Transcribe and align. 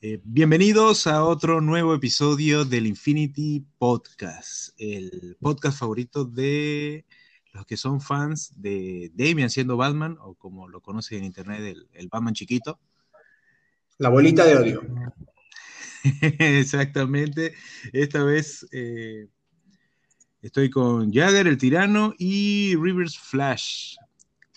Eh, 0.00 0.20
bienvenidos 0.22 1.08
a 1.08 1.24
otro 1.24 1.60
nuevo 1.60 1.92
episodio 1.92 2.64
del 2.64 2.86
Infinity 2.86 3.66
Podcast, 3.78 4.72
el 4.78 5.36
podcast 5.40 5.80
favorito 5.80 6.24
de 6.24 7.04
los 7.52 7.66
que 7.66 7.76
son 7.76 8.00
fans 8.00 8.52
de 8.54 9.10
Damian 9.12 9.50
siendo 9.50 9.76
Batman, 9.76 10.16
o 10.20 10.34
como 10.34 10.68
lo 10.68 10.80
conoce 10.80 11.16
en 11.16 11.24
internet, 11.24 11.76
el, 11.94 12.08
Batman 12.08 12.32
chiquito. 12.32 12.78
La 13.98 14.08
bolita 14.08 14.44
de 14.44 14.56
odio. 14.56 14.82
Exactamente. 16.38 17.54
Esta 17.92 18.22
vez 18.22 18.68
eh, 18.70 19.26
estoy 20.42 20.70
con 20.70 21.12
Jagger, 21.12 21.48
el 21.48 21.58
tirano, 21.58 22.14
y 22.18 22.76
Rivers 22.76 23.18
Flash, 23.18 23.96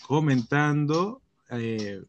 comentando. 0.03 1.23
Eh, 1.49 1.99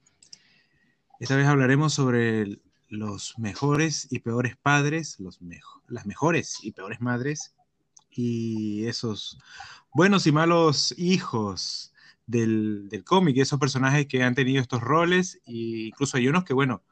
esta 1.18 1.36
vez 1.36 1.46
hablaremos 1.46 1.94
sobre 1.94 2.42
el, 2.42 2.61
los 2.92 3.38
mejores 3.38 4.06
y 4.10 4.18
peores 4.18 4.54
padres, 4.56 5.18
los 5.18 5.40
las 5.88 6.04
mejores 6.04 6.58
y 6.62 6.72
peores 6.72 7.00
madres 7.00 7.54
y 8.10 8.84
esos 8.84 9.38
buenos 9.94 10.26
y 10.26 10.32
malos 10.32 10.94
hijos 10.98 11.94
del, 12.26 12.90
del 12.90 13.02
cómic, 13.02 13.38
esos 13.38 13.58
personajes 13.58 14.06
que 14.06 14.22
han 14.22 14.34
tenido 14.34 14.60
estos 14.60 14.82
roles, 14.82 15.40
e 15.46 15.88
incluso 15.88 16.18
hay 16.18 16.28
unos 16.28 16.44
que, 16.44 16.52
bueno, 16.52 16.82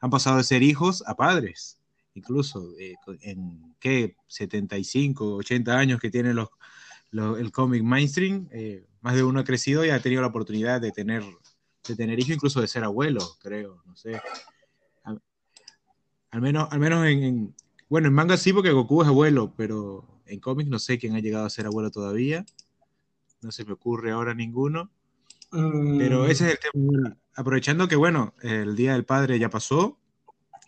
han 0.00 0.08
pasado 0.08 0.38
de 0.38 0.44
ser 0.44 0.62
hijos 0.62 1.04
a 1.06 1.14
padres, 1.14 1.78
incluso 2.14 2.72
eh, 2.78 2.94
en, 3.20 3.74
¿qué? 3.78 4.16
75, 4.28 5.36
80 5.36 5.78
años 5.78 6.00
que 6.00 6.10
tiene 6.10 6.32
los, 6.32 6.48
el 7.12 7.52
cómic 7.52 7.82
mainstream, 7.82 8.48
eh, 8.50 8.86
más 9.02 9.14
de 9.14 9.24
uno 9.24 9.40
ha 9.40 9.44
crecido 9.44 9.84
y 9.84 9.90
ha 9.90 10.00
tenido 10.00 10.22
la 10.22 10.28
oportunidad 10.28 10.80
de 10.80 10.90
tener, 10.90 11.22
de 11.86 11.96
tener 11.96 12.18
hijos, 12.18 12.36
incluso 12.36 12.62
de 12.62 12.68
ser 12.68 12.82
abuelo, 12.82 13.36
creo, 13.42 13.82
no 13.84 13.94
sé. 13.94 14.22
Al 16.30 16.40
menos, 16.40 16.68
al 16.70 16.78
menos 16.78 17.06
en, 17.06 17.54
Bueno, 17.88 18.08
en 18.08 18.14
manga 18.14 18.36
sí, 18.36 18.52
porque 18.52 18.72
Goku 18.72 19.02
es 19.02 19.08
abuelo, 19.08 19.52
pero 19.56 20.22
en 20.26 20.40
cómics 20.40 20.70
no 20.70 20.78
sé 20.78 20.98
quién 20.98 21.14
ha 21.16 21.20
llegado 21.20 21.44
a 21.44 21.50
ser 21.50 21.66
abuelo 21.66 21.90
todavía. 21.90 22.44
No 23.42 23.50
se 23.50 23.64
me 23.64 23.72
ocurre 23.72 24.12
ahora 24.12 24.34
ninguno. 24.34 24.90
Pero 25.50 26.26
ese 26.26 26.46
es 26.46 26.52
el 26.52 26.58
tema. 26.58 27.16
Aprovechando 27.34 27.88
que, 27.88 27.96
bueno, 27.96 28.34
el 28.42 28.76
Día 28.76 28.92
del 28.92 29.04
Padre 29.04 29.38
ya 29.38 29.50
pasó, 29.50 29.98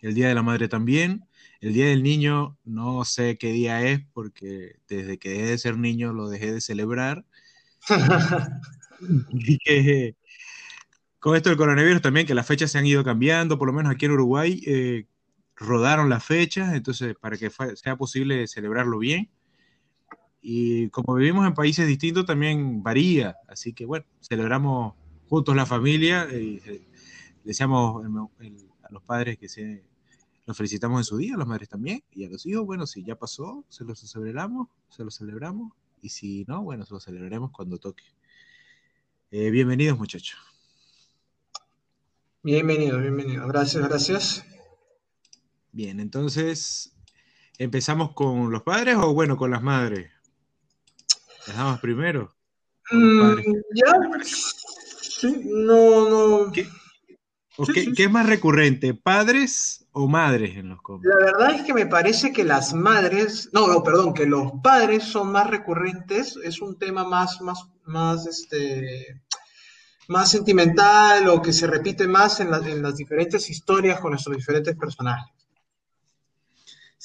el 0.01 0.13
Día 0.13 0.27
de 0.27 0.35
la 0.35 0.43
Madre 0.43 0.67
también, 0.67 1.25
el 1.61 1.73
Día 1.73 1.87
del 1.87 2.03
Niño 2.03 2.57
no 2.65 3.05
sé 3.05 3.37
qué 3.37 3.53
día 3.53 3.81
es, 3.87 4.01
porque 4.13 4.75
desde 4.89 5.17
que 5.17 5.29
dejé 5.29 5.45
de 5.45 5.57
ser 5.57 5.77
niño 5.77 6.11
lo 6.11 6.27
dejé 6.27 6.51
de 6.51 6.59
celebrar. 6.59 7.25
y 9.31 9.57
que 9.59 10.17
con 11.19 11.37
esto 11.37 11.47
del 11.49 11.57
coronavirus 11.57 12.01
también, 12.01 12.27
que 12.27 12.35
las 12.35 12.45
fechas 12.45 12.69
se 12.71 12.77
han 12.77 12.85
ido 12.85 13.01
cambiando, 13.05 13.57
por 13.57 13.67
lo 13.69 13.73
menos 13.73 13.93
aquí 13.93 14.05
en 14.05 14.11
Uruguay, 14.11 14.61
eh, 14.67 15.05
rodaron 15.55 16.09
las 16.09 16.23
fechas, 16.23 16.73
entonces 16.73 17.15
para 17.15 17.37
que 17.37 17.49
sea 17.75 17.95
posible 17.95 18.47
celebrarlo 18.47 18.99
bien. 18.99 19.29
Y 20.41 20.89
como 20.89 21.15
vivimos 21.15 21.47
en 21.47 21.53
países 21.53 21.87
distintos, 21.87 22.25
también 22.25 22.83
varía. 22.83 23.37
Así 23.47 23.73
que 23.73 23.85
bueno, 23.85 24.05
celebramos 24.21 24.95
juntos 25.29 25.55
la 25.55 25.65
familia 25.65 26.27
y 26.31 26.61
eh, 26.65 26.87
deseamos 27.43 28.05
a 28.05 28.91
los 28.91 29.03
padres 29.03 29.37
que 29.37 29.47
se 29.47 29.83
los 30.45 30.57
felicitamos 30.57 30.99
en 30.99 31.05
su 31.05 31.17
día, 31.17 31.35
a 31.35 31.37
las 31.37 31.47
madres 31.47 31.69
también, 31.69 32.03
y 32.11 32.25
a 32.25 32.29
los 32.29 32.45
hijos, 32.45 32.65
bueno, 32.65 32.85
si 32.85 33.03
ya 33.03 33.15
pasó, 33.15 33.63
se 33.69 33.85
los 33.85 33.99
celebramos, 33.99 34.67
se 34.89 35.03
los 35.03 35.15
celebramos, 35.15 35.71
y 36.01 36.09
si 36.09 36.43
no, 36.47 36.61
bueno, 36.63 36.85
se 36.85 36.93
los 36.93 37.03
celebraremos 37.03 37.51
cuando 37.51 37.77
toque. 37.77 38.03
Eh, 39.31 39.49
bienvenidos, 39.49 39.97
muchachos. 39.97 40.37
Bienvenidos, 42.43 43.01
bienvenidos. 43.01 43.47
Gracias, 43.47 43.87
gracias. 43.87 44.52
Bien, 45.73 45.99
entonces, 45.99 46.93
¿empezamos 47.57 48.13
con 48.13 48.51
los 48.51 48.61
padres 48.61 48.95
o 48.95 49.11
bueno, 49.11 49.37
con 49.37 49.49
las 49.49 49.63
madres? 49.63 50.11
¿Las 51.47 51.57
damos 51.57 51.79
primero? 51.79 52.31
Mm, 52.91 53.39
ya, 53.73 53.91
sí, 55.01 55.41
no, 55.45 56.45
no. 56.45 56.51
¿Qué, 56.51 56.67
es 57.97 58.11
más 58.11 58.27
recurrente, 58.27 58.93
padres 58.93 59.87
o 59.93 60.07
madres 60.07 60.57
en 60.57 60.69
los 60.69 60.81
cómics? 60.83 61.07
La 61.07 61.25
verdad 61.25 61.55
es 61.55 61.63
que 61.63 61.73
me 61.73 61.87
parece 61.87 62.31
que 62.31 62.43
las 62.43 62.75
madres, 62.75 63.49
no, 63.51 63.65
no, 63.65 63.81
perdón, 63.81 64.13
que 64.13 64.27
los 64.27 64.51
padres 64.61 65.03
son 65.05 65.31
más 65.31 65.49
recurrentes, 65.49 66.37
es 66.43 66.61
un 66.61 66.77
tema 66.77 67.03
más, 67.03 67.41
más, 67.41 67.67
más, 67.85 68.27
este, 68.27 69.23
más 70.07 70.29
sentimental 70.29 71.27
o 71.29 71.41
que 71.41 71.51
se 71.51 71.65
repite 71.65 72.07
más 72.07 72.39
en, 72.41 72.53
en 72.53 72.83
las 72.83 72.95
diferentes 72.95 73.49
historias 73.49 73.99
con 73.99 74.11
nuestros 74.11 74.37
diferentes 74.37 74.75
personajes. 74.75 75.32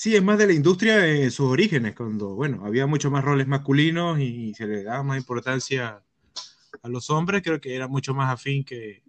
Sí, 0.01 0.15
es 0.15 0.23
más 0.23 0.39
de 0.39 0.47
la 0.47 0.53
industria 0.53 0.99
de 0.99 1.29
sus 1.29 1.51
orígenes, 1.51 1.97
cuando, 1.97 2.29
bueno, 2.37 2.65
había 2.65 2.87
mucho 2.87 3.11
más 3.11 3.25
roles 3.25 3.49
masculinos 3.49 4.21
y 4.21 4.55
se 4.55 4.65
le 4.69 4.85
daba 4.85 5.03
más 5.03 5.19
importancia 5.19 6.05
a 6.83 6.89
los 6.89 7.11
hombres, 7.11 7.43
creo 7.43 7.61
que 7.61 7.75
era 7.75 7.89
mucho 7.89 8.15
más 8.15 8.33
afín 8.33 8.63
que, 8.65 9.03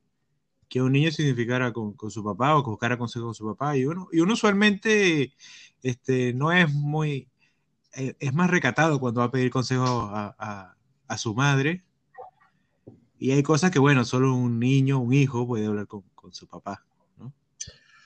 que 0.68 0.82
un 0.82 0.94
niño 0.94 1.12
significara 1.12 1.72
con, 1.74 1.94
con, 1.94 2.10
su 2.10 2.24
papá 2.24 2.58
o 2.58 2.64
que 2.64 2.72
buscara 2.72 2.98
consejo 2.98 3.26
con 3.26 3.36
su 3.36 3.46
papá. 3.46 3.78
Y 3.78 3.86
uno, 3.86 4.08
y 4.12 4.22
uno 4.22 4.34
usualmente 4.34 5.32
este, 5.84 6.34
no 6.34 6.52
es 6.52 6.74
muy, 6.74 7.30
eh, 7.96 8.16
es 8.20 8.34
más 8.34 8.50
recatado 8.50 9.00
cuando 9.00 9.20
va 9.20 9.28
a 9.28 9.32
pedir 9.32 9.52
consejo 9.52 9.86
a, 9.86 10.36
a, 10.40 10.76
a, 11.08 11.18
su 11.20 11.36
madre. 11.36 11.84
Y 13.20 13.30
hay 13.30 13.44
cosas 13.44 13.70
que, 13.70 13.78
bueno, 13.78 14.06
solo 14.06 14.34
un 14.34 14.60
niño, 14.60 14.98
un 14.98 15.14
hijo 15.14 15.46
puede 15.46 15.68
hablar 15.68 15.86
con, 15.86 16.02
con 16.16 16.34
su 16.34 16.48
papá. 16.48 16.84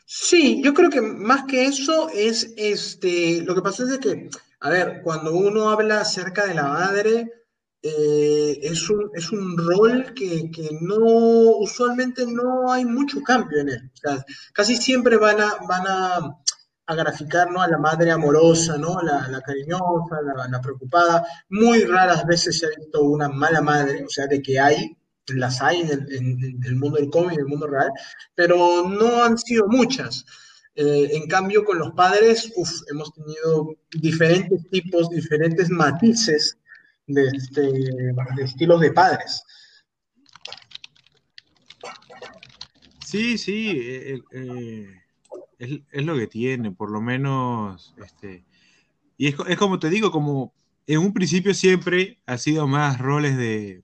Sí, 0.05 0.61
yo 0.63 0.73
creo 0.73 0.89
que 0.89 1.01
más 1.01 1.45
que 1.45 1.65
eso 1.65 2.09
es, 2.09 2.53
este, 2.57 3.41
lo 3.41 3.55
que 3.55 3.61
pasa 3.61 3.83
es 3.83 3.97
que, 3.99 4.29
a 4.59 4.69
ver, 4.69 5.01
cuando 5.03 5.33
uno 5.33 5.69
habla 5.69 6.01
acerca 6.01 6.45
de 6.45 6.53
la 6.55 6.63
madre, 6.63 7.31
eh, 7.81 8.59
es, 8.61 8.89
un, 8.89 9.09
es 9.13 9.31
un 9.31 9.57
rol 9.57 10.13
que, 10.13 10.49
que, 10.51 10.69
no, 10.81 10.97
usualmente 10.97 12.25
no 12.25 12.71
hay 12.71 12.85
mucho 12.85 13.21
cambio 13.21 13.59
en 13.59 13.69
él. 13.69 13.91
O 13.93 13.97
sea, 13.97 14.25
casi 14.53 14.77
siempre 14.77 15.17
van 15.17 15.41
a, 15.41 15.55
van 15.67 15.87
a, 15.87 16.37
a 16.85 16.95
graficar 16.95 17.47
a 17.57 17.67
la 17.67 17.77
madre 17.77 18.11
amorosa, 18.11 18.77
¿no? 18.77 19.01
la, 19.01 19.27
la 19.27 19.41
cariñosa, 19.41 20.21
la, 20.49 20.61
preocupada. 20.61 21.25
Muy 21.49 21.83
raras 21.83 22.25
veces 22.25 22.59
se 22.59 22.65
ha 22.65 22.69
visto 22.69 23.03
una 23.03 23.29
mala 23.29 23.61
madre, 23.61 24.03
o 24.03 24.09
sea, 24.09 24.27
de 24.27 24.41
que 24.41 24.59
hay, 24.59 24.97
las 25.27 25.61
hay 25.61 25.81
en 25.81 26.63
el, 26.63 26.75
mundo 26.75 26.97
del 26.97 27.09
cómic, 27.09 27.33
en 27.33 27.39
el 27.41 27.47
mundo 27.47 27.67
real, 27.67 27.89
pero 28.35 28.87
no 28.89 29.23
han 29.23 29.37
sido 29.37 29.67
muchas. 29.67 30.25
Eh, 30.75 31.09
en 31.13 31.27
cambio, 31.27 31.63
con 31.63 31.79
los 31.79 31.91
padres, 31.91 32.51
hemos 32.89 33.13
tenido 33.13 33.75
diferentes 33.91 34.67
tipos, 34.69 35.09
diferentes 35.09 35.69
matices 35.69 36.57
de, 37.07 37.27
este, 37.27 37.61
de 37.61 38.43
estilos 38.43 38.81
de 38.81 38.91
padres. 38.91 39.43
Sí, 43.05 43.37
sí, 43.37 43.71
eh, 43.75 44.19
eh, 44.31 44.87
es, 45.59 46.03
lo 46.03 46.17
que 46.17 46.27
tiene, 46.27 46.71
por 46.71 46.89
lo 46.89 46.99
menos, 46.99 47.93
este, 48.03 48.43
y 49.17 49.27
es, 49.27 49.35
es 49.47 49.57
como 49.57 49.77
te 49.77 49.89
digo, 49.89 50.11
como 50.11 50.53
en 50.87 50.99
un 50.99 51.13
principio 51.13 51.53
siempre 51.53 52.19
ha 52.25 52.37
sido 52.37 52.67
más 52.67 52.97
roles 52.99 53.37
de, 53.37 53.83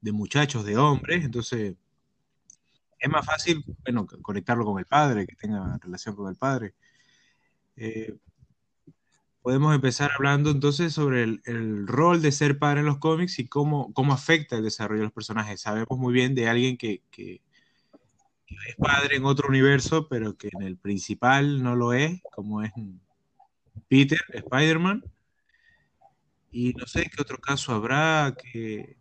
de 0.00 0.12
muchachos, 0.12 0.64
de 0.64 0.76
hombres, 0.76 1.24
entonces 1.24 1.74
es 2.98 3.10
más 3.10 3.24
fácil, 3.24 3.64
bueno, 3.84 4.06
conectarlo 4.22 4.64
con 4.64 4.78
el 4.78 4.86
padre, 4.86 5.26
que 5.26 5.36
tenga 5.36 5.78
relación 5.80 6.16
con 6.16 6.28
el 6.28 6.36
padre. 6.36 6.74
Eh, 7.76 8.16
podemos 9.40 9.74
empezar 9.74 10.10
hablando 10.14 10.50
entonces 10.50 10.92
sobre 10.92 11.22
el, 11.22 11.86
rol 11.86 12.20
de 12.20 12.32
ser 12.32 12.58
padre 12.58 12.80
en 12.80 12.86
los 12.86 12.98
cómics 12.98 13.38
y 13.38 13.46
cómo, 13.48 13.92
cómo 13.94 14.12
afecta 14.12 14.56
el 14.56 14.64
desarrollo 14.64 15.00
de 15.00 15.06
los 15.06 15.12
personajes. 15.12 15.60
Sabemos 15.60 15.98
muy 15.98 16.12
bien 16.12 16.34
de 16.34 16.48
alguien 16.48 16.76
que, 16.76 17.02
que, 17.10 17.40
es 18.66 18.76
padre 18.76 19.16
en 19.16 19.24
otro 19.24 19.48
universo, 19.48 20.06
pero 20.08 20.36
que 20.36 20.50
en 20.52 20.62
el 20.62 20.76
principal 20.76 21.62
no 21.62 21.76
lo 21.76 21.94
es, 21.94 22.20
como 22.30 22.62
es 22.62 22.72
Peter, 23.88 24.20
Spider-Man. 24.32 25.02
Y 26.50 26.74
no 26.74 26.86
sé 26.86 27.10
qué 27.14 27.22
otro 27.22 27.38
caso 27.38 27.72
habrá 27.72 28.36
que 28.36 28.97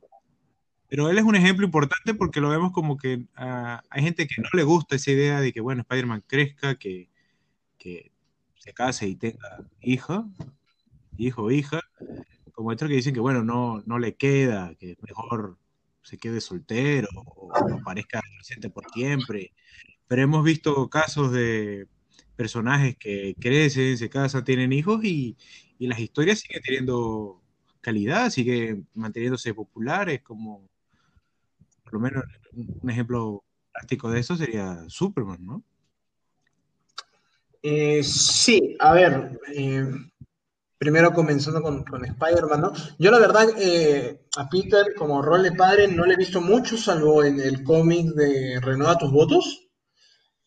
pero 0.88 1.10
él 1.10 1.18
es 1.18 1.24
un 1.24 1.36
ejemplo 1.36 1.66
importante 1.66 2.14
porque 2.14 2.40
lo 2.40 2.50
vemos 2.50 2.72
como 2.72 2.98
que 2.98 3.16
uh, 3.38 3.80
hay 3.90 4.04
gente 4.04 4.28
que 4.28 4.42
no 4.42 4.50
le 4.54 4.64
gusta 4.64 4.96
esa 4.96 5.12
idea 5.12 5.42
de 5.42 5.52
que, 5.52 5.62
bueno, 5.62 5.82
Spider-Man 5.82 6.24
crezca, 6.28 6.76
que, 6.76 7.10
se 8.58 8.74
case 8.74 9.08
y 9.08 9.16
tenga 9.16 9.66
hija, 9.82 10.26
hijo 11.18 11.44
o 11.44 11.52
hija, 11.52 11.82
como 12.52 12.70
otros 12.70 12.90
que 12.90 12.98
dicen 12.98 13.14
que, 13.14 13.22
bueno, 13.22 13.44
no, 13.44 13.82
no 13.86 13.98
le 13.98 14.16
queda, 14.16 14.76
que 14.76 14.98
mejor 15.02 15.58
se 16.04 16.18
quede 16.18 16.42
soltero 16.42 17.08
o, 17.16 17.50
o 17.54 17.84
parezca 17.84 18.20
adolescente 18.20 18.70
por 18.70 18.92
siempre. 18.92 19.54
Pero 20.08 20.22
hemos 20.22 20.44
visto 20.44 20.90
casos 20.90 21.32
de 21.32 21.88
personajes 22.36 22.98
que 22.98 23.36
crecen, 23.40 23.98
se 23.98 24.10
casan, 24.10 24.44
tienen 24.44 24.74
hijos 24.74 25.04
y, 25.04 25.38
y 25.80 25.88
las 25.88 26.00
historias 26.00 26.40
siguen 26.40 26.62
teniendo 26.62 27.42
calidad, 27.82 28.30
siguen 28.30 28.88
manteniéndose 28.94 29.54
populares, 29.54 30.22
como 30.22 30.70
por 31.88 31.94
lo 31.94 32.00
menos 32.02 32.26
un 32.52 32.90
ejemplo 32.90 33.46
práctico 33.72 34.12
de 34.12 34.20
eso 34.20 34.36
sería 34.36 34.84
Superman, 34.90 35.46
¿no? 35.46 35.64
Eh, 37.64 38.04
sí, 38.04 38.76
a 38.80 38.94
ver, 38.94 39.40
eh, 39.54 39.86
primero 40.78 41.14
comenzando 41.14 41.62
con, 41.62 41.86
con 41.86 42.04
Spider-Man, 42.04 42.60
¿no? 42.62 42.74
Yo 43.00 43.10
la 43.10 43.20
verdad 43.20 43.48
eh, 43.58 44.20
a 44.36 44.50
Peter 44.50 44.94
como 44.98 45.22
rol 45.22 45.44
de 45.44 45.54
padre 45.54 45.88
no 45.88 46.06
le 46.06 46.16
he 46.16 46.18
visto 46.18 46.42
mucho, 46.42 46.78
salvo 46.78 47.24
en 47.24 47.40
el 47.40 47.64
cómic 47.64 48.08
de 48.16 48.60
Renueva 48.62 48.98
tus 48.98 49.12
votos. 49.12 49.70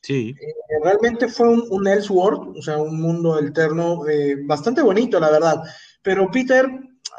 Sí. 0.03 0.35
Realmente 0.83 1.29
fue 1.29 1.49
un, 1.49 1.65
un 1.71 1.89
Elseworld, 1.89 2.59
o 2.59 2.63
sea, 2.63 2.77
un 2.77 3.01
mundo 3.01 3.35
alterno 3.35 4.03
bastante 4.45 4.83
bonito, 4.83 5.19
la 5.19 5.31
verdad. 5.31 5.63
Pero 6.03 6.31
Peter, 6.31 6.69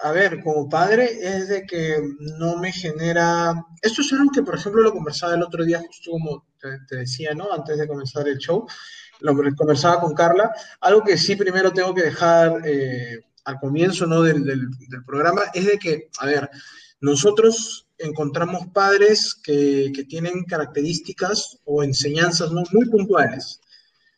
a 0.03 0.11
ver, 0.11 0.43
como 0.43 0.67
padre, 0.67 1.19
es 1.21 1.47
de 1.47 1.65
que 1.65 2.01
no 2.39 2.57
me 2.57 2.71
genera. 2.71 3.53
Esto 3.81 4.01
es 4.01 4.11
algo 4.13 4.31
que, 4.33 4.41
por 4.41 4.55
ejemplo, 4.55 4.81
lo 4.81 4.93
conversaba 4.93 5.35
el 5.35 5.43
otro 5.43 5.63
día, 5.63 5.81
justo 5.85 6.11
como 6.11 6.45
te, 6.59 6.79
te 6.87 6.97
decía, 6.97 7.33
¿no? 7.33 7.51
Antes 7.53 7.77
de 7.77 7.87
comenzar 7.87 8.27
el 8.27 8.37
show, 8.37 8.65
lo 9.19 9.35
conversaba 9.55 9.99
con 9.99 10.13
Carla. 10.13 10.51
Algo 10.79 11.03
que 11.03 11.17
sí 11.17 11.35
primero 11.35 11.71
tengo 11.71 11.93
que 11.93 12.03
dejar 12.03 12.61
eh, 12.65 13.19
al 13.45 13.59
comienzo, 13.59 14.07
¿no? 14.07 14.23
Del, 14.23 14.43
del, 14.43 14.69
del 14.89 15.03
programa, 15.05 15.43
es 15.53 15.65
de 15.65 15.77
que, 15.77 16.09
a 16.19 16.25
ver, 16.25 16.49
nosotros 16.99 17.87
encontramos 17.97 18.67
padres 18.73 19.35
que, 19.35 19.91
que, 19.93 20.03
tienen 20.05 20.43
características 20.45 21.59
o 21.65 21.83
enseñanzas 21.83 22.51
¿no? 22.51 22.63
muy 22.71 22.89
puntuales, 22.89 23.59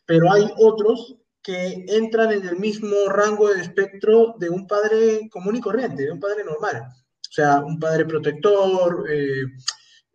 pero 0.06 0.32
hay 0.32 0.50
otros 0.56 1.16
que 1.44 1.84
entran 1.88 2.32
en 2.32 2.48
el 2.48 2.58
mismo 2.58 2.96
rango 3.08 3.52
de 3.52 3.60
espectro 3.60 4.34
de 4.38 4.48
un 4.48 4.66
padre 4.66 5.28
común 5.30 5.56
y 5.56 5.60
corriente, 5.60 6.04
de 6.04 6.12
un 6.12 6.18
padre 6.18 6.42
normal. 6.42 6.84
O 6.86 7.32
sea, 7.32 7.60
un 7.60 7.78
padre 7.78 8.06
protector, 8.06 9.04
eh, 9.10 9.44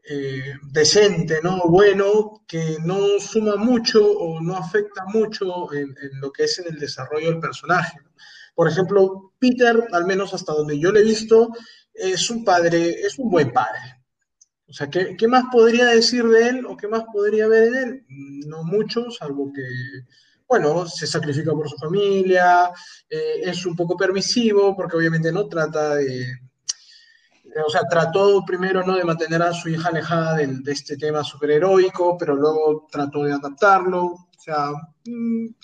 eh, 0.09 0.55
decente, 0.71 1.39
¿no? 1.43 1.65
Bueno, 1.67 2.43
que 2.47 2.77
no 2.83 3.19
suma 3.19 3.57
mucho 3.57 4.03
o 4.03 4.41
no 4.41 4.57
afecta 4.57 5.05
mucho 5.05 5.71
en, 5.71 5.95
en 6.01 6.19
lo 6.19 6.31
que 6.31 6.45
es 6.45 6.57
en 6.57 6.73
el 6.73 6.79
desarrollo 6.79 7.29
del 7.29 7.39
personaje. 7.39 7.99
Por 8.55 8.67
ejemplo, 8.67 9.33
Peter, 9.37 9.87
al 9.91 10.05
menos 10.05 10.33
hasta 10.33 10.53
donde 10.53 10.79
yo 10.79 10.91
le 10.91 11.01
he 11.01 11.03
visto, 11.03 11.49
es 11.93 12.27
un 12.31 12.43
padre, 12.43 12.89
es 13.05 13.19
un 13.19 13.29
buen 13.29 13.53
padre. 13.53 14.01
O 14.67 14.73
sea, 14.73 14.89
¿qué, 14.89 15.15
¿qué, 15.15 15.27
más 15.27 15.43
podría 15.51 15.85
decir 15.85 16.27
de 16.27 16.49
él 16.49 16.65
o 16.65 16.75
qué 16.75 16.87
más 16.87 17.03
podría 17.13 17.47
ver 17.47 17.69
de 17.69 17.83
él? 17.83 18.05
No 18.47 18.63
mucho, 18.63 19.11
salvo 19.11 19.53
que, 19.53 19.63
bueno, 20.49 20.87
se 20.87 21.05
sacrifica 21.05 21.51
por 21.51 21.69
su 21.69 21.77
familia, 21.77 22.71
eh, 23.07 23.41
es 23.43 23.65
un 23.67 23.75
poco 23.75 23.95
permisivo, 23.95 24.75
porque 24.75 24.97
obviamente 24.97 25.31
no 25.31 25.47
trata 25.47 25.95
de, 25.95 26.25
o 27.65 27.69
sea, 27.69 27.81
trató 27.87 28.43
primero 28.45 28.83
¿no? 28.83 28.95
de 28.95 29.03
mantener 29.03 29.43
a 29.43 29.53
su 29.53 29.69
hija 29.69 29.89
alejada 29.89 30.37
de, 30.37 30.47
de 30.47 30.71
este 30.71 30.97
tema 30.97 31.23
superheroico, 31.23 32.17
pero 32.17 32.35
luego 32.35 32.87
trató 32.91 33.23
de 33.23 33.33
adaptarlo. 33.33 34.05
O 34.05 34.41
sea, 34.41 34.71
un 35.05 35.55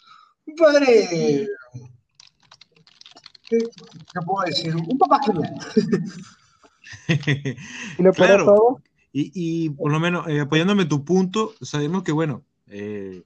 padre 0.58 1.48
¿Qué, 3.50 3.58
¿qué, 3.60 4.22
puedo 4.26 4.46
decir? 4.46 4.76
Un 4.76 4.98
papá 4.98 5.20
genial. 5.26 5.54
¿Y, 7.98 8.04
lo 8.04 8.12
claro, 8.14 8.82
y, 9.12 9.32
y, 9.34 9.70
por 9.70 9.92
lo 9.92 10.00
menos 10.00 10.28
eh, 10.28 10.42
apoyándome 10.42 10.86
tu 10.86 11.06
punto, 11.06 11.54
sabemos 11.62 12.04
que, 12.04 12.12
bueno, 12.12 12.44
eh, 12.68 13.24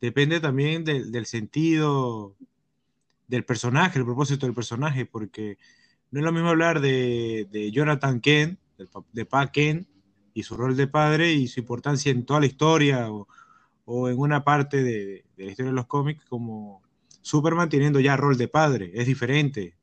depende 0.00 0.40
también 0.40 0.84
de, 0.84 1.04
del 1.04 1.26
sentido 1.26 2.36
del 3.28 3.44
personaje, 3.44 3.98
el 3.98 4.04
propósito 4.04 4.46
del 4.46 4.54
personaje, 4.54 5.06
porque 5.06 5.56
no 6.10 6.18
es 6.18 6.24
lo 6.24 6.32
mismo 6.32 6.48
hablar 6.48 6.80
de, 6.80 7.70
Jonathan 7.72 8.20
Kent, 8.20 8.58
de, 9.12 9.24
Pa 9.24 9.52
Kent, 9.52 9.86
y 10.34 10.42
su 10.42 10.56
rol 10.56 10.76
de 10.76 10.86
padre 10.86 11.32
y 11.32 11.48
su 11.48 11.60
importancia 11.60 12.10
en 12.10 12.24
toda 12.24 12.40
la 12.40 12.46
historia 12.46 13.08
o, 13.10 14.08
en 14.08 14.18
una 14.18 14.44
parte 14.44 14.82
de 14.82 15.24
la 15.36 15.44
historia 15.44 15.70
de 15.70 15.76
los 15.76 15.86
cómics 15.86 16.24
como 16.24 16.82
Superman 17.22 17.68
teniendo 17.68 17.98
ya 17.98 18.16
rol 18.16 18.36
de 18.36 18.46
padre, 18.46 18.92
es 18.94 19.06
diferente. 19.06 19.74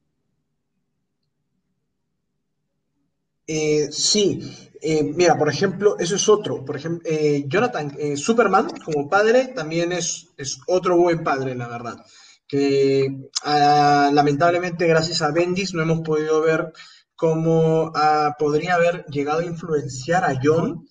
Eh, 3.47 3.87
sí, 3.91 4.67
eh, 4.81 5.03
mira, 5.03 5.37
por 5.37 5.49
ejemplo, 5.49 5.97
eso 5.99 6.15
es 6.15 6.29
otro. 6.29 6.63
Por 6.63 6.75
ejemplo, 6.75 7.09
eh, 7.09 7.45
Jonathan, 7.47 7.95
eh, 7.97 8.17
Superman 8.17 8.67
como 8.83 9.09
padre 9.09 9.47
también 9.47 9.91
es, 9.91 10.27
es, 10.37 10.59
otro 10.67 10.97
buen 10.97 11.23
padre, 11.23 11.55
la 11.55 11.67
verdad. 11.67 11.97
Que 12.47 13.29
ah, 13.43 14.09
lamentablemente, 14.13 14.87
gracias 14.87 15.21
a 15.21 15.31
Bendis, 15.31 15.73
no 15.73 15.81
hemos 15.81 16.01
podido 16.01 16.41
ver 16.41 16.71
cómo 17.15 17.91
ah, 17.95 18.35
podría 18.37 18.75
haber 18.75 19.05
llegado 19.07 19.39
a 19.39 19.45
influenciar 19.45 20.23
a 20.23 20.39
John, 20.41 20.87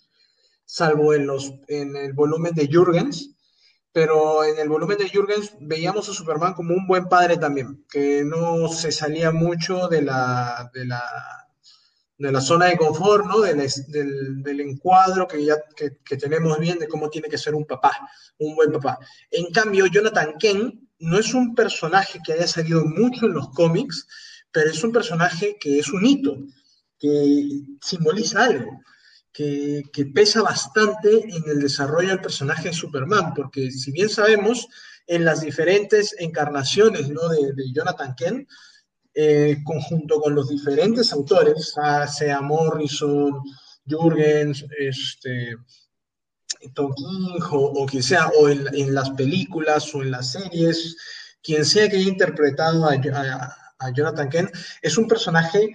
salvo 0.64 1.14
en, 1.14 1.26
los, 1.26 1.52
en 1.68 1.96
el 1.96 2.12
volumen 2.12 2.54
de 2.54 2.68
Jurgens, 2.70 3.30
pero 3.92 4.44
en 4.44 4.58
el 4.58 4.68
volumen 4.68 4.98
de 4.98 5.08
Jürgens 5.08 5.54
veíamos 5.60 6.08
a 6.08 6.12
Superman 6.12 6.54
como 6.54 6.74
un 6.74 6.86
buen 6.86 7.08
padre 7.08 7.38
también, 7.38 7.84
que 7.88 8.24
no 8.24 8.68
se 8.68 8.92
salía 8.92 9.30
mucho 9.30 9.88
de 9.88 10.02
la, 10.02 10.70
de 10.74 10.84
la, 10.84 11.02
de 12.18 12.32
la 12.32 12.40
zona 12.40 12.66
de 12.66 12.76
confort, 12.76 13.26
¿no? 13.26 13.40
del, 13.40 14.42
del, 14.42 14.60
encuadro 14.60 15.28
que 15.28 15.44
ya 15.44 15.56
que, 15.76 15.98
que, 16.04 16.16
tenemos 16.16 16.58
bien 16.58 16.78
de 16.78 16.88
cómo 16.88 17.10
tiene 17.10 17.28
que 17.28 17.36
ser 17.36 17.54
un 17.54 17.66
papá, 17.66 17.92
un 18.38 18.54
buen 18.54 18.72
papá. 18.72 18.98
En 19.30 19.52
cambio, 19.52 19.86
Jonathan 19.86 20.34
Kent 20.38 20.74
no 20.98 21.18
es 21.18 21.34
un 21.34 21.54
personaje 21.54 22.18
que 22.24 22.32
haya 22.32 22.46
salido 22.46 22.84
mucho 22.84 23.26
en 23.26 23.34
los 23.34 23.50
cómics, 23.50 24.06
pero 24.50 24.70
es 24.70 24.82
un 24.82 24.92
personaje 24.92 25.56
que 25.60 25.78
es 25.78 25.88
un 25.90 26.06
hito, 26.06 26.38
que 26.98 27.60
simboliza 27.82 28.44
algo 28.44 28.80
que, 29.36 29.82
que, 29.92 30.06
pesa 30.06 30.40
bastante 30.40 31.10
en 31.10 31.42
el 31.46 31.60
desarrollo 31.60 32.08
del 32.08 32.22
personaje 32.22 32.68
de 32.68 32.74
Superman, 32.74 33.34
porque 33.34 33.70
si 33.70 33.92
bien 33.92 34.08
sabemos, 34.08 34.66
en 35.06 35.26
las 35.26 35.42
diferentes 35.42 36.16
encarnaciones 36.18 37.10
¿no? 37.10 37.28
de, 37.28 37.52
de, 37.52 37.70
Jonathan 37.70 38.14
Kent, 38.14 38.48
eh, 39.18 39.56
conjunto 39.64 40.20
con 40.20 40.34
los 40.34 40.50
diferentes 40.50 41.10
autores, 41.14 41.72
sea 42.06 42.40
Morrison, 42.42 43.42
Jurgens, 43.88 44.62
este, 44.78 45.56
King 46.60 47.40
o, 47.50 47.56
o 47.56 47.86
quien 47.86 48.02
sea, 48.02 48.28
o 48.38 48.48
en, 48.50 48.66
en, 48.74 48.94
las 48.94 49.08
películas 49.10 49.94
o 49.94 50.02
en 50.02 50.10
las 50.10 50.32
series, 50.32 50.96
quien 51.42 51.64
sea 51.64 51.88
que 51.88 51.96
haya 51.96 52.08
interpretado 52.08 52.84
a, 52.84 52.92
a, 52.92 53.56
a 53.78 53.92
Jonathan 53.94 54.28
Kent, 54.28 54.50
es 54.82 54.98
un 54.98 55.08
personaje 55.08 55.72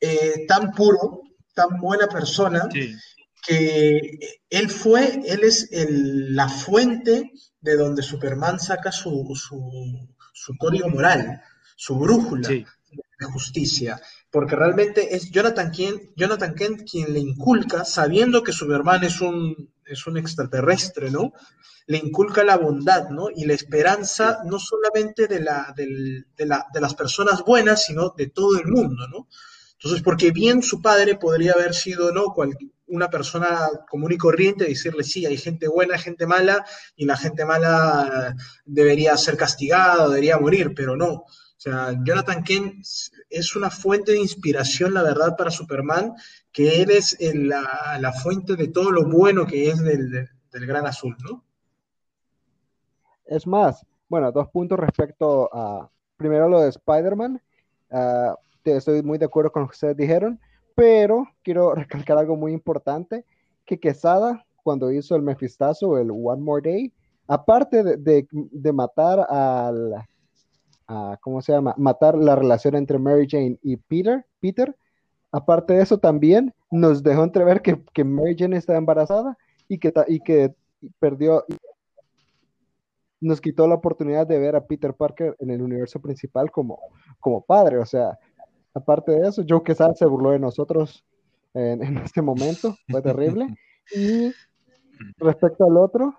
eh, 0.00 0.46
tan 0.46 0.70
puro 0.72 1.22
tan 1.54 1.80
buena 1.80 2.06
persona 2.06 2.68
sí. 2.72 2.94
que 3.44 4.18
él 4.48 4.70
fue, 4.70 5.20
él 5.26 5.40
es 5.42 5.68
el, 5.72 6.36
la 6.36 6.48
fuente 6.48 7.32
de 7.60 7.76
donde 7.76 8.02
Superman 8.02 8.60
saca 8.60 8.92
su, 8.92 9.28
su, 9.34 10.08
su 10.32 10.56
código 10.56 10.88
moral, 10.88 11.42
su 11.80 11.98
brújula 11.98 12.46
sí. 12.46 12.66
de 13.18 13.26
justicia. 13.26 13.98
Porque 14.30 14.54
realmente 14.54 15.16
es 15.16 15.30
Jonathan 15.30 15.72
Kent, 15.72 16.10
Jonathan 16.14 16.54
Kent 16.54 16.82
quien 16.88 17.14
le 17.14 17.20
inculca, 17.20 17.86
sabiendo 17.86 18.42
que 18.42 18.52
Superman 18.52 19.02
es 19.04 19.22
un, 19.22 19.72
es 19.86 20.06
un 20.06 20.18
extraterrestre, 20.18 21.10
¿no? 21.10 21.32
Le 21.86 21.96
inculca 21.96 22.44
la 22.44 22.58
bondad, 22.58 23.08
¿no? 23.08 23.28
Y 23.34 23.46
la 23.46 23.54
esperanza 23.54 24.40
no 24.44 24.58
solamente 24.58 25.26
de, 25.26 25.40
la, 25.40 25.72
de, 25.74 26.24
de, 26.36 26.46
la, 26.46 26.66
de 26.70 26.80
las 26.82 26.94
personas 26.94 27.42
buenas, 27.46 27.86
sino 27.86 28.12
de 28.14 28.26
todo 28.26 28.58
el 28.58 28.66
mundo, 28.66 29.08
¿no? 29.08 29.28
Entonces, 29.72 30.02
porque 30.02 30.32
bien 30.32 30.62
su 30.62 30.82
padre 30.82 31.16
podría 31.16 31.52
haber 31.52 31.72
sido 31.72 32.12
¿no? 32.12 32.26
Cual, 32.34 32.54
una 32.88 33.08
persona 33.08 33.70
común 33.88 34.12
y 34.12 34.18
corriente, 34.18 34.64
decirle 34.64 35.02
sí, 35.02 35.24
hay 35.24 35.38
gente 35.38 35.66
buena, 35.66 35.94
hay 35.94 36.00
gente 36.00 36.26
mala, 36.26 36.62
y 36.94 37.06
la 37.06 37.16
gente 37.16 37.46
mala 37.46 38.36
debería 38.66 39.16
ser 39.16 39.38
castigada, 39.38 40.08
debería 40.08 40.36
morir, 40.36 40.74
pero 40.76 40.94
no. 40.94 41.24
O 41.60 41.62
sea, 41.62 41.92
Jonathan 42.04 42.42
Kent 42.42 42.86
es 43.28 43.54
una 43.54 43.68
fuente 43.68 44.12
de 44.12 44.18
inspiración, 44.18 44.94
la 44.94 45.02
verdad, 45.02 45.36
para 45.36 45.50
Superman, 45.50 46.14
que 46.50 46.80
él 46.80 46.90
es 46.90 47.18
la, 47.20 47.98
la 48.00 48.12
fuente 48.14 48.56
de 48.56 48.68
todo 48.68 48.90
lo 48.90 49.06
bueno 49.06 49.44
que 49.46 49.68
es 49.68 49.78
del, 49.78 50.26
Gran 50.52 50.86
Azul, 50.86 51.14
¿no? 51.22 51.44
Es 53.26 53.46
más, 53.46 53.84
bueno, 54.08 54.32
dos 54.32 54.48
puntos 54.48 54.78
respecto 54.78 55.50
a, 55.52 55.90
primero 56.16 56.48
lo 56.48 56.62
de 56.62 56.70
Spider-Man. 56.70 57.42
Uh, 57.90 58.34
estoy 58.64 59.02
muy 59.02 59.18
de 59.18 59.26
acuerdo 59.26 59.52
con 59.52 59.60
lo 59.60 59.68
que 59.68 59.74
ustedes 59.74 59.98
dijeron, 59.98 60.40
pero 60.74 61.28
quiero 61.42 61.74
recalcar 61.74 62.16
algo 62.16 62.36
muy 62.36 62.54
importante, 62.54 63.26
que 63.66 63.78
Quesada, 63.78 64.46
cuando 64.62 64.90
hizo 64.90 65.14
el 65.14 65.20
mefistazo, 65.20 65.98
el 65.98 66.10
One 66.10 66.40
More 66.40 66.70
Day, 66.70 66.94
aparte 67.26 67.82
de 67.84 68.72
matar 68.72 69.26
al, 69.28 70.08
¿cómo 71.20 71.40
se 71.40 71.52
llama? 71.52 71.74
Matar 71.76 72.16
la 72.16 72.36
relación 72.36 72.74
entre 72.74 72.98
Mary 72.98 73.26
Jane 73.28 73.58
y 73.62 73.76
Peter, 73.76 74.26
Peter. 74.40 74.76
Aparte 75.32 75.74
de 75.74 75.82
eso, 75.82 75.98
también 75.98 76.52
nos 76.70 77.02
dejó 77.02 77.24
entrever 77.24 77.62
que, 77.62 77.82
que 77.92 78.04
Mary 78.04 78.36
Jane 78.38 78.56
estaba 78.56 78.78
embarazada 78.78 79.36
y 79.68 79.78
que, 79.78 79.92
y 80.08 80.20
que 80.20 80.54
perdió, 80.98 81.44
nos 83.20 83.40
quitó 83.40 83.68
la 83.68 83.76
oportunidad 83.76 84.26
de 84.26 84.38
ver 84.38 84.56
a 84.56 84.64
Peter 84.66 84.94
Parker 84.94 85.36
en 85.38 85.50
el 85.50 85.62
universo 85.62 86.00
principal 86.00 86.50
como, 86.50 86.80
como 87.20 87.42
padre. 87.42 87.78
O 87.78 87.86
sea, 87.86 88.18
aparte 88.74 89.12
de 89.12 89.28
eso, 89.28 89.44
Joe 89.48 89.62
Quesada 89.62 89.94
se 89.94 90.06
burló 90.06 90.30
de 90.30 90.38
nosotros 90.38 91.04
en, 91.54 91.98
este 91.98 92.22
momento, 92.22 92.74
fue 92.88 93.02
terrible. 93.02 93.46
Y 93.92 94.32
respecto 95.16 95.64
al 95.64 95.76
otro, 95.76 96.14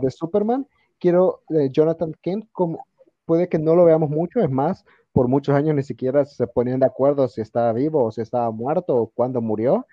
de 0.00 0.08
Superman, 0.08 0.68
quiero 1.00 1.42
eh, 1.48 1.68
Jonathan 1.72 2.14
Kent, 2.22 2.46
como 2.52 2.86
puede 3.32 3.48
que 3.48 3.58
no 3.58 3.74
lo 3.74 3.86
veamos 3.86 4.10
mucho, 4.10 4.40
es 4.40 4.50
más, 4.50 4.84
por 5.10 5.26
muchos 5.26 5.54
años 5.54 5.74
ni 5.74 5.82
siquiera 5.82 6.22
se 6.26 6.46
ponían 6.46 6.80
de 6.80 6.84
acuerdo 6.86 7.26
si 7.28 7.40
estaba 7.40 7.72
vivo 7.72 8.04
o 8.04 8.12
si 8.12 8.20
estaba 8.20 8.50
muerto 8.50 8.94
o 8.94 9.06
cuándo 9.06 9.40
murió, 9.40 9.86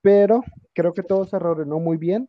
pero 0.00 0.44
creo 0.74 0.94
que 0.94 1.02
todo 1.02 1.24
se 1.24 1.34
ordenó 1.34 1.80
muy 1.80 1.96
bien 1.96 2.28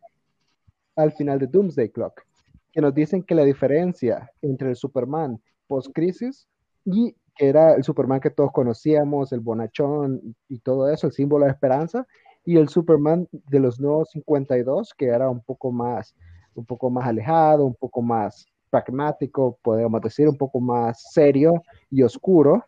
al 0.95 1.11
final 1.11 1.37
de 1.37 1.45
Doomsday 1.45 1.89
Clock 1.89 2.23
que 2.71 2.81
nos 2.81 2.95
dicen 2.95 3.21
que 3.21 3.35
la 3.35 3.43
diferencia 3.43 4.31
entre 4.41 4.69
el 4.69 4.75
Superman 4.75 5.39
post-crisis 5.67 6.47
y 6.83 7.15
que 7.35 7.47
era 7.47 7.75
el 7.75 7.83
Superman 7.83 8.19
que 8.19 8.31
todos 8.31 8.51
conocíamos, 8.51 9.31
el 9.31 9.41
bonachón 9.41 10.35
y 10.47 10.57
todo 10.61 10.89
eso, 10.89 11.05
el 11.05 11.13
símbolo 11.13 11.45
de 11.45 11.51
esperanza, 11.51 12.07
y 12.43 12.57
el 12.57 12.69
Superman 12.69 13.27
de 13.31 13.59
los 13.59 13.79
nuevos 13.79 14.09
52, 14.13 14.95
que 14.97 15.05
era 15.09 15.29
un 15.29 15.41
poco 15.41 15.71
más, 15.71 16.15
un 16.55 16.65
poco 16.65 16.89
más 16.89 17.07
alejado, 17.07 17.65
un 17.65 17.75
poco 17.75 18.01
más 18.01 18.47
pragmático, 18.69 19.57
podríamos 19.61 20.01
decir, 20.01 20.27
un 20.27 20.37
poco 20.37 20.59
más 20.59 21.11
serio 21.13 21.63
y 21.89 22.03
oscuro, 22.03 22.65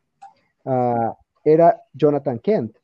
ah, 0.66 1.16
era 1.44 1.82
Jonathan 1.94 2.40
Kent. 2.40 2.78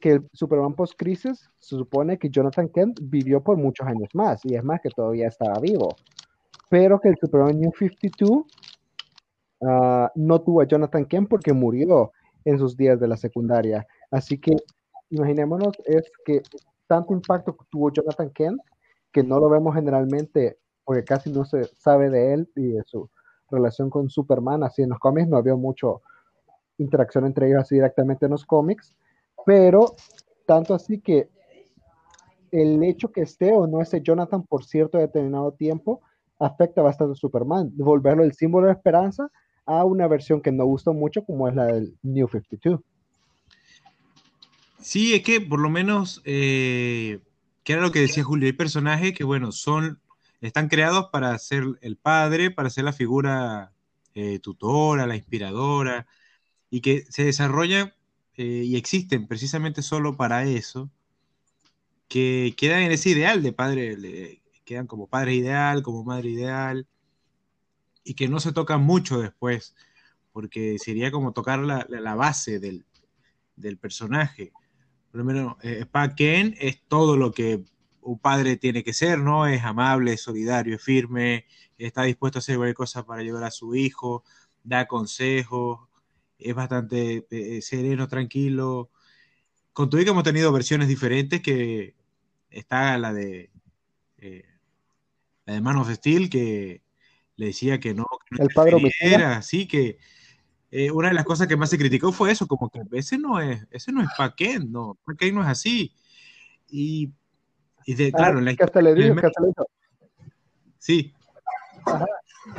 Que 0.00 0.12
el 0.12 0.28
Superman 0.32 0.74
post-crisis 0.74 1.50
se 1.58 1.76
supone 1.76 2.18
que 2.18 2.30
Jonathan 2.30 2.68
Kent 2.70 3.00
vivió 3.02 3.42
por 3.42 3.58
muchos 3.58 3.86
años 3.86 4.08
más, 4.14 4.44
y 4.44 4.54
es 4.54 4.64
más 4.64 4.80
que 4.80 4.88
todavía 4.88 5.28
estaba 5.28 5.58
vivo 5.60 5.94
pero 6.70 7.00
que 7.00 7.08
el 7.08 7.18
Superman 7.20 7.60
New 7.60 7.72
52 7.76 8.44
ah, 9.62 10.10
no 10.14 10.40
tuvo 10.40 10.62
a 10.62 10.66
Jonathan 10.66 11.04
Kent 11.04 11.28
porque 11.28 11.52
murió 11.52 12.12
en 12.44 12.58
sus 12.58 12.76
días 12.76 12.98
de 12.98 13.08
la 13.08 13.18
secundaria. 13.18 13.86
Así 14.10 14.38
que 14.38 14.56
imaginémonos 15.10 15.76
es 15.84 16.10
que 16.24 16.40
tanto 16.86 17.12
impacto 17.12 17.56
tuvo 17.68 17.92
Jonathan 17.92 18.30
Kent 18.30 18.60
que 19.12 19.24
no 19.24 19.40
lo 19.40 19.50
vemos 19.50 19.74
generalmente 19.74 20.58
porque 20.90 21.04
casi 21.04 21.30
no 21.30 21.44
se 21.44 21.66
sabe 21.76 22.10
de 22.10 22.34
él 22.34 22.50
y 22.56 22.72
de 22.72 22.82
su 22.84 23.08
relación 23.48 23.90
con 23.90 24.10
Superman, 24.10 24.64
así 24.64 24.82
en 24.82 24.88
los 24.88 24.98
cómics 24.98 25.28
no 25.28 25.36
había 25.36 25.54
mucho 25.54 26.02
interacción 26.78 27.26
entre 27.26 27.46
ellos 27.46 27.60
así 27.60 27.76
directamente 27.76 28.24
en 28.24 28.32
los 28.32 28.44
cómics, 28.44 28.96
pero 29.46 29.94
tanto 30.46 30.74
así 30.74 30.98
que 30.98 31.28
el 32.50 32.82
hecho 32.82 33.12
que 33.12 33.20
esté 33.20 33.52
o 33.52 33.68
no 33.68 33.80
esté 33.80 34.02
Jonathan 34.02 34.42
por 34.42 34.64
cierto 34.64 34.98
determinado 34.98 35.52
tiempo 35.52 36.00
afecta 36.40 36.82
bastante 36.82 37.12
a 37.12 37.14
Superman, 37.14 37.70
volverlo 37.76 38.24
el 38.24 38.32
símbolo 38.32 38.66
de 38.66 38.72
esperanza 38.72 39.30
a 39.66 39.84
una 39.84 40.08
versión 40.08 40.40
que 40.40 40.50
no 40.50 40.64
gustó 40.64 40.92
mucho 40.92 41.24
como 41.24 41.46
es 41.46 41.54
la 41.54 41.66
del 41.66 41.96
New 42.02 42.26
52. 42.26 42.80
Sí, 44.80 45.14
es 45.14 45.22
que 45.22 45.40
por 45.40 45.60
lo 45.60 45.70
menos, 45.70 46.20
eh, 46.24 47.20
que 47.62 47.74
era 47.74 47.80
lo 47.80 47.92
que 47.92 48.00
decía 48.00 48.24
Julio, 48.24 48.46
hay 48.46 48.54
personajes 48.54 49.12
que, 49.12 49.22
bueno, 49.22 49.52
son, 49.52 50.00
están 50.40 50.68
creados 50.68 51.08
para 51.12 51.36
ser 51.38 51.64
el 51.82 51.96
padre, 51.96 52.50
para 52.50 52.70
ser 52.70 52.84
la 52.84 52.92
figura 52.92 53.72
eh, 54.14 54.38
tutora, 54.38 55.06
la 55.06 55.16
inspiradora, 55.16 56.06
y 56.70 56.80
que 56.80 57.04
se 57.10 57.24
desarrollan 57.24 57.92
eh, 58.36 58.64
y 58.64 58.76
existen 58.76 59.26
precisamente 59.26 59.82
solo 59.82 60.16
para 60.16 60.44
eso, 60.44 60.90
que 62.08 62.54
quedan 62.56 62.82
en 62.82 62.92
ese 62.92 63.10
ideal 63.10 63.42
de 63.42 63.52
padre, 63.52 64.40
quedan 64.64 64.86
como 64.86 65.06
padre 65.08 65.34
ideal, 65.34 65.82
como 65.82 66.04
madre 66.04 66.30
ideal, 66.30 66.86
y 68.02 68.14
que 68.14 68.28
no 68.28 68.40
se 68.40 68.52
tocan 68.52 68.82
mucho 68.82 69.20
después, 69.20 69.74
porque 70.32 70.78
sería 70.78 71.10
como 71.10 71.32
tocar 71.32 71.60
la, 71.60 72.14
base 72.14 72.58
del, 72.58 72.84
personaje. 73.78 74.52
Por 75.10 75.18
lo 75.18 75.24
menos, 75.24 75.56
eh, 75.62 75.86
Ken 76.16 76.56
es 76.58 76.80
todo 76.88 77.16
lo 77.16 77.32
que 77.32 77.64
un 78.02 78.18
padre 78.18 78.56
tiene 78.56 78.82
que 78.84 78.92
ser, 78.92 79.18
¿no? 79.18 79.46
Es 79.46 79.62
amable, 79.64 80.14
es 80.14 80.22
solidario, 80.22 80.76
es 80.76 80.82
firme, 80.82 81.46
está 81.78 82.02
dispuesto 82.04 82.38
a 82.38 82.40
hacer 82.40 82.56
cualquier 82.56 82.76
cosa 82.76 83.04
para 83.04 83.20
ayudar 83.22 83.44
a 83.44 83.50
su 83.50 83.74
hijo, 83.74 84.24
da 84.64 84.86
consejos, 84.86 85.80
es 86.38 86.54
bastante 86.54 87.26
eh, 87.30 87.62
sereno, 87.62 88.08
tranquilo. 88.08 88.90
Con 89.72 89.90
tu 89.90 89.98
que 89.98 90.10
hemos 90.10 90.24
tenido 90.24 90.52
versiones 90.52 90.88
diferentes 90.88 91.40
que 91.40 91.94
está 92.50 92.98
la 92.98 93.12
de 93.12 93.50
eh, 94.18 94.44
de 95.46 95.60
Man 95.60 95.76
of 95.76 95.90
Steel, 95.90 96.30
que 96.30 96.82
le 97.36 97.46
decía 97.46 97.80
que 97.80 97.94
no, 97.94 98.06
el 98.38 98.48
padre 98.54 98.76
era 99.00 99.36
así 99.36 99.66
que 99.66 99.98
eh, 100.70 100.90
una 100.90 101.08
de 101.08 101.14
las 101.14 101.24
cosas 101.24 101.48
que 101.48 101.56
más 101.56 101.70
se 101.70 101.78
criticó 101.78 102.12
fue 102.12 102.30
eso, 102.30 102.46
como 102.46 102.70
que 102.70 102.80
ese 102.92 103.18
no 103.18 103.40
es, 103.40 103.66
ese 103.70 103.92
no 103.92 104.02
es 104.02 104.08
Paquén, 104.16 104.70
no, 104.70 104.98
Paquén 105.04 105.34
no 105.34 105.42
es 105.42 105.48
así. 105.48 105.94
Y, 106.68 107.10
y 107.86 107.94
de, 107.94 108.12
claro, 108.12 108.40
ah, 108.40 108.54
que 108.56 108.64
hasta 108.64 108.82
le 108.82 108.94
dijo, 108.94 109.16
que 109.16 109.26
hasta 109.26 109.40
le 109.42 109.48
dijo. 109.48 109.66
Sí. 110.78 111.14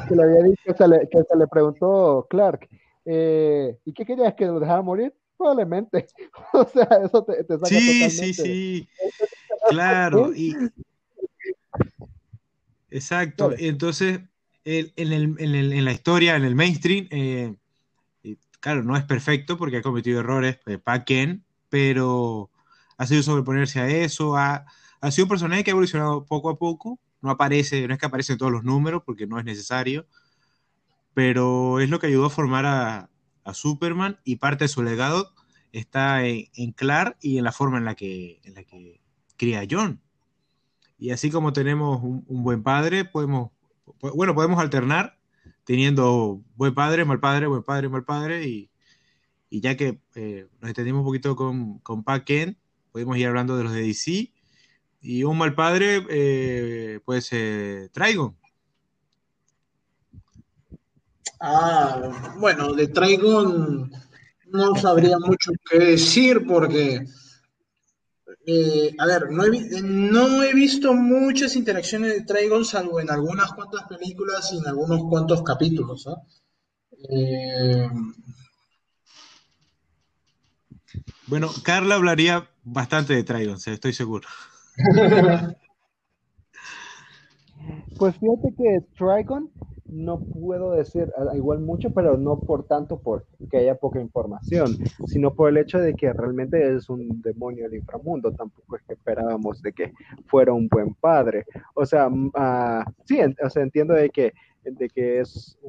que 0.08 0.16
le 0.16 0.24
había 0.24 0.44
dicho, 0.44 0.76
que 0.78 0.88
le, 0.88 1.10
que 1.10 1.24
le 1.38 1.48
preguntó 1.48 2.28
Clark, 2.30 2.68
eh, 3.06 3.78
¿y 3.86 3.94
qué 3.94 4.06
querías 4.06 4.34
que 4.36 4.46
lo 4.46 4.60
dejara 4.60 4.82
morir? 4.82 5.14
Probablemente. 5.38 6.08
o 6.54 6.66
sea, 6.66 6.88
eso 7.04 7.24
te, 7.24 7.44
te 7.44 7.54
saca 7.54 7.68
Sí, 7.68 8.10
sí, 8.10 8.34
sí. 8.34 8.88
Claro, 9.70 10.34
y, 10.36 10.56
Exacto. 12.92 13.54
Entonces, 13.58 14.20
en, 14.66 15.86
la 15.86 15.92
historia, 15.92 16.36
en 16.36 16.44
el 16.44 16.56
mainstream, 16.56 17.08
eh, 17.10 17.56
claro, 18.60 18.84
no 18.84 18.96
es 18.98 19.04
perfecto 19.04 19.58
porque 19.58 19.78
ha 19.78 19.82
cometido 19.82 20.20
errores 20.20 20.60
eh, 20.68 20.80
Ken, 21.06 21.44
pero 21.70 22.52
ha 22.98 23.08
sido 23.08 23.24
sobreponerse 23.24 23.80
a 23.80 23.88
eso. 23.88 24.36
Ha, 24.36 24.66
sido 25.10 25.26
un 25.26 25.30
personaje 25.30 25.64
que 25.64 25.72
ha 25.72 25.74
evolucionado 25.74 26.26
poco 26.26 26.50
a 26.50 26.58
poco. 26.60 27.00
No 27.22 27.32
aparece, 27.32 27.88
no 27.88 27.94
es 27.94 28.00
que 28.00 28.06
aparece 28.06 28.34
en 28.34 28.38
todos 28.38 28.52
los 28.52 28.64
números 28.64 29.02
porque 29.06 29.26
no 29.26 29.40
es 29.40 29.46
necesario, 29.46 30.06
pero 31.14 31.80
es 31.80 31.90
lo 31.90 32.00
que 32.00 32.08
ayudó 32.08 32.28
a 32.28 32.30
formar 32.30 32.66
a, 32.66 33.08
Superman 33.54 34.18
y 34.24 34.38
parte 34.38 34.66
de 34.66 34.70
su 34.70 34.82
legado 34.82 35.34
está 35.74 36.26
en, 36.26 36.72
Clark 36.74 37.18
y 37.22 37.38
en 37.38 37.44
la 37.44 37.52
forma 37.52 37.80
en 37.80 37.86
la 37.86 37.96
que, 37.96 38.40
en 38.44 38.54
la 38.54 38.64
que 38.64 39.02
cría 39.36 39.62
a 39.62 39.68
John. 39.70 40.00
Y 40.98 41.10
así 41.10 41.32
como 41.32 41.52
tenemos 41.52 42.02
un, 42.02 42.44
buen 42.44 42.64
padre, 42.64 43.04
podemos, 43.04 43.52
bueno, 44.16 44.36
podemos 44.36 44.60
alternar 44.60 45.18
teniendo 45.66 46.42
buen 46.56 46.74
padre, 46.76 47.04
mal 47.04 47.20
padre, 47.20 47.48
buen 47.48 47.64
padre, 47.64 47.90
mal 47.90 48.06
padre, 48.06 48.48
y, 48.48 48.70
ya 49.50 49.76
que 49.76 50.00
eh, 50.16 50.48
nos 50.62 50.70
entendimos 50.70 51.00
un 51.00 51.06
poquito 51.06 51.36
con, 51.36 51.80
con 51.80 52.04
Pac 52.04 52.24
Kent, 52.26 52.58
podemos 52.92 53.18
ir 53.18 53.28
hablando 53.28 53.58
de 53.58 53.64
los 53.64 53.74
de 53.74 53.82
DC, 53.82 54.32
y 55.02 55.24
un 55.24 55.38
mal 55.38 55.56
padre 55.56 56.06
eh, 56.10 57.00
puede 57.04 57.22
ser 57.22 57.90
Trigon. 57.90 58.38
Ah, 61.40 62.36
bueno, 62.40 62.74
de 62.74 62.88
Trigon 62.88 63.92
no 64.48 64.76
sabría 64.76 65.18
mucho 65.18 65.52
qué 65.70 65.80
decir 65.80 66.46
porque 66.46 67.06
eh, 68.46 68.96
a 68.98 69.06
ver, 69.06 69.32
no 69.32 70.44
he, 70.44 70.54
visto 70.54 70.94
muchas 70.94 71.56
interacciones 71.56 72.14
de 72.14 72.22
Trigon 72.22 72.66
salvo 72.66 73.00
en 73.00 73.10
algunas 73.10 73.54
cuantas 73.54 73.84
películas 73.88 74.52
y 74.54 74.58
en 74.58 74.68
algunos 74.68 75.02
cuantos 75.10 75.44
capítulos. 75.44 76.08
Eh, 77.10 77.88
bueno, 81.28 81.52
Carla 81.64 81.96
hablaría 81.96 82.50
bastante 82.64 83.14
de 83.14 83.24
Trigon, 83.24 83.58
estoy 83.66 83.94
seguro. 83.94 84.28
pues 87.98 88.16
fíjate 88.18 88.54
que 88.58 88.82
Trigon 88.98 89.52
no 89.92 90.20
puedo 90.20 90.72
decir 90.72 91.12
igual 91.36 91.60
mucho, 91.60 91.92
pero 91.92 92.18
no 92.18 92.40
por 92.40 92.66
tanto 92.66 93.00
porque 93.02 93.58
haya 93.58 93.76
poca 93.76 94.00
información, 94.00 94.78
sino 95.06 95.34
por 95.34 95.50
el 95.50 95.58
hecho 95.58 95.80
de 95.80 95.94
que 95.96 96.14
realmente 96.14 96.76
es 96.76 96.90
un 96.90 97.22
demonio 97.22 97.66
del 97.66 97.80
inframundo. 97.80 98.32
Tampoco 98.32 98.78
es 98.78 98.84
que 98.84 98.94
esperábamos 98.94 99.62
de 99.62 99.74
que 99.74 99.92
fuera 100.28 100.54
un 100.54 100.70
buen 100.70 100.96
padre. 100.96 101.46
O 101.76 101.86
sea, 101.86 102.08
uh, 102.08 102.90
sí, 103.04 103.20
o 103.44 103.50
sea, 103.50 103.64
entiendo 103.64 103.94
de 103.94 104.10
que, 104.10 104.34
de 104.64 104.88
que 104.88 105.20
es, 105.20 105.60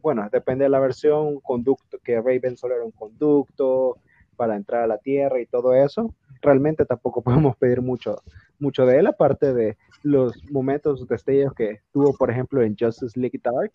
bueno, 0.00 0.26
depende 0.32 0.64
de 0.64 0.70
la 0.70 0.80
versión, 0.80 1.38
conducto, 1.40 1.98
que 2.02 2.16
Raven 2.16 2.56
solo 2.56 2.74
era 2.74 2.84
un 2.84 2.92
conducto 2.92 3.98
para 4.38 4.56
entrar 4.56 4.84
a 4.84 4.86
la 4.86 4.98
Tierra 4.98 5.40
y 5.40 5.46
todo 5.46 5.74
eso. 5.74 6.14
Realmente 6.40 6.86
tampoco 6.86 7.20
podemos 7.50 7.56
pedir 7.56 7.82
mucho, 7.82 8.22
mucho 8.58 8.86
de 8.86 9.00
él, 9.00 9.06
aparte 9.08 9.52
de 9.52 9.76
los 10.02 10.32
momentos 10.50 11.06
destellos 11.08 11.52
que 11.54 11.80
tuvo, 11.92 12.14
por 12.16 12.30
ejemplo, 12.30 12.62
en 12.62 12.76
Justice 12.78 13.18
League 13.20 13.40
Dark, 13.42 13.72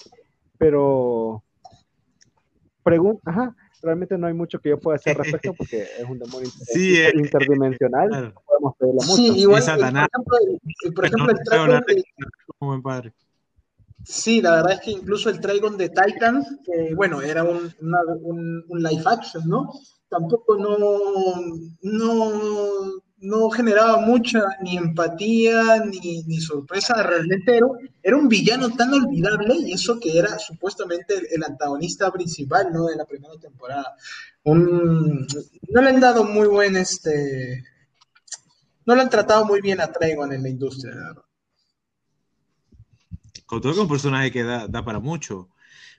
pero 0.58 1.44
pregunta, 2.82 3.22
ajá, 3.30 3.56
realmente 3.82 4.18
no 4.18 4.28
hay 4.28 4.34
mucho 4.34 4.60
que 4.60 4.70
yo 4.70 4.80
pueda 4.80 4.96
hacer 4.96 5.12
al 5.18 5.24
respecto 5.24 5.54
porque 5.58 5.84
es 5.84 6.06
un 6.10 6.20
demonio 6.20 6.50
sí, 6.50 6.96
inter- 6.98 7.16
interdimensional, 7.18 8.08
claro. 8.10 8.28
no 8.34 8.42
podemos 8.46 8.76
pedirle 8.78 9.00
mucho. 9.06 9.16
Sí, 9.16 9.40
igual, 9.42 9.60
Es 9.60 9.66
Satanás. 9.66 10.08
por 10.12 10.38
ejemplo, 10.42 10.60
el- 10.86 10.94
por 10.94 11.06
ejemplo, 11.06 11.32
el 11.32 11.38
No, 11.38 11.44
Dragon 11.46 11.70
no, 11.70 11.82
de- 11.94 12.04
como 12.58 12.72
buen 12.72 12.82
padre. 12.82 13.14
Sí, 14.06 14.42
la 14.42 14.56
verdad 14.56 14.74
es 14.74 14.82
que 14.82 14.92
incluso 14.92 15.30
el 15.30 15.40
Trigon 15.40 15.78
de 15.78 15.88
Titans, 15.90 16.60
que 16.66 16.94
bueno, 16.94 17.22
era 17.22 17.44
un, 17.46 17.74
una- 17.82 18.00
un, 18.22 18.66
un 18.68 18.84
live 18.84 19.04
action, 19.06 19.44
¿no? 19.48 19.72
Tampoco 20.14 20.56
no, 20.56 20.78
no, 21.82 23.02
no 23.18 23.50
generaba 23.50 23.98
mucha 24.06 24.44
ni 24.62 24.78
empatía 24.78 25.84
ni, 25.86 26.40
sorpresa. 26.40 27.02
Realmente 27.02 27.58
era, 27.58 27.66
era 28.04 28.16
un 28.16 28.28
villano 28.28 28.70
tan 28.76 28.94
olvidable 28.94 29.56
y 29.56 29.74
eso 29.74 30.00
que 30.00 30.16
era 30.16 30.38
supuestamente 30.38 31.16
el, 31.32 31.44
antagonista 31.44 32.12
principal, 32.12 32.72
¿no? 32.72 32.86
De 32.86 32.96
la 32.96 33.06
primera 33.06 33.34
temporada. 33.40 33.96
No 34.44 35.82
le 35.82 35.90
han 35.90 36.00
dado 36.00 36.26
muy 36.26 36.48
buen, 36.48 36.76
este, 36.76 37.64
no 38.86 38.94
lo 38.94 39.02
han 39.02 39.10
tratado 39.10 39.46
muy 39.46 39.62
bien 39.62 39.82
a 39.82 39.92
Trigon 39.92 40.32
en 40.32 40.44
la 40.44 40.50
industria. 40.50 40.94
Con 43.48 43.62
todo 43.62 43.72
que 43.72 43.80
un 43.80 43.88
personaje 43.88 44.32
que 44.32 44.44
da, 44.44 44.68
da 44.68 44.86
para 44.86 45.00
mucho. 45.00 45.50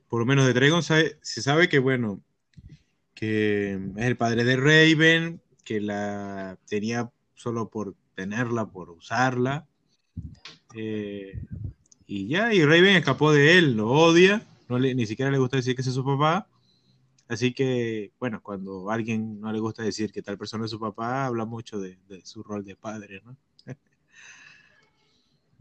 Por 0.09 0.21
lo 0.21 0.27
menos 0.27 0.47
de 0.47 0.55
sabe- 0.83 1.19
se 1.21 1.43
sabe 1.43 1.69
que, 1.69 1.81
bueno, 1.81 2.23
que 3.15 3.75
es 3.75 4.07
el 4.07 4.17
padre 4.17 4.45
de 4.45 4.57
Raven, 4.57 5.41
que 5.65 5.81
la 5.81 6.59
tenía 6.67 7.11
solo 7.35 7.69
por 7.69 7.95
tenerla, 8.15 8.67
por 8.67 8.91
usarla. 8.91 9.67
Eh, 10.75 11.41
y 12.07 12.29
ya, 12.29 12.53
y 12.53 12.65
Raven 12.65 12.97
escapó 12.97 13.33
de 13.33 13.59
él, 13.59 13.75
lo 13.77 13.91
odia, 13.91 14.43
no 14.69 14.79
le, 14.79 14.95
ni 14.95 15.07
siquiera 15.07 15.31
le 15.31 15.39
gusta 15.39 15.57
decir 15.57 15.75
que 15.75 15.83
es 15.83 15.93
su 15.93 16.05
papá. 16.05 16.49
Así 17.29 17.55
que, 17.55 18.13
bueno, 18.19 18.43
cuando 18.43 18.91
a 18.91 18.95
alguien 18.95 19.41
no 19.41 19.51
le 19.51 19.61
gusta 19.61 19.83
decir 19.83 20.13
que 20.13 20.23
tal 20.23 20.37
persona 20.37 20.67
es 20.67 20.71
su 20.71 20.79
papá, 20.79 21.27
habla 21.27 21.47
mucho 21.47 21.79
de 21.79 21.99
su 22.25 22.43
rol 22.43 22.65
de 22.65 22.77
padre, 22.77 23.23
¿no? 23.25 23.37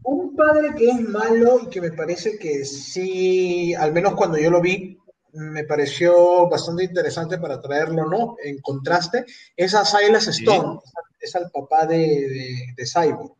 Un 0.04 0.36
padre 0.36 0.74
que 0.76 0.90
es 0.90 1.00
malo 1.00 1.60
y 1.62 1.68
que 1.68 1.80
me 1.80 1.90
parece 1.90 2.38
que 2.38 2.66
sí, 2.66 3.72
al 3.74 3.94
menos 3.94 4.14
cuando 4.14 4.36
yo 4.36 4.50
lo 4.50 4.60
vi, 4.60 4.98
me 5.34 5.64
pareció 5.64 6.48
bastante 6.48 6.84
interesante 6.84 7.38
para 7.38 7.60
traerlo, 7.60 8.08
¿no? 8.08 8.36
En 8.42 8.60
contraste, 8.60 9.24
es 9.56 9.74
a 9.74 9.84
Silas 9.84 10.24
Sí. 10.24 10.44
Stone, 10.44 10.80
es 11.20 11.34
al 11.34 11.50
papá 11.50 11.86
de, 11.86 11.96
de, 11.98 12.74
de 12.76 12.86
Cyborg. 12.86 13.32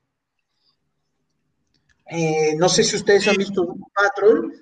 Eh, 2.07 2.55
no 2.57 2.69
sé 2.69 2.85
si 2.85 2.97
ustedes 2.97 3.27
han 3.29 3.37
visto 3.37 3.65
Doom 3.65 3.83
Patrol, 3.95 4.53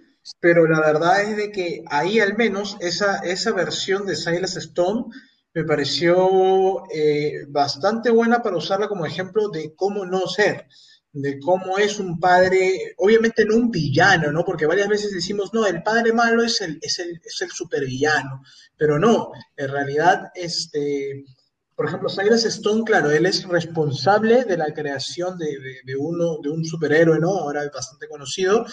pero 0.40 0.66
la 0.66 0.80
verdad 0.80 1.22
es 1.22 1.36
de 1.36 1.50
que 1.50 1.84
ahí 1.88 2.20
al 2.20 2.36
menos 2.36 2.76
esa, 2.80 3.18
esa 3.18 3.52
versión 3.52 4.06
de 4.06 4.16
Silas 4.16 4.56
Stone 4.56 5.06
me 5.54 5.64
pareció 5.64 6.84
eh, 6.92 7.44
bastante 7.48 8.10
buena 8.10 8.42
para 8.42 8.56
usarla 8.56 8.88
como 8.88 9.04
ejemplo 9.04 9.48
de 9.48 9.74
cómo 9.74 10.06
no 10.06 10.26
ser, 10.26 10.66
de 11.12 11.38
cómo 11.40 11.78
es 11.78 11.98
un 11.98 12.18
padre, 12.18 12.94
obviamente 12.96 13.44
no 13.44 13.56
un 13.56 13.70
villano, 13.70 14.32
¿no? 14.32 14.44
Porque 14.44 14.66
varias 14.66 14.88
veces 14.88 15.12
decimos, 15.12 15.52
no, 15.52 15.66
el 15.66 15.82
padre 15.82 16.12
malo 16.12 16.42
es 16.42 16.60
el, 16.60 16.78
es 16.80 16.98
el, 16.98 17.20
es 17.24 17.42
el 17.42 17.50
supervillano, 17.50 18.42
pero 18.76 18.98
no, 18.98 19.30
en 19.56 19.68
realidad, 19.68 20.30
este, 20.34 21.24
por 21.74 21.86
ejemplo, 21.86 22.08
Cyrus 22.08 22.44
Stone, 22.44 22.84
claro, 22.84 23.10
él 23.10 23.26
es 23.26 23.46
responsable 23.46 24.44
de 24.44 24.56
la 24.56 24.72
creación 24.72 25.36
de, 25.36 25.58
de, 25.58 25.80
de 25.84 25.96
uno, 25.96 26.38
de 26.42 26.48
un 26.48 26.64
superhéroe, 26.64 27.18
¿no? 27.18 27.30
Ahora 27.30 27.62
bastante 27.72 28.08
conocido, 28.08 28.64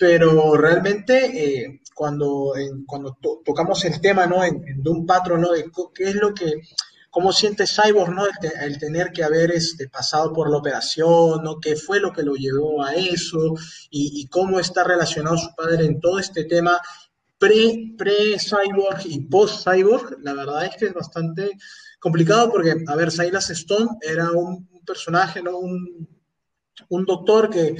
pero 0.00 0.54
realmente 0.56 1.64
eh, 1.64 1.80
cuando, 1.94 2.54
cuando 2.86 3.18
to 3.20 3.42
tocamos 3.44 3.84
el 3.84 4.00
tema, 4.00 4.26
¿no? 4.26 4.42
En 4.42 4.82
Doom 4.82 5.04
Patrol, 5.04 5.40
¿no? 5.40 5.52
De 5.52 5.70
qué 5.94 6.04
es 6.04 6.14
lo 6.14 6.32
que, 6.32 6.54
cómo 7.10 7.32
siente 7.32 7.66
Cyborg, 7.66 8.14
¿no? 8.14 8.24
El, 8.24 8.32
te, 8.40 8.64
el, 8.64 8.78
tener 8.78 9.12
que 9.12 9.24
haber 9.24 9.50
este, 9.50 9.88
pasado 9.88 10.32
por 10.32 10.50
la 10.50 10.58
operación, 10.58 11.42
¿no? 11.42 11.58
¿Qué 11.60 11.76
fue 11.76 12.00
lo 12.00 12.12
que 12.12 12.22
lo 12.22 12.34
llevó 12.34 12.82
a 12.82 12.94
eso? 12.94 13.54
Y, 13.90 14.26
cómo 14.28 14.60
está 14.60 14.84
relacionado 14.84 15.36
su 15.36 15.54
padre 15.54 15.84
en 15.84 16.00
todo 16.00 16.18
este 16.18 16.44
tema 16.44 16.80
pre, 17.38 17.94
pre-cyborg 17.98 19.06
y 19.06 19.20
post-cyborg, 19.20 20.18
la 20.22 20.34
verdad 20.34 20.66
es 20.66 20.76
que 20.76 20.86
es 20.86 20.94
bastante 20.94 21.50
complicado 21.98 22.50
porque, 22.50 22.76
a 22.86 22.96
ver, 22.96 23.10
Silas 23.10 23.50
Stone 23.50 23.98
era 24.00 24.30
un 24.30 24.68
personaje, 24.86 25.42
¿no? 25.42 25.58
Un, 25.58 26.08
un 26.88 27.04
doctor 27.04 27.50
que 27.50 27.76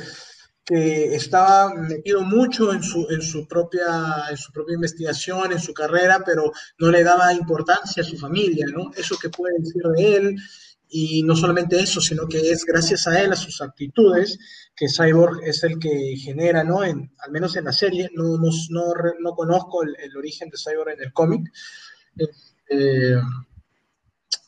que 0.71 1.17
estaba 1.17 1.75
metido 1.75 2.23
mucho 2.23 2.73
en 2.73 2.81
su, 2.81 3.05
en, 3.11 3.21
su 3.21 3.49
propia, 3.49 4.27
en 4.31 4.37
su 4.37 4.53
propia 4.53 4.77
investigación, 4.77 5.51
en 5.51 5.59
su 5.59 5.75
carrera, 5.75 6.23
pero 6.25 6.53
no 6.79 6.93
le 6.93 7.03
daba 7.03 7.35
importancia 7.35 8.05
a 8.05 8.07
su 8.07 8.17
familia, 8.17 8.67
¿no? 8.73 8.93
Eso 8.97 9.19
que 9.19 9.31
puede 9.31 9.59
decir 9.59 9.83
de 9.83 10.17
él, 10.17 10.37
y 10.89 11.25
no 11.25 11.35
solamente 11.35 11.81
eso, 11.81 12.01
sino 12.01 12.29
que 12.29 12.53
es 12.53 12.65
gracias 12.65 13.09
a 13.09 13.21
él, 13.21 13.33
a 13.33 13.37
sus 13.37 13.61
actitudes, 13.61 14.39
que 14.77 14.87
Cyborg 14.89 15.43
es 15.43 15.65
el 15.65 15.81
que 15.81 16.15
genera, 16.17 16.63
¿no? 16.63 16.85
En, 16.85 17.13
al 17.19 17.33
menos 17.33 17.57
en 17.57 17.65
la 17.65 17.73
serie, 17.73 18.09
no, 18.15 18.39
no, 18.39 18.51
no, 18.71 18.95
no 19.19 19.35
conozco 19.35 19.83
el, 19.83 20.17
origen 20.17 20.51
de 20.51 20.57
Cyborg 20.57 20.91
en 20.91 21.03
el 21.03 21.13
cómic. 21.13 21.51
Eh, 22.69 23.21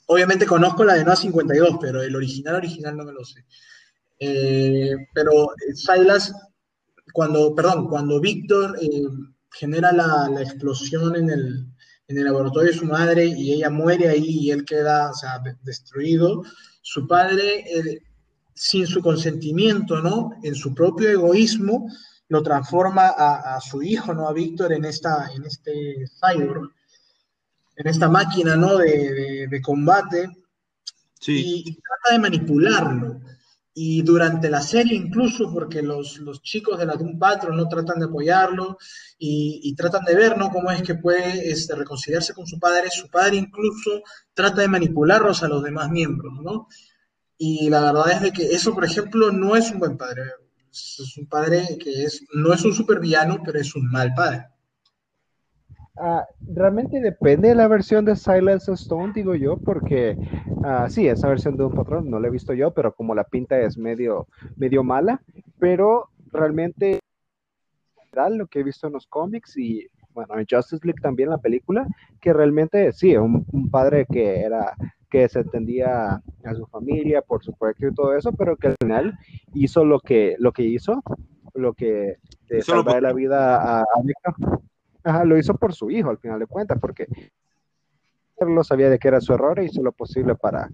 obviamente 0.06 0.46
conozco 0.46 0.84
la 0.84 0.94
de 0.94 1.04
Noah 1.04 1.16
52, 1.16 1.78
pero 1.80 2.00
el 2.00 2.14
original 2.14 2.54
original 2.54 2.96
no 2.96 3.04
me 3.04 3.12
lo 3.12 3.24
sé. 3.24 3.44
Eh, 4.24 5.08
pero 5.12 5.48
Silas, 5.74 6.32
cuando, 7.12 7.52
perdón, 7.56 7.88
cuando 7.88 8.20
Víctor 8.20 8.78
eh, 8.80 9.02
genera 9.50 9.90
la, 9.90 10.28
la, 10.32 10.42
explosión 10.42 11.16
en 11.16 11.28
el, 11.28 11.66
en 12.06 12.18
el 12.18 12.24
laboratorio 12.26 12.70
de 12.70 12.78
su 12.78 12.84
madre 12.84 13.26
y 13.26 13.54
ella 13.54 13.68
muere 13.68 14.08
ahí 14.08 14.24
y 14.24 14.50
él 14.52 14.64
queda 14.64 15.10
o 15.10 15.14
sea, 15.14 15.40
de, 15.40 15.56
destruido, 15.64 16.44
su 16.82 17.08
padre, 17.08 17.64
eh, 17.68 17.98
sin 18.54 18.86
su 18.86 19.02
consentimiento, 19.02 20.00
¿no? 20.00 20.30
En 20.44 20.54
su 20.54 20.72
propio 20.72 21.10
egoísmo, 21.10 21.88
lo 22.28 22.44
transforma 22.44 23.08
a, 23.08 23.56
a 23.56 23.60
su 23.60 23.82
hijo, 23.82 24.14
¿no? 24.14 24.28
A 24.28 24.32
Víctor 24.32 24.72
en, 24.72 24.84
esta, 24.84 25.32
en 25.34 25.44
este 25.46 26.06
cyborg, 26.20 26.70
en 27.74 27.86
esta 27.88 28.08
máquina, 28.08 28.54
¿no? 28.54 28.76
De, 28.76 28.86
de, 28.86 29.48
de 29.48 29.60
combate. 29.60 30.30
Sí. 31.18 31.64
Y, 31.66 31.70
y 31.70 31.74
trata 31.74 32.12
de 32.12 32.18
manipularlo 32.20 33.20
y 33.74 34.02
durante 34.02 34.50
la 34.50 34.60
serie 34.60 34.96
incluso 34.96 35.52
porque 35.52 35.80
los, 35.82 36.18
los 36.18 36.42
chicos 36.42 36.78
de 36.78 36.86
la 36.86 36.94
Doom 36.94 37.18
Patrol 37.18 37.56
no 37.56 37.68
tratan 37.68 38.00
de 38.00 38.06
apoyarlo 38.06 38.76
y, 39.18 39.74
tratan 39.76 40.04
de 40.04 40.14
ver 40.14 40.36
¿no? 40.36 40.50
cómo 40.50 40.70
es 40.70 40.82
que 40.82 40.96
puede 40.96 41.50
este, 41.50 41.74
reconciliarse 41.74 42.34
con 42.34 42.46
su 42.46 42.58
padre, 42.58 42.90
su 42.90 43.08
padre 43.08 43.36
incluso 43.36 44.02
trata 44.34 44.60
de 44.60 44.68
manipularlos 44.68 45.42
a 45.42 45.48
los 45.48 45.62
demás 45.62 45.90
miembros, 45.90 46.34
¿no? 46.42 46.68
Y 47.38 47.70
la 47.70 47.80
verdad 47.80 48.12
es 48.12 48.20
de 48.20 48.32
que 48.32 48.52
eso, 48.52 48.74
por 48.74 48.84
ejemplo, 48.84 49.32
no 49.32 49.56
es 49.56 49.70
un 49.70 49.78
buen 49.78 49.96
padre, 49.96 50.22
es 50.70 51.16
un 51.16 51.26
padre 51.26 51.78
que 51.80 52.04
es, 52.04 52.24
no 52.34 52.52
es 52.52 52.64
un 52.64 52.74
supervillano, 52.74 53.40
pero 53.44 53.58
es 53.58 53.74
un 53.74 53.90
mal 53.90 54.12
padre. 54.14 54.46
Uh, 55.94 56.22
realmente 56.54 57.00
depende 57.00 57.48
de 57.48 57.54
la 57.54 57.68
versión 57.68 58.04
de 58.04 58.16
Silence 58.16 58.72
Stone, 58.72 59.12
digo 59.14 59.34
yo, 59.34 59.58
porque 59.58 60.16
uh, 60.48 60.88
sí, 60.88 61.06
esa 61.06 61.28
versión 61.28 61.56
de 61.56 61.64
un 61.64 61.74
patrón 61.74 62.10
no 62.10 62.18
la 62.18 62.28
he 62.28 62.30
visto 62.30 62.54
yo, 62.54 62.72
pero 62.72 62.94
como 62.94 63.14
la 63.14 63.24
pinta 63.24 63.60
es 63.60 63.76
medio, 63.76 64.26
medio 64.56 64.82
mala, 64.82 65.20
pero 65.58 66.08
realmente 66.32 66.98
lo 68.30 68.46
que 68.46 68.60
he 68.60 68.62
visto 68.62 68.86
en 68.86 68.92
los 68.94 69.06
cómics 69.06 69.56
y 69.56 69.86
bueno, 70.12 70.38
en 70.38 70.46
Justice 70.50 70.84
League 70.84 71.00
también 71.00 71.30
la 71.30 71.38
película, 71.38 71.86
que 72.20 72.32
realmente 72.32 72.92
sí, 72.92 73.16
un, 73.16 73.46
un 73.52 73.70
padre 73.70 74.06
que 74.10 74.40
era 74.40 74.74
que 75.10 75.28
se 75.28 75.40
entendía 75.40 76.22
a 76.44 76.54
su 76.54 76.66
familia 76.66 77.20
por 77.20 77.44
su 77.44 77.52
proyecto 77.52 77.86
y 77.86 77.94
todo 77.94 78.16
eso, 78.16 78.32
pero 78.32 78.56
que 78.56 78.68
al 78.68 78.76
final 78.80 79.18
hizo 79.52 79.84
lo 79.84 80.00
que, 80.00 80.36
lo 80.38 80.52
que 80.52 80.62
hizo, 80.62 81.02
lo 81.54 81.74
que 81.74 82.16
de 82.48 82.62
salvar 82.62 83.02
la 83.02 83.12
vida 83.12 83.56
a, 83.56 83.80
a. 83.80 83.84
Ajá, 85.04 85.24
lo 85.24 85.38
hizo 85.38 85.54
por 85.54 85.74
su 85.74 85.90
hijo, 85.90 86.10
al 86.10 86.18
final 86.18 86.38
de 86.38 86.46
cuentas, 86.46 86.78
porque 86.80 87.06
él 88.36 88.48
lo 88.48 88.64
sabía 88.64 88.90
de 88.90 88.98
que 88.98 89.08
era 89.08 89.20
su 89.20 89.32
error 89.32 89.58
e 89.58 89.64
hizo 89.64 89.82
lo 89.82 89.92
posible 89.92 90.34
para, 90.34 90.68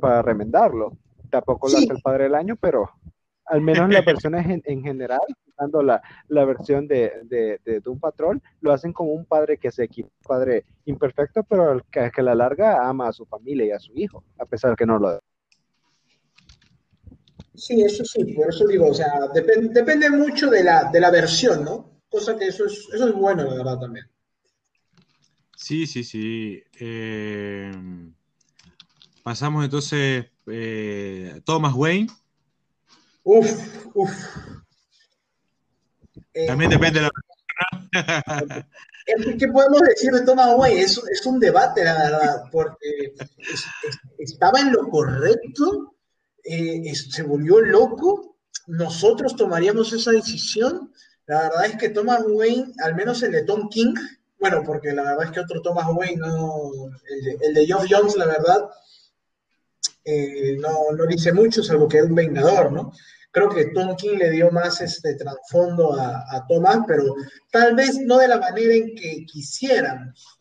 para 0.00 0.22
remendarlo. 0.22 0.96
Tampoco 1.30 1.68
lo 1.68 1.78
sí. 1.78 1.84
hace 1.84 1.94
el 1.94 2.02
padre 2.02 2.24
del 2.24 2.34
año, 2.34 2.56
pero 2.56 2.90
al 3.46 3.60
menos 3.60 3.90
las 3.90 4.04
versiones 4.04 4.46
en, 4.46 4.62
en 4.64 4.82
general, 4.82 5.20
dando 5.58 5.82
la, 5.82 6.00
la 6.28 6.44
versión 6.44 6.86
de, 6.86 7.12
de, 7.24 7.60
de, 7.64 7.80
Doom 7.80 7.98
Patrol, 7.98 8.40
lo 8.60 8.72
hacen 8.72 8.92
como 8.92 9.12
un 9.12 9.24
padre 9.24 9.58
que 9.58 9.70
se 9.70 9.84
equipa, 9.84 10.08
un 10.08 10.26
padre 10.26 10.64
imperfecto, 10.84 11.42
pero 11.42 11.80
que, 11.90 12.10
que 12.10 12.20
a 12.20 12.24
la 12.24 12.34
larga 12.34 12.88
ama 12.88 13.08
a 13.08 13.12
su 13.12 13.26
familia 13.26 13.66
y 13.66 13.70
a 13.72 13.78
su 13.78 13.92
hijo, 13.94 14.24
a 14.38 14.46
pesar 14.46 14.70
de 14.70 14.76
que 14.76 14.86
no 14.86 14.98
lo 14.98 15.20
Sí, 17.54 17.82
eso 17.82 18.04
sí, 18.04 18.32
por 18.32 18.48
eso 18.48 18.66
digo, 18.66 18.88
o 18.88 18.94
sea, 18.94 19.12
depende 19.34 20.08
mucho 20.10 20.48
de 20.48 20.64
la, 20.64 20.90
de 20.90 21.00
la 21.00 21.10
versión, 21.10 21.64
¿no? 21.64 21.91
Cosa 22.12 22.36
que 22.36 22.46
eso 22.46 22.66
es, 22.66 22.88
eso 22.92 23.08
es 23.08 23.14
bueno, 23.14 23.42
la 23.42 23.54
verdad, 23.54 23.78
también. 23.80 24.06
Sí, 25.56 25.86
sí, 25.86 26.04
sí. 26.04 26.62
Eh, 26.78 27.72
pasamos 29.22 29.64
entonces 29.64 30.26
eh, 30.46 31.40
Thomas 31.46 31.72
Wayne. 31.74 32.08
Uf, 33.24 33.86
uf. 33.94 34.12
También 36.46 36.70
eh, 36.70 36.74
depende 36.74 37.00
de 37.00 37.06
la 37.06 37.12
¿Qué 39.38 39.48
podemos 39.48 39.80
decir 39.80 40.12
de 40.12 40.26
Thomas 40.26 40.50
Wayne? 40.56 40.82
Es, 40.82 41.00
es 41.10 41.24
un 41.24 41.40
debate, 41.40 41.82
la 41.82 41.94
verdad, 41.94 42.42
porque 42.52 43.14
estaba 44.18 44.60
en 44.60 44.72
lo 44.72 44.88
correcto, 44.90 45.94
eh, 46.44 46.94
se 46.94 47.22
volvió 47.22 47.60
loco, 47.60 48.36
nosotros 48.66 49.34
tomaríamos 49.36 49.92
esa 49.94 50.10
decisión. 50.12 50.92
La 51.26 51.42
verdad 51.42 51.66
es 51.66 51.76
que 51.76 51.88
Thomas 51.90 52.22
Wayne, 52.26 52.72
al 52.82 52.94
menos 52.94 53.22
el 53.22 53.32
de 53.32 53.44
Tom 53.44 53.68
King, 53.68 53.94
bueno, 54.38 54.62
porque 54.64 54.92
la 54.92 55.02
verdad 55.02 55.26
es 55.26 55.30
que 55.30 55.40
otro 55.40 55.62
Thomas 55.62 55.86
Wayne, 55.88 56.16
no, 56.16 56.90
el, 57.40 57.54
de, 57.54 57.66
Geoff 57.66 57.86
Jones, 57.88 58.16
la 58.16 58.26
verdad, 58.26 58.68
eh, 60.04 60.56
no, 60.58 60.96
no 60.96 61.06
dice 61.06 61.32
mucho, 61.32 61.62
salvo 61.62 61.88
que 61.88 61.98
es 61.98 62.04
un 62.04 62.14
vengador, 62.14 62.72
¿no? 62.72 62.92
Creo 63.30 63.48
que 63.48 63.66
Tom 63.66 63.96
King 63.96 64.18
le 64.18 64.30
dio 64.30 64.50
más 64.50 64.80
este 64.80 65.14
trasfondo 65.14 65.94
a, 65.94 66.24
a 66.28 66.46
Thomas, 66.48 66.80
pero 66.86 67.14
tal 67.50 67.74
vez 67.74 67.98
no 67.98 68.18
de 68.18 68.28
la 68.28 68.38
manera 68.38 68.74
en 68.74 68.94
que 68.94 69.24
quisiéramos. 69.24 70.40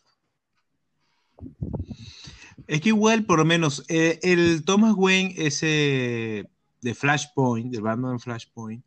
Es 2.68 2.82
que 2.82 2.90
igual, 2.90 3.26
por 3.26 3.40
lo 3.40 3.46
menos, 3.46 3.84
eh, 3.88 4.20
el 4.24 4.64
Thomas 4.66 4.94
Wayne, 4.96 5.36
ese 5.38 6.50
de 6.82 6.96
Flashpoint, 6.96 7.72
del 7.72 7.82
Batman 7.82 8.20
Flashpoint, 8.20 8.84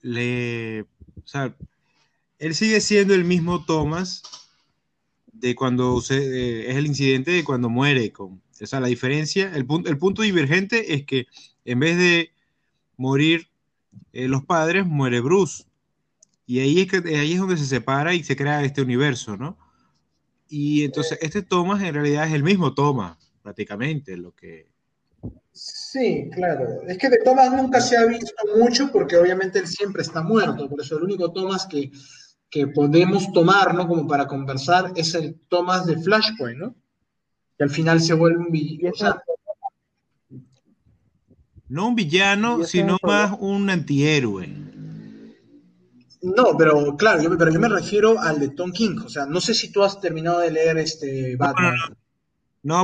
le. 0.00 0.82
O 0.82 1.26
sea, 1.26 1.54
él 2.38 2.54
sigue 2.54 2.80
siendo 2.80 3.14
el 3.14 3.24
mismo 3.24 3.64
Thomas 3.64 4.22
de 5.32 5.54
cuando 5.54 6.02
eh, 6.10 6.66
es 6.68 6.76
el 6.76 6.86
incidente 6.86 7.30
de 7.30 7.44
cuando 7.44 7.68
muere. 7.68 8.12
Con, 8.12 8.42
o 8.60 8.66
sea, 8.66 8.80
la 8.80 8.88
diferencia, 8.88 9.54
el, 9.54 9.66
punto, 9.66 9.90
el 9.90 9.98
punto 9.98 10.22
divergente 10.22 10.94
es 10.94 11.04
que 11.04 11.26
en 11.64 11.80
vez 11.80 11.96
de 11.96 12.32
morir 12.96 13.48
eh, 14.12 14.28
los 14.28 14.44
padres, 14.44 14.86
muere 14.86 15.20
Bruce. 15.20 15.64
Y 16.46 16.60
ahí 16.60 16.80
es, 16.80 16.86
que, 16.88 17.16
ahí 17.16 17.32
es 17.32 17.38
donde 17.38 17.56
se 17.56 17.66
separa 17.66 18.14
y 18.14 18.24
se 18.24 18.36
crea 18.36 18.64
este 18.64 18.82
universo, 18.82 19.36
¿no? 19.36 19.58
Y 20.48 20.84
entonces 20.84 21.18
este 21.20 21.42
Thomas 21.42 21.82
en 21.82 21.94
realidad 21.94 22.26
es 22.26 22.32
el 22.32 22.42
mismo 22.42 22.74
Thomas, 22.74 23.18
prácticamente, 23.42 24.16
lo 24.16 24.34
que... 24.34 24.70
Sí, 25.52 26.30
claro. 26.32 26.82
Es 26.86 26.98
que 26.98 27.08
de 27.08 27.18
Thomas 27.24 27.50
nunca 27.52 27.80
se 27.80 27.96
ha 27.96 28.04
visto 28.04 28.32
mucho 28.56 28.90
porque 28.92 29.16
obviamente 29.16 29.58
él 29.58 29.66
siempre 29.66 30.02
está 30.02 30.22
muerto. 30.22 30.68
Por 30.68 30.80
eso 30.80 30.96
el 30.96 31.04
único 31.04 31.32
Thomas 31.32 31.66
que, 31.66 31.90
que 32.48 32.68
podemos 32.68 33.32
tomar, 33.32 33.74
¿no? 33.74 33.88
Como 33.88 34.06
para 34.06 34.26
conversar 34.26 34.92
es 34.94 35.14
el 35.14 35.40
Thomas 35.48 35.86
de 35.86 35.98
Flashpoint, 35.98 36.58
¿no? 36.58 36.74
Que 37.56 37.64
al 37.64 37.70
final 37.70 38.00
se 38.00 38.14
vuelve 38.14 38.38
un 38.38 38.50
villano. 38.50 39.20
No 41.68 41.88
un 41.88 41.94
villano, 41.94 42.64
sino 42.64 42.96
más 43.02 43.36
un 43.38 43.68
antihéroe. 43.68 44.48
No, 46.22 46.56
pero 46.56 46.96
claro, 46.96 47.22
yo, 47.22 47.36
pero 47.36 47.52
yo 47.52 47.60
me 47.60 47.68
refiero 47.68 48.18
al 48.18 48.40
de 48.40 48.48
Tom 48.50 48.72
King. 48.72 48.98
O 49.04 49.08
sea, 49.08 49.26
no 49.26 49.40
sé 49.40 49.54
si 49.54 49.70
tú 49.70 49.82
has 49.82 50.00
terminado 50.00 50.40
de 50.40 50.50
leer 50.50 50.78
este 50.78 51.36
Batman. 51.36 51.74
No, 51.74 51.96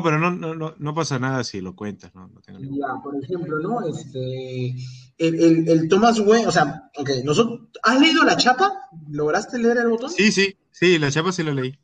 pero 0.02 0.18
no, 0.18 0.30
no, 0.30 0.74
no, 0.76 0.94
pasa 0.94 1.18
nada 1.18 1.44
si 1.44 1.60
lo 1.60 1.74
cuentas, 1.74 2.14
¿no? 2.14 2.30
tengo 2.44 2.60
ya, 2.60 3.02
por 3.02 3.16
ejemplo, 3.22 3.58
¿no? 3.58 3.86
Este, 3.86 4.74
el, 5.18 5.34
el, 5.34 5.68
el, 5.68 5.88
Thomas 5.88 6.18
Wayne, 6.20 6.46
o 6.46 6.52
sea, 6.52 6.90
nosotros, 7.24 7.68
¿has 7.82 8.00
leído 8.00 8.24
la 8.24 8.36
chapa? 8.36 8.72
¿Lograste 9.10 9.58
leer 9.58 9.78
el 9.78 9.88
botón? 9.88 10.10
Sí, 10.10 10.32
sí, 10.32 10.56
sí, 10.70 10.98
la 10.98 11.10
chapa 11.10 11.32
sí 11.32 11.42
la 11.42 11.52
leí. 11.52 11.78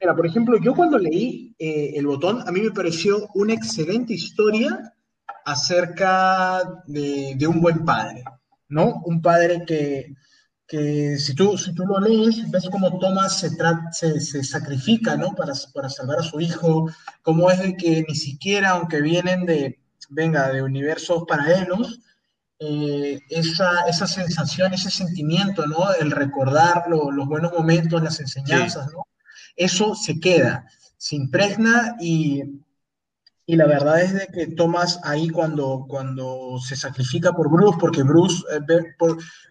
Mira, 0.00 0.14
por 0.14 0.26
ejemplo, 0.26 0.58
yo 0.60 0.74
cuando 0.74 0.98
leí 0.98 1.54
eh, 1.58 1.92
el 1.96 2.06
botón, 2.06 2.46
a 2.46 2.52
mí 2.52 2.60
me 2.60 2.70
pareció 2.70 3.28
una 3.34 3.54
excelente 3.54 4.14
historia 4.14 4.94
acerca 5.44 6.62
de, 6.86 7.34
de, 7.36 7.46
un 7.46 7.60
buen 7.60 7.84
padre, 7.84 8.22
¿no? 8.68 9.02
Un 9.04 9.22
padre 9.22 9.64
que, 9.66 10.14
que 10.70 11.18
si, 11.18 11.34
tú, 11.34 11.58
si 11.58 11.74
tú 11.74 11.84
lo 11.84 11.98
lees, 11.98 12.48
ves 12.48 12.68
cómo 12.70 12.96
Thomas 13.00 13.40
se, 13.40 13.50
se, 13.90 14.20
se, 14.20 14.44
sacrifica, 14.44 15.16
¿no? 15.16 15.34
Para, 15.34 15.52
para 15.74 15.90
salvar 15.90 16.20
a 16.20 16.22
su 16.22 16.40
hijo, 16.40 16.88
cómo 17.22 17.50
es 17.50 17.58
de 17.58 17.76
que 17.76 18.04
ni 18.06 18.14
siquiera, 18.14 18.70
aunque 18.70 19.02
vienen 19.02 19.44
de, 19.46 19.80
venga, 20.10 20.52
de 20.52 20.62
universos 20.62 21.24
paralelos, 21.26 21.98
eh, 22.60 23.18
esa, 23.30 23.80
esa 23.88 24.06
sensación, 24.06 24.72
ese 24.72 24.92
sentimiento, 24.92 25.66
¿no? 25.66 25.92
El 25.92 26.12
recordar 26.12 26.84
lo, 26.88 27.10
los 27.10 27.26
buenos 27.26 27.52
momentos, 27.52 28.00
las 28.00 28.20
enseñanzas, 28.20 28.86
sí. 28.86 28.92
¿no? 28.94 29.08
Eso 29.56 29.96
se 29.96 30.20
queda, 30.20 30.66
se 30.96 31.16
impregna 31.16 31.96
y 31.98 32.44
y 33.50 33.56
la 33.56 33.66
verdad 33.66 34.00
es 34.00 34.14
de 34.14 34.28
que 34.28 34.46
Thomas 34.46 35.00
ahí 35.02 35.28
cuando, 35.28 35.84
cuando 35.88 36.56
se 36.64 36.76
sacrifica 36.76 37.32
por 37.32 37.50
Bruce, 37.50 37.78
porque 37.80 38.04
Bruce, 38.04 38.44
eh, 38.52 38.94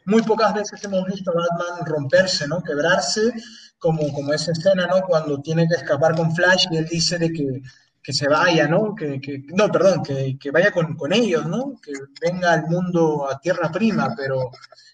muy 0.06 0.22
pocas 0.22 0.54
veces 0.54 0.82
hemos 0.86 1.06
visto 1.06 1.32
a 1.32 1.34
Batman 1.34 1.86
romperse, 1.86 2.48
¿no? 2.48 2.64
Quebrarse, 2.64 3.34
como, 3.78 4.10
como 4.14 4.32
esa 4.32 4.54
escena, 4.54 4.88
¿no? 4.88 5.02
Cuando 5.02 5.42
tiene 5.42 5.68
que 5.68 5.76
escapar 5.76 6.16
con 6.16 6.34
Flash 6.34 6.68
y 6.72 6.78
él 6.78 6.88
dice 6.90 7.18
de 7.18 7.34
que, 7.34 7.62
que 8.02 8.14
se 8.14 8.30
vaya, 8.30 8.70
¿no? 8.70 8.96
Que, 8.96 9.20
que 9.20 9.44
no, 9.48 9.70
perdón, 9.70 10.02
que, 10.02 10.38
que 10.40 10.50
vaya 10.50 10.72
con, 10.72 10.96
con, 10.96 11.12
ellos, 11.12 11.46
¿no? 11.46 11.74
Que 11.84 11.92
venga 12.22 12.54
al 12.54 12.68
mundo 12.68 13.30
a 13.30 13.38
tierra 13.42 13.70
prima, 13.70 14.14
pero, 14.16 14.50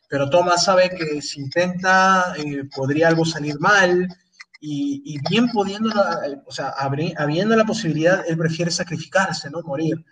pero 0.10 0.32
Thomas 0.32 0.64
sabe 0.64 0.90
que 0.90 1.22
si 1.22 1.42
intenta 1.42 2.34
eh, 2.38 2.64
podría 2.76 3.10
algo 3.10 3.24
salir 3.24 3.60
mal, 3.60 4.08
y, 4.68 5.02
y, 5.06 5.20
bien 5.30 5.48
pudiendo, 5.52 5.92
o 6.44 6.52
sea, 6.52 6.70
habiendo 6.70 7.56
la 7.56 7.66
posibilidad, 7.66 8.24
él 8.28 8.36
prefiere 8.36 8.72
sacrificarse, 8.72 9.48
¿no? 9.52 9.62
Morir. 9.62 10.04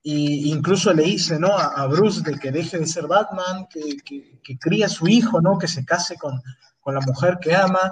Y 0.00 0.52
incluso 0.52 0.94
le 0.94 1.02
dice, 1.02 1.40
¿no? 1.40 1.58
A, 1.58 1.74
a 1.74 1.86
Bruce 1.88 2.22
de 2.22 2.38
que 2.38 2.52
deje 2.52 2.78
de 2.78 2.86
ser 2.86 3.08
Batman, 3.08 3.66
que, 3.68 3.96
que, 4.04 4.38
que 4.44 4.58
cría 4.58 4.86
a 4.86 4.88
su 4.88 5.08
hijo, 5.08 5.40
¿no? 5.40 5.58
Que 5.58 5.66
se 5.66 5.84
case 5.84 6.14
con, 6.16 6.40
con 6.78 6.94
la 6.94 7.00
mujer 7.00 7.38
que 7.40 7.52
ama 7.52 7.90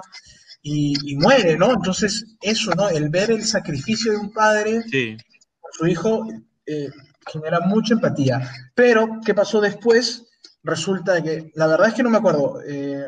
y, 0.61 0.95
y, 1.03 1.17
muere, 1.17 1.57
¿no? 1.57 1.73
Entonces, 1.73 2.37
eso, 2.41 2.71
¿no? 2.75 2.87
El 2.87 3.09
ver 3.09 3.31
el 3.31 3.43
sacrificio 3.43 4.13
de 4.13 4.19
un 4.19 4.31
padre 4.31 4.83
sí. 4.89 5.17
por 5.59 5.73
su 5.73 5.85
hijo 5.85 6.25
eh, 6.65 6.89
genera 7.29 7.59
mucha 7.59 7.95
empatía. 7.95 8.49
Pero, 8.73 9.19
¿qué 9.25 9.33
pasó 9.33 9.59
después? 9.59 10.23
Resulta 10.63 11.21
que, 11.21 11.51
la 11.55 11.67
verdad 11.67 11.89
es 11.89 11.93
que 11.93 12.03
no 12.03 12.09
me 12.09 12.19
acuerdo. 12.19 12.61
Eh, 12.65 13.05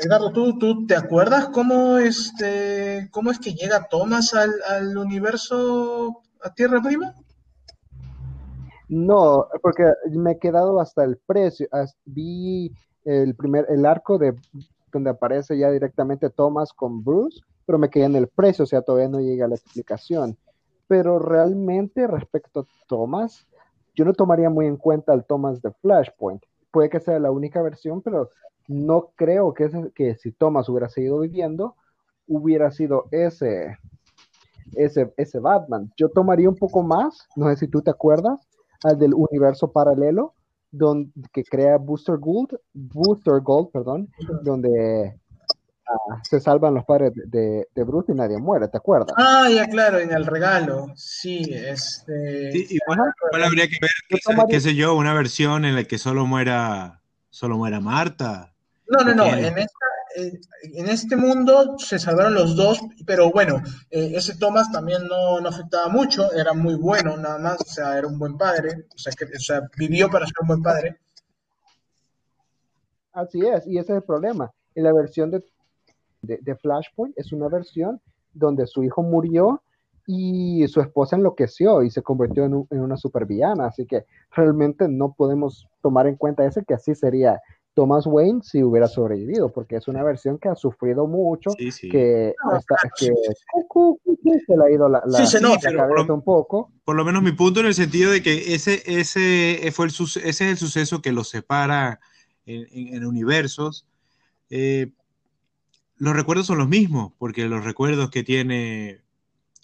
Edgardo, 0.00 0.32
¿tú, 0.32 0.58
¿tú 0.58 0.86
te 0.86 0.96
acuerdas 0.96 1.48
cómo, 1.48 1.98
este, 1.98 3.08
cómo 3.12 3.30
es 3.30 3.38
que 3.38 3.54
llega 3.54 3.88
Thomas 3.88 4.34
al, 4.34 4.50
al 4.68 4.96
universo 4.96 6.22
a 6.42 6.52
Tierra 6.52 6.82
Prima? 6.82 7.14
No, 8.88 9.46
porque 9.62 9.92
me 10.10 10.32
he 10.32 10.38
quedado 10.38 10.80
hasta 10.80 11.04
el 11.04 11.16
precio. 11.16 11.68
Vi 12.04 12.72
el 13.04 13.34
primer, 13.34 13.66
el 13.68 13.86
arco 13.86 14.18
de 14.18 14.34
donde 14.92 15.10
aparece 15.10 15.58
ya 15.58 15.70
directamente 15.70 16.30
Thomas 16.30 16.72
con 16.72 17.02
Bruce, 17.02 17.40
pero 17.66 17.78
me 17.78 17.90
quedé 17.90 18.04
en 18.04 18.16
el 18.16 18.28
precio, 18.28 18.64
o 18.64 18.66
sea, 18.66 18.82
todavía 18.82 19.08
no 19.08 19.20
llega 19.20 19.48
la 19.48 19.56
explicación. 19.56 20.36
Pero 20.86 21.18
realmente 21.18 22.06
respecto 22.06 22.60
a 22.60 22.66
Thomas, 22.86 23.46
yo 23.94 24.04
no 24.04 24.12
tomaría 24.12 24.50
muy 24.50 24.66
en 24.66 24.76
cuenta 24.76 25.12
al 25.12 25.24
Thomas 25.24 25.62
de 25.62 25.72
Flashpoint. 25.72 26.42
Puede 26.74 26.90
que 26.90 26.98
sea 26.98 27.20
la 27.20 27.30
única 27.30 27.62
versión, 27.62 28.02
pero 28.02 28.30
no 28.66 29.12
creo 29.14 29.54
que, 29.54 29.70
que 29.94 30.16
si 30.16 30.32
Thomas 30.32 30.68
hubiera 30.68 30.88
seguido 30.88 31.20
viviendo, 31.20 31.76
hubiera 32.26 32.72
sido 32.72 33.04
ese, 33.12 33.78
ese, 34.74 35.14
ese 35.16 35.38
Batman. 35.38 35.92
Yo 35.96 36.08
tomaría 36.08 36.48
un 36.48 36.56
poco 36.56 36.82
más, 36.82 37.28
no 37.36 37.48
sé 37.50 37.58
si 37.58 37.68
tú 37.68 37.80
te 37.80 37.92
acuerdas, 37.92 38.48
al 38.82 38.98
del 38.98 39.14
universo 39.14 39.70
paralelo, 39.70 40.34
donde, 40.72 41.12
que 41.32 41.44
crea 41.44 41.78
Booster 41.78 42.18
Gold, 42.18 42.58
Booster 42.72 43.40
Gold, 43.40 43.70
perdón, 43.70 44.08
donde 44.42 45.16
se 46.22 46.40
salvan 46.40 46.74
los 46.74 46.84
padres 46.84 47.12
de, 47.14 47.26
de, 47.26 47.68
de, 47.74 47.84
Bruce 47.84 48.12
y 48.12 48.14
nadie 48.14 48.38
muere, 48.38 48.68
¿te 48.68 48.78
acuerdas? 48.78 49.14
Ah, 49.16 49.48
ya 49.50 49.66
claro, 49.66 49.98
en 49.98 50.12
el 50.12 50.26
regalo, 50.26 50.86
sí, 50.96 51.42
este... 51.52 52.52
Sí, 52.52 52.66
igual, 52.70 53.12
igual 53.28 53.44
habría 53.44 53.68
que 53.68 53.78
ver, 53.80 53.90
qué, 54.08 54.18
tomaría... 54.24 54.56
qué 54.56 54.60
sé 54.60 54.74
yo, 54.74 54.94
una 54.94 55.14
versión 55.14 55.64
en 55.64 55.74
la 55.74 55.84
que 55.84 55.98
solo 55.98 56.26
muera, 56.26 57.02
solo 57.30 57.56
muera 57.56 57.80
Marta, 57.80 58.54
no, 58.86 59.04
no, 59.04 59.14
no. 59.14 59.24
En, 59.26 59.58
esta, 59.58 59.86
en, 60.62 60.88
este 60.88 61.16
mundo 61.16 61.78
se 61.78 61.98
salvaron 61.98 62.34
los 62.34 62.54
dos, 62.54 62.80
pero 63.06 63.30
bueno, 63.30 63.62
eh, 63.90 64.12
ese 64.14 64.36
Thomas 64.36 64.70
también 64.70 65.06
no, 65.06 65.40
no, 65.40 65.48
afectaba 65.48 65.88
mucho, 65.88 66.32
era 66.32 66.52
muy 66.52 66.74
bueno, 66.74 67.16
nada 67.16 67.38
más, 67.38 67.60
o 67.60 67.64
sea, 67.64 67.96
era 67.98 68.06
un 68.06 68.18
buen 68.18 68.36
padre, 68.36 68.86
o 68.94 68.98
sea, 68.98 69.12
que, 69.12 69.24
o 69.24 69.40
sea, 69.40 69.62
vivió 69.76 70.10
para 70.10 70.26
ser 70.26 70.34
un 70.42 70.48
buen 70.48 70.62
padre. 70.62 70.98
Así 73.12 73.40
es, 73.46 73.66
y 73.66 73.78
ese 73.78 73.92
es 73.92 73.96
el 73.98 74.02
problema. 74.02 74.50
En 74.74 74.84
la 74.84 74.92
versión 74.92 75.30
de, 75.30 75.42
de, 76.26 76.38
de 76.42 76.56
Flashpoint 76.56 77.16
es 77.18 77.32
una 77.32 77.48
versión 77.48 78.00
donde 78.32 78.66
su 78.66 78.82
hijo 78.82 79.02
murió 79.02 79.62
y 80.06 80.66
su 80.68 80.80
esposa 80.80 81.16
enloqueció 81.16 81.82
y 81.82 81.90
se 81.90 82.02
convirtió 82.02 82.44
en, 82.44 82.54
un, 82.54 82.66
en, 82.70 82.80
una 82.80 82.96
supervillana, 82.96 83.66
así 83.66 83.86
que 83.86 84.04
realmente 84.30 84.86
no 84.88 85.14
podemos 85.14 85.66
tomar 85.80 86.06
en 86.06 86.16
cuenta 86.16 86.44
ese 86.44 86.64
que 86.64 86.74
así 86.74 86.94
sería 86.94 87.40
Thomas 87.74 88.06
Wayne 88.06 88.40
si 88.42 88.62
hubiera 88.62 88.86
sobrevivido, 88.86 89.50
porque 89.50 89.76
es 89.76 89.88
una 89.88 90.02
versión 90.02 90.38
que 90.38 90.48
ha 90.48 90.54
sufrido 90.54 91.06
mucho, 91.06 91.50
sí, 91.58 91.72
sí. 91.72 91.88
que, 91.88 92.34
está, 92.56 92.76
que 92.96 93.06
se 94.46 94.56
le 94.56 94.64
ha 94.64 94.70
ido 94.70 94.88
la, 94.88 95.02
la, 95.06 95.18
cabeza 95.18 95.40
lo, 95.40 96.14
un 96.14 96.22
poco. 96.22 96.70
Por 96.84 96.94
lo 96.94 97.04
menos 97.04 97.22
mi 97.22 97.32
punto 97.32 97.60
en 97.60 97.66
el 97.66 97.74
sentido 97.74 98.12
de 98.12 98.22
que 98.22 98.54
ese, 98.54 98.82
ese, 98.86 99.72
fue 99.72 99.86
el, 99.86 99.92
ese 99.92 100.20
es 100.28 100.40
el 100.40 100.56
suceso 100.56 101.02
que 101.02 101.12
los 101.12 101.28
separa 101.28 101.98
en, 102.46 102.66
en, 102.70 102.94
en 102.94 103.06
universos. 103.06 103.86
Eh, 104.50 104.92
los 105.96 106.14
recuerdos 106.14 106.46
son 106.46 106.58
los 106.58 106.68
mismos, 106.68 107.12
porque 107.18 107.46
los 107.48 107.64
recuerdos 107.64 108.10
que 108.10 108.22
tiene 108.22 109.00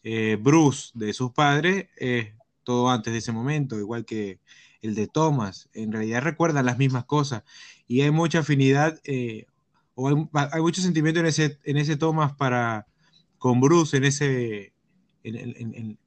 eh, 0.02 0.38
Bruce 0.40 0.90
de 0.94 1.12
sus 1.12 1.32
padres 1.32 1.88
es 1.96 2.28
todo 2.64 2.90
antes 2.90 3.12
de 3.12 3.18
ese 3.18 3.32
momento, 3.32 3.78
igual 3.78 4.04
que 4.04 4.38
el 4.82 4.94
de 4.94 5.06
Thomas. 5.08 5.68
En 5.74 5.92
realidad 5.92 6.22
recuerdan 6.22 6.66
las 6.66 6.78
mismas 6.78 7.04
cosas 7.04 7.42
y 7.86 8.02
hay 8.02 8.10
mucha 8.10 8.40
afinidad 8.40 9.00
eh, 9.04 9.46
o 9.94 10.08
hay, 10.08 10.60
mucho 10.62 10.80
sentimiento 10.80 11.20
en 11.20 11.26
ese, 11.26 11.58
en 11.64 11.76
ese 11.76 11.96
Thomas 11.96 12.32
para 12.32 12.86
con 13.38 13.60
Bruce 13.60 13.96
en 13.96 14.04
ese 14.04 14.72
en, 15.24 15.98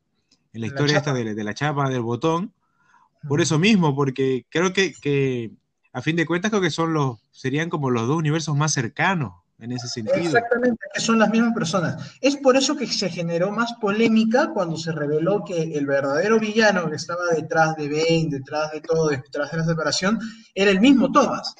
la 0.53 0.67
historia 0.67 0.97
esta 0.97 1.13
de, 1.13 1.33
de, 1.33 1.43
la 1.43 1.53
chapa 1.53 1.89
del 1.89 2.01
botón. 2.01 2.53
Por 3.27 3.41
eso 3.41 3.57
mismo, 3.57 3.95
porque 3.95 4.45
creo 4.49 4.73
que, 4.73 4.93
que 4.93 5.51
a 5.93 6.01
fin 6.01 6.15
de 6.15 6.25
cuentas 6.25 6.51
creo 6.51 6.61
que 6.61 6.69
son 6.69 6.93
los 6.93 7.19
serían 7.31 7.69
como 7.69 7.89
los 7.89 8.07
dos 8.07 8.17
universos 8.17 8.55
más 8.55 8.73
cercanos 8.73 9.42
en 9.59 9.71
ese 9.71 9.87
sentido. 9.87 10.17
Exactamente, 10.17 10.85
que 10.93 10.99
son 10.99 11.19
las 11.19 11.29
mismas 11.29 11.53
personas. 11.53 12.15
Es 12.21 12.37
por 12.37 12.57
eso 12.57 12.75
que 12.75 12.87
se 12.87 13.09
generó 13.09 13.51
más 13.51 13.73
polémica 13.79 14.51
cuando 14.53 14.77
se 14.77 14.91
reveló 14.91 15.43
que 15.43 15.61
el 15.61 15.85
verdadero 15.85 16.39
villano 16.39 16.89
que 16.89 16.95
estaba 16.95 17.27
detrás 17.35 17.75
de 17.75 17.87
Bane, 17.87 18.27
detrás 18.29 18.71
de 18.71 18.81
todo, 18.81 19.09
detrás 19.09 19.51
de 19.51 19.57
la 19.57 19.65
separación, 19.65 20.19
era 20.53 20.71
el 20.71 20.79
mismo 20.79 21.11
Thomas. 21.11 21.55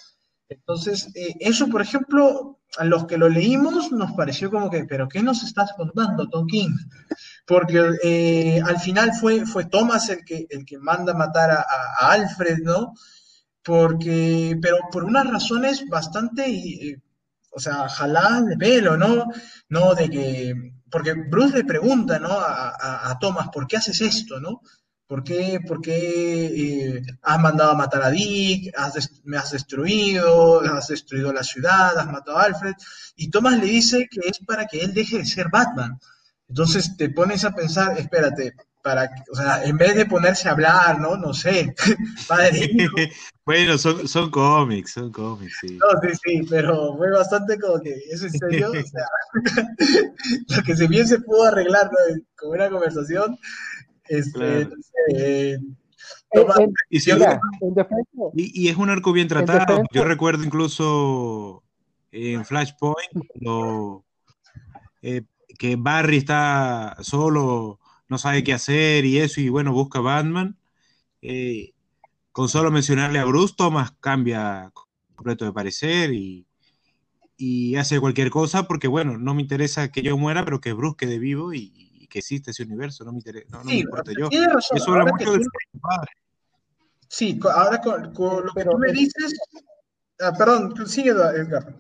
Entonces, 0.50 1.10
eh, 1.16 1.36
eso, 1.40 1.68
por 1.68 1.82
ejemplo, 1.82 2.60
a 2.78 2.86
los 2.86 3.06
que 3.06 3.18
lo 3.18 3.30
leímos 3.30 3.92
nos 3.92 4.12
pareció 4.14 4.50
como 4.50 4.70
que, 4.70 4.86
pero 4.86 5.08
¿qué 5.08 5.22
nos 5.22 5.44
estás 5.44 5.74
contando, 5.74 6.30
Tom 6.30 6.48
King? 6.48 6.76
Porque 7.46 7.92
eh, 8.04 8.62
al 8.66 8.80
final 8.80 9.12
fue, 9.20 9.46
fue 9.46 9.66
Thomas 9.66 10.10
el 10.10 10.24
que, 10.26 10.46
el 10.50 10.66
que 10.66 10.78
manda 10.78 11.14
matar 11.14 11.52
a, 11.52 11.64
Alfred, 12.12 12.60
¿no? 12.64 12.94
Porque, 13.64 14.58
pero 14.62 14.78
por 14.92 15.04
unas 15.06 15.28
razones 15.30 15.88
bastante 15.88 16.50
eh, 16.50 17.02
o 17.56 17.60
sea, 17.60 17.88
jaladas 17.88 18.48
de 18.48 18.58
pelo, 18.58 18.98
¿no? 18.98 19.26
No 19.70 19.94
de 19.94 20.10
que, 20.10 20.54
porque 20.90 21.14
Bruce 21.14 21.58
le 21.58 21.64
pregunta, 21.64 22.20
¿no? 22.20 22.32
A, 22.32 23.18
Thomas, 23.20 23.50
¿por 23.54 23.68
qué 23.68 23.78
haces 23.78 24.02
esto, 24.02 24.40
¿no? 24.40 24.62
¿Por 25.08 25.24
qué, 25.24 25.60
por 25.68 25.82
qué 25.82 26.46
eh, 26.46 27.02
has 27.22 27.40
mandado 27.40 27.72
a 27.72 27.76
matar 27.76 28.02
a 28.04 28.10
Dick? 28.10 28.74
me 29.26 29.38
has 29.38 29.52
destruido, 29.52 30.62
has 30.62 30.88
destruido 30.88 31.32
la 31.32 31.44
ciudad, 31.44 31.98
has 31.98 32.08
matado 32.08 32.38
a 32.38 32.44
Alfred. 32.44 32.74
Y 33.16 33.30
Thomas 33.30 33.60
le 33.60 33.66
dice 33.66 34.08
que 34.10 34.22
es 34.28 34.40
para 34.40 34.66
que 34.66 34.82
él 34.82 34.94
deje 34.94 35.20
de 35.20 35.26
ser 35.26 35.50
Batman. 35.52 36.00
Entonces 36.48 36.98
te 36.98 37.10
pones 37.10 37.46
a 37.46 37.52
pensar, 37.52 37.98
espérate, 38.00 38.56
para, 38.84 39.10
o 39.32 39.36
sea, 39.36 39.64
en 39.64 39.78
vez 39.78 39.96
de 39.96 40.06
ponerse 40.06 40.48
a 40.48 40.52
hablar, 40.52 41.00
¿no? 41.00 41.16
No 41.16 41.34
sé, 41.34 41.74
padre. 42.28 42.70
bueno, 43.46 43.78
son, 43.78 44.08
son 44.08 44.30
cómics, 44.30 44.92
son 44.92 45.12
cómics, 45.12 45.58
sí. 45.62 45.78
No, 45.78 45.88
sí, 46.02 46.20
sí, 46.24 46.48
pero 46.50 46.96
fue 46.98 47.10
bastante 47.10 47.58
como 47.58 47.82
que, 47.82 47.96
¿es 48.12 48.22
en 48.22 48.32
serio? 48.32 48.72
O 48.72 48.74
sea, 48.74 49.06
lo 50.58 50.64
que 50.64 50.76
se 50.76 50.88
bien 50.88 51.08
se 51.08 51.20
pudo 51.20 51.46
arreglar 51.46 51.90
¿no? 51.92 52.22
con 52.36 52.52
una 52.52 52.70
conversación, 52.70 53.38
este, 54.10 54.68
eh, 55.16 55.58
y, 58.34 58.68
es 58.68 58.76
un 58.76 58.90
arco 58.90 59.14
bien 59.14 59.28
tratado. 59.28 59.84
Yo 59.92 60.04
recuerdo 60.04 60.44
incluso 60.44 61.64
en 62.12 62.44
Flashpoint 62.44 63.00
eh, 65.02 65.22
que 65.58 65.76
Barry 65.76 66.18
está 66.18 66.98
solo 67.02 67.80
no 68.08 68.18
sabe 68.18 68.44
qué 68.44 68.54
hacer 68.54 69.06
y 69.06 69.20
eso, 69.20 69.42
y 69.42 69.50
bueno, 69.50 69.74
busca 69.74 70.00
Batman. 70.00 70.58
Eh, 71.22 71.74
con 72.32 72.50
solo 72.50 72.72
mencionarle 72.72 73.20
a 73.20 73.26
Bruce, 73.26 73.54
Thomas 73.58 73.92
cambia 74.00 74.72
completo 75.16 75.46
de 75.46 75.54
parecer 75.54 76.12
y, 76.12 76.46
hace 77.78 78.00
cualquier 78.00 78.30
cosa 78.30 78.64
porque, 78.68 78.88
bueno, 78.88 79.18
no 79.18 79.34
me 79.34 79.42
interesa 79.42 79.92
que 79.92 80.02
yo 80.02 80.18
muera, 80.18 80.46
pero 80.46 80.62
que 80.62 80.72
Bruce 80.72 80.96
quede 80.98 81.20
vivo 81.20 81.54
y, 81.54 82.08
que 82.10 82.20
existe 82.20 82.52
ese 82.52 82.64
universo, 82.64 83.04
no 83.04 83.12
me, 83.12 83.18
interesa, 83.18 83.48
no, 83.50 83.64
me 83.64 83.78
importa 83.78 84.12
yo. 84.18 84.30
Eso 84.30 84.92
habla 84.92 85.06
mucho 85.06 85.34
de 85.34 85.44
su 85.44 85.80
padre. 85.80 86.12
Sí, 87.08 87.40
ahora 87.44 87.82
con, 87.82 88.14
lo 88.46 88.54
que 88.54 88.64
tú 88.64 88.78
me 88.78 88.92
dices... 88.92 89.34
Ah, 90.20 90.32
perdón, 90.38 90.74
sigue 90.88 91.10
Edgar. 91.10 91.76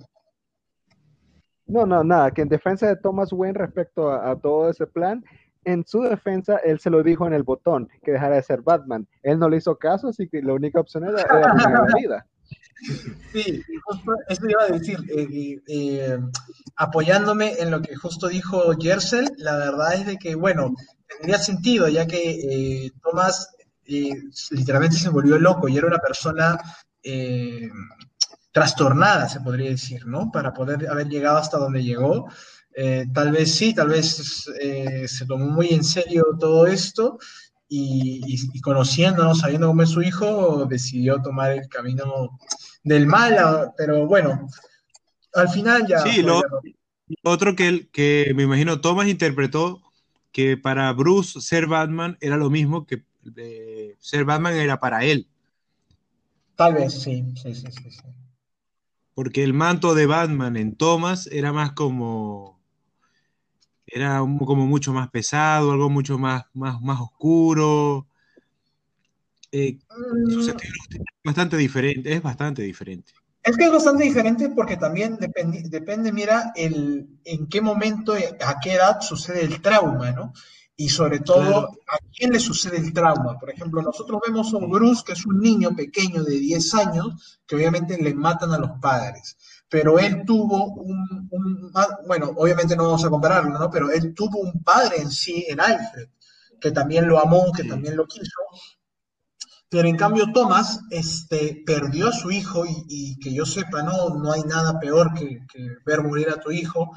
No, 1.67 1.85
no, 1.85 2.03
nada, 2.03 2.31
que 2.31 2.41
en 2.41 2.49
defensa 2.49 2.87
de 2.87 2.95
Thomas 2.97 3.31
Wayne 3.31 3.57
respecto 3.57 4.11
a 4.11 4.35
todo 4.39 4.69
ese 4.69 4.85
plan, 4.85 5.23
en 5.65 5.85
su 5.85 6.01
defensa, 6.01 6.57
él 6.57 6.79
se 6.79 6.89
lo 6.89 7.03
dijo 7.03 7.27
en 7.27 7.33
el 7.33 7.43
botón, 7.43 7.89
que 8.03 8.11
dejara 8.11 8.35
de 8.35 8.43
ser 8.43 8.61
Batman. 8.61 9.07
Él 9.21 9.39
no 9.39 9.49
le 9.49 9.57
hizo 9.57 9.77
caso, 9.77 10.07
así 10.07 10.27
que 10.27 10.41
la 10.41 10.53
única 10.53 10.79
opción 10.79 11.05
era, 11.05 11.21
era 11.21 11.53
la 11.53 11.87
vida. 11.97 12.25
Sí, 13.31 13.61
eso 14.27 14.49
iba 14.49 14.63
a 14.63 14.77
decir, 14.77 14.99
eh, 15.09 15.59
eh, 15.67 16.19
apoyándome 16.75 17.53
en 17.59 17.71
lo 17.71 17.81
que 17.81 17.95
justo 17.95 18.27
dijo 18.27 18.73
Jersel, 18.79 19.31
la 19.37 19.55
verdad 19.55 19.93
es 19.93 20.05
de 20.05 20.17
que, 20.17 20.35
bueno, 20.35 20.73
tendría 21.07 21.37
sentido, 21.37 21.87
ya 21.87 22.05
que 22.05 22.85
eh, 22.85 22.91
Thomas 23.01 23.55
literalmente 24.51 24.97
se 24.97 25.09
volvió 25.09 25.37
loco 25.37 25.67
y 25.67 25.77
era 25.77 25.87
una 25.87 25.99
persona 25.99 26.57
trastornada, 28.51 29.27
se 29.27 29.41
podría 29.41 29.69
decir, 29.69 30.05
¿no? 30.05 30.31
Para 30.31 30.53
poder 30.53 30.87
haber 30.89 31.07
llegado 31.07 31.37
hasta 31.37 31.57
donde 31.57 31.83
llegó. 31.83 32.29
Eh, 32.75 33.05
tal 33.13 33.31
vez 33.31 33.55
sí, 33.55 33.73
tal 33.73 33.89
vez 33.89 34.49
eh, 34.59 35.07
se 35.07 35.25
tomó 35.25 35.45
muy 35.47 35.69
en 35.69 35.83
serio 35.83 36.25
todo 36.39 36.65
esto 36.65 37.19
y, 37.67 38.21
y, 38.25 38.61
conociéndonos, 38.61 39.39
sabiendo 39.39 39.67
cómo 39.67 39.83
es 39.83 39.89
su 39.89 40.01
hijo, 40.01 40.65
decidió 40.65 41.21
tomar 41.21 41.51
el 41.51 41.67
camino 41.67 42.37
del 42.83 43.07
mal, 43.07 43.71
pero 43.77 44.05
bueno, 44.05 44.47
al 45.33 45.49
final 45.49 45.85
ya... 45.87 45.99
Sí, 45.99 46.21
lo, 46.21 46.41
otro 47.23 47.55
que, 47.55 47.87
que 47.91 48.31
me 48.35 48.43
imagino 48.43 48.81
Thomas 48.81 49.07
interpretó 49.07 49.81
que 50.31 50.57
para 50.57 50.91
Bruce 50.93 51.41
ser 51.41 51.67
Batman 51.67 52.17
era 52.19 52.37
lo 52.37 52.49
mismo 52.49 52.85
que 52.85 53.03
eh, 53.35 53.95
ser 53.99 54.25
Batman 54.25 54.53
era 54.53 54.79
para 54.79 55.03
él. 55.05 55.27
Tal 56.55 56.73
vez, 56.73 57.01
sí, 57.01 57.23
sí, 57.41 57.55
sí, 57.55 57.67
sí. 57.71 58.01
Porque 59.13 59.43
el 59.43 59.53
manto 59.53 59.93
de 59.95 60.05
Batman 60.05 60.57
en 60.57 60.75
Thomas 60.75 61.27
era 61.27 61.53
más 61.53 61.73
como 61.73 62.52
era 63.93 64.19
como 64.19 64.65
mucho 64.65 64.91
más 64.91 65.09
pesado, 65.09 65.71
algo 65.71 65.89
mucho 65.89 66.17
más, 66.17 66.45
más, 66.53 66.81
más 66.81 66.99
oscuro. 66.99 68.07
Eh, 69.51 69.77
mm. 69.87 70.49
bastante 71.23 71.57
diferente, 71.57 72.11
es 72.11 72.21
bastante 72.23 72.63
diferente. 72.63 73.13
Es 73.43 73.55
que 73.55 73.65
es 73.65 73.71
bastante 73.71 74.03
diferente 74.03 74.49
porque 74.49 74.77
también 74.77 75.17
depende, 75.17 75.63
depende 75.69 76.11
mira, 76.11 76.53
el, 76.55 77.07
en 77.23 77.47
qué 77.47 77.61
momento, 77.61 78.13
a 78.13 78.59
qué 78.59 78.73
edad 78.73 79.01
sucede 79.01 79.41
el 79.43 79.61
trauma, 79.61 80.11
¿no? 80.11 80.33
Y 80.75 80.89
sobre 80.89 81.19
todo, 81.19 81.67
a 81.87 81.97
quién 82.17 82.31
le 82.31 82.39
sucede 82.39 82.77
el 82.77 82.93
trauma. 82.93 83.37
Por 83.37 83.51
ejemplo, 83.51 83.81
nosotros 83.83 84.21
vemos 84.25 84.51
a 84.53 84.57
un 84.57 84.71
Bruce, 84.71 85.03
que 85.05 85.11
es 85.11 85.23
un 85.25 85.39
niño 85.39 85.75
pequeño 85.75 86.23
de 86.23 86.39
10 86.39 86.73
años, 86.73 87.41
que 87.45 87.55
obviamente 87.55 88.01
le 88.01 88.15
matan 88.15 88.53
a 88.53 88.57
los 88.57 88.71
padres 88.81 89.37
pero 89.73 89.97
él 89.97 90.21
tuvo 90.23 90.71
un, 90.75 91.71
ah, 91.73 91.97
bueno, 92.05 92.31
obviamente 92.35 92.75
no 92.75 92.83
vamos 92.83 93.03
a 93.05 93.09
compararlo, 93.09 93.57
¿no? 93.57 93.71
Pero 93.71 93.89
él 93.89 94.13
tuvo 94.13 94.37
un 94.37 94.63
padre 94.63 94.97
en 94.97 95.09
sí, 95.09 95.47
en 95.49 95.59
Alfred, 95.59 96.09
que 96.61 96.69
también 96.69 97.07
lo 97.07 97.19
amó, 97.19 97.51
que 97.51 97.63
también 97.63 97.97
lo 97.97 98.05
quiso. 98.05 98.39
Pero 99.69 99.87
en 99.87 99.97
cambio 99.97 100.31
Thomas 100.31 100.81
este, 100.91 101.63
perdió 101.65 102.09
a 102.09 102.13
su 102.13 102.29
hijo 102.29 102.65
y, 102.67 103.17
que 103.17 103.33
yo 103.33 103.47
sepa, 103.47 103.81
no, 103.81 104.09
no 104.09 104.31
hay 104.31 104.43
nada 104.43 104.79
peor 104.79 105.11
que, 105.15 105.39
ver 105.83 106.03
morir 106.03 106.29
a 106.29 106.39
tu 106.39 106.51
hijo. 106.51 106.91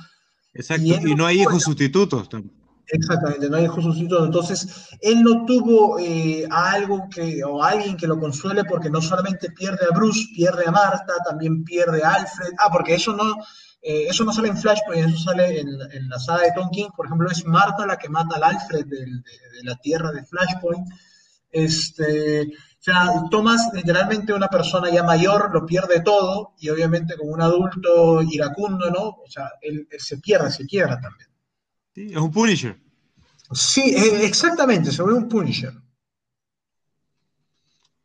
Exacto, 0.53 0.85
y, 0.85 1.15
no 1.15 1.25
hay 1.25 1.41
hijos 1.41 1.62
sustitutos 1.62 2.29
tampoco. 2.29 2.56
Exactamente, 2.88 3.51
no 3.51 3.57
hay 3.57 3.64
hijos 3.64 3.83
sustitutos. 3.83 4.27
Entonces, 4.27 4.88
él 5.01 5.22
no 5.22 5.44
tuvo 5.44 5.99
eh, 5.99 6.46
algo 6.51 7.09
que, 7.11 7.42
o 7.42 7.62
alguien 7.62 7.96
que 7.96 8.07
lo 8.07 8.18
consuele 8.18 8.64
porque 8.64 8.90
no 8.90 9.03
solamente 9.03 9.51
pierde 9.51 9.87
a 9.90 9.94
Bruce, 9.94 10.29
pierde 10.35 10.64
a 10.66 10.70
Marta, 10.70 11.14
también 11.29 11.64
pierde 11.64 12.05
a 12.05 12.14
Alfred. 12.14 12.53
Ah, 12.59 12.70
porque 12.70 12.94
eso 12.94 13.12
no, 13.12 13.35
eh, 13.83 14.07
eso 14.09 14.25
no 14.25 14.33
sale 14.33 14.49
en 14.49 14.57
Flashpoint, 14.57 15.09
eso 15.09 15.18
sale 15.18 15.61
en, 15.61 16.09
la 16.09 16.18
saga 16.20 16.44
de 16.44 16.53
Tom 16.55 16.70
King. 16.70 16.90
Por 16.96 17.07
ejemplo, 17.07 17.29
es 17.29 17.44
Marta 17.44 17.87
la 17.87 17.96
que 17.96 18.09
mata 18.09 18.37
al 18.37 18.44
Alfred 18.44 18.87
de, 18.87 19.05
la 19.64 19.75
tierra 19.77 20.12
de 20.12 20.25
Flashpoint. 20.25 20.87
Este, 21.51 22.42
o 22.42 22.83
sea, 22.83 23.11
Thomas, 23.31 23.68
literalmente 23.72 24.33
una 24.33 24.49
persona 24.49 24.90
ya 24.90 25.03
mayor, 25.03 25.51
lo 25.53 25.66
pierde 25.66 26.03
todo 26.03 26.55
y 26.61 26.68
obviamente 26.68 27.16
como 27.16 27.33
un 27.33 27.42
adulto 27.42 28.22
iracundo, 28.22 28.90
¿no? 28.90 29.09
O 29.09 29.27
sea, 29.29 29.51
él, 29.61 29.88
él 29.90 30.01
se 30.01 30.18
pierde, 30.18 30.53
se 30.53 30.66
quiebra 30.66 31.01
también 31.01 31.36
es 31.97 32.17
un 32.17 32.31
Punisher. 32.31 32.79
Sí, 33.53 33.95
eh, 33.97 34.27
exactamente, 34.27 34.93
sobre 34.93 35.15
un 35.15 35.29
Punisher. 35.29 35.73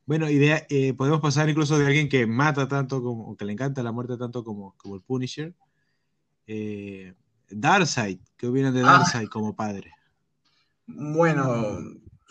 Bueno, 0.06 0.30
idea, 0.30 0.66
eh, 0.70 0.94
podemos 0.94 1.22
pasar 1.22 1.50
incluso 1.50 1.78
de 1.78 1.86
alguien 1.86 2.10
que 2.10 2.26
mata 2.26 2.68
tanto 2.68 3.02
como, 3.02 3.36
que 3.36 3.46
le 3.46 3.54
encanta 3.54 3.84
la 3.84 3.92
muerte 3.92 4.18
tanto 4.18 4.44
como, 4.44 4.76
como 4.78 4.96
el 4.96 5.02
Punisher. 5.02 5.54
Eh, 6.48 7.14
Darkseid, 7.50 8.20
¿qué 8.38 8.48
opinan 8.48 8.74
de 8.74 8.82
ah. 8.82 8.98
Darkseid 8.98 9.28
como 9.28 9.56
padre? 9.56 9.94
Bueno, 10.88 11.80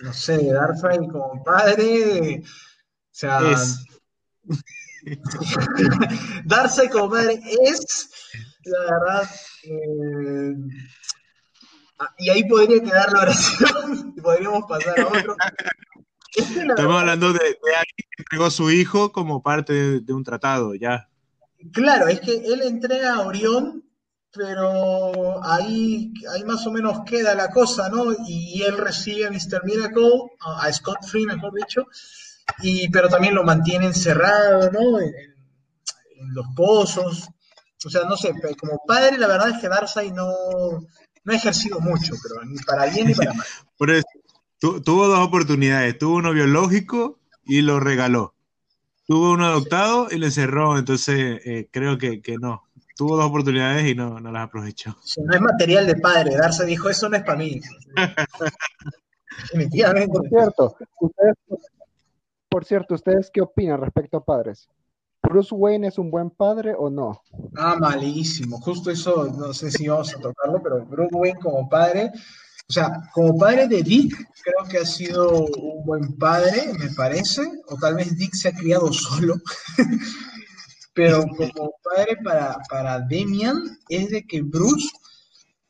no 0.00 0.12
sé, 0.12 0.52
Darkseid 0.52 1.08
como 1.10 1.42
padre, 1.44 2.42
o 2.42 2.46
sea, 3.10 3.40
Darkseid 6.44 6.90
como 6.90 7.10
padre 7.10 7.40
es 7.62 8.10
la 8.64 8.80
verdad, 8.80 9.30
eh, 9.64 10.54
ah, 12.00 12.14
y 12.18 12.30
ahí 12.30 12.44
podría 12.44 12.82
quedar 12.82 13.12
la 13.12 13.20
oración 13.20 14.14
y 14.16 14.20
podríamos 14.20 14.64
pasar 14.68 14.98
a 15.00 15.06
otro. 15.06 15.36
Estamos 16.34 17.00
hablando 17.00 17.32
de, 17.32 17.40
alguien 17.40 17.86
que 17.96 18.22
entregó 18.22 18.46
a 18.46 18.50
su 18.50 18.70
hijo 18.70 19.12
como 19.12 19.42
parte 19.42 20.00
de, 20.00 20.12
un 20.12 20.24
tratado, 20.24 20.74
ya. 20.74 21.08
Claro, 21.72 22.08
es 22.08 22.20
que 22.20 22.36
él 22.36 22.62
entrega 22.62 23.14
a 23.14 23.26
Orión, 23.26 23.84
pero 24.32 25.44
ahí, 25.44 26.12
ahí 26.32 26.44
más 26.44 26.66
o 26.66 26.70
menos 26.70 27.00
queda 27.04 27.34
la 27.34 27.50
cosa, 27.50 27.88
¿no? 27.88 28.14
Y 28.26 28.62
él 28.62 28.78
recibe 28.78 29.26
a 29.26 29.30
Mr. 29.30 29.64
Miracle, 29.64 30.30
a 30.40 30.72
Scott 30.72 31.04
Free, 31.04 31.26
mejor 31.26 31.52
dicho, 31.52 31.86
y, 32.62 32.88
pero 32.90 33.08
también 33.08 33.34
lo 33.34 33.44
mantiene 33.44 33.86
encerrado, 33.86 34.70
¿no? 34.70 35.00
En, 35.00 35.14
los 36.32 36.46
pozos. 36.54 37.28
O 37.84 37.88
sea, 37.88 38.02
no 38.04 38.14
sé, 38.14 38.34
como 38.60 38.78
padre 38.86 39.16
la 39.16 39.26
verdad 39.26 39.48
es 39.48 39.58
que 39.58 39.68
Darcy 39.68 40.12
no, 40.12 40.30
no 41.24 41.32
ha 41.32 41.36
ejercido 41.36 41.80
mucho, 41.80 42.14
pero 42.22 42.44
ni 42.44 42.58
para 42.58 42.86
bien 42.86 43.08
ni 43.08 43.14
para 43.14 43.34
mal. 43.34 43.46
Por 43.76 43.90
eso, 43.90 44.06
tuvo 44.58 45.08
dos 45.08 45.18
oportunidades. 45.20 45.98
Tuvo 45.98 46.16
uno 46.16 46.32
biológico 46.32 47.18
y 47.44 47.62
lo 47.62 47.80
regaló. 47.80 48.34
Tuvo 49.06 49.32
uno 49.32 49.46
adoptado 49.46 50.08
y 50.10 50.18
lo 50.18 50.26
encerró. 50.26 50.78
Entonces, 50.78 51.40
eh, 51.44 51.68
creo 51.70 51.98
que, 51.98 52.22
no. 52.40 52.64
Tuvo 52.96 53.16
dos 53.16 53.26
oportunidades 53.26 53.88
y 53.88 53.94
no, 53.94 54.20
las 54.20 54.44
aprovechó. 54.44 54.96
no 55.24 55.34
es 55.34 55.40
material 55.40 55.86
de 55.86 55.96
padre. 55.96 56.36
Darse 56.36 56.66
dijo, 56.66 56.90
eso 56.90 57.08
no 57.08 57.16
es 57.16 57.24
para 57.24 57.38
mí. 57.38 57.60
Definitivamente. 59.42 60.18
Por 60.18 60.28
cierto, 60.28 60.76
ustedes, 61.00 61.34
por 62.48 62.64
cierto, 62.64 62.94
¿ustedes 62.94 63.30
qué 63.32 63.40
opinan 63.40 63.80
respecto 63.80 64.18
a 64.18 64.24
padres? 64.24 64.68
¿Bruce 65.30 65.54
Wayne 65.54 65.86
es 65.86 65.98
un 65.98 66.10
buen 66.10 66.30
padre 66.30 66.74
o 66.76 66.90
no? 66.90 67.22
Ah, 67.56 67.76
malísimo. 67.78 68.60
Justo 68.60 68.90
eso, 68.90 69.24
no 69.26 69.54
sé 69.54 69.70
si 69.70 69.88
vamos 69.88 70.14
a 70.14 70.20
tocarlo, 70.20 70.60
pero 70.62 70.84
Bruce 70.84 71.14
Wayne 71.14 71.38
como 71.40 71.68
padre 71.68 72.10
o 72.70 72.72
sea, 72.72 73.02
como 73.12 73.36
padre 73.36 73.66
de 73.66 73.82
Dick, 73.82 74.14
creo 74.44 74.68
que 74.70 74.78
ha 74.78 74.86
sido 74.86 75.44
un 75.44 75.84
buen 75.84 76.16
padre, 76.16 76.72
me 76.78 76.88
parece, 76.90 77.42
o 77.66 77.74
tal 77.74 77.96
vez 77.96 78.16
Dick 78.16 78.32
se 78.32 78.46
ha 78.46 78.52
criado 78.52 78.92
solo, 78.92 79.34
pero 80.94 81.26
como 81.36 81.72
padre 81.82 82.16
para, 82.22 82.58
para 82.70 83.00
Damian 83.00 83.76
es 83.88 84.10
de 84.10 84.24
que 84.24 84.42
Bruce 84.42 84.88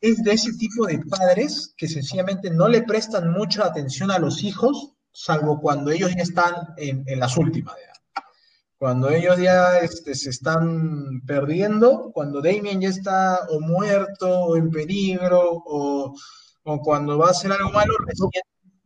es 0.02 0.22
de 0.22 0.32
ese 0.32 0.52
tipo 0.58 0.84
de 0.84 0.98
padres 0.98 1.72
que 1.74 1.88
sencillamente 1.88 2.50
no 2.50 2.68
le 2.68 2.82
prestan 2.82 3.32
mucha 3.32 3.64
atención 3.64 4.10
a 4.10 4.18
los 4.18 4.44
hijos, 4.44 4.92
salvo 5.10 5.58
cuando 5.58 5.90
ellos 5.90 6.14
ya 6.14 6.22
están 6.22 6.54
en, 6.76 7.02
las 7.18 7.38
últimas. 7.38 7.76
Cuando 8.80 9.10
ellos 9.10 9.38
ya 9.38 9.78
este, 9.78 10.16
se 10.16 10.30
están 10.30 11.20
perdiendo, 11.24 12.10
cuando 12.12 12.42
Damian 12.42 12.80
ya 12.80 12.88
está 12.88 13.46
o 13.48 13.60
muerto 13.60 14.26
o 14.46 14.56
en 14.56 14.70
peligro 14.70 15.62
o 15.64 16.14
o 16.64 16.80
cuando 16.80 17.18
va 17.18 17.28
a 17.28 17.30
hacer 17.30 17.52
algo 17.52 17.70
malo, 17.70 17.94
recién 18.06 18.30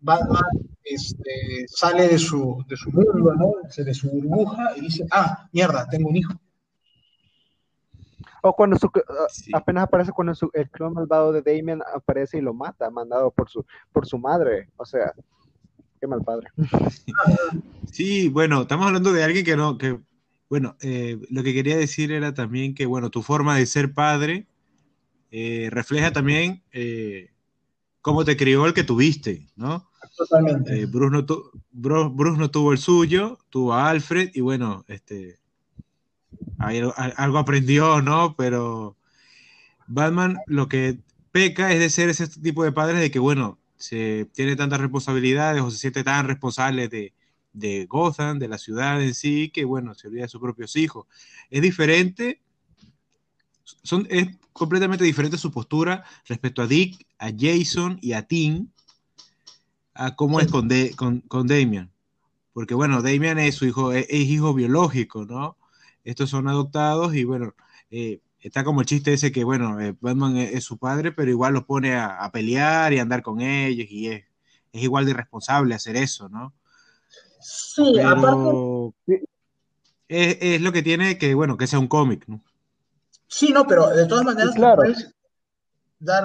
Batman 0.00 0.42
este, 0.84 1.64
sale 1.66 2.08
de 2.08 2.18
su, 2.18 2.64
de 2.68 2.76
su 2.76 2.90
mundo, 2.90 3.34
¿no? 3.34 3.52
de 3.76 3.94
su 3.94 4.10
burbuja 4.10 4.76
y 4.76 4.82
dice, 4.82 5.04
ah, 5.10 5.48
mierda, 5.52 5.86
tengo 5.88 6.10
un 6.10 6.16
hijo. 6.16 6.34
O 8.42 8.54
cuando 8.54 8.76
su, 8.76 8.90
ah, 9.08 9.26
apenas 9.54 9.84
aparece 9.84 10.12
cuando 10.12 10.34
su, 10.34 10.50
el 10.52 10.68
clon 10.70 10.92
malvado 10.92 11.32
de 11.32 11.40
Damien 11.40 11.80
aparece 11.94 12.38
y 12.38 12.42
lo 12.42 12.52
mata, 12.52 12.90
mandado 12.90 13.30
por 13.30 13.48
su, 13.48 13.64
por 13.92 14.06
su 14.06 14.18
madre. 14.18 14.68
O 14.76 14.84
sea, 14.84 15.14
qué 16.04 16.08
mal 16.08 16.22
padre. 16.22 16.48
Sí, 17.90 18.28
bueno, 18.28 18.62
estamos 18.62 18.86
hablando 18.86 19.12
de 19.12 19.24
alguien 19.24 19.44
que 19.44 19.56
no, 19.56 19.78
que, 19.78 19.98
bueno, 20.50 20.76
eh, 20.82 21.18
lo 21.30 21.42
que 21.42 21.54
quería 21.54 21.78
decir 21.78 22.12
era 22.12 22.34
también 22.34 22.74
que, 22.74 22.84
bueno, 22.84 23.08
tu 23.08 23.22
forma 23.22 23.56
de 23.56 23.64
ser 23.64 23.94
padre 23.94 24.46
eh, 25.30 25.68
refleja 25.70 26.12
también 26.12 26.62
eh, 26.72 27.30
cómo 28.02 28.24
te 28.24 28.36
crió 28.36 28.66
el 28.66 28.74
que 28.74 28.84
tuviste, 28.84 29.48
¿no? 29.56 29.88
Totalmente. 30.16 30.86
Bruce, 30.86 32.38
no 32.38 32.50
tuvo 32.50 32.72
el 32.72 32.78
suyo, 32.78 33.38
tuvo 33.48 33.72
a 33.72 33.88
Alfred 33.88 34.30
y 34.34 34.42
bueno, 34.42 34.84
este, 34.88 35.38
algo 36.58 37.38
aprendió, 37.38 38.02
¿no? 38.02 38.34
Pero 38.36 38.96
Batman 39.86 40.36
lo 40.46 40.68
que 40.68 40.98
peca 41.32 41.72
es 41.72 41.78
de 41.78 41.88
ser 41.88 42.10
ese 42.10 42.28
tipo 42.28 42.62
de 42.62 42.72
padres 42.72 43.00
de 43.00 43.10
que, 43.10 43.18
bueno, 43.18 43.58
se 43.84 44.28
tiene 44.32 44.56
tantas 44.56 44.80
responsabilidades 44.80 45.62
o 45.62 45.70
se 45.70 45.78
siente 45.78 46.04
tan 46.04 46.26
responsable 46.26 46.88
de, 46.88 47.12
de 47.52 47.86
Gotham, 47.86 48.38
de 48.38 48.48
la 48.48 48.58
ciudad 48.58 49.02
en 49.02 49.14
sí, 49.14 49.50
que, 49.50 49.64
bueno, 49.64 49.94
se 49.94 50.08
olvida 50.08 50.22
de 50.22 50.28
sus 50.28 50.40
propios 50.40 50.76
hijos. 50.76 51.06
Es 51.50 51.62
diferente 51.62 52.40
son, 53.64 54.06
es 54.10 54.28
completamente 54.52 55.04
diferente 55.04 55.38
su 55.38 55.50
postura 55.50 56.04
respecto 56.26 56.62
a 56.62 56.66
Dick, 56.66 57.06
a 57.18 57.30
Jason 57.36 57.98
y 58.00 58.12
a 58.12 58.22
Tim, 58.22 58.68
a 59.94 60.14
cómo 60.14 60.40
es 60.40 60.48
con, 60.50 60.68
con, 61.28 61.46
Damian. 61.46 61.90
Porque 62.52 62.74
bueno, 62.74 63.02
Damian 63.02 63.38
es 63.38 63.56
su 63.56 63.66
hijo, 63.66 63.92
es, 63.92 64.06
hijo 64.10 64.54
biológico, 64.54 65.24
¿no? 65.24 65.56
Estos 66.04 66.30
son 66.30 66.48
adoptados 66.48 67.14
y 67.14 67.24
bueno, 67.24 67.54
eh, 67.90 68.20
está 68.48 68.64
como 68.64 68.80
el 68.80 68.86
chiste 68.86 69.12
ese 69.12 69.32
que 69.32 69.44
bueno, 69.44 69.80
eh, 69.80 69.96
Batman 70.00 70.36
es, 70.36 70.64
su 70.64 70.78
padre, 70.78 71.12
pero 71.12 71.30
igual 71.30 71.54
los 71.54 71.64
pone 71.64 71.96
a, 71.96 72.30
pelear 72.32 72.92
y 72.92 72.98
a 72.98 73.02
andar 73.02 73.22
con 73.22 73.40
ellos 73.40 73.86
y 73.90 74.08
es, 74.08 74.24
es 74.72 74.82
igual 74.82 75.04
de 75.04 75.12
irresponsable 75.12 75.74
hacer 75.74 75.96
eso, 75.96 76.28
¿no? 76.28 76.52
Sí, 77.40 78.00
aparte... 78.00 78.92
Es, 80.06 80.38
es, 80.40 80.60
lo 80.60 80.70
que 80.72 80.82
tiene 80.82 81.16
que, 81.16 81.34
bueno, 81.34 81.56
que 81.56 81.66
sea 81.66 81.78
un 81.78 81.88
cómic, 81.88 82.24
¿no? 82.26 82.42
Sí, 83.26 83.50
no, 83.52 83.66
pero 83.66 83.88
de 83.88 84.06
todas 84.06 84.24
maneras 84.24 84.54
puedes 84.54 85.14
dar 85.98 86.24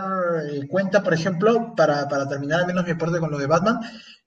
eh, 0.51 0.67
cuenta, 0.67 1.01
por 1.01 1.13
ejemplo, 1.13 1.73
para, 1.75 2.07
terminar 2.27 2.61
al 2.61 2.67
menos 2.67 2.85
mi 2.85 2.91
aporte 2.91 3.19
con 3.19 3.31
lo 3.31 3.37
de 3.37 3.47
Batman, 3.47 3.79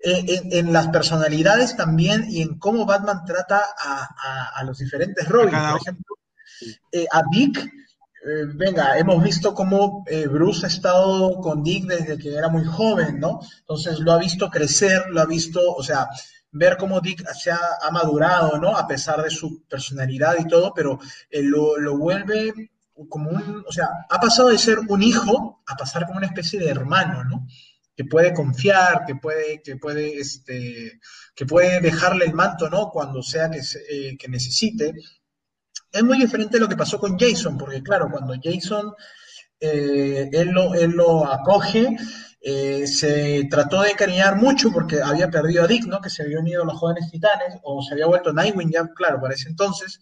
eh, 0.02 0.40
en, 0.50 0.72
las 0.72 0.88
personalidades 0.88 1.76
también 1.76 2.24
y 2.28 2.42
en 2.42 2.59
cómo 2.59 2.87
Batman 2.87 3.24
trata 3.24 3.62
a, 3.78 4.64
los 4.64 4.78
diferentes 4.78 5.28
Robins. 5.28 5.70
Por 5.70 5.81
ejemplo, 5.81 6.16
eh, 6.92 7.07
a 7.12 7.22
Dick, 7.31 7.70
venga, 8.54 8.98
hemos 8.98 9.22
visto 9.22 9.54
cómo 9.54 10.04
Bruce 10.30 10.66
ha 10.66 10.68
estado 10.68 11.40
con 11.40 11.62
Dick 11.62 11.87
desde 11.87 12.18
que 12.18 12.35
era 12.35 12.48
muy 12.48 12.64
joven, 12.64 13.18
¿no? 13.18 13.40
Entonces 13.61 13.98
lo 13.98 14.12
ha 14.12 14.18
visto 14.18 14.48
crecer, 14.48 15.06
lo 15.11 15.20
ha 15.20 15.26
visto, 15.26 15.61
o 15.74 15.82
sea, 15.82 16.08
ver 16.52 16.76
cómo 16.76 17.00
Dick 17.00 17.26
se 17.32 17.50
ha, 17.50 17.58
madurado, 17.90 18.58
¿no? 18.58 18.76
A 18.76 18.87
pesar 18.87 19.22
de 19.22 19.30
su 19.30 19.64
personalidad 19.64 20.37
y 20.38 20.46
todo, 20.46 20.72
pero 20.74 20.98
lo, 21.30 21.78
lo, 21.78 21.98
vuelve 21.98 22.70
como 23.08 23.30
un, 23.30 23.64
o 23.66 23.72
sea, 23.72 23.88
ha 24.08 24.20
pasado 24.20 24.48
de 24.50 24.58
ser 24.58 24.78
un 24.88 25.02
hijo 25.02 25.62
a 25.66 25.76
pasar 25.76 26.06
como 26.06 26.18
una 26.18 26.26
especie 26.26 26.61
de 26.61 26.68
hermano, 26.68 27.24
¿no? 27.24 27.46
Que 27.96 28.04
puede 28.04 28.32
confiar, 28.32 29.04
que 29.06 29.16
puede, 29.16 29.62
que 29.62 29.76
puede, 29.76 30.18
este, 30.18 31.00
que 31.35 31.46
puede 31.46 31.80
dejarle 31.80 32.26
el 32.26 32.35
manto, 32.35 32.68
¿no? 32.68 32.90
Cuando 32.90 33.22
sea 33.22 33.50
que, 33.50 33.61
eh, 33.90 34.16
que 34.18 34.28
necesite. 34.28 34.94
Es 35.92 36.02
muy 36.02 36.18
diferente 36.18 36.59
lo 36.59 36.68
que 36.68 36.76
pasó 36.76 36.98
con 36.98 37.18
Jason, 37.18 37.59
porque 37.59 37.83
claro, 37.83 38.09
cuando 38.11 38.35
Jason, 38.42 38.92
eh, 39.61 40.28
él, 40.33 40.48
lo, 40.48 40.74
él 40.74 40.92
lo 40.92 41.31
acoge, 41.31 41.96
eh, 42.40 42.87
se 42.87 43.46
trató 43.50 43.83
de 43.83 43.90
encariñar 43.90 44.37
mucho 44.37 44.70
porque 44.72 45.00
había 45.02 45.31
perdido 45.31 45.64
a 45.64 45.66
Dick, 45.66 45.85
¿no? 45.87 46.00
Que 46.00 46.11
se 46.11 46.22
había 46.22 46.40
unido 46.40 46.62
a 46.62 46.66
los 46.66 46.78
jóvenes 46.78 47.11
titanes, 47.11 47.59
o 47.62 47.83
se 47.83 47.94
había 47.94 48.07
vuelto 48.07 48.33
Nightwing 48.33 48.72
ya, 48.72 48.88
claro, 48.94 49.20
para 49.20 49.35
ese 49.35 49.48
entonces 49.48 50.00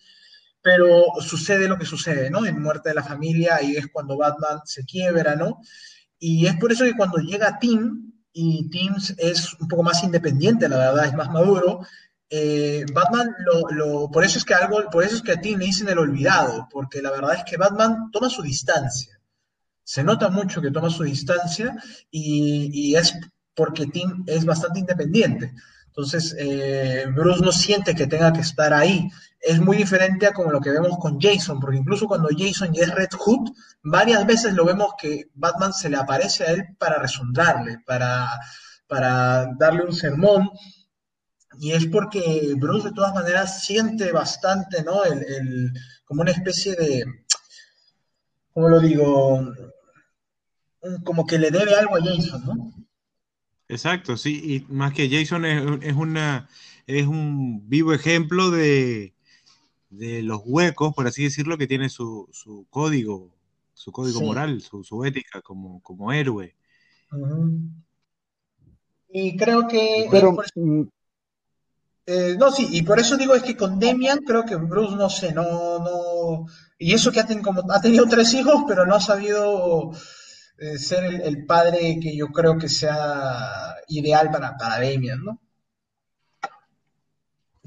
pero 0.63 1.07
sucede 1.21 1.69
lo 1.69 1.79
que 1.79 1.87
sucede, 1.87 2.31
¿no? 2.31 2.45
En 2.45 2.61
muerte 2.61 2.91
de 2.91 2.95
la 2.95 3.03
familia 3.03 3.63
y 3.63 3.77
es 3.77 3.89
cuando 3.89 4.17
Batman 4.17 4.61
se 4.65 4.85
quiebra, 4.85 5.35
¿no? 5.35 5.61
Y 6.19 6.47
es 6.47 6.57
por 6.57 6.71
eso 6.71 6.85
que 6.85 6.97
cuando 6.97 7.19
llega 7.19 7.59
Tim, 7.59 8.13
y 8.33 8.69
Tim 8.71 8.95
es 9.17 9.55
un 9.55 9.69
poco 9.69 9.83
más 9.83 10.05
independiente, 10.05 10.69
la 10.69 10.77
verdad, 10.77 11.07
es 11.07 11.15
más 11.15 11.31
maduro, 11.31 11.81
eh, 12.33 12.87
Batman 12.93 13.35
lo, 13.45 14.09
por 14.09 14.25
eso 14.25 14.39
es 14.39 14.45
que 14.45 14.55
algo, 14.55 14.89
por 14.91 15.03
eso 15.03 15.17
es 15.17 15.23
que 15.23 15.33
a 15.33 15.41
Tim 15.41 15.59
le 15.59 15.67
dicen 15.67 15.89
el 15.89 15.99
olvidado, 15.99 16.69
porque 16.71 17.03
la 17.03 17.11
verdad 17.11 17.35
es 17.35 17.45
que 17.45 17.57
Batman 17.57 18.11
toma 18.13 18.31
su 18.31 18.41
distancia. 18.41 19.21
Se 19.83 20.05
nota 20.05 20.29
mucho 20.29 20.63
que 20.63 20.71
toma 20.71 20.91
su 20.91 21.03
distancia 21.03 21.75
y, 22.09 22.95
es 22.95 23.19
porque 23.53 23.87
Tim 23.87 24.23
es 24.29 24.45
bastante 24.45 24.79
independiente. 24.79 25.53
Entonces, 25.89 26.37
eh, 26.39 27.07
Bruce 27.13 27.43
no 27.43 27.51
siente 27.51 27.97
que 27.97 28.07
tenga 28.07 28.33
que 28.33 28.43
estar 28.43 28.73
ahí. 28.73 29.11
Es 29.41 29.59
muy 29.59 29.77
diferente 29.77 30.29
a 30.29 30.33
como 30.33 30.53
lo 30.53 30.61
que 30.61 30.71
vemos 30.71 30.97
con 30.99 31.21
Jason, 31.21 31.59
porque 31.59 31.79
incluso 31.79 32.07
cuando 32.07 32.29
Jason 32.31 32.71
es 32.75 32.95
Red 32.95 33.11
Hood, 33.19 33.51
varias 33.83 34.25
veces 34.25 34.55
lo 34.55 34.65
vemos 34.65 34.93
que 34.97 35.31
Batman 35.35 35.73
se 35.73 35.91
le 35.91 35.97
aparece 35.97 36.45
a 36.45 36.53
él 36.53 36.77
para 36.79 37.01
resondarle, 37.01 37.79
para, 37.85 38.29
para 38.87 39.49
darle 39.59 39.83
un 39.83 39.93
sermón. 39.93 40.49
Y 41.63 41.73
es 41.73 41.85
porque 41.89 42.55
Bruce 42.57 42.89
de 42.89 42.95
todas 42.95 43.13
maneras 43.13 43.63
siente 43.63 44.13
bastante, 44.13 44.83
¿no? 44.83 45.05
El, 45.05 45.71
como 46.07 46.23
una 46.23 46.31
especie 46.31 46.75
de, 46.75 47.05
¿cómo 48.55 48.71
lo 48.71 48.81
digo? 48.81 49.53
Como 51.05 51.27
que 51.27 51.39
le 51.39 51.51
debe 51.51 51.75
algo 51.75 51.97
a 51.97 52.01
Jason, 52.01 52.43
¿no? 52.47 52.73
Exacto, 53.69 54.17
sí, 54.17 54.41
y 54.43 54.73
más 54.73 54.95
que 54.95 55.11
Jason 55.11 55.45
es, 55.45 55.95
una, 55.95 56.49
es 56.87 57.07
un 57.07 57.69
vivo 57.69 57.93
ejemplo 57.93 58.51
de, 58.51 59.13
los 59.91 60.41
huecos, 60.47 60.95
por 60.95 61.07
así 61.07 61.25
decirlo, 61.25 61.59
que 61.59 61.67
tiene 61.67 61.91
su, 61.91 62.27
código 62.71 63.37
su 63.75 63.93
código 63.93 64.23
moral, 64.23 64.63
su, 64.63 64.83
su, 64.83 65.05
ética 65.05 65.43
como, 65.43 65.83
como 65.83 66.11
héroe. 66.11 66.57
Y 69.11 69.37
creo 69.37 69.69
que... 69.69 70.09
Pero, 70.11 70.39
eh, 72.07 72.37
no, 72.39 72.51
sí, 72.51 72.69
y 72.71 72.83
por 72.83 72.99
eso 72.99 73.17
digo 73.17 73.35
es 73.35 73.43
que 73.43 73.57
con 73.57 73.79
Demian 73.79 74.21
creo 74.21 74.45
que 74.45 74.57
Bruce, 74.57 74.97
no 74.97 75.09
sé, 75.09 75.33
no, 75.33 75.79
no, 75.79 76.47
y 76.79 76.95
eso 76.95 77.13
que 77.13 77.21
ha, 77.21 77.27
ha 77.27 77.81
tenido 77.81 78.07
tres 78.07 78.35
hijos, 78.35 78.65
pero 78.67 78.87
no 78.87 78.95
ha 78.95 79.01
sabido 79.01 79.93
eh, 80.59 80.79
ser 80.79 81.05
el, 81.23 81.47
padre 81.47 81.99
que 82.03 82.17
yo 82.17 82.29
creo 82.29 82.59
que 82.59 82.69
sea 82.69 83.77
ideal 83.89 84.31
para, 84.31 84.57
para 84.57 84.79
Demian, 84.79 85.25
¿no? 85.25 85.39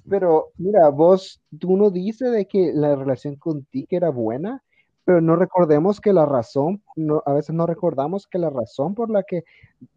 Pero 0.10 0.52
mira, 0.58 0.90
vos, 0.90 1.42
tú 1.58 1.78
no 1.78 1.90
dices 1.90 2.32
de 2.32 2.46
que 2.46 2.72
la 2.74 2.96
relación 2.96 3.36
con 3.38 3.66
Dick 3.72 3.94
era 3.94 4.10
buena, 4.10 4.62
pero 5.06 5.22
no 5.22 5.36
recordemos 5.36 6.00
que 6.00 6.14
la 6.14 6.26
razón, 6.26 6.84
a 7.26 7.34
veces 7.34 7.56
no 7.56 7.66
recordamos 7.66 8.28
que 8.28 8.38
la 8.38 8.50
razón 8.50 8.96
por 8.96 9.10
la 9.10 9.24
que 9.24 9.44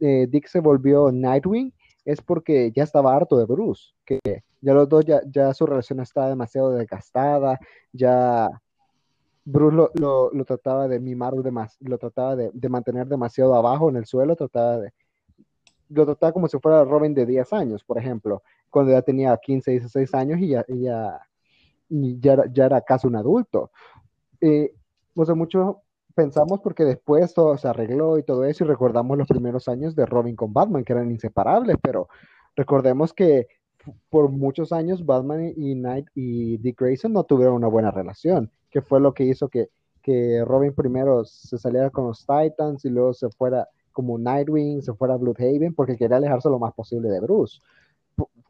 eh, 0.01 0.27
Dick 0.29 0.47
se 0.47 0.61
volvió 0.61 1.11
Nightwing 1.13 1.73
es 2.07 2.23
porque 2.23 2.73
ya 2.75 2.85
estaba 2.85 3.15
harto 3.15 3.37
de 3.37 3.45
Bruce, 3.45 3.93
que 4.05 4.21
ya 4.61 4.73
los 4.73 4.89
dos, 4.89 5.05
ya, 5.05 5.21
ya 5.27 5.53
su 5.53 5.67
relación 5.67 6.01
estaba 6.01 6.29
demasiado 6.29 6.71
desgastada, 6.71 7.59
ya 7.93 8.49
Bruce 9.45 9.77
lo, 9.77 10.31
lo, 10.33 10.45
trataba 10.45 10.89
de 10.89 11.01
mimar, 11.01 11.35
lo 11.35 11.99
trataba 11.99 12.37
de, 12.37 12.51
de, 12.55 12.69
mantener 12.69 13.09
demasiado 13.09 13.55
abajo 13.55 13.91
en 13.91 13.97
el 13.97 14.07
suelo, 14.07 14.37
trataba 14.37 14.79
de, 14.79 14.93
lo 15.89 16.05
trataba 16.05 16.33
como 16.33 16.47
si 16.49 16.59
fuera 16.61 16.85
Robin 16.85 17.13
de 17.13 17.27
10 17.27 17.53
años, 17.53 17.83
por 17.85 17.99
ejemplo, 17.99 18.43
cuando 18.71 18.93
ya 18.93 19.03
tenía 19.03 19.37
15, 19.37 19.73
16 19.73 20.15
años 20.15 20.39
y 20.41 20.49
ya, 20.49 20.65
ya, 20.69 21.21
ya, 21.89 22.45
ya 22.53 22.67
era 22.67 22.81
casi 22.83 23.09
un 23.09 23.17
adulto. 23.17 23.71
Eh, 24.41 24.73
o 25.15 25.25
sea, 25.25 25.35
mucho 25.35 25.83
pensamos 26.17 26.61
porque 26.61 26.85
después 26.85 27.35
todo 27.35 27.59
se 27.59 27.69
arregló 27.69 28.19
y 28.19 28.23
todo 28.23 28.45
eso 28.45 28.65
y 28.65 28.67
recordamos 28.67 29.19
los 29.19 29.29
primeros 29.29 29.69
años 29.69 29.95
de 29.95 30.07
Robin 30.07 30.35
con 30.35 30.53
Batman, 30.53 30.83
que 30.83 30.95
eran 30.95 31.11
inseparables, 31.11 31.77
pero 31.83 32.09
recordemos 32.57 33.13
que 33.13 33.49
por 34.09 34.31
muchos 34.31 34.73
años 34.73 35.05
Batman 35.05 35.53
y 35.55 35.75
Knight 35.75 36.09
y 36.15 36.57
Dick 36.57 36.81
Grayson 36.81 37.13
no 37.13 37.25
tuvieron 37.25 37.55
una 37.55 37.69
buena 37.69 37.91
relación, 37.91 38.51
que 38.71 38.81
fue 38.81 38.99
lo 38.99 39.13
que 39.13 39.25
hizo 39.25 39.49
que, 39.49 39.69
que 40.03 40.43
Robin 40.45 40.75
primero 40.75 41.25
se 41.27 41.59
saliera 41.59 41.91
con 41.91 42.07
los 42.07 42.27
Titans 42.27 42.85
y 42.87 42.89
luego 42.89 43.13
se 43.13 43.29
fuera 43.29 43.69
como 43.93 44.19
Nightwing, 44.19 44.83
se 44.83 44.95
fuera 44.95 45.15
a 45.15 45.19
Bloodhaven, 45.19 45.75
porque 45.75 45.97
quería 45.97 46.17
alejarse 46.17 46.49
lo 46.49 46.59
más 46.59 46.73
posible 46.73 47.11
de 47.11 47.21
Bruce. 47.21 47.61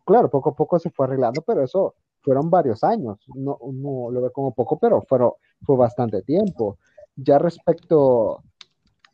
claro, 0.05 0.31
poco 0.31 0.51
a 0.51 0.55
poco 0.55 0.79
se 0.79 0.91
fue 0.91 1.07
arreglando, 1.07 1.43
pero 1.43 1.65
eso 1.65 1.95
fueron 2.23 2.49
varios 2.49 2.85
años. 2.85 3.19
No, 3.35 3.59
no 3.73 4.11
lo 4.11 4.21
veo 4.21 4.33
como 4.33 4.55
poco, 4.55 4.79
pero 4.79 5.03
fueron, 5.03 5.33
fue 5.65 5.77
bastante 5.77 6.23
tiempo. 6.23 6.79
Ya 7.17 7.39
respecto 7.39 8.43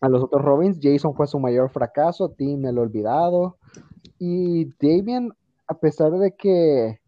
a 0.00 0.08
los 0.08 0.24
otros 0.24 0.42
Robins, 0.42 0.78
Jason 0.82 1.14
fue 1.14 1.26
su 1.28 1.38
mayor 1.38 1.70
fracaso, 1.70 2.28
Tim 2.30 2.66
el 2.66 2.78
olvidado. 2.78 3.56
Y 4.18 4.66
Damien, 4.80 5.32
a 5.68 5.74
pesar 5.74 6.10
de 6.12 6.32
que 6.32 7.00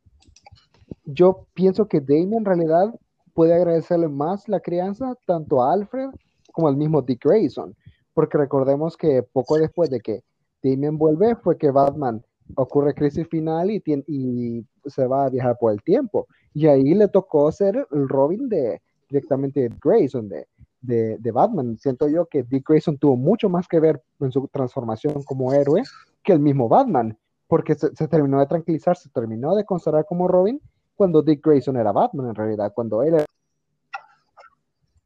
yo 1.05 1.47
pienso 1.55 1.87
que 1.89 2.01
Damien 2.01 2.35
en 2.35 2.45
realidad 2.45 2.95
puede 3.35 3.55
agradecerle 3.55 4.09
más 4.09 4.49
la 4.49 4.61
crianza 4.61 5.17
tanto 5.27 5.63
a 5.63 5.73
Alfred 5.73 6.11
como 6.53 6.69
al 6.69 6.77
mismo 6.77 7.03
Dick 7.03 7.25
Grayson. 7.25 7.75
Porque 8.15 8.39
recordemos 8.39 8.97
que 8.97 9.25
poco 9.25 9.59
después 9.59 9.91
de 9.91 10.01
que 10.01 10.23
Damien 10.63 10.97
vuelve 10.97 11.35
fue 11.35 11.59
que 11.59 11.73
Batman 11.73 12.25
ocurre 12.55 12.95
crisis 12.95 13.27
final 13.29 13.71
y, 13.71 13.83
y 14.07 14.65
se 14.87 15.07
va 15.07 15.27
a 15.27 15.31
viajar 15.31 15.57
por 15.59 15.73
el 15.73 15.83
tiempo. 15.83 16.29
Y 16.53 16.69
ahí 16.69 16.95
le 16.95 17.09
tocó 17.09 17.51
ser 17.51 17.89
el 17.91 18.09
Robin 18.09 18.49
de 18.49 18.81
directamente 19.09 19.61
de 19.61 19.77
Grayson, 19.83 20.29
de, 20.29 20.47
de, 20.85 21.31
Batman. 21.33 21.79
Siento 21.79 22.09
yo 22.09 22.27
que 22.27 22.43
Dick 22.43 22.69
Grayson 22.69 22.99
tuvo 22.99 23.17
mucho 23.17 23.49
más 23.49 23.67
que 23.69 23.81
ver 23.81 24.03
en 24.21 24.33
su 24.33 24.49
transformación 24.49 25.23
como 25.25 25.53
héroe 25.53 25.83
que 26.23 26.33
el 26.33 26.41
mismo 26.41 26.69
Batman, 26.69 27.17
porque 27.47 27.75
se, 27.75 28.09
terminó 28.09 28.41
de 28.41 28.47
tranquilizar, 28.47 28.97
se 28.97 29.09
terminó 29.11 29.55
de 29.55 29.65
considerar 29.65 30.07
como 30.07 30.29
Robin 30.29 30.61
cuando 30.95 31.23
Dick 31.23 31.45
Grayson 31.45 31.77
era 31.77 31.93
Batman 31.93 32.29
en 32.29 32.35
realidad, 32.35 32.73
cuando 32.75 33.03
él 33.03 33.15
era... 33.15 33.27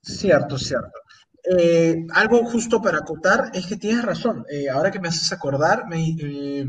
Cierto, 0.02 0.58
cierto. 0.58 0.98
Eh, 1.56 2.06
algo 2.14 2.44
justo 2.44 2.80
para 2.80 2.98
acotar 2.98 3.50
es 3.54 3.66
que 3.66 3.76
tienes 3.76 4.04
razón. 4.04 4.44
Eh, 4.50 4.68
ahora 4.68 4.90
que 4.90 5.00
me 5.00 5.08
haces 5.08 5.32
acordar, 5.32 5.86
me, 5.88 6.16
eh, 6.20 6.66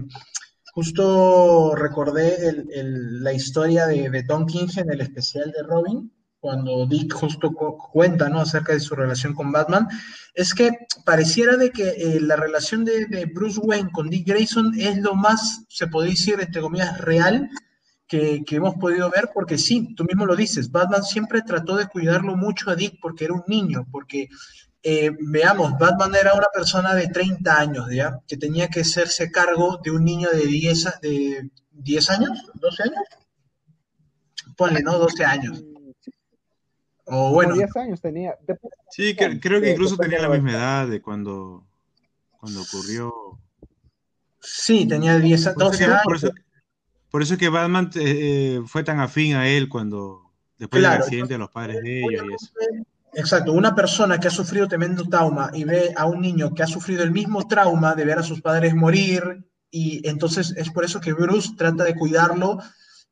justo 0.74 1.76
recordé 1.76 2.66
la 2.74 3.34
historia 3.34 3.88
de, 3.88 4.10
de 4.10 4.24
Tom 4.24 4.46
King 4.46 4.68
en 4.78 4.92
el 4.92 5.02
especial 5.02 5.52
de 5.52 5.64
Robin, 5.64 6.12
cuando 6.40 6.86
Dick 6.86 7.14
justo 7.14 7.52
cuenta 7.54 8.30
¿no? 8.30 8.42
acerca 8.42 8.74
de 8.74 8.80
su 8.80 8.96
relación 8.96 9.34
con 9.34 9.52
Batman, 9.52 9.88
es 10.34 10.54
que 10.54 10.72
pareciera 11.04 11.58
de 11.58 11.72
que 11.72 11.90
eh, 11.90 12.20
la 12.22 12.36
relación 12.36 12.86
de, 12.86 13.30
Bruce 13.34 13.60
Wayne 13.60 13.92
con 13.92 14.10
Dick 14.10 14.28
Grayson 14.28 14.74
es 14.78 14.98
lo 15.00 15.16
más, 15.16 15.66
se 15.68 15.88
puede 15.88 16.12
decir, 16.12 16.40
entre 16.40 16.62
comillas, 16.62 17.00
real 17.00 17.50
que, 18.08 18.44
hemos 18.50 18.76
podido 18.76 19.10
ver, 19.10 19.30
porque 19.34 19.58
sí, 19.58 19.94
tú 19.96 20.04
mismo 20.06 20.26
lo 20.26 20.36
dices, 20.36 20.72
Batman 20.72 21.04
siempre 21.04 21.42
trató 21.42 21.76
de 21.76 21.88
cuidarlo 21.88 22.36
mucho 22.36 22.72
a 22.72 22.76
Dick 22.76 23.00
porque 23.02 23.26
era 23.26 23.34
un 23.34 23.44
niño, 23.48 23.86
porque 23.92 24.30
eh, 24.82 25.12
veamos, 25.20 25.78
Batman 25.78 26.16
era 26.16 26.34
una 26.34 26.48
persona 26.54 26.96
de 26.96 27.08
30 27.08 27.60
años, 27.60 27.88
¿ya? 27.92 28.20
Que 28.28 28.38
tenía 28.38 28.70
que 28.70 28.82
hacerse 28.82 29.30
cargo 29.30 29.80
de 29.84 29.92
un 29.92 30.06
niño 30.06 30.30
de 30.32 30.46
10, 30.46 30.86
de 31.02 31.50
10 31.72 32.10
años, 32.10 32.52
12 32.56 32.84
años. 32.84 33.04
Ponle, 34.56 34.82
¿no? 34.82 34.98
12 34.98 35.26
años. 35.26 35.64
O 37.10 37.34
bueno. 37.34 37.56
10 37.56 37.76
años 37.78 38.02
tenía. 38.02 38.36
sí, 38.90 39.16
creo 39.16 39.62
que 39.62 39.72
incluso 39.72 39.98
tenía 39.98 40.20
la 40.20 40.30
misma 40.30 40.52
edad 40.52 40.88
de 40.88 41.02
cuando, 41.02 41.66
cuando 42.40 42.62
ocurrió. 42.62 43.14
Sí, 44.40 44.88
tenía 44.88 45.18
10, 45.18 45.56
12 45.56 45.86
años. 45.86 46.02
Por 46.04 46.16
eso, 46.16 46.32
por 47.10 47.22
eso 47.22 47.38
que 47.38 47.50
Batman 47.50 47.90
eh, 47.96 48.62
fue 48.68 48.84
tan 48.84 49.00
afín 49.00 49.36
a 49.36 49.48
él 49.48 49.68
cuando, 49.68 50.32
después 50.58 50.84
del 50.84 50.92
accidente, 50.92 51.36
a 51.36 51.40
los 51.40 51.50
padres 51.50 51.82
de 51.82 52.00
ellos 52.00 52.24
y 52.30 52.34
eso. 52.34 52.52
Exacto, 53.14 53.54
una 53.54 53.74
persona 53.74 54.20
que 54.20 54.28
ha 54.28 54.32
sufrido 54.32 54.68
tremendo 54.68 55.04
trauma 55.04 55.50
y 55.54 55.64
ve 55.64 55.94
a 55.96 56.06
un 56.06 56.22
niño 56.22 56.54
que 56.54 56.62
ha 56.62 56.68
sufrido 56.68 57.04
el 57.04 57.12
mismo 57.12 57.48
trauma 57.48 57.96
de 57.96 58.06
ver 58.06 58.20
a 58.20 58.24
sus 58.24 58.42
padres 58.42 58.76
morir, 58.76 59.44
y 59.72 60.08
entonces 60.08 60.54
es 60.56 60.70
por 60.70 60.86
eso 60.86 61.02
que 61.02 61.14
Bruce 61.14 61.54
trata 61.58 61.84
de 61.84 61.96
cuidarlo 61.96 62.60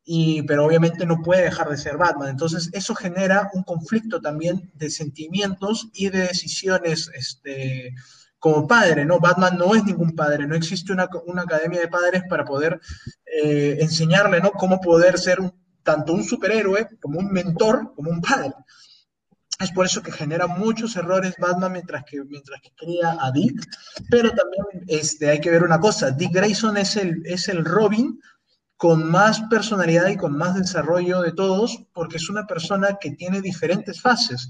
y, 0.10 0.42
pero 0.44 0.66
obviamente 0.66 1.06
no 1.06 1.22
puede 1.22 1.44
dejar 1.44 1.70
de 1.70 1.78
ser 1.78 1.98
Batman. 1.98 2.30
Entonces 2.30 2.70
eso 2.72 2.96
genera 2.96 3.50
un 3.54 3.64
conflicto 3.64 4.22
también 4.22 4.72
de 4.74 4.90
sentimientos 4.90 5.90
y 5.94 6.10
de 6.10 6.20
decisiones 6.20 7.12
este, 7.14 7.94
como 8.40 8.66
padre, 8.66 9.04
¿no? 9.06 9.20
Batman 9.20 9.58
no 9.58 9.76
es 9.76 9.84
ningún 9.84 10.16
padre, 10.16 10.48
no 10.48 10.56
existe 10.56 10.94
una, 10.94 11.10
una 11.26 11.42
academia 11.42 11.82
de 11.82 11.90
padres 11.90 12.24
para 12.30 12.46
poder 12.46 12.80
eh, 13.26 13.80
enseñarle, 13.82 14.40
¿no? 14.40 14.52
Cómo 14.52 14.80
poder 14.80 15.20
ser 15.20 15.40
tanto 15.84 16.14
un 16.14 16.24
superhéroe 16.24 16.88
como 17.02 17.20
un 17.20 17.30
mentor, 17.30 17.92
como 17.94 18.10
un 18.10 18.22
padre. 18.22 18.54
Es 19.60 19.72
por 19.72 19.86
eso 19.86 20.02
que 20.02 20.14
genera 20.14 20.48
muchos 20.48 20.96
errores 20.96 21.36
Batman 21.38 21.74
mientras 21.74 22.06
que, 22.06 22.24
mientras 22.24 22.62
que 22.62 22.72
cría 22.78 23.18
a 23.20 23.30
Dick. 23.34 23.62
Pero 24.10 24.30
también 24.30 24.86
este, 24.88 25.30
hay 25.30 25.42
que 25.42 25.52
ver 25.52 25.64
una 25.64 25.82
cosa, 25.82 26.12
Dick 26.12 26.32
Grayson 26.32 26.78
es 26.78 26.96
el, 26.96 27.24
es 27.26 27.50
el 27.50 27.66
Robin 27.66 28.18
con 28.78 29.10
más 29.10 29.42
personalidad 29.50 30.08
y 30.08 30.18
con 30.18 30.38
más 30.38 30.56
desarrollo 30.56 31.22
de 31.22 31.34
todos, 31.34 31.84
porque 31.94 32.18
es 32.18 32.30
una 32.30 32.46
persona 32.46 32.98
que 33.02 33.12
tiene 33.12 33.42
diferentes 33.42 34.00
fases. 34.00 34.50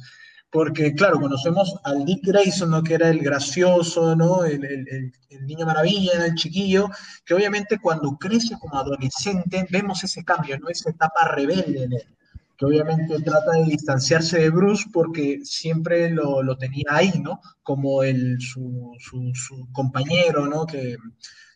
Porque, 0.50 0.94
claro, 0.94 1.20
conocemos 1.20 1.76
al 1.84 2.06
Dick 2.06 2.26
Grayson, 2.26 2.70
¿no? 2.70 2.84
que 2.84 2.94
era 2.94 3.10
el 3.10 3.20
gracioso, 3.20 4.16
¿no? 4.16 4.46
El, 4.46 4.64
el, 4.64 5.12
el, 5.30 5.46
niño 5.46 5.66
maravilla, 5.66 6.26
el 6.26 6.36
chiquillo, 6.36 6.90
que 7.26 7.34
obviamente 7.34 7.80
cuando 7.80 8.18
crece 8.18 8.58
como 8.60 8.80
adolescente 8.80 9.68
vemos 9.70 10.04
ese 10.06 10.24
cambio, 10.24 10.58
¿no? 10.60 10.70
esa 10.70 10.90
etapa 10.90 11.28
rebelde 11.28 11.84
en 11.84 11.94
él, 11.94 12.16
que 12.58 12.66
obviamente 12.66 13.22
trata 13.22 13.52
de 13.52 13.66
distanciarse 13.66 14.40
de 14.40 14.50
Bruce 14.50 14.86
porque 14.92 15.42
siempre 15.44 16.10
lo, 16.10 16.42
lo 16.42 16.58
tenía 16.58 16.86
ahí, 16.92 17.12
¿no? 17.22 17.42
Como 17.62 18.04
el, 18.04 18.40
su, 18.40 18.94
su, 19.00 19.32
su 19.36 19.68
compañero, 19.74 20.48
¿no? 20.48 20.66
Que, 20.66 20.96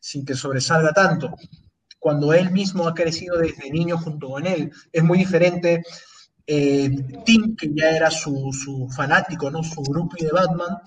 sin 0.02 0.26
que 0.26 0.36
sobresalga 0.36 0.92
tanto 0.92 1.34
cuando 2.02 2.34
él 2.34 2.50
mismo 2.50 2.88
ha 2.88 2.96
crecido 2.96 3.38
desde 3.38 3.70
niño 3.70 3.96
junto 3.96 4.28
con 4.28 4.48
él. 4.48 4.72
Es 4.92 5.04
muy 5.04 5.20
diferente 5.20 5.84
eh, 6.48 6.90
Tim, 7.24 7.56
que 7.56 7.70
ya 7.76 7.92
era 7.92 8.10
su, 8.10 8.52
su, 8.52 8.90
fanático, 8.90 9.52
¿no? 9.52 9.64
Su 9.64 9.84
grupo 9.84 10.16
de 10.20 10.32
Batman, 10.32 10.80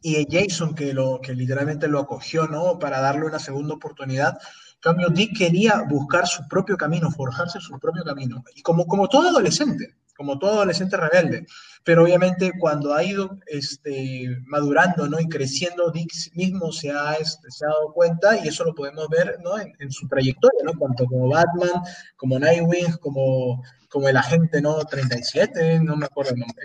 y 0.00 0.24
Jason, 0.30 0.76
que, 0.76 0.94
lo, 0.94 1.20
que 1.20 1.34
literalmente 1.34 1.88
lo 1.88 1.98
acogió, 1.98 2.46
¿no? 2.46 2.78
Para 2.78 3.00
darle 3.00 3.26
una 3.26 3.40
segunda 3.40 3.74
oportunidad. 3.74 4.38
En 4.74 4.80
cambio, 4.80 5.08
Dick 5.08 5.36
quería 5.36 5.82
buscar 5.88 6.28
su 6.28 6.46
propio 6.46 6.76
camino, 6.76 7.10
forjarse 7.10 7.58
su 7.58 7.76
propio 7.80 8.04
camino. 8.04 8.44
Y 8.54 8.62
como, 8.62 8.86
como 8.86 9.08
todo 9.08 9.28
adolescente, 9.28 9.96
como 10.18 10.36
todo 10.36 10.54
adolescente 10.54 10.96
rebelde. 10.96 11.46
Pero 11.84 12.02
obviamente 12.02 12.50
cuando 12.58 12.92
ha 12.92 13.04
ido 13.04 13.38
este, 13.46 14.36
madurando 14.46 15.08
¿no? 15.08 15.20
y 15.20 15.28
creciendo, 15.28 15.92
Dick 15.92 16.10
mismo 16.34 16.72
se 16.72 16.90
ha, 16.90 17.14
este, 17.14 17.48
se 17.50 17.64
ha 17.64 17.68
dado 17.68 17.92
cuenta 17.92 18.36
y 18.36 18.48
eso 18.48 18.64
lo 18.64 18.74
podemos 18.74 19.08
ver 19.08 19.38
¿no? 19.44 19.52
en, 19.60 19.92
su 19.92 20.08
trayectoria, 20.08 20.64
¿no? 20.64 20.72
tanto 20.72 21.06
como 21.06 21.28
Batman, 21.28 21.82
como 22.16 22.36
Nightwing, 22.36 22.96
como, 23.00 23.62
como 23.88 24.08
el 24.08 24.16
agente 24.16 24.60
¿no? 24.60 24.84
37, 24.84 25.80
no 25.80 25.96
me 25.96 26.06
acuerdo 26.06 26.32
el 26.34 26.40
nombre. 26.40 26.64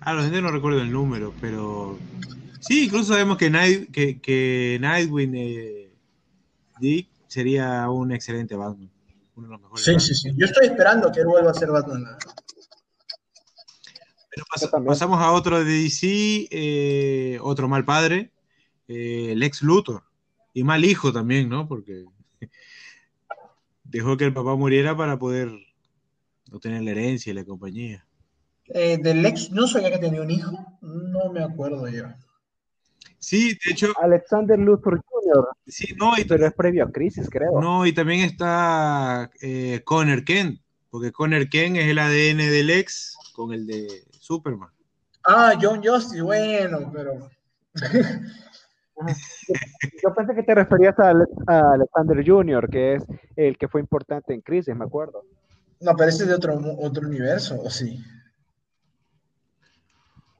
Ah, 0.00 0.12
los 0.12 0.30
no 0.30 0.50
recuerdo 0.50 0.82
el 0.82 0.92
número, 0.92 1.32
pero 1.40 1.98
sí, 2.60 2.84
incluso 2.84 3.14
sabemos 3.14 3.38
que, 3.38 3.48
Night, 3.48 3.90
que, 3.90 4.20
que 4.20 4.76
Nightwing 4.82 5.34
eh, 5.34 5.90
Dick 6.78 7.08
sería 7.26 7.88
un 7.88 8.12
excelente 8.12 8.54
Batman. 8.54 8.93
Uno 9.36 9.46
de 9.48 9.52
los 9.52 9.60
mejores 9.60 9.84
Sí, 9.84 9.90
Batman. 9.92 10.06
sí, 10.06 10.14
sí. 10.14 10.30
Yo 10.36 10.46
estoy 10.46 10.66
esperando 10.66 11.10
que 11.12 11.20
él 11.20 11.26
vuelva 11.26 11.50
a 11.50 11.54
ser 11.54 11.70
Batman. 11.70 12.04
Pero 14.30 14.44
pas- 14.46 14.84
pasamos 14.86 15.20
a 15.20 15.32
otro 15.32 15.58
de 15.64 15.64
DC, 15.64 16.48
eh, 16.50 17.38
otro 17.40 17.68
mal 17.68 17.84
padre, 17.84 18.32
eh, 18.88 19.34
Lex 19.36 19.62
Luthor. 19.62 20.02
Y 20.52 20.64
mal 20.64 20.84
hijo 20.84 21.12
también, 21.12 21.48
¿no? 21.48 21.66
Porque 21.68 22.04
dejó 23.84 24.16
que 24.16 24.24
el 24.24 24.34
papá 24.34 24.54
muriera 24.56 24.96
para 24.96 25.18
poder 25.18 25.50
obtener 26.52 26.82
la 26.82 26.90
herencia 26.92 27.30
y 27.30 27.34
la 27.34 27.44
compañía. 27.44 28.06
Eh, 28.66 28.98
del 28.98 29.24
ex, 29.26 29.50
no 29.50 29.66
sabía 29.66 29.90
que 29.90 29.98
tenía 29.98 30.22
un 30.22 30.30
hijo. 30.30 30.78
No 30.80 31.30
me 31.32 31.42
acuerdo 31.42 31.86
yo. 31.88 32.04
Sí, 33.18 33.50
de 33.64 33.72
hecho, 33.72 33.92
Alexander 34.00 34.58
Luthor 34.58 35.02
Jr., 35.24 35.48
sí, 35.66 35.94
no, 35.96 36.16
y, 36.18 36.24
pero 36.24 36.46
es 36.46 36.52
previo 36.54 36.84
a 36.84 36.90
Crisis, 36.92 37.28
creo. 37.30 37.60
no, 37.60 37.86
y 37.86 37.92
también 37.92 38.20
está 38.20 39.30
eh, 39.40 39.80
Connor 39.84 40.24
Kent, 40.24 40.60
porque 40.90 41.12
Connor 41.12 41.48
Kent 41.48 41.76
es 41.76 41.86
el 41.86 41.98
ADN 41.98 42.38
del 42.38 42.70
ex 42.70 43.16
con 43.34 43.52
el 43.52 43.66
de 43.66 44.04
Superman. 44.20 44.70
Ah, 45.26 45.54
John 45.60 45.82
Justice, 45.82 46.22
bueno, 46.22 46.90
pero. 46.92 47.30
Yo 50.02 50.14
pensé 50.14 50.34
que 50.34 50.42
te 50.42 50.54
referías 50.54 50.98
a, 50.98 51.10
Ale- 51.10 51.26
a 51.46 51.72
Alexander 51.72 52.24
Jr., 52.24 52.68
que 52.70 52.94
es 52.94 53.02
el 53.36 53.58
que 53.58 53.68
fue 53.68 53.80
importante 53.80 54.32
en 54.32 54.40
Crisis, 54.40 54.74
me 54.76 54.84
acuerdo. 54.84 55.22
No, 55.80 55.96
pero 55.96 56.08
ese 56.08 56.22
es 56.22 56.28
de 56.28 56.34
otro, 56.36 56.58
otro 56.78 57.06
universo, 57.08 57.60
¿o 57.60 57.68
sí? 57.70 58.02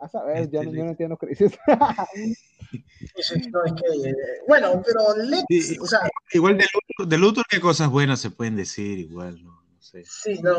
A 0.05 0.09
saber, 0.09 0.51
yo, 0.51 0.63
no- 0.63 0.69
Este, 0.69 0.77
yo 0.77 0.85
no 0.85 0.91
entiendo 0.91 1.17
Crisis. 1.17 1.59
Sí, 3.17 3.23
sí, 3.23 3.49
no, 3.51 3.65
es 3.65 3.73
que, 3.75 4.09
eh, 4.11 4.15
bueno, 4.49 4.83
pero 4.85 5.15
Lex, 5.17 5.45
Sí, 5.49 5.79
o 5.79 5.87
sea, 5.87 6.01
Igual 6.33 6.59
de 6.59 6.65
Luthor, 6.65 7.09
de 7.09 7.19
Luthor, 7.19 7.45
qué 7.49 7.61
cosas 7.61 7.89
buenas 7.89 8.19
se 8.21 8.31
pueden 8.31 8.57
decir, 8.57 8.99
igual, 8.99 9.43
no, 9.45 9.51
no 9.53 9.81
sé. 9.81 10.03
sí, 10.05 10.41
no, 10.43 10.53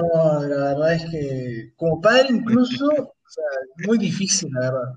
la 0.44 0.74
verdad 0.74 0.94
es 0.94 1.06
que 1.12 1.74
como 1.76 2.00
padre 2.00 2.28
incluso, 2.30 2.86
o 2.88 3.30
sea, 3.30 3.44
muy 3.86 3.98
difícil, 3.98 4.50
la 4.54 4.60
verdad. 4.72 4.94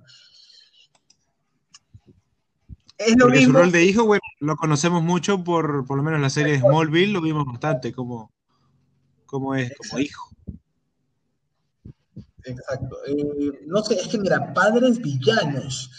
Es 2.98 3.16
lo 3.16 3.26
Porque 3.26 3.42
su 3.42 3.52
rol 3.52 3.72
de 3.72 3.84
hijo, 3.84 4.04
bueno, 4.04 4.22
lo 4.40 4.56
conocemos 4.56 5.02
mucho 5.02 5.42
por, 5.42 5.84
por 5.86 5.96
lo 5.96 6.02
menos 6.04 6.20
la 6.20 6.30
serie 6.30 6.52
de 6.54 6.58
Smallville, 6.60 7.12
lo 7.12 7.20
vimos 7.20 7.44
bastante 7.46 7.92
como, 7.92 8.30
como 9.26 9.54
es, 9.54 9.72
como 9.76 9.98
hijo. 9.98 10.27
Exacto. 12.50 12.96
Eh, 13.06 13.60
no 13.66 13.82
sé, 13.82 13.94
es 13.94 14.08
que 14.08 14.18
mira, 14.18 14.52
padres 14.52 14.98
villanos. 15.00 15.90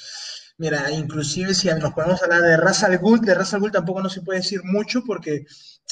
Mira, 0.57 0.91
inclusive 0.91 1.53
si 1.53 1.69
nos 1.69 1.93
podemos 1.93 2.21
hablar 2.21 2.41
de 2.41 2.57
Ra's 2.57 2.83
al 2.83 2.97
Ghul, 2.97 3.21
de 3.21 3.33
Ra's 3.33 3.53
al 3.53 3.61
Ghul 3.61 3.71
tampoco 3.71 4.01
no 4.01 4.09
se 4.09 4.21
puede 4.21 4.39
decir 4.39 4.61
mucho 4.65 5.01
porque, 5.05 5.45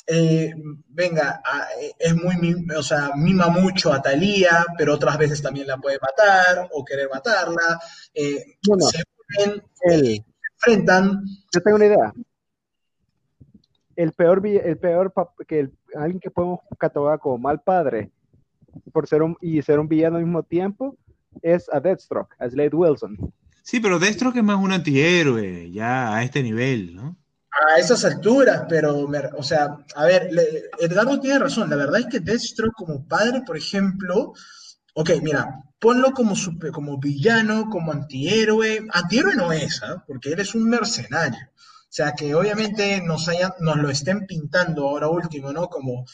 eh, 0.08 0.53
venga, 0.89 1.41
a- 1.45 1.68
es 1.97 2.14
muy, 2.16 2.36
o 2.76 2.84
sea, 2.84 3.12
mima 3.16 3.47
mucho 3.47 3.93
a 3.93 4.01
Thalía, 4.01 4.66
pero 4.78 4.95
otras 4.95 5.18
veces 5.18 5.41
también 5.41 5.68
la 5.68 5.78
puede 5.78 5.97
matar 6.01 6.68
o 6.74 6.84
querer 6.84 7.10
matarla. 7.10 7.80
eh, 8.14 8.58
Bueno, 8.68 8.86
se 8.88 9.03
unen, 9.45 9.64
el- 9.84 10.05
se 10.18 10.24
enfrentan. 10.53 11.22
yo 11.53 11.62
tengo 11.62 11.76
una 11.78 11.86
idea. 11.86 12.14
El 13.95 14.12
peor, 14.12 14.45
el 14.45 14.78
peor 14.78 15.14
que 15.47 15.60
el- 15.62 15.74
alguien 15.95 16.20
que 16.20 16.30
podemos 16.30 16.60
catalogar 16.78 17.20
como 17.20 17.38
mal 17.38 17.62
padre 17.62 18.12
por 18.91 19.07
ser 19.07 19.21
un, 19.23 19.36
y 19.41 19.61
ser 19.61 19.80
un 19.80 19.88
villano 19.88 20.17
al 20.17 20.23
mismo 20.23 20.43
tiempo 20.43 20.97
es 21.41 21.69
a 21.71 21.80
Deathstroke, 21.80 22.36
a 22.39 22.49
Slade 22.49 22.75
Wilson. 22.75 23.17
Sí, 23.63 23.80
pero 23.80 23.99
Destro 23.99 24.32
que 24.32 24.39
es 24.39 24.45
más 24.45 24.57
un 24.57 24.71
antihéroe, 24.71 25.69
ya 25.71 26.15
a 26.15 26.23
este 26.23 26.41
nivel, 26.41 26.95
¿no? 26.95 27.17
A 27.75 27.80
esas 27.80 28.05
alturas, 28.05 28.63
pero, 28.69 29.07
me- 29.07 29.19
o 29.36 29.43
sea, 29.43 29.78
a 29.95 30.05
ver, 30.05 30.30
le- 30.32 30.69
Edgardo 30.80 31.19
tiene 31.19 31.39
razón. 31.39 31.69
La 31.69 31.75
verdad 31.75 31.99
es 32.01 32.05
que 32.07 32.19
Deathstroke 32.19 32.73
como 32.75 33.05
padre, 33.07 33.41
por 33.45 33.57
ejemplo, 33.57 34.34
ok, 34.93 35.09
mira, 35.21 35.63
ponlo 35.80 36.11
como, 36.11 36.36
super- 36.36 36.71
como 36.71 36.97
villano, 36.99 37.69
como 37.69 37.91
antihéroe. 37.91 38.86
Antihéroe 38.91 39.36
no 39.36 39.51
es, 39.51 39.82
¿ah? 39.84 40.03
Porque 40.07 40.32
él 40.34 40.39
es 40.39 40.55
un 40.55 40.69
mercenario. 40.69 41.39
O 41.89 41.93
sea, 41.97 42.13
que 42.13 42.36
obviamente 42.36 43.01
nos, 43.01 43.28
hayan, 43.28 43.51
nos 43.59 43.78
lo 43.78 43.89
estén 43.89 44.28
pintando 44.28 44.88
ahora 44.88 45.09
último, 45.09 45.51
¿no? 45.51 45.67
Como, 45.67 46.05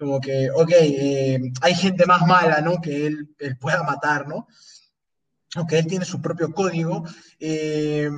como 0.00 0.18
que, 0.18 0.50
ok, 0.50 0.70
eh, 0.72 1.38
hay 1.60 1.74
gente 1.74 2.06
más 2.06 2.26
mala, 2.26 2.62
¿no? 2.62 2.80
Que 2.80 3.06
él, 3.06 3.28
pueda 3.60 3.82
matar, 3.82 4.26
¿no? 4.26 4.48
aunque 5.56 5.80
él 5.80 5.86
tiene 5.88 6.04
su 6.04 6.22
propio 6.22 6.52
código, 6.52 7.04
eh, 7.40 8.08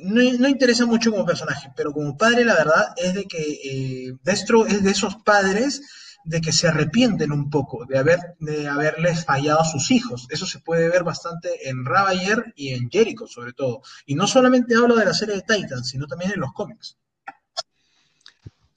no, 0.00 0.20
no 0.38 0.48
interesa 0.48 0.84
mucho 0.84 1.12
como 1.12 1.24
personaje, 1.24 1.70
pero 1.76 1.92
como 1.92 2.16
padre 2.16 2.44
la 2.44 2.56
verdad 2.56 2.86
es 2.96 3.14
de 3.14 3.24
que 3.26 3.38
eh, 3.38 4.12
Destro 4.24 4.66
es 4.66 4.82
de 4.82 4.90
esos 4.90 5.14
padres 5.24 5.80
de 6.24 6.40
que 6.40 6.52
se 6.52 6.66
arrepienten 6.66 7.30
un 7.30 7.50
poco 7.50 7.86
de, 7.86 7.98
haber, 7.98 8.18
de 8.40 8.66
haberles 8.66 9.24
fallado 9.24 9.60
a 9.60 9.64
sus 9.64 9.92
hijos. 9.92 10.26
Eso 10.28 10.44
se 10.44 10.58
puede 10.58 10.88
ver 10.88 11.04
bastante 11.04 11.68
en 11.68 11.84
Ravager 11.84 12.52
y 12.56 12.70
en 12.70 12.90
Jericho 12.90 13.28
sobre 13.28 13.52
todo. 13.52 13.82
Y 14.04 14.16
no 14.16 14.26
solamente 14.26 14.74
hablo 14.74 14.96
de 14.96 15.04
la 15.04 15.14
serie 15.14 15.36
de 15.36 15.42
Titans, 15.42 15.88
sino 15.88 16.08
también 16.08 16.32
en 16.32 16.40
los 16.40 16.52
cómics. 16.52 16.98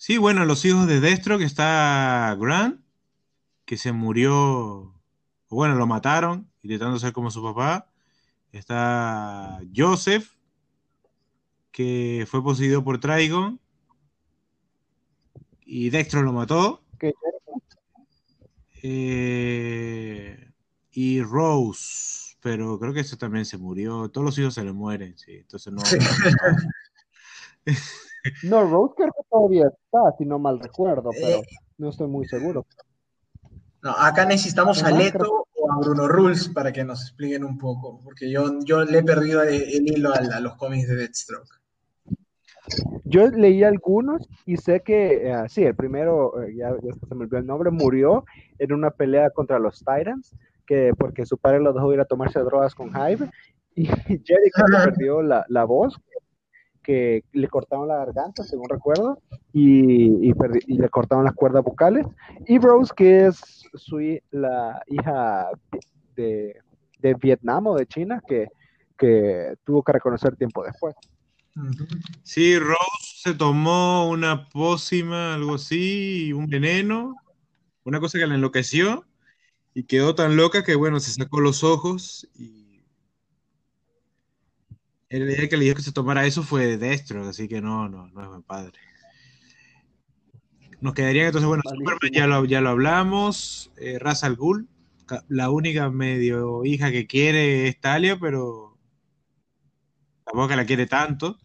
Sí, 0.06 0.20
bueno, 0.20 0.46
los 0.46 0.64
hijos 0.66 0.86
de 0.86 1.00
Destro, 1.00 1.40
que 1.40 1.46
está 1.46 2.38
Grant, 2.40 2.80
que 3.66 3.76
se 3.76 3.92
murió, 3.92 4.94
bueno, 5.50 5.74
lo 5.74 5.88
mataron, 5.88 6.48
intentando 6.62 7.00
ser 7.00 7.12
como 7.12 7.32
su 7.32 7.42
papá. 7.42 7.90
Está 8.52 9.62
Joseph, 9.76 10.30
que 11.72 12.28
fue 12.30 12.44
poseído 12.44 12.84
por 12.84 13.00
Trigon, 13.00 13.60
y 15.66 15.90
Destro 15.90 16.22
lo 16.22 16.34
mató. 16.34 16.84
Eh, 18.84 20.52
y 20.92 21.24
Rose, 21.24 22.36
pero 22.42 22.78
creo 22.78 22.94
que 22.94 23.00
ese 23.00 23.18
también 23.18 23.46
se 23.46 23.58
murió. 23.58 24.08
Todos 24.10 24.26
los 24.26 24.38
hijos 24.38 24.54
se 24.54 24.64
le 24.64 24.72
mueren, 24.72 25.18
sí. 25.18 25.38
Entonces 25.38 25.74
no. 25.74 25.82
Sí. 25.84 25.98
No, 27.66 27.74
Creo 28.42 28.94
que 28.96 29.24
todavía 29.30 29.68
está, 29.68 30.18
si 30.18 30.26
no 30.26 30.40
mal 30.40 30.60
recuerdo, 30.60 31.10
pero 31.12 31.38
Eh. 31.40 31.48
no 31.78 31.90
estoy 31.90 32.08
muy 32.08 32.26
seguro. 32.28 32.66
No, 33.82 33.92
acá 33.92 34.26
necesitamos 34.26 34.84
a 34.84 34.90
Leto 34.92 35.46
o 35.56 35.72
a 35.72 35.78
Bruno 35.78 36.08
Rules 36.08 36.50
para 36.50 36.72
que 36.72 36.84
nos 36.84 37.02
expliquen 37.04 37.44
un 37.44 37.58
poco, 37.58 38.02
porque 38.04 38.32
yo, 38.32 38.60
yo 38.64 38.84
le 38.84 39.00
he 39.00 39.04
perdido 39.04 39.44
el, 39.44 39.54
el 39.54 39.88
hilo 39.92 40.12
a, 40.12 40.18
a 40.18 40.40
los 40.40 40.56
cómics 40.56 40.88
de 40.88 40.96
Deathstroke. 40.96 41.50
Yo 43.04 43.28
leí 43.30 43.64
algunos 43.64 44.28
y 44.46 44.58
sé 44.58 44.82
que, 44.82 45.30
eh, 45.30 45.44
sí, 45.50 45.64
el 45.64 45.76
primero, 45.76 46.42
eh, 46.42 46.56
ya, 46.58 46.72
ya 46.82 46.94
se 47.08 47.14
me 47.16 47.26
olvidó 47.26 47.38
el 47.38 47.46
nombre, 47.46 47.70
murió 47.70 48.26
en 48.58 48.74
una 48.74 48.90
pelea 48.90 49.30
contra 49.30 49.60
los 49.60 49.78
Titans, 49.80 50.34
que 50.66 50.92
porque 50.98 51.28
su 51.28 51.38
padre 51.38 51.60
lo 51.60 51.74
dejó 51.74 51.94
ir 51.94 52.00
a 52.00 52.06
tomarse 52.06 52.40
drogas 52.40 52.74
con 52.74 52.90
Hive, 52.90 53.30
y 53.76 53.86
Jericho 54.26 54.64
perdió 54.84 55.22
la, 55.22 55.46
la 55.50 55.64
voz, 55.66 56.00
que 56.86 57.24
le 57.34 57.48
cortaron 57.48 57.88
la 57.88 57.98
garganta, 57.98 58.44
según 58.44 58.70
recuerdo, 58.70 59.20
y, 59.52 60.30
y, 60.30 60.34
y 60.68 60.78
le 60.78 60.90
cortaron 60.90 61.26
las 61.26 61.34
cuerdas 61.34 61.64
vocales, 61.64 62.06
y 62.46 62.60
Rose, 62.60 62.94
que 62.96 63.26
es 63.26 63.66
su, 63.74 64.00
la 64.32 64.84
hija 64.88 65.50
de, 66.16 66.58
de 67.00 67.14
Vietnam 67.16 67.68
o 67.68 67.76
de 67.76 67.88
China, 67.88 68.22
que, 68.28 68.50
que 68.98 69.56
tuvo 69.64 69.82
que 69.84 69.94
reconocer 69.94 70.36
tiempo 70.36 70.64
después. 70.64 70.96
Sí, 72.24 72.60
Rose 72.60 72.78
se 73.24 73.34
tomó 73.34 74.10
una 74.10 74.48
pócima, 74.50 75.34
algo 75.34 75.56
así, 75.56 76.34
un 76.34 76.48
veneno, 76.48 77.16
una 77.84 78.00
cosa 78.00 78.20
que 78.20 78.28
la 78.28 78.36
enloqueció 78.36 79.06
y 79.74 79.84
quedó 79.84 80.16
tan 80.16 80.36
loca 80.36 80.64
que, 80.64 80.76
bueno, 80.76 81.00
se 81.00 81.12
sacó 81.12 81.40
los 81.40 81.64
ojos 81.64 82.28
y 82.36 82.65
el 85.22 85.28
día 85.28 85.50
que 85.50 85.58
le 85.58 85.66
dijo 85.66 85.76
que 85.78 85.82
se 85.82 85.92
tomara 85.92 86.26
eso 86.26 86.44
fue 86.44 86.78
Destro, 86.78 87.28
así 87.28 87.48
que 87.48 87.62
no, 87.62 87.88
no, 87.90 88.08
no 88.08 88.22
es 88.22 88.28
buen 88.28 88.44
padre. 88.44 88.80
Nos 90.82 90.94
quedarían 90.94 91.28
entonces, 91.28 91.48
bueno, 91.48 91.62
Malísimo. 91.66 91.90
Superman 91.92 92.12
ya 92.14 92.28
lo, 92.28 92.46
ya 92.46 92.62
lo 92.62 92.70
hablamos, 92.70 93.72
eh, 93.78 93.98
Ra's 94.00 94.24
al 94.24 94.36
Ghul, 94.36 94.68
ca- 95.06 95.24
la 95.30 95.50
única 95.50 95.90
medio 95.90 96.64
hija 96.66 96.92
que 96.92 97.08
quiere 97.08 97.68
es 97.68 97.80
Talia, 97.80 98.18
pero 98.20 98.78
tampoco 100.26 100.50
que 100.50 100.56
la 100.56 100.66
quiere 100.66 100.86
tanto. 100.86 101.38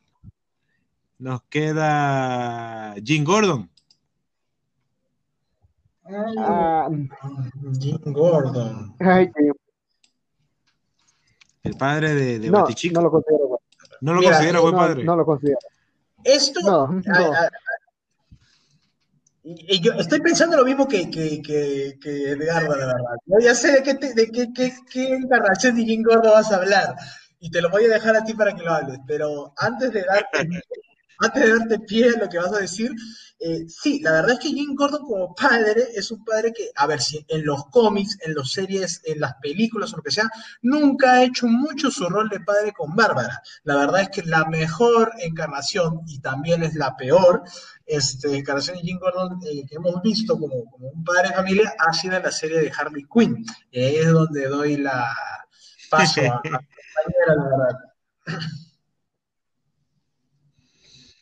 Nos 1.19 1.43
queda 1.45 2.95
Jim 3.05 3.25
Gordon. 3.25 3.71
Ah, 6.39 6.89
Jim 7.79 7.99
Gordon. 8.07 8.95
ay. 8.99 9.31
El 11.63 11.77
padre 11.77 12.15
de, 12.15 12.39
de 12.39 12.49
no, 12.51 12.63
Batichica. 12.63 12.95
no 12.95 13.03
lo 13.03 13.11
considero. 13.11 13.50
No 14.01 14.15
lo 14.15 14.21
Mira, 14.21 14.33
considera 14.33 14.61
buen 14.61 14.75
no, 14.75 14.79
padre. 14.81 15.05
no 15.05 15.17
lo 15.17 15.25
considero. 15.25 15.59
Esto, 16.25 16.61
No, 16.63 16.85
a- 16.85 17.19
no. 17.19 17.33
a- 17.33 17.51
Y, 19.43 19.81
yo 19.81 19.93
estoy 19.95 20.21
pensando 20.21 20.57
lo 20.57 20.65
mismo 20.67 20.87
que, 20.87 21.11
que, 21.11 21.41
que, 21.41 21.99
que 22.01 22.31
Edgardo, 22.33 22.77
la 22.77 22.87
verdad. 22.87 23.15
Yo 23.25 23.39
ya 23.41 23.55
sé 23.55 23.73
de 23.73 23.83
qué, 23.83 23.95
de 23.95 24.31
qué, 24.31 24.53
qué, 24.55 24.75
qué 24.91 25.15
encarnación 25.15 25.77
de 25.77 25.85
Jim 25.85 26.03
Gordo 26.03 26.33
vas 26.33 26.53
a 26.53 26.57
hablar. 26.57 26.95
Y 27.41 27.51
te 27.51 27.63
lo 27.63 27.71
voy 27.71 27.87
a 27.87 27.89
dejar 27.95 28.17
a 28.17 28.23
ti 28.25 28.35
para 28.35 28.55
que 28.55 28.63
lo 28.63 28.71
hables. 28.71 28.99
Pero 29.07 29.55
antes 29.57 29.93
de 29.93 30.05
darte, 30.05 30.47
antes 31.21 31.43
de 31.43 31.59
darte 31.59 31.79
pie 31.81 32.11
a 32.15 32.19
lo 32.19 32.29
que 32.29 32.39
vas 32.39 32.53
a 32.53 32.59
decir, 32.59 32.93
eh, 33.43 33.65
sí, 33.69 34.01
la 34.01 34.13
verdad 34.13 34.33
es 34.33 34.39
que 34.39 34.49
Jim 34.51 34.75
Gordon 34.75 35.03
como 35.03 35.35
padre 35.35 35.89
es 35.95 36.11
un 36.11 36.23
padre 36.25 36.53
que, 36.53 36.71
a 36.77 36.87
ver, 36.87 37.01
si 37.01 37.25
en 37.27 37.47
los 37.47 37.65
cómics, 37.67 38.19
en 38.21 38.35
las 38.35 38.51
series, 38.51 39.01
en 39.07 39.21
las 39.21 39.35
películas 39.41 39.93
o 39.93 39.97
lo 39.97 40.03
que 40.03 40.11
sea, 40.11 40.29
nunca 40.61 41.13
ha 41.13 41.25
hecho 41.25 41.47
mucho 41.47 41.91
su 41.91 42.07
rol 42.07 42.29
de 42.29 42.41
padre 42.41 42.73
con 42.73 42.95
Bárbara. 42.95 43.41
La 43.65 43.77
verdad 43.77 44.03
es 44.03 44.09
que 44.11 44.23
la 44.25 44.45
mejor 44.45 45.13
encarnación, 45.21 46.03
y 46.07 46.21
también 46.21 46.63
es 46.63 46.75
la 46.75 46.95
peor, 46.97 47.43
este, 47.87 48.37
encarnación 48.37 48.77
de 48.77 48.83
Jim 48.83 48.99
Gordon 48.99 49.41
eh, 49.47 49.65
que 49.67 49.77
hemos 49.77 50.03
visto 50.03 50.39
como, 50.39 50.55
un 50.79 51.03
padre 51.03 51.29
de 51.29 51.35
familia 51.35 51.75
ha 51.79 51.95
sido 51.95 52.17
en 52.17 52.23
la 52.23 52.33
serie 52.33 52.61
de 52.61 52.73
Harley 52.77 53.07
Quinn. 53.11 53.45
Y 53.71 53.83
ahí 53.83 53.97
es 53.97 54.11
donde 54.11 54.49
doy 54.49 54.77
la 54.77 55.17
paso 55.89 56.21
a, 56.21 56.43
a 56.45 57.35
la 57.35 57.45
verdad. 57.45 57.79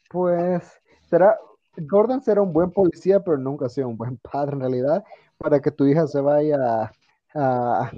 Pues 0.09 0.81
será, 1.09 1.39
Gordon 1.77 2.23
será 2.23 2.43
un 2.43 2.53
buen 2.53 2.71
policía, 2.71 3.21
pero 3.21 3.39
nunca 3.39 3.67
ha 3.67 3.69
sido 3.69 3.89
un 3.89 3.97
buen 3.97 4.17
padre 4.19 4.53
en 4.55 4.61
realidad, 4.61 5.05
para 5.39 5.61
que 5.61 5.71
tu 5.71 5.87
hija 5.87 6.07
se 6.07 6.21
vaya 6.21 6.91
a, 7.35 7.91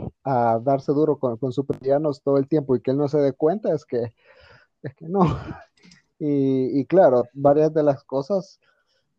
darse 0.61 0.93
duro 0.93 1.19
con, 1.19 1.37
con 1.37 1.53
supervillanos 1.53 2.23
todo 2.23 2.37
el 2.39 2.49
tiempo 2.49 2.77
y 2.77 2.81
que 2.81 2.91
él 2.91 2.99
no 2.99 3.09
se 3.09 3.19
dé 3.19 3.33
cuenta, 3.33 3.73
es 3.73 3.85
que, 3.85 4.13
es 4.83 4.95
que 4.95 5.09
no. 5.09 5.21
Y, 6.23 6.85
claro, 6.85 7.25
varias 7.33 7.73
de 7.73 7.83
las 7.83 8.05
cosas 8.05 8.61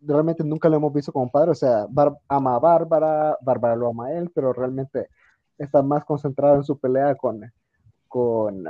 realmente 0.01 0.43
nunca 0.43 0.69
lo 0.69 0.77
hemos 0.77 0.93
visto 0.93 1.11
como 1.11 1.31
padre, 1.31 1.51
o 1.51 1.55
sea, 1.55 1.87
ama 2.27 2.55
a 2.55 2.59
Bárbara, 2.59 3.37
Bárbara 3.41 3.75
lo 3.75 3.89
ama 3.89 4.07
a 4.07 4.13
él, 4.13 4.31
pero 4.33 4.53
realmente 4.53 5.09
está 5.57 5.81
más 5.81 6.05
concentrado 6.05 6.55
en 6.57 6.63
su 6.63 6.77
pelea 6.79 7.15
con, 7.15 7.51
con, 8.07 8.65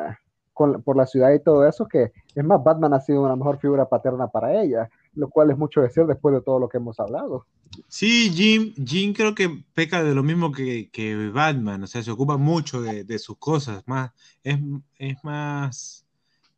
por 0.83 0.97
la 0.97 1.05
ciudad 1.05 1.33
y 1.33 1.39
todo 1.39 1.67
eso, 1.67 1.87
que 1.87 2.11
es 2.35 2.43
más, 2.43 2.63
Batman 2.63 2.93
ha 2.93 3.01
sido 3.01 3.23
una 3.23 3.35
mejor 3.35 3.59
figura 3.59 3.87
paterna 3.87 4.27
para 4.27 4.61
ella, 4.61 4.89
lo 5.13 5.29
cual 5.29 5.51
es 5.51 5.57
mucho 5.57 5.81
decir 5.81 6.05
después 6.05 6.33
de 6.33 6.41
todo 6.41 6.59
lo 6.59 6.69
que 6.69 6.77
hemos 6.77 6.99
hablado. 6.99 7.45
Sí, 7.87 8.29
Jim, 8.33 8.73
Jim 8.85 9.13
creo 9.13 9.33
que 9.33 9.63
peca 9.73 10.03
de 10.03 10.13
lo 10.13 10.23
mismo 10.23 10.51
que, 10.51 10.89
que 10.91 11.29
Batman, 11.29 11.83
o 11.83 11.87
sea, 11.87 12.03
se 12.03 12.11
ocupa 12.11 12.37
mucho 12.37 12.81
de, 12.81 13.19
sus 13.19 13.37
cosas, 13.37 13.83
más, 13.87 14.11
es, 14.43 14.59
es, 14.97 15.17
más 15.23 16.05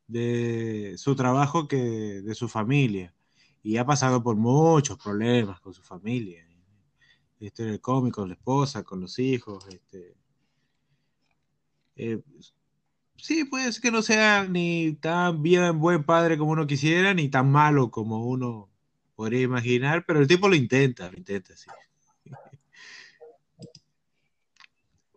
de 0.07 0.95
su 0.97 1.15
trabajo 1.15 1.67
que 1.67 1.77
de 1.77 2.35
su 2.35 2.47
familia, 2.47 3.13
y 3.61 3.77
ha 3.77 3.85
pasado 3.85 4.21
por 4.21 4.35
muchos 4.35 4.97
problemas 4.97 5.59
con 5.59 5.73
su 5.73 5.83
familia, 5.83 6.47
este, 7.39 7.63
en 7.63 7.69
el 7.69 7.81
cómic, 7.81 8.13
con 8.13 8.29
la 8.29 8.35
esposa, 8.35 8.83
con 8.83 9.01
los 9.01 9.19
hijos, 9.19 9.67
este, 9.67 10.15
eh, 11.95 12.21
sí, 13.23 13.45
puede 13.45 13.71
ser 13.71 13.81
que 13.81 13.91
no 13.91 14.01
sea 14.01 14.43
ni 14.43 14.93
tan 14.95 15.41
bien 15.41 15.79
buen 15.79 16.03
padre 16.03 16.37
como 16.37 16.51
uno 16.51 16.67
quisiera, 16.67 17.13
ni 17.13 17.29
tan 17.29 17.49
malo 17.49 17.89
como 17.89 18.25
uno 18.25 18.69
podría 19.15 19.41
imaginar, 19.41 20.03
pero 20.05 20.19
el 20.19 20.27
tipo 20.27 20.49
lo 20.49 20.55
intenta, 20.55 21.09
lo 21.09 21.17
intenta, 21.17 21.55
sí. 21.55 21.69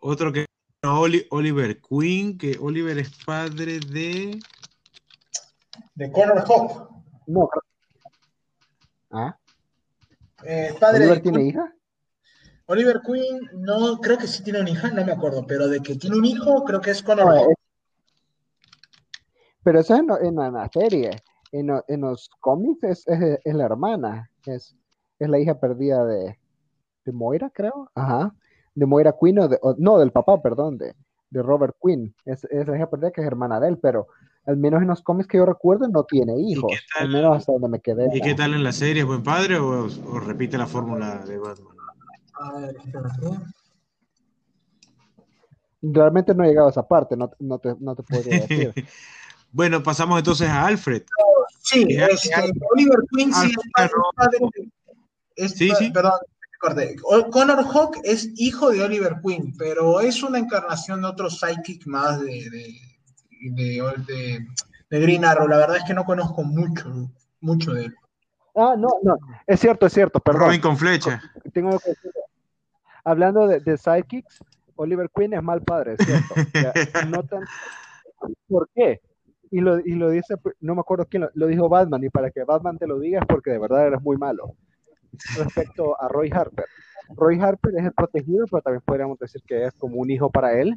Otro 0.01 0.33
que 0.33 0.47
Oliver 0.83 1.81
Queen, 1.81 2.39
que 2.39 2.57
Oliver 2.61 2.97
es 2.99 3.11
padre 3.25 3.81
de. 3.81 4.39
De 5.97 6.13
Connor 6.13 6.45
Hawk. 6.47 6.89
No. 7.27 7.49
¿Ah? 9.11 9.37
Eh, 10.45 10.77
padre 10.79 11.07
¿Oliver 11.07 11.23
tiene 11.23 11.43
hija? 11.49 11.75
Oliver 12.67 13.01
Queen, 13.05 13.51
no, 13.55 13.99
creo 13.99 14.17
que 14.17 14.29
sí 14.29 14.45
tiene 14.45 14.61
una 14.61 14.71
hija, 14.71 14.91
no 14.91 15.05
me 15.05 15.11
acuerdo, 15.11 15.45
pero 15.45 15.67
de 15.67 15.81
que 15.81 15.97
tiene 15.97 16.17
un 16.17 16.25
hijo, 16.25 16.65
creo 16.65 16.81
que 16.81 16.93
es 16.93 17.03
Connor 17.03 17.37
Hawk. 17.37 17.56
Pero 19.67 19.81
eso 19.81 19.95
es 19.97 20.01
en, 20.23 20.37
la 20.37 20.69
serie. 20.73 21.11
En, 21.51 22.01
los 22.01 22.31
cómics 22.39 23.05
es, 23.05 23.05
la 23.45 23.65
hermana, 23.65 24.31
es, 24.47 24.77
es 25.19 25.29
la 25.29 25.41
hija 25.41 25.59
perdida 25.59 26.07
de, 26.07 26.39
de 27.05 27.13
Moira, 27.13 27.51
creo. 27.53 27.91
Ajá. 27.97 28.33
De 28.77 28.87
Moira 28.87 29.17
Queen, 29.21 29.41
o, 29.41 29.75
no, 29.77 29.99
del 29.99 30.13
papá, 30.13 30.41
perdón, 30.41 30.79
de, 30.79 30.95
de 31.31 31.43
Robert 31.43 31.75
Quinn. 31.83 32.15
Es, 32.25 32.47
la 32.49 32.77
hija 32.77 32.89
perdida 32.89 33.11
que 33.11 33.23
es 33.23 33.27
hermana 33.27 33.59
de 33.59 33.71
él, 33.71 33.79
pero 33.79 34.07
al 34.45 34.57
menos 34.57 34.83
en 34.83 34.87
los 34.87 35.03
cómics 35.03 35.27
que 35.27 35.39
yo 35.39 35.47
recuerdo 35.47 35.89
no 35.89 36.05
tiene 36.05 36.39
hijos. 36.39 36.71
Al 37.01 37.09
menos 37.09 37.39
hasta 37.39 37.51
donde 37.51 37.69
me 37.69 37.81
quedé. 37.81 38.07
¿Y 38.15 38.21
qué 38.21 38.37
tal 38.37 38.55
en 38.55 38.63
la 38.63 38.71
serie? 38.71 39.03
¿Buen 39.03 39.25
padre 39.25 39.59
o, 39.59 39.89
repite 40.21 40.57
la 40.59 40.69
fórmula 40.69 41.25
de 41.27 41.39
Batman? 41.39 41.75
Realmente 45.83 46.37
no 46.37 46.45
he 46.45 46.49
llegado 46.51 46.69
a 46.69 46.71
esa 46.71 46.87
parte, 46.87 47.17
no, 47.17 47.33
no, 47.41 47.59
te, 47.59 47.75
no 47.81 47.97
te 47.97 48.05
podría 48.05 48.41
decir. 48.47 48.73
Bueno, 49.57 49.83
pasamos 49.83 50.19
entonces 50.19 50.51
a 50.51 50.67
Alfred. 50.67 51.03
Sí, 51.63 51.87
este, 51.89 52.53
Oliver 52.75 52.99
Queen 53.11 53.33
sí 53.33 53.55
es 55.35 55.53
sí, 55.53 55.71
sí. 55.79 55.91
Perdón, 55.91 56.13
Connor 57.31 57.65
Hawk 57.65 57.97
es 58.05 58.29
hijo 58.37 58.71
de 58.71 58.85
Oliver 58.85 59.17
Queen, 59.25 59.55
pero 59.57 60.01
es 60.01 60.23
una 60.23 60.39
encarnación 60.39 61.01
de 61.01 61.09
otro 61.09 61.31
psychic 61.31 61.87
más 61.87 62.21
de, 62.21 62.51
de, 63.51 64.47
de, 64.91 65.01
Green 65.01 65.25
Arrow. 65.25 65.49
La 65.49 65.57
verdad 65.57 65.79
es 65.79 65.85
que 65.85 65.95
no 65.95 66.05
conozco 66.05 66.43
mucho, 66.43 67.11
mucho 67.41 67.73
de 67.73 67.87
él. 67.87 67.95
Ah, 68.55 68.75
no, 68.77 68.89
no, 69.03 69.17
es 69.47 69.59
cierto, 69.59 69.87
es 69.87 69.95
cierto, 69.95 70.21
perdón. 70.21 70.43
Robin 70.43 70.61
con 70.61 70.77
flecha. 70.77 71.23
Tengo 71.55 71.79
que 71.79 71.91
decir, 71.91 72.13
hablando 73.05 73.47
de, 73.47 73.61
de 73.61 73.79
psychics, 73.79 74.45
Oliver 74.75 75.09
Queen 75.17 75.33
es 75.33 75.43
mal 75.43 75.63
padre, 75.63 75.97
es 75.99 76.07
cierto. 76.07 76.35
no 77.09 77.23
tan... 77.23 77.41
¿Por 78.49 78.69
qué? 78.75 79.01
Y 79.51 79.61
lo, 79.61 79.79
y 79.81 79.95
lo 79.95 80.11
dice, 80.11 80.35
no 80.61 80.75
me 80.75 80.81
acuerdo 80.81 81.07
quién 81.09 81.27
lo, 81.33 81.47
dijo 81.47 81.69
Batman, 81.69 82.05
y 82.05 82.11
para 82.11 82.31
que 82.31 82.45
Batman 82.45 82.79
te 82.79 82.87
lo 82.87 82.99
diga 82.99 83.21
es 83.21 83.27
porque 83.27 83.51
de 83.51 83.59
verdad 83.59 83.87
eres 83.87 84.03
muy 84.03 84.17
malo. 84.17 84.55
Respecto 85.37 86.01
a 86.01 86.09
Roy 86.09 86.31
Harper. 86.31 86.67
Roy 87.17 87.39
Harper 87.41 87.75
es 87.77 87.85
el 87.85 87.93
protegido, 87.93 88.47
pero 88.51 88.63
también 88.63 88.83
podríamos 88.85 89.19
decir 89.19 89.43
que 89.47 89.65
es 89.65 89.73
como 89.75 89.97
un 89.97 90.11
hijo 90.11 90.31
para 90.31 90.61
él, 90.61 90.77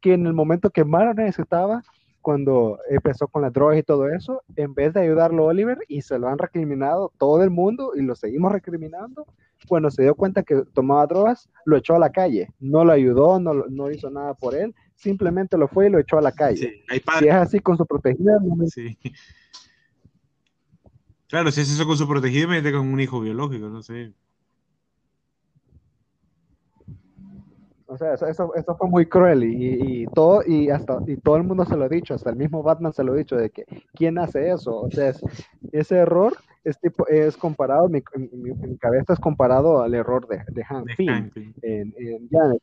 que 0.00 0.14
en 0.14 0.26
el 0.26 0.32
momento 0.32 0.70
que 0.70 0.84
más 0.84 1.04
lo 1.04 1.14
necesitaba, 1.14 1.82
cuando 2.22 2.78
empezó 2.88 3.28
con 3.28 3.42
la 3.42 3.50
droga 3.50 3.76
y 3.76 3.84
todo 3.84 4.08
eso, 4.08 4.42
en 4.56 4.74
vez 4.74 4.92
de 4.94 5.00
ayudarlo 5.00 5.44
Oliver, 5.44 5.78
y 5.88 6.02
se 6.02 6.18
lo 6.18 6.28
han 6.28 6.38
recriminado 6.38 7.12
todo 7.18 7.42
el 7.44 7.50
mundo 7.50 7.92
y 7.94 8.02
lo 8.02 8.16
seguimos 8.16 8.50
recriminando, 8.50 9.26
cuando 9.68 9.90
se 9.90 10.02
dio 10.02 10.14
cuenta 10.14 10.42
que 10.42 10.62
tomaba 10.72 11.06
drogas, 11.06 11.48
lo 11.64 11.76
echó 11.76 11.94
a 11.94 11.98
la 11.98 12.10
calle. 12.10 12.48
No 12.58 12.84
lo 12.84 12.92
ayudó, 12.92 13.38
no, 13.38 13.54
no 13.68 13.90
hizo 13.90 14.10
nada 14.10 14.34
por 14.34 14.54
él, 14.54 14.74
simplemente 14.96 15.56
lo 15.56 15.68
fue 15.68 15.86
y 15.86 15.90
lo 15.90 15.98
echó 15.98 16.18
a 16.18 16.22
la 16.22 16.32
calle. 16.32 16.82
si 17.18 17.28
es 17.28 17.34
así 17.34 17.60
con 17.60 17.76
su 17.76 17.86
protegida, 17.86 18.38
sí. 18.68 18.98
Claro, 21.28 21.50
si 21.50 21.60
es 21.60 21.70
eso 21.72 21.86
con 21.86 21.96
su 21.96 22.08
protegida, 22.08 22.46
mete 22.46 22.72
con 22.72 22.86
un 22.86 23.00
hijo 23.00 23.20
biológico, 23.20 23.68
no 23.68 23.82
sé. 23.82 24.12
O 27.88 27.96
sea, 27.96 28.14
eso, 28.14 28.52
eso, 28.54 28.76
fue 28.76 28.88
muy 28.88 29.06
cruel 29.06 29.44
y, 29.44 30.06
todo 30.12 30.42
y 30.44 30.70
hasta 30.70 30.98
y 31.06 31.16
todo 31.16 31.36
el 31.36 31.44
mundo 31.44 31.64
se 31.64 31.76
lo 31.76 31.84
ha 31.84 31.88
dicho, 31.88 32.14
hasta 32.14 32.30
el 32.30 32.36
mismo 32.36 32.62
Batman 32.62 32.92
se 32.92 33.04
lo 33.04 33.12
ha 33.12 33.16
dicho 33.16 33.36
de 33.36 33.50
que 33.50 33.64
quién 33.94 34.18
hace 34.18 34.50
eso. 34.50 34.80
O 34.80 34.90
sea, 34.90 35.12
ese 35.72 35.96
error 35.96 36.36
es 36.64 36.78
tipo 36.80 37.06
es 37.06 37.36
comparado, 37.36 37.88
mi, 37.88 38.02
mi, 38.32 38.76
cabeza 38.78 39.12
es 39.12 39.20
comparado 39.20 39.82
al 39.82 39.94
error 39.94 40.26
de, 40.26 40.42
de 40.48 40.64
Pym 40.96 41.30
en, 41.62 41.94
en 41.96 42.28
Janet 42.28 42.62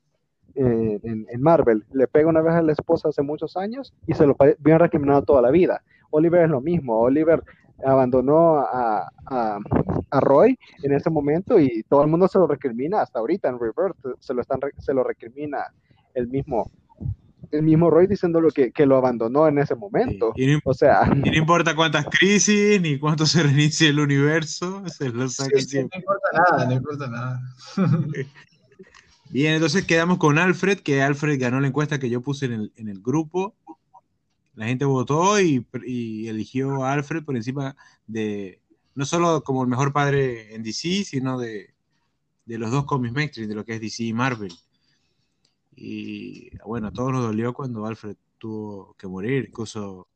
en, 0.56 1.42
Marvel. 1.42 1.84
Le 1.92 2.08
pega 2.08 2.30
una 2.30 2.42
vez 2.42 2.54
a 2.54 2.62
la 2.62 2.72
esposa 2.72 3.10
hace 3.10 3.22
muchos 3.22 3.58
años 3.58 3.94
y 4.08 4.14
se 4.14 4.26
lo 4.26 4.36
viene 4.60 4.80
recriminado 4.80 5.24
toda 5.24 5.42
la 5.42 5.52
vida. 5.52 5.82
Oliver 6.12 6.44
es 6.44 6.50
lo 6.50 6.62
mismo. 6.62 7.00
Oliver 7.00 7.44
abandonó 7.86 8.58
a, 8.58 9.10
a, 9.26 9.60
Roy 10.22 10.58
en 10.84 10.94
ese 10.94 11.10
momento 11.10 11.60
y 11.60 11.84
todo 11.90 12.04
el 12.04 12.08
mundo 12.08 12.28
se 12.28 12.38
lo 12.38 12.46
recrimina 12.46 13.02
hasta 13.02 13.20
ahorita 13.20 13.50
en 13.50 13.60
Revert 13.60 13.98
se 14.20 14.34
lo 14.36 14.42
están 14.42 14.60
se 14.78 14.94
lo 14.94 15.04
recrimina 15.04 15.74
el 16.14 16.28
mismo 16.28 16.72
el 17.52 17.64
mismo 17.64 17.90
Roy 17.90 18.08
diciéndolo 18.08 18.50
que, 18.50 18.72
que 18.72 18.86
lo 18.86 18.98
abandonó 18.98 19.48
en 19.48 19.60
ese 19.60 19.76
momento. 19.76 20.34
Y, 20.36 20.48
no, 20.48 20.60
o 20.66 20.74
sea, 20.74 21.08
y 21.24 21.30
no 21.30 21.38
importa 21.38 21.76
cuántas 21.76 22.06
crisis 22.06 22.82
ni 22.82 22.98
cuánto 22.98 23.26
se 23.26 23.44
reinicie 23.44 23.90
el 23.90 24.00
universo, 24.00 24.84
se 24.88 25.10
lo 25.10 25.30
saca 25.30 25.52
No 25.56 25.80
importa 25.82 26.30
nada, 26.34 26.66
no 26.66 26.74
importa 26.74 27.08
nada. 27.08 27.42
Bien, 29.34 29.56
entonces 29.56 29.84
quedamos 29.84 30.20
con 30.20 30.38
Alfred, 30.38 30.82
que 30.82 31.02
Alfred 31.02 31.40
ganó 31.42 31.60
la 31.60 31.66
encuesta 31.68 32.00
que 32.00 32.08
yo 32.08 32.22
puse 32.22 32.46
en 32.46 32.88
el, 32.88 33.02
grupo. 33.02 33.56
La 34.54 34.68
gente 34.68 34.86
votó 34.86 35.42
y, 35.42 35.66
eligió 36.28 36.84
a 36.84 36.94
Alfred 36.94 37.24
por 37.24 37.36
encima 37.36 37.76
de, 38.06 38.62
no 38.94 39.06
solo 39.06 39.44
como 39.44 39.64
el 39.64 39.70
mejor 39.70 39.92
padre 39.92 40.54
en 40.54 40.62
DC, 40.62 41.04
sino 41.04 41.40
de, 41.40 41.74
los 42.46 42.70
dos 42.70 42.86
cómics 42.86 43.16
mainstream, 43.16 43.50
de 43.50 43.56
lo 43.56 43.66
que 43.66 43.74
es 43.74 43.82
DC 43.82 44.04
y 44.04 44.14
Marvel. 44.14 44.54
Y 45.76 46.56
bueno, 46.64 46.90
a 46.90 46.92
todos 46.92 47.12
nos 47.12 47.24
dolió 47.24 47.56
cuando 47.56 47.88
Alfred 47.88 48.16
tuvo 48.38 48.94
que 49.00 49.08
morir. 49.08 49.46
Incluso 49.48 50.10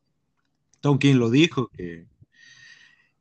Tom 0.79 0.99
King 0.99 1.15
lo 1.15 1.31
dijo, 1.31 1.69
que 1.69 2.05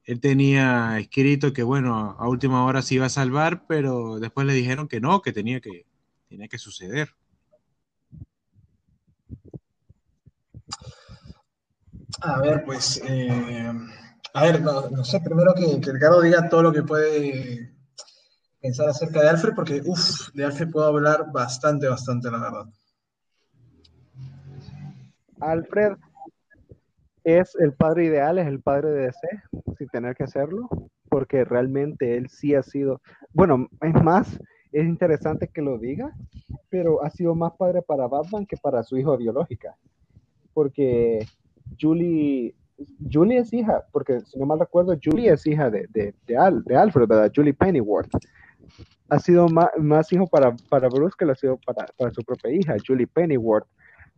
él 0.06 0.20
tenía 0.20 0.98
escrito 1.00 1.52
que, 1.52 1.64
bueno, 1.64 2.16
a 2.18 2.28
última 2.28 2.64
hora 2.64 2.80
se 2.80 2.94
iba 2.94 3.06
a 3.06 3.10
salvar, 3.10 3.66
pero 3.66 4.20
después 4.20 4.46
le 4.46 4.54
dijeron 4.54 4.86
que 4.86 5.00
no, 5.00 5.20
que 5.20 5.32
tenía 5.32 5.60
que, 5.60 5.84
tenía 6.28 6.46
que 6.46 6.58
suceder. 6.58 7.10
A 12.20 12.40
ver, 12.40 12.64
pues, 12.64 13.02
eh, 13.04 13.72
a 14.32 14.42
ver, 14.44 14.62
no, 14.62 15.04
sé, 15.04 15.20
primero 15.20 15.52
que, 15.54 15.80
que 15.80 15.92
Ricardo 15.92 16.22
diga 16.22 16.48
todo 16.48 16.62
lo 16.62 16.72
que 16.72 16.84
puede 16.84 17.74
pensar 18.60 18.88
acerca 18.88 19.22
de 19.22 19.28
Alfred, 19.28 19.54
porque, 19.54 19.82
uff, 19.84 20.32
de 20.34 20.44
Alfred 20.44 20.70
puedo 20.70 20.86
hablar 20.86 21.32
bastante, 21.32 21.88
bastante, 21.88 22.30
la 22.30 22.38
verdad. 22.38 22.66
Alfred 25.40 25.96
es 27.26 27.56
el 27.56 27.72
padre 27.72 28.04
ideal, 28.04 28.38
es 28.38 28.46
el 28.46 28.60
padre 28.60 28.90
de 28.90 29.06
DC, 29.06 29.18
sin 29.76 29.88
tener 29.88 30.14
que 30.14 30.22
hacerlo, 30.22 30.68
porque 31.08 31.44
realmente 31.44 32.16
él 32.16 32.28
sí 32.28 32.54
ha 32.54 32.62
sido, 32.62 33.02
bueno, 33.32 33.68
es 33.82 34.00
más, 34.00 34.38
es 34.70 34.86
interesante 34.86 35.48
que 35.48 35.60
lo 35.60 35.76
diga, 35.76 36.14
pero 36.68 37.02
ha 37.02 37.10
sido 37.10 37.34
más 37.34 37.52
padre 37.58 37.82
para 37.82 38.06
Batman 38.06 38.46
que 38.46 38.56
para 38.56 38.84
su 38.84 38.96
hijo 38.96 39.16
biológica, 39.16 39.76
porque 40.54 41.26
Julie, 41.80 42.54
Julie 43.12 43.38
es 43.38 43.52
hija, 43.52 43.84
porque 43.90 44.20
si 44.20 44.38
no 44.38 44.46
mal 44.46 44.60
recuerdo, 44.60 44.96
Julie 45.02 45.32
es 45.32 45.44
hija 45.48 45.68
de, 45.68 45.88
de, 45.88 46.14
de, 46.28 46.36
Alfred, 46.36 47.08
¿verdad? 47.08 47.32
Julie 47.34 47.54
Pennyworth 47.54 48.10
ha 49.08 49.18
sido 49.18 49.48
más, 49.48 50.12
hijo 50.12 50.28
para, 50.28 50.54
para, 50.68 50.88
Bruce 50.88 51.16
que 51.18 51.24
lo 51.24 51.32
ha 51.32 51.36
sido 51.36 51.58
para, 51.66 51.86
para, 51.96 52.12
su 52.12 52.22
propia 52.22 52.52
hija, 52.52 52.76
Julie 52.86 53.08
Pennyworth, 53.08 53.66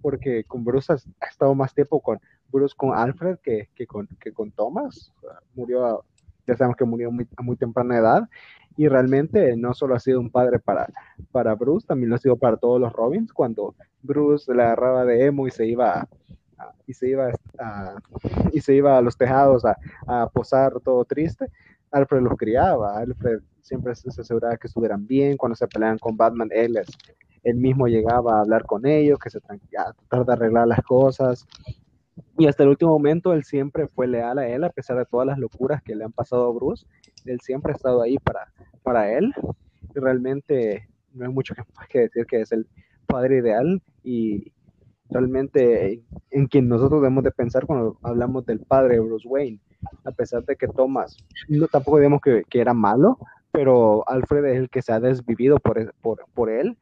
porque 0.00 0.44
con 0.44 0.64
Bruce 0.64 0.92
ha, 0.92 1.26
estado 1.26 1.54
más 1.54 1.74
tiempo 1.74 2.00
con 2.00 2.18
Bruce 2.50 2.74
con 2.76 2.94
Alfred 2.96 3.38
que, 3.42 3.68
que, 3.74 3.86
con, 3.86 4.06
que 4.20 4.32
con 4.32 4.50
Thomas. 4.50 5.12
Murió, 5.54 6.04
ya 6.46 6.56
sabemos 6.56 6.76
que 6.76 6.84
murió 6.84 7.10
muy, 7.10 7.28
a 7.36 7.42
muy 7.42 7.56
temprana 7.56 7.98
edad. 7.98 8.28
Y 8.76 8.86
realmente 8.86 9.56
no 9.56 9.74
solo 9.74 9.96
ha 9.96 9.98
sido 9.98 10.20
un 10.20 10.30
padre 10.30 10.60
para, 10.60 10.88
para 11.32 11.54
Bruce, 11.56 11.86
también 11.86 12.10
lo 12.10 12.14
ha 12.14 12.18
sido 12.18 12.36
para 12.36 12.56
todos 12.56 12.80
los 12.80 12.92
Robins. 12.92 13.32
Cuando 13.32 13.74
Bruce 14.02 14.54
le 14.54 14.62
agarraba 14.62 15.04
de 15.04 15.26
emo 15.26 15.48
y 15.48 15.50
se 15.50 15.66
iba 15.66 16.08
y 16.86 16.94
se 16.94 17.10
iba 17.10 17.30
a, 17.58 17.96
y 18.52 18.60
se 18.60 18.74
iba 18.74 18.96
a 18.96 19.02
los 19.02 19.16
tejados 19.16 19.64
a, 19.64 19.76
a 20.06 20.28
posar 20.28 20.80
todo 20.80 21.04
triste, 21.04 21.46
Alfred 21.90 22.22
los 22.22 22.36
criaba. 22.36 22.98
Alfred 22.98 23.40
siempre 23.68 23.94
se 23.94 24.08
aseguraba 24.08 24.56
que 24.56 24.66
estuvieran 24.66 25.06
bien. 25.06 25.36
Cuando 25.36 25.54
se 25.54 25.68
peleaban 25.68 25.98
con 25.98 26.16
Batman, 26.16 26.48
él, 26.52 26.78
él 27.44 27.56
mismo 27.56 27.86
llegaba 27.86 28.38
a 28.38 28.40
hablar 28.40 28.64
con 28.64 28.86
ellos, 28.86 29.18
que 29.18 29.30
se 29.30 29.38
a 29.38 29.92
tratar 30.08 30.24
de 30.26 30.32
arreglar 30.32 30.66
las 30.66 30.82
cosas. 30.82 31.46
Y 32.36 32.46
hasta 32.46 32.62
el 32.62 32.70
último 32.70 32.92
momento 32.92 33.32
él 33.32 33.44
siempre 33.44 33.86
fue 33.86 34.06
leal 34.06 34.38
a 34.38 34.48
él, 34.48 34.64
a 34.64 34.70
pesar 34.70 34.96
de 34.96 35.04
todas 35.04 35.26
las 35.26 35.38
locuras 35.38 35.82
que 35.82 35.94
le 35.94 36.04
han 36.04 36.12
pasado 36.12 36.48
a 36.48 36.52
Bruce. 36.52 36.86
Él 37.24 37.40
siempre 37.40 37.72
ha 37.72 37.76
estado 37.76 38.02
ahí 38.02 38.18
para, 38.18 38.52
para 38.82 39.12
él. 39.12 39.32
Y 39.94 39.98
realmente 39.98 40.88
no 41.12 41.26
hay 41.26 41.32
mucho 41.32 41.54
más 41.76 41.88
que 41.88 42.00
decir 42.00 42.26
que 42.26 42.40
es 42.40 42.52
el 42.52 42.66
padre 43.06 43.38
ideal 43.38 43.82
y 44.02 44.52
realmente 45.10 46.04
en 46.30 46.46
quien 46.46 46.68
nosotros 46.68 47.00
debemos 47.00 47.24
de 47.24 47.30
pensar 47.30 47.66
cuando 47.66 47.98
hablamos 48.02 48.44
del 48.46 48.60
padre 48.60 48.94
de 48.94 49.00
Bruce 49.00 49.26
Wayne. 49.26 49.60
A 50.04 50.10
pesar 50.10 50.44
de 50.44 50.56
que 50.56 50.66
Thomas, 50.66 51.16
no, 51.48 51.68
tampoco 51.68 51.98
digamos 51.98 52.20
que, 52.20 52.42
que 52.50 52.60
era 52.60 52.74
malo, 52.74 53.18
pero 53.58 54.08
Alfred 54.08 54.44
es 54.44 54.56
el 54.56 54.70
que 54.70 54.82
se 54.82 54.92
ha 54.92 55.00
desvivido 55.00 55.58
por, 55.58 55.92
por, 56.00 56.24
por 56.32 56.48
él, 56.48 56.78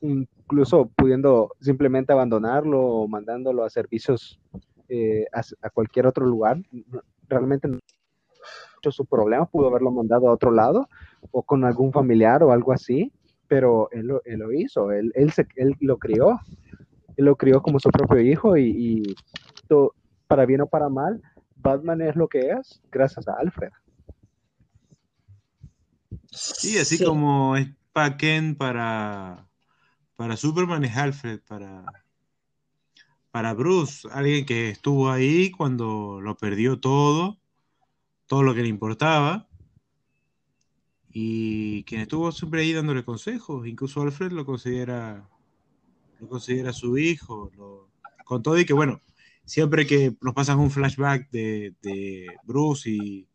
incluso 0.00 0.88
pudiendo 0.94 1.50
simplemente 1.60 2.12
abandonarlo 2.12 2.80
o 2.80 3.08
mandándolo 3.08 3.64
a 3.64 3.68
servicios 3.68 4.38
eh, 4.88 5.24
a, 5.32 5.70
cualquier 5.70 6.06
otro 6.06 6.24
lugar. 6.24 6.58
Realmente 7.28 7.66
no 7.66 7.80
hecho 8.78 8.92
su 8.92 9.04
problema, 9.06 9.44
pudo 9.44 9.66
haberlo 9.66 9.90
mandado 9.90 10.28
a 10.28 10.32
otro 10.32 10.52
lado 10.52 10.88
o 11.32 11.42
con 11.42 11.64
algún 11.64 11.92
familiar 11.92 12.44
o 12.44 12.52
algo 12.52 12.72
así, 12.72 13.10
pero 13.48 13.88
él 13.90 14.08
él 14.24 14.38
lo 14.38 14.52
hizo, 14.52 14.92
él, 14.92 15.10
él, 15.16 15.32
se, 15.32 15.48
él, 15.56 15.74
lo 15.80 15.98
crió, 15.98 16.38
él 17.16 17.24
lo 17.24 17.34
crió 17.34 17.60
como 17.60 17.80
su 17.80 17.90
propio 17.90 18.20
hijo 18.20 18.56
y, 18.56 18.68
y 18.68 19.16
para 20.28 20.46
bien 20.46 20.60
o 20.60 20.68
para 20.68 20.88
mal, 20.88 21.20
Batman 21.56 22.02
es 22.02 22.14
lo 22.14 22.28
que 22.28 22.50
es 22.50 22.80
gracias 22.92 23.26
a 23.26 23.32
Alfred. 23.32 23.72
Sí, 26.34 26.78
así 26.78 27.02
como 27.02 27.56
es 27.56 27.68
para 27.92 28.16
Ken, 28.16 28.56
para, 28.56 29.48
para 30.16 30.36
Superman 30.36 30.84
es 30.84 30.96
Alfred, 30.96 31.40
para, 31.46 31.84
para 33.30 33.54
Bruce, 33.54 34.08
alguien 34.10 34.44
que 34.44 34.70
estuvo 34.70 35.10
ahí 35.10 35.52
cuando 35.52 36.20
lo 36.20 36.36
perdió 36.36 36.80
todo, 36.80 37.38
todo 38.26 38.42
lo 38.42 38.52
que 38.52 38.62
le 38.62 38.68
importaba, 38.68 39.48
y 41.08 41.84
quien 41.84 42.00
estuvo 42.00 42.32
siempre 42.32 42.62
ahí 42.62 42.72
dándole 42.72 43.04
consejos, 43.04 43.68
incluso 43.68 44.02
Alfred 44.02 44.32
lo 44.32 44.44
considera, 44.44 45.28
lo 46.18 46.28
considera 46.28 46.72
su 46.72 46.98
hijo, 46.98 47.52
con 48.24 48.42
todo 48.42 48.58
y 48.58 48.64
que 48.64 48.72
bueno, 48.72 49.00
siempre 49.44 49.86
que 49.86 50.16
nos 50.20 50.34
pasan 50.34 50.58
un 50.58 50.72
flashback 50.72 51.30
de, 51.30 51.74
de 51.80 52.26
Bruce 52.42 52.90
y 52.90 53.28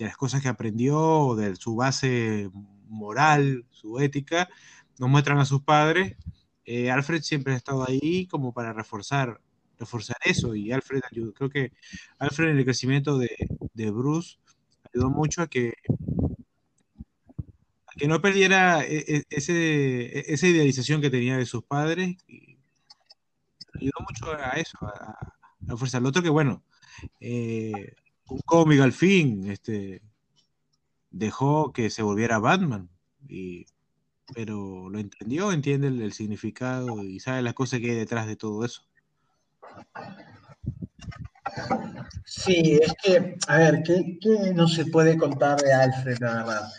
de 0.00 0.06
las 0.06 0.16
cosas 0.16 0.40
que 0.40 0.48
aprendió, 0.48 1.34
de 1.36 1.54
su 1.56 1.76
base 1.76 2.50
moral, 2.88 3.66
su 3.70 4.00
ética, 4.00 4.48
nos 4.98 5.10
muestran 5.10 5.38
a 5.38 5.44
sus 5.44 5.62
padres. 5.62 6.16
Eh, 6.64 6.90
Alfred 6.90 7.20
siempre 7.20 7.52
ha 7.52 7.56
estado 7.56 7.86
ahí 7.86 8.26
como 8.26 8.54
para 8.54 8.72
reforzar, 8.72 9.42
reforzar 9.78 10.16
eso 10.24 10.54
y 10.54 10.72
Alfred 10.72 11.02
ayudó. 11.10 11.34
Creo 11.34 11.50
que 11.50 11.72
Alfred 12.18 12.48
en 12.48 12.58
el 12.58 12.64
crecimiento 12.64 13.18
de, 13.18 13.28
Bruce 13.90 14.38
ayudó 14.94 15.10
mucho 15.10 15.42
a 15.42 15.48
que, 15.48 15.74
que 17.98 18.08
no 18.08 18.22
perdiera 18.22 18.82
e, 18.86 19.04
e, 19.06 19.24
ese, 19.28 20.32
esa 20.32 20.46
idealización 20.46 21.02
que 21.02 21.10
tenía 21.10 21.36
de 21.36 21.44
sus 21.44 21.62
padres. 21.62 22.16
Ayudó 23.74 23.92
mucho 24.00 24.32
a 24.32 24.52
eso, 24.52 24.78
a, 24.82 25.34
a 25.68 26.08
otro 26.08 26.22
que, 26.22 26.30
bueno, 26.30 26.62
eh, 27.20 27.94
un 28.30 28.40
cómic 28.40 28.80
al 28.80 28.92
fin, 28.92 29.50
este, 29.50 30.02
dejó 31.10 31.72
que 31.72 31.90
se 31.90 32.02
volviera 32.02 32.38
Batman, 32.38 32.88
y, 33.28 33.66
pero 34.34 34.88
lo 34.88 34.98
entendió, 34.98 35.52
entiende 35.52 35.88
el, 35.88 36.12
significado 36.12 37.02
y 37.02 37.20
sabe 37.20 37.42
las 37.42 37.54
cosas 37.54 37.80
que 37.80 37.90
hay 37.90 37.96
detrás 37.96 38.26
de 38.26 38.36
todo 38.36 38.64
eso. 38.64 38.82
Sí, 42.24 42.78
es 42.80 42.94
que, 43.02 43.36
a 43.48 43.58
ver, 43.58 43.82
¿qué, 43.82 44.18
no 44.54 44.68
se 44.68 44.86
puede 44.86 45.18
contar 45.18 45.60
de 45.60 45.72
Alfred, 45.72 46.18
la 46.20 46.34
verdad? 46.34 46.72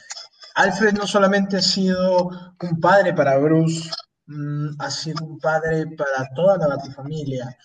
Alfred 0.56 0.94
no 0.94 1.08
solamente 1.08 1.58
ha 1.58 1.62
sido 1.62 2.30
un 2.62 2.80
padre 2.80 3.14
para 3.14 3.38
Bruce, 3.38 3.90
mm, 4.28 4.70
ha 4.80 4.90
sido 4.90 5.26
un 5.26 5.40
padre 5.40 5.88
para 5.88 6.30
toda 6.34 6.58
la 6.68 6.80
familia 6.94 7.58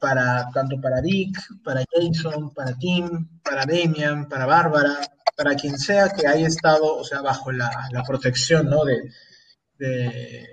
para, 0.00 0.48
tanto 0.52 0.80
para 0.80 1.00
Dick, 1.00 1.36
para 1.62 1.84
Jason, 1.92 2.52
para 2.54 2.76
Tim, 2.76 3.28
para 3.42 3.66
Damian, 3.66 4.28
para 4.28 4.46
Bárbara, 4.46 5.00
para 5.36 5.54
quien 5.54 5.78
sea 5.78 6.10
que 6.10 6.26
haya 6.26 6.46
estado, 6.46 6.96
o 6.96 7.04
sea, 7.04 7.20
bajo 7.20 7.52
la, 7.52 7.70
protección, 8.06 8.68
¿no? 8.68 8.84
De, 8.84 9.10
de, 9.78 10.46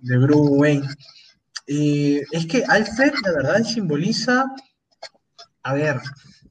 de 0.00 0.18
Bruce 0.18 0.52
Wayne. 0.52 0.88
Y 1.66 2.18
es 2.30 2.46
que 2.46 2.64
Alfred, 2.66 3.12
la 3.24 3.32
verdad, 3.32 3.62
simboliza, 3.64 4.46
a 5.62 5.74
ver, 5.74 6.00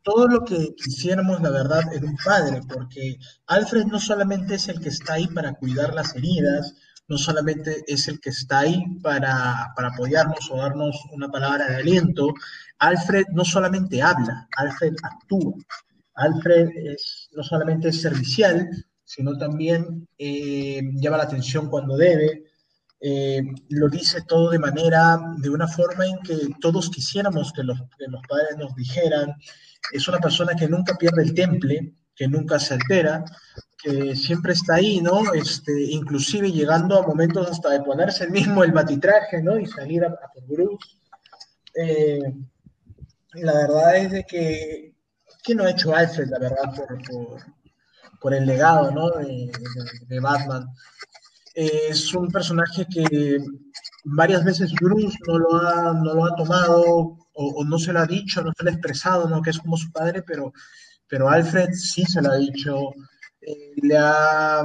todo 0.03 0.27
lo 0.27 0.43
que 0.43 0.75
quisiéramos, 0.75 1.41
la 1.41 1.49
verdad, 1.49 1.81
en 1.93 2.05
un 2.05 2.17
padre, 2.17 2.61
porque 2.67 3.17
Alfred 3.47 3.85
no 3.85 3.99
solamente 3.99 4.55
es 4.55 4.67
el 4.67 4.79
que 4.79 4.89
está 4.89 5.13
ahí 5.13 5.27
para 5.27 5.53
cuidar 5.53 5.93
las 5.93 6.15
heridas, 6.15 6.75
no 7.07 7.17
solamente 7.17 7.83
es 7.87 8.07
el 8.07 8.19
que 8.19 8.31
está 8.31 8.59
ahí 8.59 8.83
para, 9.01 9.73
apoyarnos 9.75 10.49
o 10.51 10.57
darnos 10.57 10.95
una 11.11 11.29
palabra 11.29 11.67
de 11.67 11.75
aliento, 11.77 12.33
Alfred 12.79 13.25
no 13.31 13.45
solamente 13.45 14.01
habla, 14.01 14.47
Alfred 14.57 14.95
actúa. 15.03 15.53
Alfred 16.15 16.69
es, 16.75 17.29
no 17.33 17.43
solamente 17.43 17.89
es 17.89 18.01
servicial, 18.01 18.69
sino 19.03 19.37
también 19.37 20.07
eh, 20.17 20.81
llama 20.95 21.17
la 21.17 21.23
atención 21.23 21.69
cuando 21.69 21.95
debe, 21.95 22.45
eh, 22.99 23.43
lo 23.69 23.87
dice 23.87 24.21
todo 24.27 24.49
de 24.49 24.59
manera, 24.59 25.19
de 25.37 25.49
una 25.49 25.67
forma 25.67 26.07
en 26.07 26.17
que 26.19 26.35
todos 26.59 26.89
quisiéramos 26.89 27.53
que 27.53 27.63
los, 27.63 27.79
que 27.97 28.07
los 28.07 28.21
padres 28.27 28.57
nos 28.57 28.75
dijeran. 28.75 29.35
Es 29.91 30.07
una 30.07 30.17
persona 30.17 30.55
que 30.55 30.67
nunca 30.67 30.95
pierde 30.97 31.21
el 31.21 31.33
temple, 31.35 31.93
que 32.15 32.27
nunca 32.27 32.57
se 32.57 32.73
altera, 32.73 33.23
que 33.77 34.15
siempre 34.15 34.53
está 34.53 34.75
ahí, 34.75 35.01
¿no? 35.01 35.33
Este, 35.33 35.71
inclusive 35.91 36.51
llegando 36.51 36.97
a 36.97 37.07
momentos 37.07 37.49
hasta 37.49 37.69
de 37.69 37.81
ponerse 37.81 38.27
mismo 38.29 38.63
el 38.63 38.71
batitraje, 38.71 39.41
¿no? 39.41 39.59
Y 39.59 39.65
salir 39.65 40.03
a, 40.05 40.09
por 40.09 40.47
Bruce. 40.47 40.97
Eh, 41.75 42.33
la 43.33 43.53
verdad 43.53 43.97
es 43.97 44.11
de 44.11 44.23
que, 44.23 44.95
¿qué 45.43 45.55
no 45.55 45.65
ha 45.65 45.71
hecho 45.71 45.93
Alfred, 45.93 46.29
la 46.29 46.39
verdad, 46.39 46.73
por, 46.75 47.37
por, 48.21 48.33
el 48.33 48.45
legado, 48.45 48.91
¿no? 48.91 49.09
De, 49.11 49.51
de, 50.07 50.19
Batman. 50.19 50.67
es 51.53 52.13
un 52.13 52.31
personaje 52.31 52.87
que 52.89 53.39
varias 54.05 54.43
veces 54.45 54.71
Bruce 54.73 55.17
no 55.27 55.37
lo 55.37 55.55
ha, 55.57 55.93
no 55.93 56.13
lo 56.13 56.25
ha 56.25 56.35
tomado 56.35 56.81
o, 56.85 57.17
o, 57.33 57.65
no 57.65 57.77
se 57.77 57.91
lo 57.91 57.99
ha 57.99 58.05
dicho, 58.05 58.41
no 58.41 58.53
se 58.57 58.63
lo 58.63 58.69
ha 58.69 58.73
expresado, 58.73 59.27
¿no? 59.27 59.41
Que 59.41 59.49
es 59.49 59.59
como 59.59 59.75
su 59.75 59.91
padre, 59.91 60.23
pero 60.23 60.53
pero 61.07 61.29
Alfred 61.29 61.73
sí 61.73 62.03
se 62.05 62.21
lo 62.21 62.31
ha 62.31 62.37
dicho, 62.37 62.91
eh, 63.45 63.73
le 63.81 63.97
ha, 63.97 64.63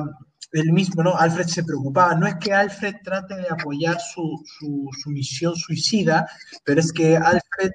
él 0.53 0.73
mismo, 0.73 1.03
¿no? 1.03 1.17
Alfred 1.17 1.47
se 1.47 1.65
preocupaba. 1.65 2.15
No 2.15 2.27
es 2.27 2.37
que 2.37 2.53
Alfred 2.53 2.97
trate 3.05 3.37
de 3.37 3.49
apoyar 3.49 3.99
su, 4.01 4.43
su, 4.59 5.11
misión 5.11 5.55
suicida, 5.57 6.29
pero 6.65 6.81
es 6.81 6.93
que 6.93 7.17
Alfred 7.17 7.73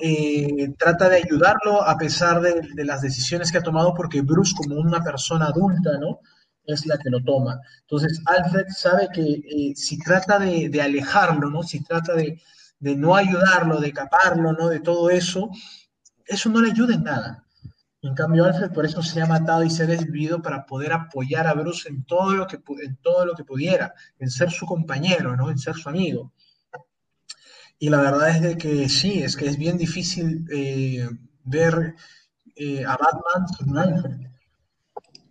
eh, 0.00 0.74
trata 0.78 1.08
de 1.08 1.16
ayudarlo 1.16 1.82
a 1.82 1.96
pesar 1.96 2.40
de, 2.40 2.84
las 2.84 3.02
decisiones 3.02 3.50
que 3.50 3.58
ha 3.58 3.62
tomado, 3.62 3.94
porque 3.94 4.22
Bruce, 4.22 4.54
como 4.56 4.76
una 4.76 5.02
persona 5.02 5.46
adulta, 5.46 5.98
¿no? 5.98 6.20
Es 6.64 6.86
la 6.86 6.98
que 6.98 7.10
lo 7.10 7.22
toma. 7.22 7.60
Entonces, 7.82 8.20
Alfred 8.26 8.66
sabe 8.70 9.08
que 9.12 9.22
eh, 9.22 9.72
si 9.76 9.98
trata 9.98 10.38
de, 10.38 10.68
de, 10.68 10.82
alejarlo, 10.82 11.50
¿no? 11.50 11.62
Si 11.62 11.82
trata 11.82 12.14
de, 12.14 12.40
de 12.80 12.96
no 12.96 13.14
ayudarlo, 13.14 13.80
de 13.80 13.92
caparlo, 13.92 14.52
¿no? 14.52 14.68
De 14.68 14.80
todo 14.80 15.10
eso, 15.10 15.50
eso 16.26 16.48
no 16.50 16.60
le 16.60 16.70
ayuda 16.70 16.94
en 16.94 17.04
nada. 17.04 17.45
En 18.02 18.14
cambio, 18.14 18.44
Alfred 18.44 18.72
por 18.72 18.84
eso 18.84 19.02
se 19.02 19.20
ha 19.20 19.26
matado 19.26 19.64
y 19.64 19.70
se 19.70 19.84
ha 19.84 19.86
desvivido 19.86 20.42
para 20.42 20.66
poder 20.66 20.92
apoyar 20.92 21.46
a 21.46 21.54
Bruce 21.54 21.88
en 21.88 22.04
todo 22.04 22.34
lo 22.34 22.46
que, 22.46 22.60
en 22.82 22.96
todo 22.96 23.24
lo 23.24 23.34
que 23.34 23.44
pudiera, 23.44 23.94
en 24.18 24.30
ser 24.30 24.50
su 24.50 24.66
compañero, 24.66 25.36
¿no? 25.36 25.50
en 25.50 25.58
ser 25.58 25.74
su 25.74 25.88
amigo. 25.88 26.32
Y 27.78 27.90
la 27.90 28.00
verdad 28.00 28.30
es 28.30 28.40
de 28.40 28.56
que 28.56 28.88
sí, 28.88 29.22
es 29.22 29.36
que 29.36 29.46
es 29.46 29.58
bien 29.58 29.76
difícil 29.76 30.46
eh, 30.50 31.08
ver 31.44 31.94
eh, 32.54 32.84
a 32.84 32.96
Batman 32.96 33.48
sin 33.48 33.76
Alfred. 33.76 34.16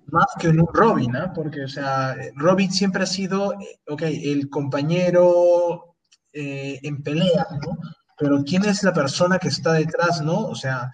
Más 0.07 0.28
que 0.39 0.49
un 0.49 0.68
Robin, 0.72 1.16
¿eh? 1.16 1.32
porque, 1.34 1.63
o 1.63 1.68
sea, 1.68 2.16
Robin 2.36 2.72
siempre 2.72 3.03
ha 3.03 3.07
sido, 3.07 3.53
eh, 3.53 3.80
ok, 3.88 4.03
el 4.03 4.49
compañero 4.49 5.95
en 6.38 7.01
pelea, 7.01 7.47
¿no? 7.66 7.78
Pero 8.18 8.43
¿quién 8.43 8.66
es 8.66 8.84
la 8.84 8.93
persona 8.93 9.39
que 9.39 9.47
está 9.47 9.72
detrás, 9.72 10.22
no? 10.22 10.47
O 10.47 10.55
sea, 10.55 10.91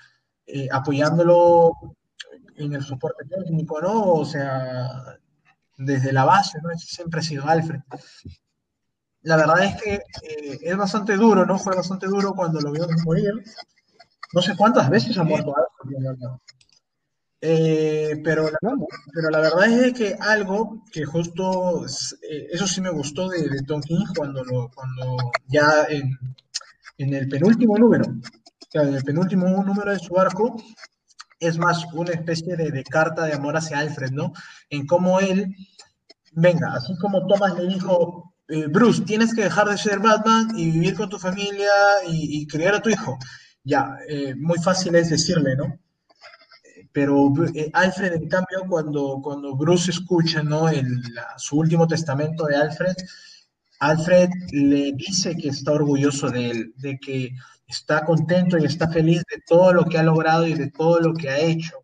eh, 0.53 0.67
apoyándolo 0.71 1.71
en 2.57 2.73
el 2.73 2.83
soporte 2.83 3.25
técnico, 3.25 3.79
¿no? 3.81 4.13
O 4.13 4.25
sea, 4.25 5.17
desde 5.77 6.11
la 6.11 6.25
base, 6.25 6.59
¿no? 6.61 6.69
siempre 6.77 7.21
ha 7.21 7.23
sido 7.23 7.47
Alfred. 7.47 7.79
La 9.23 9.37
verdad 9.37 9.63
es 9.63 9.81
que 9.81 9.93
eh, 9.93 10.59
es 10.61 10.77
bastante 10.77 11.15
duro, 11.15 11.45
¿no? 11.45 11.57
Fue 11.57 11.75
bastante 11.75 12.07
duro 12.07 12.33
cuando 12.33 12.59
lo 12.59 12.71
vio 12.71 12.87
morir. 13.05 13.31
No 14.33 14.41
sé 14.41 14.55
cuántas 14.55 14.89
veces 14.89 15.17
ha 15.17 15.23
muerto 15.23 15.53
Alfred, 15.55 16.15
eh, 17.43 18.21
pero, 18.23 18.43
la, 18.43 18.75
pero 19.13 19.29
la 19.31 19.39
verdad 19.39 19.67
es 19.67 19.93
que 19.93 20.15
algo 20.19 20.83
que 20.91 21.05
justo, 21.05 21.85
eso 21.85 22.67
sí 22.67 22.81
me 22.81 22.91
gustó 22.91 23.29
de, 23.29 23.49
de 23.49 23.63
Tom 23.63 23.81
King 23.81 24.05
cuando, 24.15 24.43
lo, 24.43 24.69
cuando 24.69 25.17
ya 25.47 25.85
en, 25.89 26.19
en 26.99 27.13
el 27.15 27.27
penúltimo 27.27 27.77
número, 27.77 28.05
el 28.73 29.03
penúltimo 29.03 29.47
número 29.63 29.91
de 29.91 29.99
su 29.99 30.17
arco 30.17 30.55
es 31.39 31.57
más 31.57 31.85
una 31.93 32.11
especie 32.11 32.55
de, 32.55 32.83
carta 32.83 33.25
de 33.25 33.33
amor 33.33 33.57
hacia 33.57 33.79
Alfred, 33.79 34.11
¿no? 34.11 34.31
En 34.69 34.85
cómo 34.85 35.19
él, 35.19 35.55
venga, 36.33 36.73
así 36.73 36.95
como 36.97 37.25
Thomas 37.25 37.57
le 37.57 37.67
dijo, 37.67 38.33
eh, 38.47 38.67
Bruce, 38.67 39.03
tienes 39.03 39.33
que 39.33 39.43
dejar 39.43 39.67
de 39.67 39.77
ser 39.77 39.99
Batman 39.99 40.49
y 40.55 40.69
vivir 40.71 40.95
con 40.95 41.09
tu 41.09 41.17
familia 41.17 41.71
y, 42.07 42.45
criar 42.47 42.75
a 42.75 42.81
tu 42.81 42.89
hijo. 42.89 43.17
Ya, 43.63 43.97
eh, 44.07 44.35
muy 44.35 44.59
fácil 44.59 44.95
es 44.95 45.09
decirle, 45.09 45.55
¿no? 45.55 45.79
Pero 46.91 47.33
eh, 47.55 47.71
Alfred, 47.73 48.13
en 48.13 48.29
cambio, 48.29 48.65
cuando, 48.69 49.19
cuando 49.23 49.55
Bruce 49.55 49.91
escucha, 49.91 50.43
¿no? 50.43 50.65
Su 51.37 51.57
último 51.57 51.87
testamento 51.87 52.45
de 52.45 52.55
Alfred, 52.55 52.95
Alfred 53.79 54.29
le 54.51 54.91
dice 54.93 55.35
que 55.35 55.49
está 55.49 55.71
orgulloso 55.71 56.29
de 56.29 56.51
él, 56.51 56.73
de 56.77 56.99
que 56.99 57.31
está 57.71 58.05
contento 58.05 58.57
y 58.57 58.65
está 58.65 58.89
feliz 58.89 59.23
de 59.31 59.41
todo 59.47 59.73
lo 59.73 59.85
que 59.85 59.97
ha 59.97 60.03
logrado 60.03 60.45
y 60.45 60.53
de 60.53 60.69
todo 60.69 60.99
lo 60.99 61.13
que 61.13 61.29
ha 61.29 61.39
hecho 61.39 61.77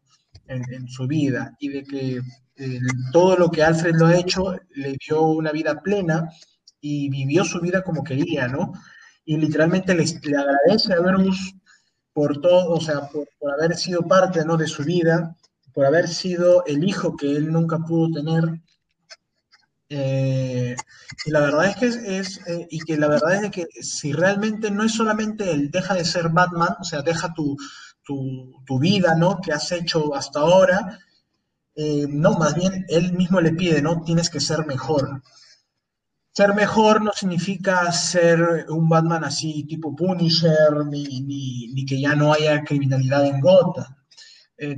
en, 0.47 0.87
su 0.87 1.07
vida 1.07 1.55
y 1.59 1.69
de 1.69 1.83
que 1.83 2.21
eh, 2.57 2.79
todo 3.11 3.35
lo 3.37 3.49
que 3.49 3.63
Alfred 3.63 3.95
lo 3.95 4.07
ha 4.07 4.17
hecho 4.17 4.55
le 4.75 4.97
dio 5.05 5.21
una 5.23 5.51
vida 5.51 5.81
plena 5.81 6.29
y 6.79 7.09
vivió 7.09 7.43
su 7.43 7.59
vida 7.59 7.81
como 7.83 8.03
quería, 8.03 8.47
¿no? 8.47 8.73
Y 9.25 9.37
literalmente 9.37 9.93
le, 9.93 10.05
le 10.05 10.37
agradece 10.37 10.93
a 10.93 10.99
Bruce 10.99 11.53
por 12.13 12.39
todo, 12.39 12.75
o 12.75 12.81
sea, 12.81 13.07
por, 13.09 13.27
por, 13.39 13.51
haber 13.51 13.75
sido 13.75 14.01
parte, 14.03 14.45
¿no? 14.45 14.57
De 14.57 14.67
su 14.67 14.83
vida, 14.83 15.35
por 15.73 15.85
haber 15.85 16.07
sido 16.07 16.65
el 16.65 16.83
hijo 16.83 17.15
que 17.17 17.35
él 17.35 17.51
nunca 17.51 17.79
pudo 17.79 18.11
tener 18.11 18.61
eh, 19.89 20.75
y 21.25 21.31
la 21.31 21.39
verdad 21.39 21.65
es 21.67 21.75
que 21.77 22.17
es, 22.17 22.41
eh, 22.47 22.67
y 22.69 22.79
que 22.79 22.97
la 22.97 23.07
verdad 23.07 23.45
es 23.45 23.51
que 23.51 23.67
si 23.81 24.11
realmente 24.11 24.69
no 24.69 24.83
es 24.83 24.93
solamente 24.93 25.51
el 25.51 25.71
deja 25.71 25.93
de 25.93 26.03
ser 26.05 26.29
Batman, 26.29 26.75
o 26.79 26.83
sea, 26.83 27.01
deja 27.01 27.33
tu, 27.33 27.55
tu, 28.03 28.79
vida, 28.79 29.15
¿no? 29.15 29.39
Que 29.41 29.53
has 29.53 29.71
hecho 29.71 30.13
hasta 30.15 30.39
ahora, 30.39 30.99
eh, 31.75 32.05
no, 32.09 32.33
más 32.33 32.55
bien 32.55 32.85
él 32.89 33.13
mismo 33.13 33.41
le 33.41 33.53
pide, 33.53 33.81
¿no? 33.81 34.01
Tienes 34.03 34.29
que 34.29 34.39
ser 34.39 34.65
mejor. 34.65 35.21
Ser 36.33 36.53
mejor 36.53 37.01
no 37.01 37.11
significa 37.13 37.91
ser 37.91 38.65
un 38.69 38.87
Batman 38.89 39.23
así 39.23 39.63
tipo 39.63 39.95
Punisher, 39.95 40.85
ni, 40.89 41.21
ni, 41.21 41.85
que 41.85 41.99
ya 41.99 42.15
no 42.15 42.33
haya 42.33 42.63
criminalidad 42.63 43.25
en 43.25 43.41
Gotham. 43.41 43.95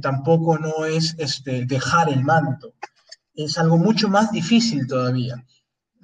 tampoco 0.01 0.57
no 0.57 0.86
es 0.86 1.16
este, 1.20 1.66
dejar 1.66 2.10
el 2.10 2.24
manto 2.24 2.74
es 3.45 3.57
algo 3.57 3.77
mucho 3.77 4.09
más 4.09 4.31
difícil 4.31 4.85
todavía, 4.87 5.35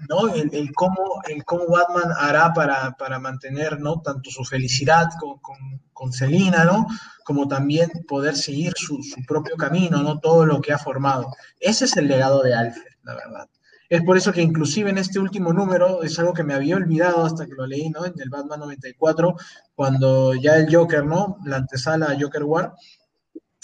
¿no? 0.09 0.33
El, 0.33 0.53
el 0.53 0.71
cómo, 0.73 1.21
el 1.27 1.43
cómo 1.43 1.67
Batman 1.67 2.13
hará 2.17 2.53
para, 2.53 2.95
para, 2.97 3.19
mantener, 3.19 3.79
¿no? 3.79 4.01
Tanto 4.01 4.29
su 4.29 4.43
felicidad 4.45 5.09
con, 5.19 5.39
con, 5.39 5.57
con 5.93 6.13
Selina, 6.13 6.63
¿no? 6.63 6.88
Como 7.23 7.47
también 7.47 7.89
poder 8.07 8.36
seguir 8.36 8.73
su, 8.75 9.01
su, 9.03 9.23
propio 9.25 9.55
camino, 9.55 10.01
¿no? 10.01 10.19
Todo 10.19 10.45
lo 10.45 10.61
que 10.61 10.73
ha 10.73 10.77
formado. 10.77 11.29
Ese 11.59 11.86
es 11.86 11.97
el 11.97 12.07
legado 12.07 12.41
de 12.41 12.53
Alfred, 12.55 12.93
la 13.03 13.15
verdad. 13.15 13.49
Es 13.88 14.01
por 14.01 14.17
eso 14.17 14.33
que 14.33 14.41
inclusive 14.41 14.89
en 14.89 14.97
este 14.97 15.19
último 15.19 15.53
número 15.53 16.01
es 16.01 16.17
algo 16.17 16.33
que 16.33 16.43
me 16.43 16.55
había 16.55 16.75
olvidado 16.75 17.23
hasta 17.23 17.45
que 17.45 17.53
lo 17.53 17.67
leí, 17.67 17.89
¿no? 17.89 18.05
En 18.05 18.13
el 18.17 18.29
Batman 18.29 18.59
94, 18.61 19.36
cuando 19.75 20.33
ya 20.33 20.55
el 20.55 20.73
Joker, 20.73 21.05
¿no? 21.05 21.38
La 21.45 21.57
antesala 21.57 22.17
Joker 22.19 22.43
War, 22.43 22.73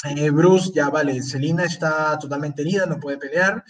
eh, 0.04 0.30
Bruce 0.30 0.72
ya 0.74 0.90
vale, 0.90 1.22
Selina 1.22 1.66
está 1.66 2.18
totalmente 2.20 2.62
herida, 2.62 2.86
no 2.86 3.00
puede 3.00 3.18
pelear 3.18 3.64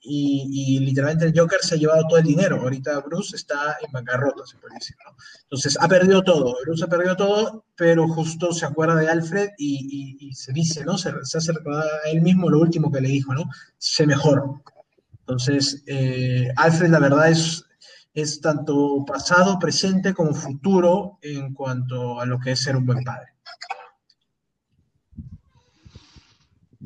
y, 0.00 0.78
literalmente 0.80 1.26
el 1.26 1.38
Joker 1.38 1.60
se 1.60 1.74
ha 1.74 1.78
llevado 1.78 2.02
todo 2.08 2.18
el 2.18 2.24
dinero. 2.24 2.60
Ahorita 2.60 3.00
Bruce 3.00 3.36
está 3.36 3.76
en 3.84 3.92
bancarrota, 3.92 4.46
se 4.46 4.56
puede 4.58 4.74
decir. 4.74 4.96
Entonces 5.42 5.76
ha 5.80 5.88
perdido 5.88 6.22
todo, 6.22 6.56
Bruce 6.64 6.84
ha 6.84 6.88
perdido 6.88 7.16
todo, 7.16 7.64
pero 7.76 8.08
justo 8.08 8.52
se 8.52 8.66
acuerda 8.66 8.96
de 8.96 9.08
Alfred 9.08 9.50
y, 9.58 10.30
se 10.34 10.52
dice, 10.52 10.84
¿no? 10.84 10.98
Se, 10.98 11.12
se, 11.22 11.38
hace 11.38 11.52
recordar 11.52 11.84
a 12.04 12.10
él 12.10 12.22
mismo 12.22 12.48
lo 12.48 12.60
último 12.60 12.90
que 12.92 13.00
le 13.00 13.08
dijo, 13.08 13.34
¿no? 13.34 13.44
Sé 13.78 14.06
mejor. 14.06 14.62
Entonces, 15.20 15.82
eh, 15.86 16.48
Alfred 16.56 16.90
la 16.90 17.00
verdad 17.00 17.30
es, 17.30 17.64
es 18.14 18.40
tanto 18.40 19.04
pasado, 19.06 19.58
presente 19.58 20.14
como 20.14 20.34
futuro 20.34 21.18
en 21.22 21.52
cuanto 21.54 22.20
a 22.20 22.26
lo 22.26 22.38
que 22.38 22.52
es 22.52 22.60
ser 22.60 22.76
un 22.76 22.86
buen 22.86 23.04
padre. 23.04 23.37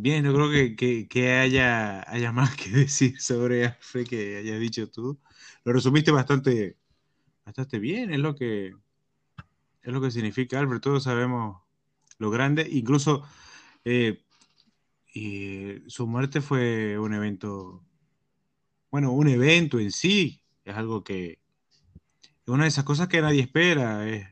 Bien, 0.02 0.24
no 0.24 0.34
creo 0.34 0.50
que, 0.50 1.06
que, 1.08 1.30
haya, 1.34 2.02
haya 2.10 2.32
más 2.32 2.56
que 2.56 2.70
decir 2.70 3.20
sobre 3.20 3.66
Alfred 3.66 4.08
que 4.08 4.38
hayas 4.38 4.58
dicho 4.58 4.90
tú. 4.90 5.20
Lo 5.64 5.72
resumiste 5.72 6.10
bastante, 6.10 6.76
bastante 7.46 7.78
bien, 7.78 8.12
es 8.12 8.18
lo 8.18 8.34
que 8.34 8.74
es 9.82 9.92
lo 9.92 10.00
que 10.00 10.10
significa 10.10 10.58
Alfred. 10.58 10.80
Todos 10.80 11.04
sabemos 11.04 11.62
lo 12.18 12.30
grande, 12.32 12.68
incluso 12.68 13.22
eh, 13.84 14.24
y 15.14 15.88
su 15.88 16.08
muerte 16.08 16.40
fue 16.40 16.98
un 16.98 17.14
evento, 17.14 17.84
bueno, 18.90 19.12
un 19.12 19.28
evento 19.28 19.78
en 19.78 19.92
sí, 19.92 20.42
es 20.64 20.76
algo 20.76 21.04
que 21.04 21.38
es 22.24 22.48
una 22.48 22.64
de 22.64 22.70
esas 22.70 22.84
cosas 22.84 23.06
que 23.06 23.22
nadie 23.22 23.42
espera, 23.42 24.08
es, 24.08 24.26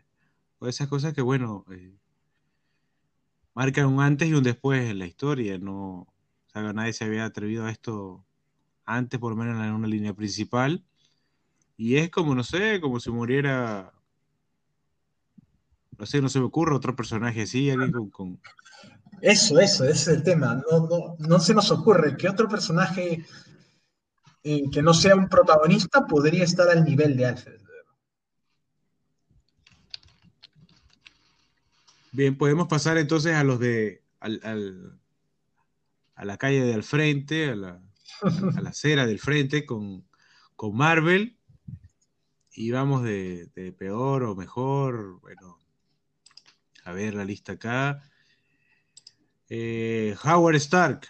o 0.58 0.66
esas 0.66 0.88
cosas 0.88 1.14
que, 1.14 1.22
bueno, 1.22 1.64
eh, 1.70 1.99
marca 3.54 3.86
un 3.86 4.00
antes 4.00 4.28
y 4.28 4.34
un 4.34 4.42
después 4.42 4.90
en 4.90 4.98
la 4.98 5.06
historia. 5.06 5.58
No, 5.58 6.06
o 6.54 6.72
nadie 6.72 6.92
se 6.92 7.04
había 7.04 7.24
atrevido 7.24 7.66
a 7.66 7.70
esto 7.70 8.24
antes, 8.84 9.20
por 9.20 9.32
lo 9.32 9.36
menos 9.36 9.64
en 9.64 9.72
una 9.72 9.88
línea 9.88 10.14
principal. 10.14 10.84
Y 11.76 11.96
es 11.96 12.10
como, 12.10 12.34
no 12.34 12.44
sé, 12.44 12.80
como 12.80 13.00
si 13.00 13.10
muriera. 13.10 13.92
No 15.98 16.06
sé, 16.06 16.20
no 16.20 16.28
se 16.28 16.40
me 16.40 16.46
ocurre 16.46 16.74
otro 16.74 16.96
personaje 16.96 17.42
así, 17.42 17.70
alguien 17.70 18.10
con. 18.10 18.40
Eso, 19.20 19.60
eso, 19.60 19.84
ese 19.84 19.92
es 19.92 20.08
el 20.08 20.22
tema. 20.22 20.62
No, 20.70 20.86
no, 20.86 21.16
no 21.18 21.38
se 21.38 21.54
nos 21.54 21.70
ocurre 21.70 22.16
que 22.16 22.28
otro 22.28 22.48
personaje 22.48 23.24
eh, 24.42 24.70
que 24.70 24.82
no 24.82 24.94
sea 24.94 25.14
un 25.14 25.28
protagonista 25.28 26.06
podría 26.06 26.44
estar 26.44 26.68
al 26.68 26.84
nivel 26.84 27.16
de 27.16 27.26
Alfred. 27.26 27.59
Bien, 32.12 32.36
podemos 32.36 32.66
pasar 32.66 32.98
entonces 32.98 33.34
a 33.34 33.44
los 33.44 33.60
de 33.60 34.02
al, 34.20 35.00
a 36.14 36.24
la 36.24 36.36
calle 36.36 36.62
del 36.62 36.82
frente, 36.82 37.50
a 37.50 37.56
la, 37.56 37.82
a 38.22 38.60
la 38.60 38.70
acera 38.70 39.06
del 39.06 39.18
frente 39.18 39.64
con, 39.64 40.06
con 40.56 40.76
Marvel. 40.76 41.38
Y 42.52 42.72
vamos 42.72 43.02
de, 43.04 43.46
de, 43.54 43.72
peor 43.72 44.24
o 44.24 44.34
mejor. 44.34 45.20
Bueno, 45.20 45.58
a 46.84 46.92
ver 46.92 47.14
la 47.14 47.24
lista 47.24 47.52
acá. 47.52 48.02
Eh, 49.48 50.16
Howard 50.24 50.56
Stark. 50.56 51.08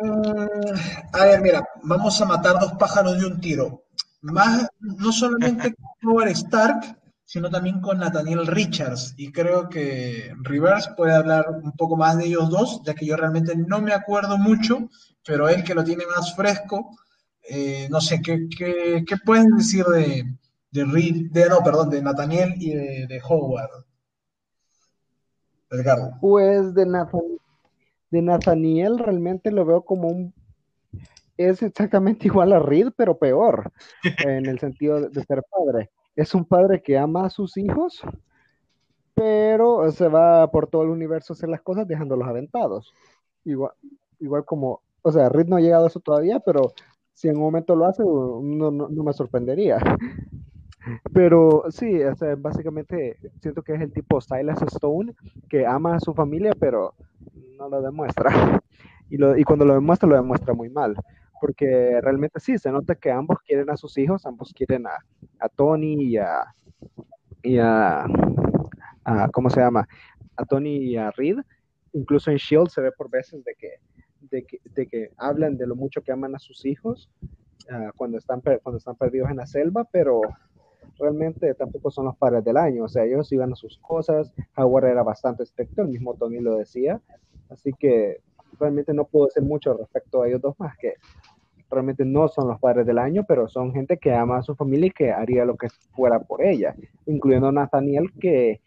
Mm, 0.00 1.12
a 1.12 1.24
ver, 1.24 1.40
mira, 1.42 1.68
vamos 1.82 2.20
a 2.20 2.24
matar 2.24 2.58
dos 2.58 2.72
pájaros 2.74 3.18
de 3.20 3.26
un 3.26 3.40
tiro. 3.40 3.84
Más, 4.22 4.68
no 4.78 5.12
solamente 5.12 5.74
Howard 6.02 6.28
Stark, 6.28 6.99
sino 7.30 7.48
también 7.48 7.80
con 7.80 7.98
Nathaniel 7.98 8.44
Richards. 8.44 9.14
Y 9.16 9.30
creo 9.30 9.68
que 9.68 10.34
Rivers 10.42 10.90
puede 10.96 11.14
hablar 11.14 11.46
un 11.62 11.70
poco 11.76 11.96
más 11.96 12.18
de 12.18 12.26
ellos 12.26 12.50
dos, 12.50 12.82
ya 12.84 12.92
que 12.92 13.06
yo 13.06 13.16
realmente 13.16 13.54
no 13.54 13.80
me 13.80 13.92
acuerdo 13.92 14.36
mucho, 14.36 14.88
pero 15.24 15.48
él 15.48 15.62
que 15.62 15.76
lo 15.76 15.84
tiene 15.84 16.02
más 16.06 16.34
fresco, 16.34 16.98
eh, 17.48 17.86
no 17.88 18.00
sé, 18.00 18.20
¿qué, 18.20 18.48
qué, 18.58 19.04
qué 19.06 19.16
pueden 19.24 19.56
decir 19.56 19.84
de, 19.84 20.24
de, 20.72 20.84
Reed, 20.84 21.30
de, 21.30 21.48
no, 21.48 21.62
perdón, 21.62 21.88
de 21.88 22.02
Nathaniel 22.02 22.54
y 22.56 22.74
de, 22.74 23.22
Howard? 23.22 23.84
Pues 26.20 26.74
de 26.74 26.84
Nathaniel, 26.84 27.40
de 28.10 28.22
Nathaniel 28.22 28.98
realmente 28.98 29.52
lo 29.52 29.64
veo 29.64 29.84
como 29.84 30.08
un 30.08 30.34
es 31.36 31.62
exactamente 31.62 32.26
igual 32.26 32.52
a 32.52 32.58
Reed, 32.58 32.88
pero 32.96 33.16
peor, 33.16 33.70
en 34.26 34.46
el 34.46 34.58
sentido 34.58 35.08
de 35.08 35.24
ser 35.24 35.44
padre 35.48 35.90
es 36.16 36.34
un 36.34 36.44
padre 36.44 36.82
que 36.82 36.98
ama 36.98 37.26
a 37.26 37.30
sus 37.30 37.56
hijos, 37.56 38.02
pero 39.14 39.90
se 39.92 40.08
va 40.08 40.50
por 40.50 40.66
todo 40.66 40.82
el 40.82 40.90
universo 40.90 41.32
a 41.32 41.34
hacer 41.34 41.48
las 41.48 41.60
cosas 41.60 41.86
dejándolos 41.86 42.28
aventados. 42.28 42.92
Igual, 43.44 43.72
igual 44.18 44.44
como, 44.44 44.82
o 45.02 45.12
sea, 45.12 45.28
Reed 45.28 45.46
no 45.46 45.56
ha 45.56 45.60
llegado 45.60 45.84
a 45.84 45.88
eso 45.88 46.00
todavía, 46.00 46.40
pero 46.40 46.72
si 47.14 47.28
en 47.28 47.36
un 47.36 47.42
momento 47.42 47.76
lo 47.76 47.86
hace, 47.86 48.02
no, 48.02 48.70
me 48.88 49.12
sorprendería. 49.12 49.78
Pero 51.12 51.64
sí, 51.68 52.00
básicamente 52.38 53.18
siento 53.42 53.62
que 53.62 53.74
es 53.74 53.82
el 53.82 53.92
tipo 53.92 54.18
Silas 54.22 54.62
Stone 54.62 55.14
que 55.50 55.66
ama 55.66 55.96
a 55.96 56.00
su 56.00 56.14
familia, 56.14 56.52
pero 56.58 56.94
no 57.58 57.68
lo 57.68 57.82
demuestra. 57.82 58.30
Y 59.12 59.42
cuando 59.42 59.64
lo 59.64 59.74
demuestra, 59.74 60.08
lo 60.08 60.14
demuestra 60.14 60.54
muy 60.54 60.70
mal 60.70 60.96
porque 61.40 62.00
realmente 62.02 62.40
sí, 62.40 62.58
se 62.58 62.70
nota 62.70 62.94
que 62.94 63.10
ambos 63.10 63.38
quieren 63.46 63.70
a 63.70 63.76
sus 63.76 63.96
hijos, 63.98 64.26
ambos 64.26 64.52
quieren 64.52 64.86
a, 64.86 64.98
a 65.38 65.48
Tony 65.48 65.94
y 66.04 66.16
a, 66.18 66.54
y 67.42 67.58
a, 67.58 68.06
¿cómo 69.32 69.50
se 69.50 69.60
llama? 69.60 69.88
A 70.36 70.44
Tony 70.44 70.76
y 70.76 70.96
a 70.96 71.10
Reed. 71.10 71.38
Incluso 71.92 72.30
en 72.30 72.36
Shield 72.36 72.68
se 72.68 72.80
ve 72.80 72.92
por 72.92 73.10
veces 73.10 73.42
de 73.44 73.54
que, 73.54 73.74
de 74.20 74.44
que, 74.44 74.60
de 74.64 74.86
que 74.86 75.10
hablan 75.16 75.56
de 75.56 75.66
lo 75.66 75.74
mucho 75.74 76.02
que 76.02 76.12
aman 76.12 76.34
a 76.34 76.38
sus 76.38 76.64
hijos 76.64 77.10
uh, 77.70 77.90
cuando, 77.96 78.18
están, 78.18 78.40
cuando 78.40 78.76
están 78.78 78.96
perdidos 78.96 79.30
en 79.30 79.38
la 79.38 79.46
selva, 79.46 79.84
pero 79.90 80.20
realmente 80.98 81.54
tampoco 81.54 81.90
son 81.90 82.04
los 82.04 82.16
padres 82.16 82.44
del 82.44 82.56
año, 82.56 82.84
o 82.84 82.88
sea, 82.88 83.04
ellos 83.04 83.32
iban 83.32 83.52
a 83.52 83.56
sus 83.56 83.78
cosas, 83.78 84.32
Howard 84.56 84.86
era 84.86 85.02
bastante 85.02 85.42
estricto, 85.42 85.82
el 85.82 85.88
mismo 85.88 86.14
Tony 86.14 86.40
lo 86.40 86.56
decía, 86.56 87.00
así 87.48 87.72
que 87.72 88.20
realmente 88.58 88.92
no 88.92 89.06
puedo 89.06 89.26
decir 89.26 89.42
mucho 89.42 89.74
respecto 89.74 90.22
a 90.22 90.28
ellos 90.28 90.40
dos 90.42 90.58
más 90.58 90.76
que 90.76 90.94
realmente 91.70 92.04
no 92.04 92.28
son 92.28 92.48
los 92.48 92.58
padres 92.58 92.86
del 92.86 92.98
año, 92.98 93.24
pero 93.26 93.48
son 93.48 93.72
gente 93.72 93.98
que 93.98 94.12
ama 94.12 94.38
a 94.38 94.42
su 94.42 94.54
familia 94.54 94.88
y 94.88 94.90
que 94.90 95.12
haría 95.12 95.44
lo 95.44 95.56
que 95.56 95.68
fuera 95.94 96.18
por 96.18 96.42
ella, 96.42 96.74
incluyendo 97.06 97.48
a 97.48 97.52
Nathaniel 97.52 98.12
que 98.20 98.60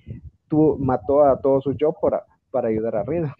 tú, 0.47 0.77
mató 0.79 1.25
a 1.25 1.39
todos 1.39 1.63
sus 1.63 1.75
yo 1.77 1.93
para, 1.93 2.25
para 2.51 2.69
ayudar 2.69 2.95
a 2.95 3.03
Rida. 3.03 3.35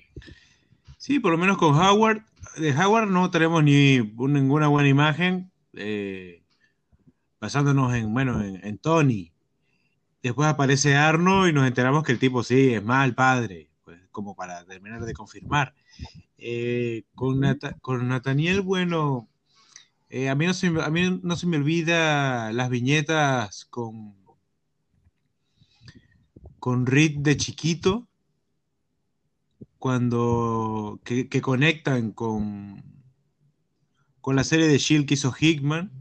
Sí, 0.98 1.20
por 1.20 1.32
lo 1.32 1.38
menos 1.38 1.58
con 1.58 1.76
Howard. 1.76 2.22
De 2.58 2.72
Howard 2.72 3.10
no 3.10 3.32
tenemos 3.32 3.64
ni 3.64 4.00
ninguna 4.00 4.68
buena 4.68 4.90
imagen, 4.90 5.52
eh, 5.74 6.44
basándonos 7.40 7.94
en, 7.94 8.14
bueno, 8.14 8.42
en, 8.42 8.78
Tony. 8.78 9.32
Después 10.22 10.48
aparece 10.48 10.96
Arno 10.96 11.48
y 11.48 11.54
nos 11.54 11.68
enteramos 11.68 12.04
que 12.04 12.14
el 12.14 12.20
tipo 12.20 12.44
sí 12.44 12.74
es 12.74 12.84
mal 12.84 13.16
padre, 13.16 13.70
pues 13.84 14.00
como 14.12 14.36
para 14.36 14.64
terminar 14.66 15.04
de 15.04 15.14
confirmar. 15.14 15.74
Eh, 16.38 17.04
con, 17.16 17.42
con 17.82 18.08
Nathaniel, 18.08 18.62
bueno, 18.62 19.30
eh, 20.16 20.30
a, 20.30 20.36
mí 20.36 20.46
no 20.46 20.54
se, 20.54 20.68
a 20.68 20.92
mí 20.92 21.20
no 21.24 21.36
se 21.36 21.48
me 21.48 21.58
olvida 21.58 22.54
las 22.54 22.70
viñetas 22.70 23.66
con, 23.66 24.16
con 26.60 26.86
de 26.86 27.36
chiquito, 27.36 28.08
cuando 29.80 31.00
que, 31.04 31.42
conectan 31.42 32.12
con, 32.12 32.84
con 34.22 34.36
la 34.36 34.44
serie 34.44 34.68
de 34.68 34.78
Shield 34.78 35.08
que 35.08 35.16
hizo 35.16 35.34
Hickman, 35.36 35.92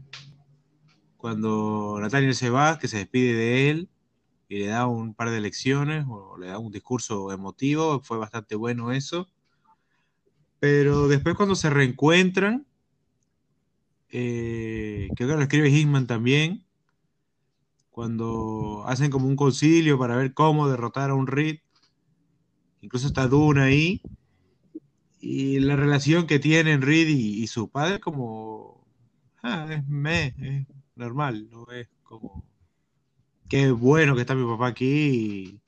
cuando 1.17 1.97
Nathaniel 1.99 2.35
se 2.35 2.51
va, 2.51 2.77
que 2.77 2.87
se 2.87 2.97
despide 2.97 3.33
de 3.33 3.69
él 3.71 3.89
y 4.47 4.59
le 4.59 4.67
da 4.67 4.85
un 4.85 5.15
par 5.15 5.31
de 5.31 5.41
lecciones 5.41 6.05
o 6.07 6.37
le 6.37 6.49
da 6.49 6.59
un 6.59 6.71
discurso 6.71 7.31
emotivo, 7.31 7.99
fue 8.03 8.19
bastante 8.19 8.53
bueno 8.53 8.91
eso. 8.91 9.27
Pero 10.59 11.07
después 11.07 11.35
cuando 11.35 11.55
se 11.55 11.71
reencuentran, 11.71 12.67
eh, 14.15 15.09
que 15.15 15.23
ahora 15.23 15.37
lo 15.37 15.41
escribe 15.41 15.71
Hickman 15.71 16.05
también, 16.05 16.63
cuando 17.89 18.83
hacen 18.85 19.09
como 19.09 19.27
un 19.27 19.35
concilio 19.35 19.97
para 19.97 20.15
ver 20.15 20.35
cómo 20.35 20.69
derrotar 20.69 21.09
a 21.09 21.15
un 21.15 21.25
Reed, 21.25 21.61
incluso 22.81 23.07
está 23.07 23.27
Duna 23.27 23.63
ahí, 23.63 24.03
y 25.19 25.59
la 25.61 25.75
relación 25.75 26.27
que 26.27 26.37
tienen 26.37 26.83
Reed 26.83 27.07
y, 27.07 27.47
su 27.47 27.71
padre 27.71 27.99
como, 27.99 28.85
ah, 29.41 29.65
es, 29.71 29.87
me, 29.87 30.27
es 30.37 30.67
normal, 30.95 31.49
¿no? 31.49 31.65
es 31.71 31.87
como, 32.03 32.45
qué 33.49 33.71
bueno 33.71 34.13
que 34.13 34.21
está 34.21 34.35
mi 34.35 34.45
papá 34.45 34.67
aquí, 34.67 35.59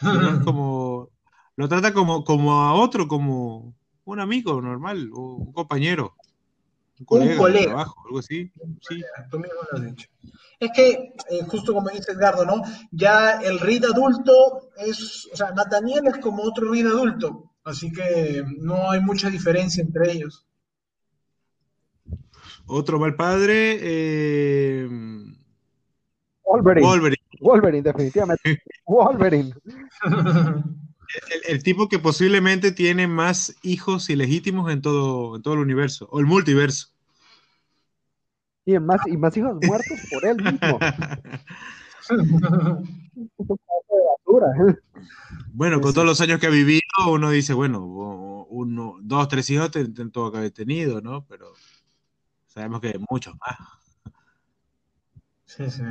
es 0.00 0.44
como, 0.44 1.10
lo 1.54 1.68
trata 1.68 1.94
como, 1.94 2.24
como 2.24 2.54
a 2.54 2.74
otro, 2.74 3.06
como 3.06 3.72
un 4.04 4.18
amigo 4.18 4.60
normal, 4.60 5.12
un 5.12 5.52
compañero 5.52 6.16
un 7.06 7.36
colega, 7.36 7.66
trabajo, 7.66 8.02
algo 8.06 8.18
así. 8.18 8.50
Sí. 8.88 9.02
Tú 9.30 9.38
mismo 9.38 9.56
lo 9.70 9.78
has 9.78 9.84
dicho. 9.84 10.08
Es 10.60 10.70
que, 10.74 10.90
eh, 11.30 11.42
justo 11.46 11.72
como 11.72 11.88
dice 11.90 12.12
Edgardo, 12.12 12.44
¿no? 12.44 12.62
Ya 12.90 13.40
el 13.40 13.60
Reed 13.60 13.84
adulto 13.84 14.70
es, 14.76 15.28
o 15.32 15.36
sea, 15.36 15.52
Nathaniel 15.52 16.06
es 16.06 16.18
como 16.18 16.42
otro 16.42 16.70
Reed 16.72 16.86
adulto, 16.86 17.52
así 17.64 17.92
que 17.92 18.44
no 18.58 18.90
hay 18.90 19.00
mucha 19.00 19.30
diferencia 19.30 19.82
entre 19.82 20.12
ellos. 20.12 20.46
Otro 22.66 22.98
mal 22.98 23.14
padre. 23.14 23.78
Eh... 23.80 24.88
Wolverine. 26.44 26.86
Wolverine. 26.86 27.22
Wolverine, 27.40 27.82
definitivamente. 27.82 28.62
Wolverine. 28.86 29.54
El, 31.46 31.62
tipo 31.62 31.88
que 31.88 31.98
posiblemente 31.98 32.72
tiene 32.72 33.06
más 33.06 33.56
hijos 33.62 34.10
ilegítimos 34.10 34.70
en 34.70 34.82
todo, 34.82 35.36
en 35.36 35.42
todo 35.42 35.54
el 35.54 35.60
universo, 35.60 36.08
o 36.10 36.20
el 36.20 36.26
multiverso. 36.26 36.88
Y 38.64 38.78
más, 38.78 39.00
y 39.06 39.16
más 39.16 39.36
hijos 39.36 39.56
muertos 39.62 39.98
por 40.10 40.26
él 40.26 40.36
mismo. 40.42 40.78
bueno, 45.52 45.80
con 45.80 45.94
todos 45.94 46.06
los 46.06 46.20
años 46.20 46.38
que 46.38 46.46
ha 46.46 46.50
vivido, 46.50 46.82
uno 47.08 47.30
dice, 47.30 47.54
bueno, 47.54 47.82
uno, 48.50 48.96
dos, 49.00 49.28
tres 49.28 49.48
hijos 49.50 49.70
todo 50.12 50.30
que 50.30 50.38
haber 50.38 50.50
tenido, 50.50 51.00
¿no? 51.00 51.24
Pero 51.26 51.52
sabemos 52.46 52.80
que 52.80 52.98
muchos 53.08 53.34
más. 53.40 53.56
Sí, 55.46 55.70
sí. 55.70 55.82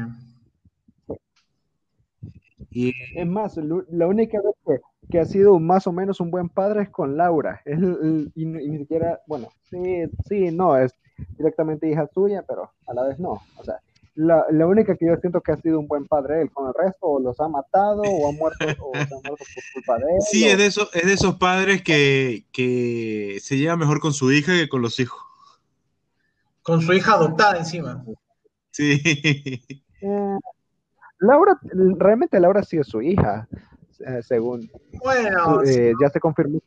Y... 2.72 2.93
Es 3.16 3.28
más, 3.28 3.58
la 3.58 4.08
única 4.08 4.39
vez 4.41 4.55
que 4.66 4.82
que 5.10 5.20
ha 5.20 5.26
sido 5.26 5.60
más 5.60 5.88
o 5.88 5.91
menos 5.91 6.20
un 6.20 6.32
buen 6.32 6.49
padre 6.49 6.84
es 6.84 6.89
con 6.89 7.18
Laura. 7.18 7.62
y, 7.66 8.45
ni 8.45 8.78
siquiera, 8.78 9.22
bueno, 9.28 9.49
sí, 9.70 10.03
sí, 10.28 10.51
no, 10.51 10.78
es 10.78 10.93
directamente 11.38 11.89
hija 11.89 12.08
suya, 12.14 12.43
pero 12.47 12.72
a 12.88 12.93
la 12.93 13.03
vez 13.03 13.20
no. 13.20 13.41
O 13.58 13.64
sea, 13.64 13.80
la, 14.16 14.45
única 14.68 14.95
que 14.95 15.08
yo 15.08 15.16
siento 15.18 15.41
que 15.41 15.51
ha 15.51 15.58
sido 15.58 15.80
un 15.80 15.88
buen 15.88 16.05
padre 16.05 16.41
él, 16.41 16.51
con 16.51 16.68
el 16.68 16.74
resto 16.74 17.05
o 17.05 17.20
los 17.20 17.39
ha 17.39 17.47
matado 17.47 18.01
o 18.01 18.30
ha 18.30 18.32
muerto, 18.32 18.66
o 18.66 18.93
se 18.93 19.01
ha 19.01 19.08
muerto 19.08 19.45
por 19.53 19.64
culpa 19.74 19.97
de 19.97 20.03
él. 20.03 20.22
Sí, 20.22 20.45
es, 20.45 20.58
de 20.58 20.66
esos, 20.66 20.89
es 20.93 21.05
de 21.05 21.14
esos 21.14 21.36
padres 21.36 21.82
que, 21.84 22.45
que 22.51 23.38
se 23.41 23.58
lleva 23.58 23.78
mejor 23.78 23.99
con 23.99 24.14
su 24.14 24.32
hija 24.32 24.53
que 24.53 24.70
con 24.70 24.82
los 24.82 24.99
hijos. 24.99 25.22
Con 26.64 26.82
su 26.82 26.91
hija 26.93 27.14
adoptada 27.14 27.58
encima. 27.58 28.03
Sí. 28.72 29.01
Eh, 29.99 30.38
Laura, 31.20 31.59
realmente 31.97 32.39
Laura 32.39 32.63
sí 32.63 32.78
es 32.78 32.88
su 32.88 33.01
hija. 33.01 33.47
Eh, 33.99 34.22
según. 34.22 34.70
Bueno. 35.03 35.63
Eh, 35.63 35.93
ya 35.99 36.09
se 36.09 36.20
confirmó. 36.20 36.61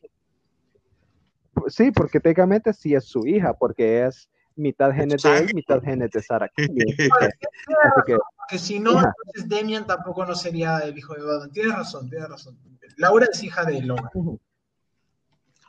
Sí, 1.67 1.91
porque 1.91 2.19
técnicamente 2.19 2.73
sí 2.73 2.93
es 2.93 3.05
su 3.05 3.25
hija, 3.25 3.53
porque 3.53 4.05
es 4.05 4.29
mitad 4.55 4.91
genes 4.91 5.21
de 5.23 5.37
él, 5.37 5.51
mitad 5.53 5.81
genes 5.81 6.11
de 6.11 6.21
Sara. 6.21 6.51
que, 8.49 8.57
si 8.57 8.79
no, 8.79 8.91
entonces 8.91 9.47
Demian 9.47 9.85
tampoco 9.85 10.25
no 10.25 10.35
sería 10.35 10.79
el 10.79 10.97
hijo 10.97 11.13
de 11.13 11.23
Badon. 11.23 11.51
Tienes 11.51 11.73
razón, 11.75 12.09
tienes 12.09 12.27
razón. 12.29 12.57
Laura 12.97 13.27
es 13.31 13.43
hija 13.43 13.63
de 13.63 13.81
Logan. 13.81 14.09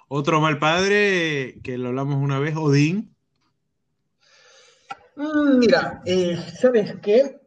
Otro 0.08 0.40
mal 0.40 0.58
padre 0.58 1.60
que 1.62 1.78
lo 1.78 1.88
hablamos 1.88 2.16
una 2.16 2.38
vez, 2.38 2.56
Odín. 2.56 3.14
Mm, 5.16 5.58
mira, 5.58 6.02
eh, 6.04 6.36
¿sabes 6.58 6.96
qué? 7.02 7.41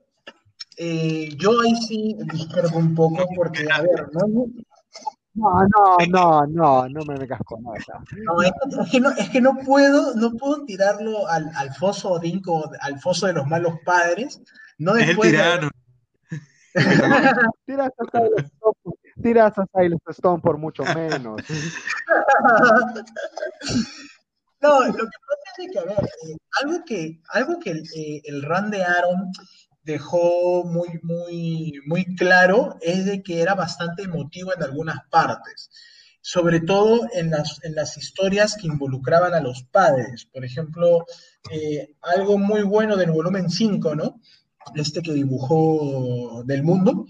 Eh, 0.78 1.30
yo 1.38 1.61
ahí 1.61 1.76
sí 1.88 2.15
discrepo 2.34 2.78
un 2.78 2.93
poco 2.95 3.26
porque, 3.36 3.65
a 3.71 3.82
ver, 3.82 4.09
No, 4.13 5.67
no, 5.67 5.97
no, 6.09 6.45
no, 6.47 6.89
no 6.89 7.05
me 7.05 7.17
vengas 7.17 7.39
con 7.45 7.61
nada. 7.63 7.76
No, 8.23 8.41
es, 8.41 8.51
que 8.91 8.99
no, 8.99 9.11
es 9.11 9.30
que 9.30 9.41
no 9.41 9.57
puedo, 9.65 10.15
no 10.15 10.32
puedo 10.32 10.63
tirarlo 10.65 11.28
al, 11.28 11.49
al 11.55 11.73
foso 11.73 12.19
como 12.43 12.71
al 12.82 12.99
foso 12.99 13.28
de 13.28 13.34
los 13.34 13.45
malos 13.47 13.73
padres. 13.86 14.41
No 14.78 14.95
Es 14.95 15.01
el 15.01 15.07
después 15.07 15.32
de- 15.32 15.38
tirano. 15.38 15.69
Tiras 17.65 17.89
a 17.97 18.03
Silas 18.11 18.32
Stone, 18.51 18.95
tiras 19.23 19.53
a 19.57 19.65
Silas 19.73 19.99
Stone 20.09 20.41
por 20.41 20.57
mucho 20.57 20.84
menos. 20.93 21.41
No, 24.61 24.80
lo 24.80 24.93
que 24.93 24.99
pasa 25.03 25.45
es 25.59 25.65
de 25.67 25.71
que, 25.71 25.80
a 25.80 25.84
ver, 25.84 26.09
eh, 26.28 26.36
algo 26.63 26.84
que, 26.86 27.21
algo 27.34 27.59
que 27.59 27.71
el, 27.71 27.84
eh, 27.95 28.21
el 28.23 28.41
run 28.41 28.71
de 28.71 28.84
Aaron 28.84 29.32
dejó 29.86 30.63
muy, 30.65 30.99
muy, 31.03 31.79
muy 31.86 32.15
claro 32.15 32.77
es 32.81 33.05
de 33.05 33.21
que 33.23 33.41
era 33.41 33.53
bastante 33.53 34.03
emotivo 34.03 34.53
en 34.53 34.63
algunas 34.63 34.97
partes, 35.09 35.69
sobre 36.21 36.59
todo 36.59 37.07
en 37.13 37.29
las, 37.29 37.63
en 37.63 37.75
las 37.75 37.97
historias 37.97 38.57
que 38.59 38.67
involucraban 38.67 39.33
a 39.33 39.39
los 39.39 39.63
padres. 39.63 40.25
Por 40.25 40.43
ejemplo, 40.43 41.05
eh, 41.51 41.95
algo 42.01 42.38
muy 42.38 42.63
bueno 42.63 42.97
del 42.97 43.11
volumen 43.11 43.49
5, 43.49 43.95
¿no? 43.95 44.19
Este 44.75 45.03
que 45.03 45.13
dibujó 45.13 46.43
del 46.43 46.63
mundo, 46.63 47.05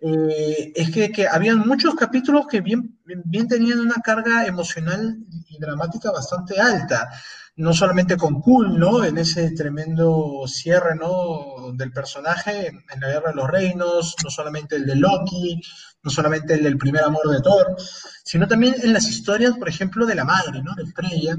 eh, 0.00 0.72
es 0.74 0.90
que, 0.90 1.12
que 1.12 1.28
habían 1.28 1.60
muchos 1.60 1.94
capítulos 1.94 2.46
que 2.48 2.60
bien, 2.60 2.98
bien 3.04 3.46
tenían 3.46 3.78
una 3.78 4.00
carga 4.02 4.46
emocional 4.46 5.18
y 5.48 5.58
dramática 5.58 6.10
bastante 6.10 6.58
alta. 6.58 7.10
No 7.56 7.74
solamente 7.74 8.16
con 8.16 8.40
Cool, 8.40 8.78
¿no? 8.78 9.04
En 9.04 9.18
ese 9.18 9.50
tremendo 9.50 10.44
cierre, 10.46 10.96
¿no? 10.96 11.72
Del 11.74 11.92
personaje 11.92 12.68
en 12.68 13.00
la 13.00 13.08
Guerra 13.08 13.30
de 13.30 13.36
los 13.36 13.50
Reinos, 13.50 14.16
no 14.24 14.30
solamente 14.30 14.76
el 14.76 14.86
de 14.86 14.96
Loki, 14.96 15.60
no 16.02 16.10
solamente 16.10 16.54
el 16.54 16.62
del 16.62 16.78
primer 16.78 17.04
amor 17.04 17.28
de 17.28 17.42
Thor, 17.42 17.76
sino 18.24 18.48
también 18.48 18.74
en 18.82 18.92
las 18.92 19.08
historias, 19.08 19.56
por 19.56 19.68
ejemplo, 19.68 20.06
de 20.06 20.14
la 20.14 20.24
madre, 20.24 20.62
¿no? 20.62 20.74
De 20.74 20.86
Freya, 20.86 21.36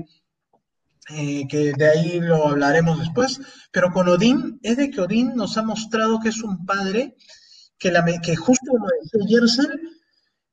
eh, 1.09 1.47
que 1.49 1.73
de 1.73 1.89
ahí 1.89 2.19
lo 2.21 2.47
hablaremos 2.47 2.99
después, 2.99 3.41
pero 3.71 3.91
con 3.91 4.07
Odín 4.07 4.59
es 4.63 4.77
de 4.77 4.89
que 4.89 5.01
Odín 5.01 5.35
nos 5.35 5.57
ha 5.57 5.63
mostrado 5.63 6.19
que 6.21 6.29
es 6.29 6.41
un 6.41 6.65
padre 6.65 7.15
que, 7.77 7.91
la, 7.91 8.05
que 8.21 8.35
justo 8.37 8.71
como 8.71 8.87
decía 9.01 9.67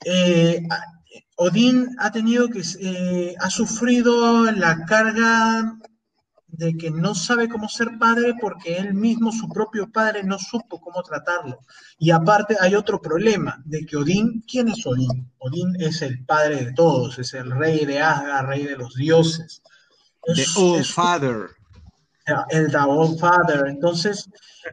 eh, 0.04 0.62
Odín 1.36 1.96
ha 1.98 2.10
tenido 2.12 2.48
que, 2.48 2.62
eh, 2.80 3.34
ha 3.40 3.50
sufrido 3.50 4.50
la 4.52 4.84
carga 4.84 5.76
de 6.46 6.76
que 6.76 6.90
no 6.90 7.14
sabe 7.14 7.48
cómo 7.48 7.68
ser 7.68 7.96
padre 7.98 8.34
porque 8.40 8.76
él 8.76 8.92
mismo, 8.94 9.32
su 9.32 9.48
propio 9.48 9.90
padre, 9.90 10.22
no 10.24 10.38
supo 10.38 10.80
cómo 10.80 11.02
tratarlo. 11.02 11.60
Y 11.98 12.10
aparte 12.10 12.56
hay 12.60 12.74
otro 12.74 13.00
problema, 13.00 13.62
de 13.64 13.86
que 13.86 13.96
Odín, 13.96 14.44
¿quién 14.46 14.68
es 14.68 14.84
Odín? 14.86 15.30
Odín 15.38 15.76
es 15.80 16.02
el 16.02 16.24
padre 16.24 16.64
de 16.64 16.72
todos, 16.72 17.18
es 17.18 17.32
el 17.34 17.50
rey 17.50 17.86
de 17.86 18.00
Asgard, 18.00 18.46
rey 18.46 18.64
de 18.66 18.76
los 18.76 18.94
dioses. 18.94 19.62
The 20.34 20.44
Old 20.56 20.80
es- 20.80 20.92
Father. 20.92 21.48
el 22.50 22.70
The 22.70 22.78
Old 22.78 23.18
Father. 23.18 23.66
Entonces, 23.68 24.28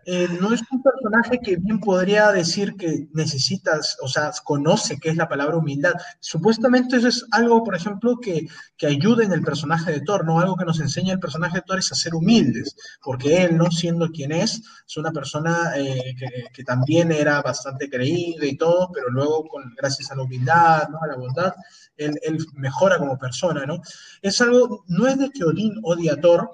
eh, 0.05 0.27
no 0.39 0.53
es 0.53 0.61
un 0.71 0.81
personaje 0.81 1.39
que 1.39 1.57
bien 1.57 1.79
podría 1.79 2.31
decir 2.31 2.75
que 2.75 3.07
necesitas, 3.13 3.97
o 4.01 4.07
sea, 4.07 4.31
conoce 4.43 4.97
qué 4.99 5.09
es 5.09 5.15
la 5.15 5.29
palabra 5.29 5.57
humildad. 5.57 5.93
Supuestamente 6.19 6.97
eso 6.97 7.07
es 7.07 7.25
algo, 7.31 7.63
por 7.63 7.75
ejemplo, 7.75 8.17
que, 8.21 8.47
que 8.77 8.87
ayuda 8.87 9.23
en 9.23 9.31
el 9.31 9.41
personaje 9.41 9.91
de 9.91 10.01
Thor, 10.01 10.25
¿no? 10.25 10.39
Algo 10.39 10.55
que 10.55 10.65
nos 10.65 10.79
enseña 10.79 11.13
el 11.13 11.19
personaje 11.19 11.57
de 11.57 11.63
Thor 11.63 11.79
es 11.79 11.91
a 11.91 11.95
ser 11.95 12.15
humildes, 12.15 12.75
porque 13.01 13.43
él, 13.43 13.57
¿no? 13.57 13.71
Siendo 13.71 14.09
quien 14.09 14.31
es, 14.31 14.61
es 14.87 14.97
una 14.97 15.11
persona 15.11 15.73
eh, 15.75 16.15
que, 16.53 16.63
también 16.63 17.13
era 17.13 17.41
bastante 17.41 17.89
creída 17.89 18.45
y 18.45 18.57
todo, 18.57 18.91
pero 18.93 19.09
luego, 19.09 19.47
con, 19.47 19.73
gracias 19.75 20.11
a 20.11 20.15
la 20.15 20.23
humildad, 20.23 20.89
¿no? 20.89 20.99
A 21.01 21.07
la 21.07 21.15
bondad, 21.15 21.53
él, 21.95 22.19
él 22.23 22.45
mejora 22.55 22.97
como 22.97 23.17
persona, 23.17 23.65
¿no? 23.65 23.81
Es 24.21 24.41
algo, 24.41 24.83
no 24.87 25.07
es 25.07 25.17
de 25.17 25.29
que 25.29 25.45
Odín 25.45 25.79
odia 25.83 26.13
a 26.13 26.21
Thor, 26.21 26.49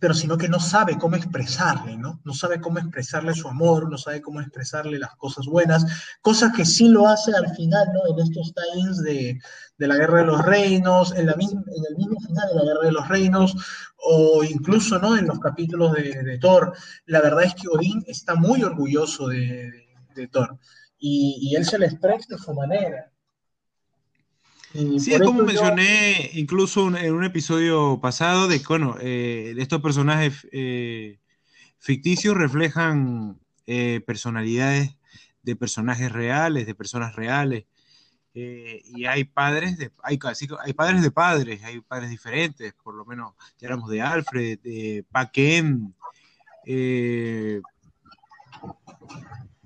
pero 0.00 0.14
sino 0.14 0.38
que 0.38 0.48
no 0.48 0.60
sabe 0.60 0.96
cómo 0.98 1.16
expresarle, 1.16 1.96
¿no? 1.96 2.20
No 2.24 2.32
sabe 2.32 2.60
cómo 2.60 2.78
expresarle 2.78 3.34
su 3.34 3.48
amor, 3.48 3.90
no 3.90 3.98
sabe 3.98 4.20
cómo 4.20 4.40
expresarle 4.40 4.98
las 4.98 5.14
cosas 5.16 5.46
buenas, 5.46 5.84
cosas 6.20 6.52
que 6.54 6.64
sí 6.64 6.88
lo 6.88 7.08
hace 7.08 7.32
al 7.34 7.54
final, 7.54 7.88
¿no? 7.92 8.14
En 8.14 8.24
estos 8.24 8.52
times 8.54 8.98
de, 9.02 9.38
de 9.76 9.86
la 9.86 9.96
Guerra 9.96 10.20
de 10.20 10.26
los 10.26 10.44
Reinos, 10.44 11.14
en, 11.14 11.26
la 11.26 11.32
en 11.32 11.84
el 11.90 11.96
mismo 11.96 12.20
final 12.20 12.48
de 12.48 12.54
la 12.54 12.64
Guerra 12.64 12.84
de 12.84 12.92
los 12.92 13.08
Reinos, 13.08 13.54
o 13.98 14.44
incluso, 14.44 14.98
¿no? 14.98 15.16
En 15.16 15.26
los 15.26 15.40
capítulos 15.40 15.92
de, 15.94 16.22
de 16.22 16.38
Thor. 16.38 16.74
La 17.06 17.20
verdad 17.20 17.44
es 17.44 17.54
que 17.54 17.68
Odín 17.68 18.04
está 18.06 18.34
muy 18.34 18.62
orgulloso 18.62 19.28
de, 19.28 19.70
de 20.14 20.28
Thor, 20.28 20.58
y, 20.98 21.38
y, 21.40 21.56
él 21.56 21.64
se 21.64 21.78
le 21.78 21.86
expresa 21.86 22.26
de 22.28 22.38
su 22.38 22.52
manera. 22.52 23.12
Y 24.74 25.00
sí, 25.00 25.14
es 25.14 25.20
como 25.20 25.40
yo... 25.40 25.46
mencioné 25.46 26.30
incluso 26.34 26.94
en 26.96 27.14
un 27.14 27.24
episodio 27.24 27.98
pasado 28.00 28.48
de 28.48 28.58
que, 28.58 28.66
bueno, 28.68 28.96
eh, 29.00 29.54
estos 29.56 29.80
personajes 29.80 30.46
eh, 30.52 31.18
ficticios 31.78 32.36
reflejan 32.36 33.38
eh, 33.66 34.02
personalidades 34.06 34.96
de 35.42 35.56
personajes 35.56 36.12
reales, 36.12 36.66
de 36.66 36.74
personas 36.74 37.16
reales. 37.16 37.64
Y 38.34 39.06
hay 39.06 39.24
padres 39.24 39.78
de 39.78 39.90
hay, 40.04 40.16
hay 40.64 40.72
padres 40.72 41.02
de 41.02 41.10
padres, 41.10 41.64
hay 41.64 41.80
padres 41.80 42.08
diferentes, 42.08 42.72
por 42.84 42.94
lo 42.94 43.04
menos 43.04 43.32
ya 43.58 43.66
hablamos 43.66 43.90
de 43.90 44.00
Alfred, 44.00 44.60
de 44.60 45.04
Paquem, 45.10 45.92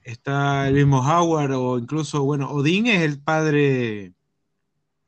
está 0.04 0.68
el 0.68 0.74
mismo 0.74 1.00
Howard, 1.00 1.52
o 1.52 1.78
incluso, 1.78 2.22
bueno, 2.22 2.50
Odín 2.50 2.86
es 2.86 3.02
el 3.02 3.20
padre 3.20 4.14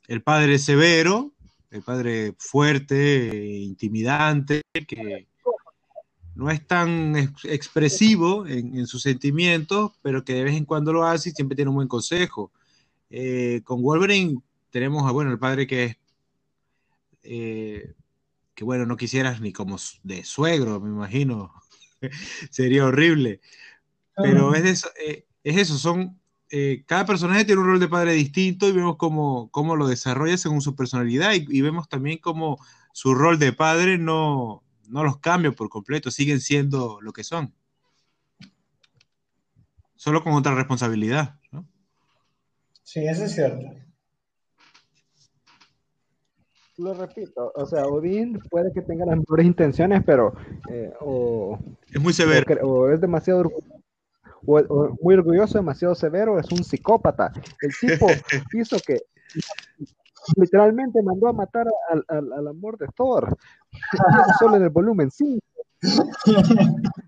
el 0.08 0.22
padre 0.22 0.58
severo, 0.58 1.32
el 1.70 1.82
padre 1.82 2.34
fuerte, 2.38 3.56
intimidante, 3.60 4.62
que 4.86 5.26
no 6.34 6.50
es 6.50 6.66
tan 6.66 7.16
expresivo 7.44 8.46
en, 8.46 8.76
en, 8.76 8.86
sus 8.86 9.02
sentimientos, 9.02 9.92
pero 10.02 10.24
que 10.24 10.34
de 10.34 10.44
vez 10.44 10.56
en 10.56 10.64
cuando 10.64 10.92
lo 10.92 11.04
hace 11.04 11.30
y 11.30 11.32
siempre 11.32 11.56
tiene 11.56 11.68
un 11.70 11.76
buen 11.76 11.88
consejo. 11.88 12.52
Eh, 13.10 13.60
con 13.64 13.82
Wolverine 13.82 14.40
tenemos 14.70 15.08
a, 15.08 15.12
bueno, 15.12 15.30
el 15.30 15.38
padre 15.38 15.66
que 15.66 15.84
es, 15.84 15.96
eh, 17.22 17.94
que 18.54 18.64
bueno, 18.64 18.86
no 18.86 18.96
quisieras 18.96 19.40
ni 19.40 19.52
como 19.52 19.76
de 20.02 20.24
suegro, 20.24 20.80
me 20.80 20.90
imagino, 20.90 21.52
sería 22.50 22.84
horrible, 22.84 23.40
pero 24.16 24.54
es, 24.54 24.62
de 24.64 24.70
eso, 24.70 24.88
eh, 25.00 25.26
es 25.44 25.56
eso, 25.56 25.78
son 25.78 26.18
eh, 26.50 26.84
cada 26.86 27.06
personaje 27.06 27.44
tiene 27.44 27.60
un 27.60 27.66
rol 27.66 27.80
de 27.80 27.88
padre 27.88 28.12
distinto 28.12 28.68
y 28.68 28.72
vemos 28.72 28.96
cómo, 28.96 29.50
cómo 29.50 29.76
lo 29.76 29.88
desarrolla 29.88 30.36
según 30.36 30.60
su 30.60 30.76
personalidad 30.76 31.32
y, 31.32 31.46
y, 31.48 31.60
vemos 31.62 31.88
también 31.88 32.18
cómo 32.18 32.58
su 32.92 33.14
rol 33.14 33.38
de 33.38 33.52
padre 33.52 33.98
no, 33.98 34.62
no 34.88 35.04
los 35.04 35.18
cambia 35.18 35.52
por 35.52 35.68
completo, 35.68 36.10
siguen 36.10 36.40
siendo 36.40 37.00
lo 37.00 37.12
que 37.12 37.24
son. 37.24 37.52
Solo 39.96 40.22
con 40.22 40.34
otra 40.34 40.54
responsabilidad. 40.54 41.36
¿no? 41.50 41.66
Sí, 42.82 43.06
eso 43.06 43.24
es 43.24 43.34
cierto. 43.34 43.66
Lo 46.76 46.92
repito, 46.92 47.52
o 47.54 47.66
sea, 47.66 47.86
Odín 47.86 48.40
puede 48.50 48.72
que 48.72 48.82
tenga 48.82 49.06
las 49.06 49.16
mejores 49.16 49.46
intenciones, 49.46 50.02
pero 50.04 50.34
eh, 50.68 50.92
o, 51.00 51.56
es 51.88 52.00
muy 52.00 52.12
severo. 52.12 52.66
O, 52.66 52.68
o 52.68 52.90
es 52.90 53.00
demasiado 53.00 53.40
orgulloso 53.40 53.83
o, 54.46 54.58
o 54.58 54.96
muy 55.02 55.14
orgulloso, 55.14 55.58
demasiado 55.58 55.94
severo, 55.94 56.38
es 56.38 56.50
un 56.52 56.64
psicópata. 56.64 57.32
El 57.60 57.72
tipo 57.80 58.06
hizo 58.54 58.76
que 58.86 58.98
literalmente 60.36 61.02
mandó 61.02 61.28
a 61.28 61.32
matar 61.32 61.66
al, 61.90 62.04
al, 62.08 62.32
al 62.32 62.48
amor 62.48 62.78
de 62.78 62.86
Thor, 62.96 63.36
solo 64.38 64.56
en 64.56 64.62
el 64.62 64.70
volumen 64.70 65.10
5. 65.10 65.40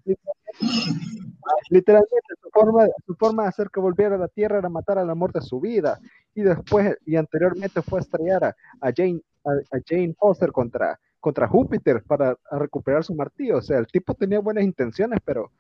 Literalmente 1.71 2.35
su 2.43 2.51
forma, 2.51 2.87
su 3.07 3.15
forma 3.15 3.45
de 3.45 3.49
hacer 3.49 3.71
que 3.71 3.81
volviera 3.81 4.17
a 4.17 4.19
la 4.19 4.29
Tierra 4.29 4.59
era 4.59 4.69
matar 4.69 4.99
al 4.99 5.11
amor 5.11 5.33
de 5.33 5.41
su 5.41 5.61
vida. 5.61 5.99
Y 6.35 6.43
después, 6.43 6.97
y 7.07 7.17
anteriormente 7.17 7.83
fue 7.83 8.01
a 8.01 8.03
estrellar 8.03 8.45
a, 8.45 8.57
a 8.81 8.93
Jane, 8.95 9.21
a, 9.45 9.51
a, 9.77 9.81
Jane 9.87 10.15
Foster 10.19 10.53
contra, 10.53 10.99
contra 11.21 11.49
Júpiter 11.49 12.03
para 12.03 12.37
recuperar 12.51 13.05
su 13.05 13.15
martillo. 13.15 13.59
O 13.59 13.63
sea, 13.63 13.79
el 13.79 13.87
tipo 13.87 14.15
tenía 14.15 14.41
buenas 14.41 14.65
intenciones, 14.65 15.21
pero 15.25 15.51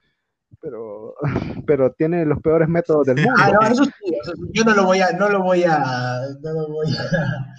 pero, 0.60 1.14
pero 1.66 1.92
tiene 1.92 2.24
los 2.24 2.40
peores 2.40 2.68
métodos 2.68 3.06
del 3.06 3.16
mundo. 3.16 3.34
Ah, 3.38 3.50
no, 3.52 3.66
eso 3.66 3.84
sí, 3.84 4.14
o 4.20 4.24
sea, 4.24 4.34
yo 4.52 4.64
no 4.64 4.74
lo 4.74 4.84
voy 4.84 5.00
a, 5.00 5.12
no 5.12 5.28
lo 5.28 5.42
voy 5.42 5.64
a, 5.64 6.22
no 6.42 6.52
lo 6.52 6.68
voy 6.68 6.86
a, 6.88 7.54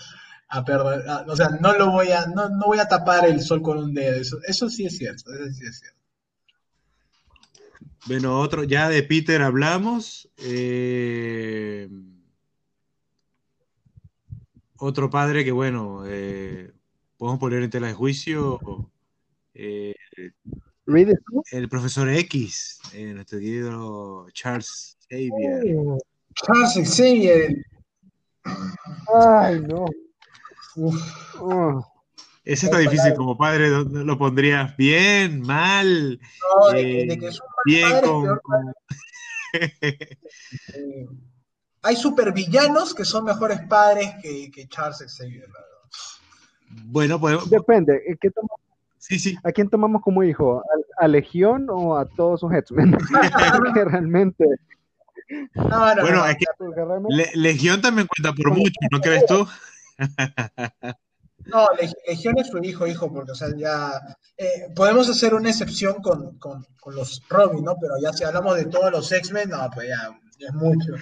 a 0.49 0.65
perder, 0.65 1.03
o 1.27 1.35
sea, 1.35 1.49
no 1.61 1.73
lo 1.77 1.91
voy 1.91 2.11
a, 2.11 2.25
no, 2.27 2.49
no 2.49 2.65
voy 2.65 2.79
a 2.79 2.87
tapar 2.87 3.25
el 3.27 3.41
sol 3.41 3.61
con 3.61 3.77
un 3.77 3.93
dedo, 3.93 4.19
eso, 4.19 4.37
eso 4.47 4.69
sí 4.69 4.85
es 4.85 4.97
cierto, 4.97 5.33
eso 5.33 5.53
sí 5.53 5.65
es 5.65 5.79
cierto. 5.79 5.97
Bueno, 8.07 8.39
otro, 8.39 8.63
ya 8.63 8.87
de 8.87 9.03
Peter 9.03 9.41
hablamos. 9.41 10.29
Eh, 10.37 11.89
otro 14.77 15.09
padre 15.09 15.43
que, 15.43 15.51
bueno, 15.51 16.03
eh, 16.05 16.71
podemos 17.17 17.39
poner 17.39 17.63
en 17.63 17.69
tela 17.69 17.87
de 17.87 17.93
juicio. 17.93 18.59
Eh, 19.53 19.93
el 21.51 21.69
profesor 21.69 22.09
X, 22.09 22.79
eh, 22.93 23.13
nuestro 23.13 23.39
querido 23.39 24.27
Charles 24.31 24.97
Xavier. 25.09 25.75
Charles 26.33 26.95
Xavier. 26.95 27.65
Ay, 29.13 29.59
no. 29.61 29.85
Uf, 30.75 31.01
Oh, 31.39 31.83
Ese 32.45 32.67
está 32.67 32.77
difícil 32.77 33.13
como 33.15 33.37
padre, 33.37 33.69
¿dónde 33.69 34.03
¿lo 34.05 34.17
pondrías 34.17 34.75
bien, 34.77 35.41
mal? 35.41 36.19
no, 36.61 36.71
de, 36.71 36.81
que- 36.81 37.01
Eh, 37.01 37.07
de 37.07 37.17
que 37.19 37.27
es 37.27 37.39
un 37.41 37.47
mal 37.47 37.63
bien 37.65 37.89
padre, 37.89 38.07
con, 38.07 38.23
peor 38.23 38.41
con- 38.41 38.73
Eh, 40.73 41.07
hay 41.81 41.95
supervillanos 41.95 42.93
que 42.93 43.05
son 43.05 43.25
mejores 43.25 43.59
padres 43.67 44.11
que, 44.21 44.49
que 44.51 44.67
Charles 44.67 44.99
Xavier. 45.17 45.41
verdad. 45.41 45.65
Bueno, 46.85 47.19
podemos... 47.19 47.49
depende. 47.49 47.95
¿eh, 48.07 48.15
¿qué 48.19 48.29
toma- 48.31 48.47
Sí, 49.07 49.19
sí. 49.19 49.37
¿A 49.43 49.51
quién 49.51 49.69
tomamos 49.69 50.01
como 50.01 50.21
hijo? 50.23 50.59
¿A, 50.99 51.05
a 51.05 51.07
Legión 51.07 51.67
o 51.69 51.95
a 51.97 52.05
todos 52.05 52.41
sus 52.41 52.53
X-Men? 52.53 52.97
Realmente, 53.75 54.45
No, 55.55 55.95
no, 55.95 56.01
Bueno, 56.01 56.17
no. 56.17 56.25
es 56.25 56.35
que 56.37 56.45
Le- 57.09 57.31
Legión 57.35 57.81
también 57.81 58.07
cuenta 58.07 58.33
por 58.35 58.51
mucho, 58.51 58.73
¿no 58.91 58.99
crees 58.99 59.25
tú? 59.25 59.47
No, 61.45 61.67
Leg- 61.79 61.95
Legión 62.07 62.37
es 62.37 62.47
su 62.47 62.57
hijo, 62.61 62.85
hijo, 62.85 63.11
porque, 63.13 63.31
o 63.31 63.35
sea, 63.35 63.47
ya 63.55 63.91
eh, 64.37 64.67
podemos 64.75 65.09
hacer 65.09 65.33
una 65.33 65.49
excepción 65.49 66.01
con, 66.01 66.37
con, 66.39 66.65
con 66.81 66.95
los 66.95 67.23
Robin, 67.29 67.63
¿no? 67.63 67.75
Pero 67.79 67.93
ya 68.01 68.11
si 68.11 68.25
hablamos 68.25 68.57
de 68.57 68.65
todos 68.65 68.91
los 68.91 69.09
X-Men, 69.11 69.49
no, 69.51 69.69
pues 69.73 69.87
ya, 69.87 70.19
ya 70.37 70.47
es 70.47 70.53
mucho. 70.53 70.93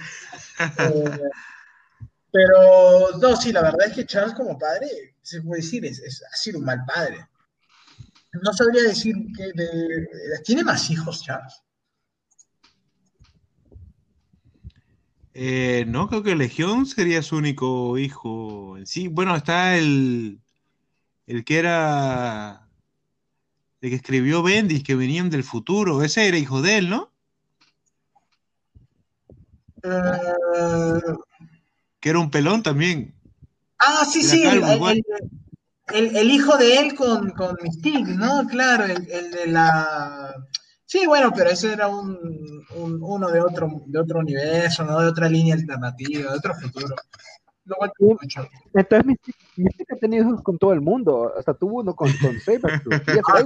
Eh, 0.78 1.20
pero, 2.30 3.18
no, 3.20 3.36
sí, 3.36 3.52
la 3.52 3.62
verdad 3.62 3.86
es 3.88 3.94
que 3.94 4.06
Charles 4.06 4.34
como 4.34 4.56
padre, 4.58 4.88
se 5.22 5.42
puede 5.42 5.62
decir, 5.62 5.84
es, 5.84 5.98
es- 6.00 6.22
ha 6.22 6.36
sido 6.36 6.58
un 6.60 6.64
mal 6.66 6.84
padre. 6.86 7.26
No 8.42 8.52
sabría 8.52 8.82
decir 8.82 9.14
que 9.36 9.44
de- 9.54 10.06
¿Tiene 10.44 10.64
más 10.64 10.90
hijos, 10.90 11.22
Charles? 11.24 11.62
Eh, 15.34 15.84
no, 15.86 16.08
creo 16.08 16.22
que 16.22 16.34
Legión 16.34 16.86
sería 16.86 17.22
su 17.22 17.36
único 17.36 17.98
hijo 17.98 18.78
en 18.78 18.86
sí. 18.86 19.08
Bueno, 19.08 19.36
está 19.36 19.76
el, 19.76 20.40
el 21.26 21.44
que 21.44 21.58
era, 21.58 22.68
el 23.82 23.90
que 23.90 23.96
escribió 23.96 24.42
Bendis, 24.42 24.82
que 24.82 24.94
venían 24.94 25.28
del 25.28 25.44
futuro. 25.44 26.02
Ese 26.02 26.26
era 26.26 26.38
hijo 26.38 26.62
de 26.62 26.78
él, 26.78 26.88
¿no? 26.88 27.12
Eh, 29.82 31.00
Que 32.00 32.10
era 32.10 32.18
un 32.18 32.30
pelón 32.30 32.62
también. 32.62 33.14
ah, 33.78 34.04
sí, 34.10 34.20
Era 34.20 34.30
sí, 34.30 34.42
calvo 34.42 34.90
el- 34.90 35.04
el- 35.92 36.16
el 36.16 36.30
hijo 36.30 36.56
de 36.56 36.78
él 36.78 36.94
con, 36.94 37.30
con 37.30 37.56
Mystique, 37.62 38.14
¿no? 38.14 38.46
Claro, 38.48 38.84
el, 38.84 39.08
el 39.10 39.30
de 39.30 39.46
la... 39.46 40.34
Sí, 40.84 41.04
bueno, 41.06 41.32
pero 41.34 41.50
ese 41.50 41.72
era 41.72 41.88
un, 41.88 42.16
un- 42.76 42.98
uno 43.02 43.28
de 43.30 43.40
otro, 43.40 43.82
de 43.86 43.98
otro 43.98 44.20
universo, 44.20 44.84
¿no? 44.84 45.00
De 45.00 45.08
otra 45.08 45.28
línea 45.28 45.54
alternativa, 45.54 46.30
de 46.32 46.38
otro 46.38 46.54
futuro. 46.54 46.94
Lo 47.64 47.74
cual 47.76 47.90
mucho. 47.98 48.48
Entonces 48.74 49.04
Mystique, 49.06 49.38
Mystique 49.56 49.94
ha 49.94 49.98
tenido 49.98 50.24
hijos 50.28 50.42
con 50.42 50.56
todo 50.56 50.72
el 50.72 50.80
mundo. 50.80 51.32
Hasta 51.36 51.52
tuvo 51.54 51.80
uno 51.80 51.96
con, 51.96 52.12
con 52.18 52.36
Ah. 53.28 53.42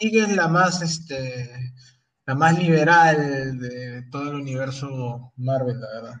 Mystique 0.00 0.22
es 0.22 0.34
la 0.36 0.48
más, 0.48 0.80
este, 0.80 1.50
la 2.26 2.34
más 2.34 2.58
liberal 2.58 3.58
de 3.58 4.02
todo 4.10 4.30
el 4.30 4.36
universo 4.36 5.32
Marvel, 5.36 5.78
la 5.80 5.88
verdad. 5.88 6.14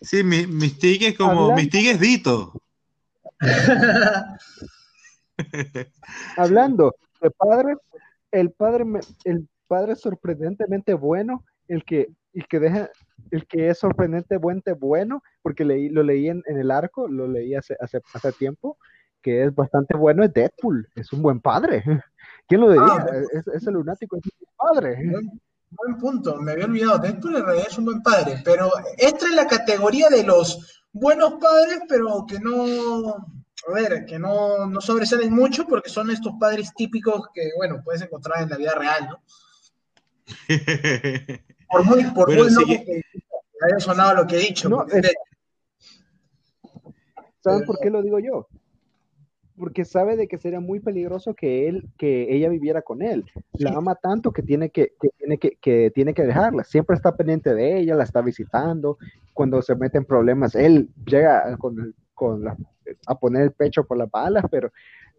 Sí, 0.00 0.24
mi- 0.24 0.46
Mystique 0.48 1.08
es 1.08 1.16
como, 1.16 1.54
Mystique 1.54 1.92
es 1.92 2.00
Dito. 2.00 2.60
Hablando 6.36 6.94
de 7.20 7.30
padre, 7.30 7.76
el 8.30 8.50
padre, 8.52 8.84
el 9.24 9.48
padre 9.66 9.96
sorprendentemente 9.96 10.94
bueno, 10.94 11.44
el 11.68 11.84
que, 11.84 12.08
el 12.34 12.46
que 12.46 12.60
deja, 12.60 12.90
el 13.30 13.46
que 13.46 13.68
es 13.68 13.78
sorprendentemente 13.78 14.72
bueno, 14.74 15.22
porque 15.42 15.64
leí, 15.64 15.88
lo 15.88 16.02
leí 16.02 16.28
en, 16.28 16.42
en 16.46 16.58
el 16.58 16.70
arco, 16.70 17.08
lo 17.08 17.26
leí 17.28 17.54
hace, 17.54 17.76
hace, 17.80 18.00
hace 18.12 18.32
tiempo, 18.32 18.76
que 19.22 19.44
es 19.44 19.54
bastante 19.54 19.96
bueno, 19.96 20.24
es 20.24 20.32
Deadpool, 20.32 20.88
es 20.94 21.12
un 21.12 21.22
buen 21.22 21.40
padre. 21.40 21.82
¿Quién 22.48 22.60
lo 22.60 22.70
diría? 22.70 22.86
Ah. 22.88 23.06
es, 23.32 23.46
ese 23.48 23.70
lunático 23.70 24.16
es 24.16 24.24
un 24.24 24.32
buen 24.38 24.74
padre. 24.74 25.10
Buen, 25.10 25.40
buen 25.70 25.98
punto, 25.98 26.36
me 26.36 26.52
había 26.52 26.66
olvidado. 26.66 26.98
Deadpool 26.98 27.36
en 27.36 27.44
realidad 27.44 27.66
es 27.70 27.78
un 27.78 27.84
buen 27.84 28.02
padre, 28.02 28.42
pero 28.44 28.70
entra 28.98 29.28
en 29.28 29.36
la 29.36 29.46
categoría 29.46 30.08
de 30.08 30.24
los 30.24 30.79
buenos 30.92 31.34
padres, 31.34 31.80
pero 31.88 32.24
que 32.26 32.38
no, 32.40 33.14
a 33.14 33.72
ver, 33.74 34.04
que 34.06 34.18
no, 34.18 34.66
no 34.66 34.80
sobresalen 34.80 35.32
mucho 35.32 35.66
porque 35.66 35.90
son 35.90 36.10
estos 36.10 36.32
padres 36.38 36.72
típicos 36.74 37.28
que, 37.34 37.50
bueno, 37.56 37.80
puedes 37.84 38.02
encontrar 38.02 38.42
en 38.42 38.50
la 38.50 38.56
vida 38.56 38.74
real, 38.74 39.08
¿no? 39.10 39.22
Por 41.70 41.84
muy, 41.84 42.02
por 42.10 42.26
Bueno, 42.26 42.42
muy 42.44 42.50
sí. 42.64 42.84
que 42.84 42.84
que 42.84 43.66
haya 43.66 43.78
sonado 43.78 44.14
lo 44.14 44.26
que 44.26 44.36
he 44.36 44.40
dicho. 44.40 44.68
No, 44.68 44.78
porque 44.78 44.96
es- 44.96 45.02
de- 45.02 45.14
¿Saben 47.42 47.64
por 47.64 47.78
qué 47.78 47.90
lo 47.90 48.02
digo 48.02 48.18
yo? 48.18 48.48
Porque 49.60 49.84
sabe 49.84 50.16
de 50.16 50.26
que 50.26 50.38
sería 50.38 50.58
muy 50.60 50.80
peligroso 50.80 51.34
que 51.34 51.68
él, 51.68 51.86
que 51.98 52.34
ella 52.34 52.48
viviera 52.48 52.80
con 52.82 53.02
él. 53.02 53.26
La 53.58 53.72
ama 53.72 53.94
tanto 53.94 54.32
que 54.32 54.42
tiene 54.42 54.70
que, 54.70 54.94
que 55.00 55.10
tiene 55.18 55.38
que, 55.38 55.58
que 55.60 55.90
tiene 55.94 56.14
que 56.14 56.24
dejarla. 56.24 56.64
Siempre 56.64 56.96
está 56.96 57.14
pendiente 57.14 57.54
de 57.54 57.78
ella, 57.78 57.94
la 57.94 58.04
está 58.04 58.22
visitando. 58.22 58.96
Cuando 59.34 59.60
se 59.62 59.76
mete 59.76 59.98
en 59.98 60.06
problemas, 60.06 60.54
él 60.54 60.88
llega 61.06 61.56
con, 61.58 61.78
el- 61.78 61.94
con 62.14 62.42
la- 62.42 62.56
a 63.06 63.18
poner 63.18 63.42
el 63.42 63.52
pecho 63.52 63.84
por 63.84 63.98
las 63.98 64.10
balas, 64.10 64.44
pero, 64.50 64.72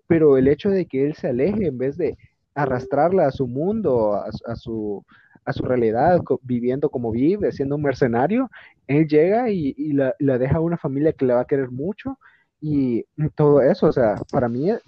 pero 0.07 0.37
el 0.37 0.47
hecho 0.47 0.69
de 0.71 0.87
que 0.87 1.05
él 1.05 1.15
se 1.15 1.27
aleje 1.29 1.67
en 1.67 1.77
vez 1.77 1.97
de 1.97 2.17
arrastrarla 2.55 3.27
a 3.27 3.31
su 3.31 3.47
mundo, 3.47 4.15
a, 4.15 4.29
a 4.47 4.55
su, 4.55 5.05
a 5.45 5.53
su 5.53 5.63
realidad, 5.63 6.19
viviendo 6.41 6.89
como 6.89 7.11
vive, 7.11 7.51
siendo 7.51 7.75
un 7.75 7.83
mercenario, 7.83 8.49
él 8.87 9.07
llega 9.07 9.49
y, 9.51 9.73
y 9.77 9.93
la, 9.93 10.15
la 10.19 10.37
deja 10.37 10.57
a 10.57 10.61
una 10.61 10.77
familia 10.77 11.13
que 11.13 11.25
le 11.25 11.33
va 11.33 11.41
a 11.41 11.45
querer 11.45 11.71
mucho 11.71 12.17
y 12.61 13.03
todo 13.35 13.61
eso, 13.61 13.87
o 13.87 13.91
sea, 13.91 14.15
para 14.31 14.47
mí 14.47 14.69
eh, 14.69 14.79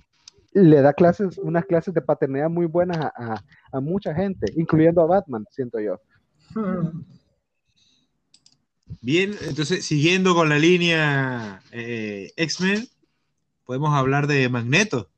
le 0.54 0.82
da 0.82 0.94
clases, 0.94 1.38
unas 1.40 1.66
clases 1.66 1.94
de 1.94 2.02
paternidad 2.02 2.50
muy 2.50 2.68
buenas 2.68 2.98
a, 2.98 3.12
a- 3.16 3.44
a 3.72 3.80
mucha 3.80 4.14
gente, 4.14 4.54
incluyendo 4.56 5.02
a 5.02 5.08
Batman, 5.08 5.46
siento 5.50 5.80
yo. 5.80 6.00
Bien, 9.02 9.36
entonces 9.48 9.86
siguiendo 9.86 10.36
con 10.36 10.50
la 10.50 10.60
línea 10.60 11.62
eh, 11.72 12.32
X-Men, 12.38 12.88
podemos 13.66 13.94
hablar 13.94 14.28
de 14.28 14.48
Magneto. 14.50 15.10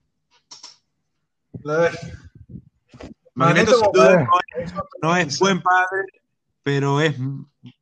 A 1.67 1.77
ver. 1.77 1.91
Magneto, 3.33 3.71
Magneto 3.71 3.73
sin 3.79 3.91
duda 3.91 4.23
no 4.23 4.63
es, 4.63 4.73
no 5.01 5.17
es 5.17 5.39
buen 5.39 5.61
padre, 5.61 6.03
pero 6.63 7.01
es 7.01 7.15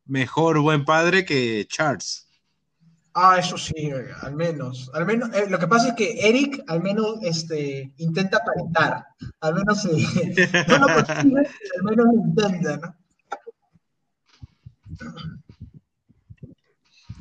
mejor 0.04 0.58
buen 0.60 0.84
padre 0.84 1.24
que 1.24 1.64
Charles. 1.68 2.23
Ah, 3.16 3.36
eso 3.38 3.56
sí, 3.56 3.90
al 4.22 4.34
menos. 4.34 4.90
Al 4.92 5.06
menos, 5.06 5.32
eh, 5.34 5.46
lo 5.48 5.58
que 5.58 5.68
pasa 5.68 5.88
es 5.90 5.94
que 5.94 6.28
Eric 6.28 6.64
al 6.66 6.82
menos 6.82 7.18
este, 7.22 7.92
intenta 7.98 8.38
aparentar. 8.38 9.06
Al 9.40 9.54
menos 9.54 9.84
eh, 9.86 10.34
no 10.68 10.78
lo 10.78 10.86
consigue, 10.94 11.38
al 11.78 11.84
menos 11.84 12.06
lo 12.06 12.12
intenta, 12.14 12.76
¿no? 12.78 12.94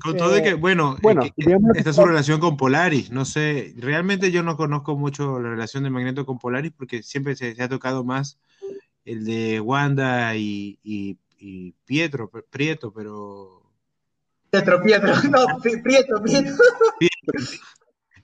Con 0.01 0.17
todo 0.17 0.31
de 0.31 0.39
Eh, 0.39 0.43
que, 0.43 0.53
bueno, 0.55 0.97
bueno, 1.01 1.23
eh, 1.23 1.31
que- 1.37 1.57
esta 1.75 1.91
es 1.91 1.95
su 1.95 2.03
relación 2.05 2.39
con 2.39 2.57
Polaris. 2.57 3.11
No 3.11 3.23
sé, 3.23 3.73
realmente 3.77 4.31
yo 4.31 4.43
no 4.43 4.57
conozco 4.57 4.97
mucho 4.97 5.39
la 5.39 5.49
relación 5.51 5.83
de 5.83 5.89
Magneto 5.91 6.25
con 6.25 6.39
Polaris 6.39 6.73
porque 6.75 7.03
siempre 7.03 7.35
se, 7.35 7.55
se 7.55 7.63
ha 7.63 7.69
tocado 7.69 8.03
más 8.03 8.37
el 9.05 9.23
de 9.25 9.59
Wanda 9.61 10.35
y, 10.35 10.79
y- 10.83 11.17
y 11.37 11.73
Pietro, 11.85 12.29
Prieto, 12.49 12.91
pero 12.91 13.62
Pietro, 14.53 14.83
Pietro, 14.83 15.13
no, 15.31 15.59
Prieto, 15.81 16.21
Prieto. 16.21 16.63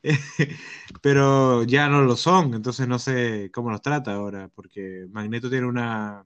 pero 1.01 1.63
ya 1.63 1.89
no 1.89 2.03
lo 2.03 2.15
son, 2.15 2.53
entonces 2.53 2.87
no 2.87 2.99
sé 2.99 3.49
cómo 3.51 3.71
los 3.71 3.81
trata 3.81 4.13
ahora, 4.13 4.47
porque 4.53 5.07
Magneto 5.09 5.49
tiene 5.49 5.65
una 5.65 6.23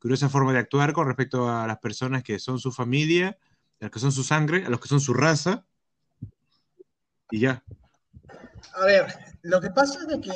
curiosa 0.00 0.30
forma 0.30 0.54
de 0.54 0.60
actuar 0.60 0.94
con 0.94 1.06
respecto 1.06 1.50
a 1.50 1.66
las 1.66 1.78
personas 1.80 2.22
que 2.22 2.38
son 2.38 2.58
su 2.58 2.72
familia, 2.72 3.36
a 3.80 3.84
los 3.84 3.90
que 3.90 3.98
son 3.98 4.10
su 4.10 4.24
sangre, 4.24 4.64
a 4.64 4.70
los 4.70 4.80
que 4.80 4.88
son 4.88 5.00
su 5.00 5.12
raza, 5.12 5.66
y 7.30 7.40
ya. 7.40 7.62
A 8.72 8.86
ver, 8.86 9.06
lo 9.42 9.60
que 9.60 9.68
pasa 9.68 9.98
es 9.98 10.06
de 10.08 10.18
que 10.18 10.32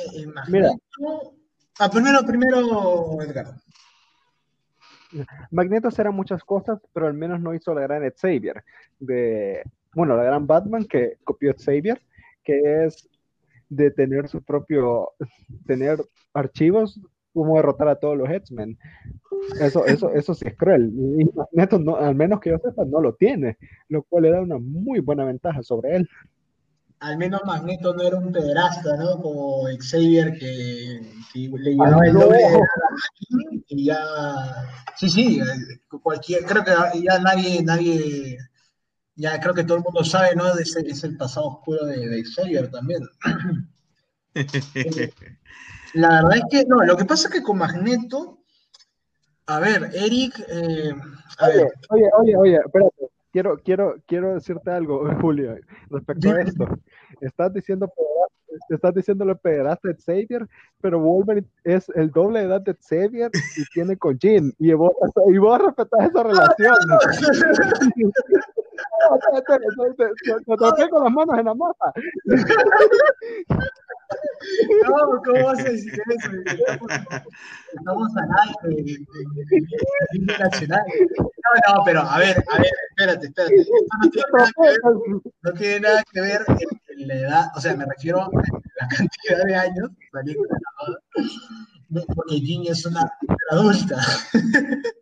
Mira. 0.47 0.69
Magneto... 0.69 1.33
Ah, 1.79 1.89
primero, 1.89 2.23
primero, 2.23 3.19
Edgar. 3.19 3.55
Magneto 5.51 5.91
será 5.91 6.11
muchas 6.11 6.43
cosas, 6.43 6.79
pero 6.93 7.07
al 7.07 7.13
menos 7.13 7.39
no 7.39 7.53
hizo 7.53 7.73
la 7.73 7.81
gran 7.81 8.03
Xavier, 8.11 8.63
de, 8.99 9.63
bueno, 9.93 10.15
la 10.15 10.23
gran 10.23 10.47
Batman 10.47 10.85
que 10.85 11.17
copió 11.23 11.53
Xavier, 11.53 12.01
que 12.43 12.85
es 12.85 13.09
de 13.69 13.91
tener 13.91 14.27
su 14.27 14.43
propio, 14.43 15.11
tener 15.65 15.99
archivos, 16.33 16.99
cómo 17.33 17.57
derrotar 17.57 17.89
a 17.89 17.95
todos 17.95 18.17
los 18.17 18.29
X-Men. 18.29 18.77
Eso, 19.59 19.85
eso, 19.85 20.11
eso 20.11 20.33
sí 20.33 20.45
es 20.47 20.55
cruel. 20.55 20.91
Y 21.19 21.25
Magneto, 21.35 21.77
no, 21.79 21.97
al 21.97 22.15
menos 22.15 22.39
que 22.39 22.51
yo 22.51 22.57
sepa, 22.59 22.85
no 22.85 23.01
lo 23.01 23.13
tiene, 23.13 23.57
lo 23.89 24.03
cual 24.03 24.23
le 24.23 24.31
da 24.31 24.41
una 24.41 24.57
muy 24.57 24.99
buena 24.99 25.25
ventaja 25.25 25.61
sobre 25.61 25.97
él. 25.97 26.09
Al 26.99 27.17
menos 27.17 27.41
Magneto 27.45 27.93
no 27.93 28.01
era 28.01 28.17
un 28.17 28.31
pederasta, 28.31 28.95
¿no? 28.97 29.21
Como 29.21 29.65
Xavier 29.79 30.33
que, 30.39 31.01
que 31.33 31.39
le 31.39 31.71
Ah, 31.71 31.73
llevaba 31.73 32.05
el 32.07 32.13
no. 32.13 32.19
doble 32.21 32.37
de 32.37 32.43
edad 32.45 32.59
y 33.67 33.85
ya... 33.85 33.99
Sí, 34.97 35.09
sí, 35.09 35.39
eh, 35.39 35.79
cualquier... 36.01 36.45
Creo 36.45 36.63
que 36.63 36.71
ya 37.03 37.19
nadie, 37.19 37.61
nadie 37.63 38.37
ya 39.15 39.39
creo 39.39 39.53
que 39.53 39.63
todo 39.63 39.77
el 39.77 39.83
mundo 39.83 40.03
sabe, 40.03 40.35
¿no? 40.35 40.47
Es, 40.57 40.75
es 40.75 41.03
el 41.03 41.17
pasado 41.17 41.47
oscuro 41.47 41.85
de, 41.85 42.07
de 42.07 42.23
Xavier 42.23 42.69
también. 42.69 43.01
La 45.93 46.21
verdad 46.23 46.37
es 46.37 46.43
que, 46.49 46.65
no, 46.65 46.83
lo 46.83 46.97
que 46.97 47.05
pasa 47.05 47.27
es 47.27 47.33
que 47.33 47.41
con 47.43 47.57
Magneto, 47.57 48.39
a 49.47 49.59
ver, 49.59 49.91
Eric, 49.93 50.43
eh, 50.49 50.93
a 51.37 51.45
Oye, 51.47 51.57
ver, 51.57 51.73
oye, 51.89 52.09
oye, 52.17 52.35
oye, 52.37 52.59
espérate. 52.65 52.94
Quiero, 53.35 53.57
quiero, 53.57 53.95
quiero 54.05 54.33
decirte 54.33 54.71
algo, 54.71 55.03
Julio, 55.21 55.57
respecto 55.89 56.29
a 56.29 56.39
esto. 56.39 56.79
Estás 57.21 57.53
diciendo, 57.53 57.91
estás 58.69 58.93
diciéndole 58.93 59.35
pederasta 59.35 59.89
de 59.89 59.95
Xavier, 59.95 60.47
pero 60.81 60.99
Wolverine 60.99 61.47
es 61.63 61.89
el 61.95 62.11
doble 62.11 62.39
de 62.39 62.45
edad 62.45 62.61
de 62.61 62.75
Xavier 62.75 63.31
y 63.57 63.65
tiene 63.73 63.97
con 63.97 64.17
Jean. 64.17 64.53
Y 64.59 64.73
vos, 64.73 64.91
y 65.33 65.37
vos 65.37 65.61
respetás 65.61 66.09
esa 66.09 66.23
relación. 66.23 66.75
No, 69.09 69.41
te, 69.97 70.57
toqué 70.57 70.89
con 70.89 71.03
las 71.03 71.13
manos 71.13 71.39
en 71.39 71.45
la 71.45 71.53
masa. 71.53 71.93
no, 74.83 75.21
¿cómo 75.23 75.45
vas 75.45 75.59
a 75.59 75.63
decir 75.63 75.93
eso? 75.93 76.29
Estamos 77.73 78.17
al 78.17 78.29
aire, 78.63 79.05
nacional. 80.39 80.83
No, 81.17 81.75
no, 81.75 81.83
pero 81.85 82.01
a 82.01 82.19
ver, 82.19 82.35
a 82.51 82.57
ver, 82.57 82.71
espérate, 82.89 83.27
espérate. 83.27 83.61
Esto 83.61 85.03
no 85.43 85.53
tiene 85.53 85.79
nada 85.79 86.03
que 86.11 86.21
ver 86.21 86.41
no 86.47 86.47
tiene 86.47 86.59
nada 86.59 86.59
que 86.59 86.61
ver 86.61 86.61
en 86.61 86.84
la 86.97 87.15
edad, 87.15 87.51
o 87.55 87.61
sea, 87.61 87.75
me 87.75 87.85
refiero 87.85 88.21
a 88.21 88.29
la 88.29 88.87
cantidad 88.97 89.45
de 89.45 89.55
años 89.55 89.89
saliendo 90.11 90.43
de 90.43 90.49
la 90.49 90.71
boda, 90.79 92.05
porque 92.15 92.35
Ginny 92.35 92.69
es 92.69 92.85
una 92.85 93.11
adulta. 93.51 93.97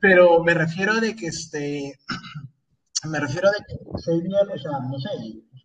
Pero 0.00 0.42
me 0.44 0.54
refiero 0.54 1.00
de 1.00 1.16
que 1.16 1.26
este, 1.28 1.98
me 3.04 3.18
refiero 3.18 3.50
de 3.50 3.64
que 3.66 3.76
Xavier, 4.02 4.48
o 4.54 4.58
sea, 4.58 4.78
no 4.80 4.98
sé, 5.00 5.08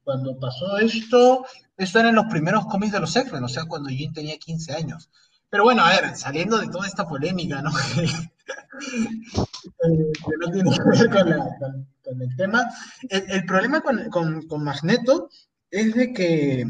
cuando 0.04 0.40
pasó 0.40 0.78
esto, 0.78 1.46
esto 1.78 2.00
era 2.00 2.10
en 2.10 2.16
los 2.16 2.26
primeros 2.26 2.66
cómics 2.66 2.94
de 2.94 3.00
los 3.00 3.16
X-Men, 3.16 3.44
o 3.44 3.50
sea, 3.50 3.66
cuando 3.66 3.90
Jean 3.90 4.14
tenía 4.14 4.38
15 4.38 4.74
años. 4.74 5.10
Pero 5.52 5.66
bueno, 5.66 5.84
a 5.84 5.90
ver, 5.90 6.16
saliendo 6.16 6.58
de 6.58 6.70
toda 6.70 6.88
esta 6.88 7.08
polémica, 7.08 7.62
¿no? 7.62 7.72
Que 9.82 10.34
no 10.40 10.52
tiene 10.52 10.72
que 10.72 10.90
ver 10.90 11.10
con, 12.04 12.22
el 12.22 12.36
tema. 12.36 12.70
El, 13.10 13.46
problema 13.46 13.82
con, 13.82 14.10
con- 14.48 14.64
Magneto 14.64 15.30
es 15.70 15.94
de 15.94 16.14
que, 16.14 16.66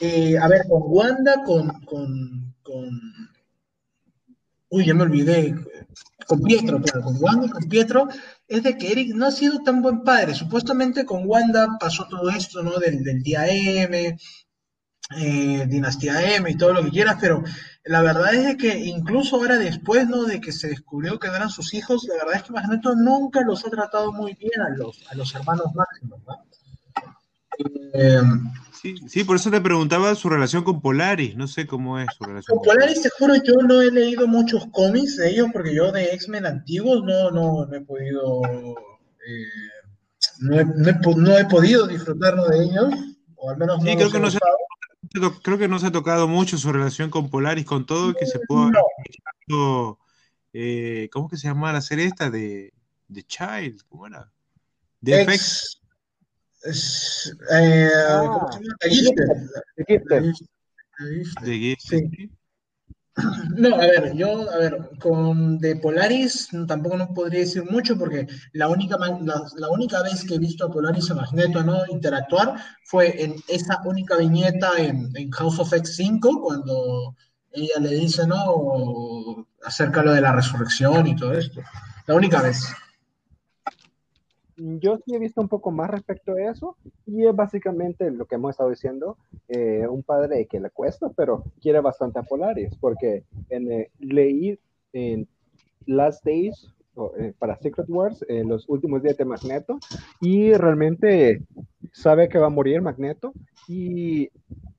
eh, 0.00 0.38
a 0.38 0.48
ver, 0.48 0.66
con 0.68 0.82
Wanda, 0.84 1.42
con, 1.44 2.54
Uy, 4.70 4.86
ya 4.86 4.94
me 4.94 5.02
olvidé. 5.02 5.54
Con 6.26 6.42
Pietro, 6.42 6.80
claro, 6.82 7.02
con 7.02 7.16
Wanda 7.20 7.48
con 7.48 7.68
Pietro, 7.68 8.06
es 8.46 8.62
de 8.62 8.76
que 8.76 8.92
Eric 8.92 9.14
no 9.14 9.26
ha 9.26 9.30
sido 9.30 9.60
tan 9.62 9.80
buen 9.80 10.02
padre. 10.02 10.34
Supuestamente 10.34 11.06
con 11.06 11.22
Wanda 11.26 11.78
pasó 11.80 12.06
todo 12.08 12.28
esto, 12.28 12.62
¿no? 12.62 12.78
Del, 12.78 13.02
del 13.02 13.22
día 13.22 13.46
M, 13.48 14.16
eh, 15.16 15.64
Dinastía 15.68 16.36
M 16.36 16.50
y 16.50 16.56
todo 16.56 16.72
lo 16.74 16.84
que 16.84 16.90
quieras, 16.90 17.16
pero 17.20 17.42
la 17.84 18.02
verdad 18.02 18.34
es 18.34 18.56
que 18.56 18.76
incluso 18.78 19.36
ahora 19.36 19.56
después, 19.56 20.06
¿no? 20.08 20.24
De 20.24 20.40
que 20.40 20.52
se 20.52 20.68
descubrió 20.68 21.18
que 21.18 21.28
no 21.28 21.36
eran 21.36 21.50
sus 21.50 21.72
hijos, 21.74 22.04
la 22.04 22.16
verdad 22.24 22.36
es 22.36 22.42
que 22.42 22.52
Magneto 22.52 22.94
nunca 22.94 23.40
los 23.40 23.64
ha 23.64 23.70
tratado 23.70 24.12
muy 24.12 24.34
bien 24.34 24.60
a 24.60 24.68
los, 24.76 25.02
a 25.10 25.14
los 25.14 25.34
hermanos 25.34 25.74
máximos, 25.74 26.20
¿no? 26.26 26.44
Eh, 27.94 28.20
Sí, 28.80 28.94
sí, 29.08 29.24
por 29.24 29.34
eso 29.34 29.50
te 29.50 29.60
preguntaba 29.60 30.14
su 30.14 30.28
relación 30.28 30.62
con 30.62 30.80
Polaris. 30.80 31.34
No 31.34 31.48
sé 31.48 31.66
cómo 31.66 31.98
es 31.98 32.06
su 32.16 32.22
relación 32.22 32.56
con 32.58 32.64
Polaris, 32.64 33.02
te 33.02 33.10
juro, 33.18 33.34
yo 33.34 33.54
no 33.66 33.82
he 33.82 33.90
leído 33.90 34.28
muchos 34.28 34.66
cómics 34.70 35.16
de 35.16 35.30
ellos 35.30 35.48
porque 35.52 35.74
yo 35.74 35.90
de 35.90 36.04
X-Men 36.14 36.46
antiguos 36.46 37.02
no, 37.02 37.32
no, 37.32 37.66
no 37.66 37.74
he 37.76 37.80
podido, 37.80 38.40
eh, 38.46 39.42
no, 40.42 40.60
he, 40.60 40.64
no 40.64 40.88
he 40.90 40.94
po- 40.94 41.16
no 41.16 41.36
he 41.36 41.44
podido 41.46 41.88
disfrutar 41.88 42.36
de 42.36 42.64
ellos, 42.66 42.94
o 43.34 43.50
al 43.50 43.56
menos 43.56 43.82
Sí, 43.82 43.88
no 43.90 43.96
creo 43.96 44.10
que 44.12 44.20
no 44.20 44.30
se-. 44.30 44.38
Creo 45.42 45.58
que 45.58 45.68
no 45.68 45.78
se 45.78 45.86
ha 45.86 45.92
tocado 45.92 46.28
mucho 46.28 46.58
su 46.58 46.72
relación 46.72 47.10
con 47.10 47.30
Polaris, 47.30 47.64
con 47.64 47.86
todo 47.86 48.14
que 48.14 48.26
se 48.26 48.38
pudo 48.40 48.64
haber 48.64 48.74
No. 49.48 49.98
eh, 50.52 51.08
¿Cómo 51.12 51.28
que 51.28 51.36
se 51.36 51.48
llama 51.48 51.72
la 51.72 51.80
serie 51.80 52.04
esta 52.06 52.30
de, 52.30 52.72
de 53.08 53.22
Child? 53.22 53.82
¿Cómo 53.88 54.06
era? 54.06 54.30
De 55.00 55.22
FX. 55.24 55.80
Eh, 57.52 57.88
Ah. 58.08 58.22
¿cómo 58.26 58.52
se 58.52 58.58
llama? 58.60 58.76
The 58.80 58.90
Gifted. 58.90 59.50
The 59.76 59.84
Gifted. 59.86 60.34
The 61.44 61.76
Sí. 61.78 62.30
No, 63.56 63.74
a 63.74 63.78
ver, 63.78 64.14
yo, 64.14 64.50
a 64.50 64.58
ver, 64.58 64.90
con 65.00 65.58
de 65.58 65.76
Polaris 65.76 66.48
tampoco 66.66 66.96
no 66.96 67.12
podría 67.12 67.40
decir 67.40 67.64
mucho 67.68 67.98
porque 67.98 68.26
la 68.52 68.68
única, 68.68 68.96
la, 68.96 69.68
única 69.70 70.02
vez 70.02 70.24
que 70.24 70.36
he 70.36 70.38
visto 70.38 70.66
a 70.66 70.70
Polaris 70.70 71.10
a 71.10 71.14
Magneto 71.14 71.62
no 71.62 71.80
interactuar 71.88 72.54
fue 72.84 73.22
en 73.22 73.34
esa 73.48 73.80
única 73.84 74.16
viñeta 74.16 74.70
en, 74.78 75.10
en 75.16 75.30
House 75.32 75.58
of 75.58 75.72
X5 75.72 76.40
cuando 76.40 77.16
ella 77.50 77.80
le 77.80 77.90
dice, 77.90 78.26
¿no? 78.26 79.46
Acerca 79.64 80.02
lo 80.02 80.12
de 80.12 80.20
la 80.20 80.32
resurrección 80.32 81.06
y 81.06 81.16
todo 81.16 81.32
esto. 81.32 81.60
La 82.06 82.14
única 82.14 82.40
vez. 82.42 82.68
Yo 84.58 84.98
sí 84.98 85.14
he 85.14 85.18
visto 85.20 85.40
un 85.40 85.48
poco 85.48 85.70
más 85.70 85.88
respecto 85.88 86.32
a 86.32 86.50
eso 86.50 86.76
y 87.06 87.24
es 87.24 87.34
básicamente 87.34 88.10
lo 88.10 88.26
que 88.26 88.34
hemos 88.34 88.50
estado 88.50 88.70
diciendo, 88.70 89.16
eh, 89.48 89.86
un 89.88 90.02
padre 90.02 90.46
que 90.46 90.58
le 90.58 90.70
cuesta, 90.70 91.10
pero 91.10 91.44
quiere 91.60 91.80
bastante 91.80 92.18
a 92.18 92.24
Polaris, 92.24 92.74
porque 92.80 93.24
en, 93.50 93.70
eh, 93.70 93.90
leí 94.00 94.58
en 94.92 95.28
Last 95.86 96.24
Days 96.24 96.74
eh, 97.18 97.32
para 97.38 97.56
Secret 97.56 97.88
Wars, 97.88 98.24
eh, 98.28 98.42
los 98.44 98.68
últimos 98.68 99.00
días 99.02 99.16
de 99.16 99.24
Magneto, 99.24 99.78
y 100.20 100.52
realmente 100.54 101.42
sabe 101.92 102.28
que 102.28 102.38
va 102.38 102.46
a 102.46 102.50
morir 102.50 102.82
Magneto 102.82 103.32
y 103.68 104.28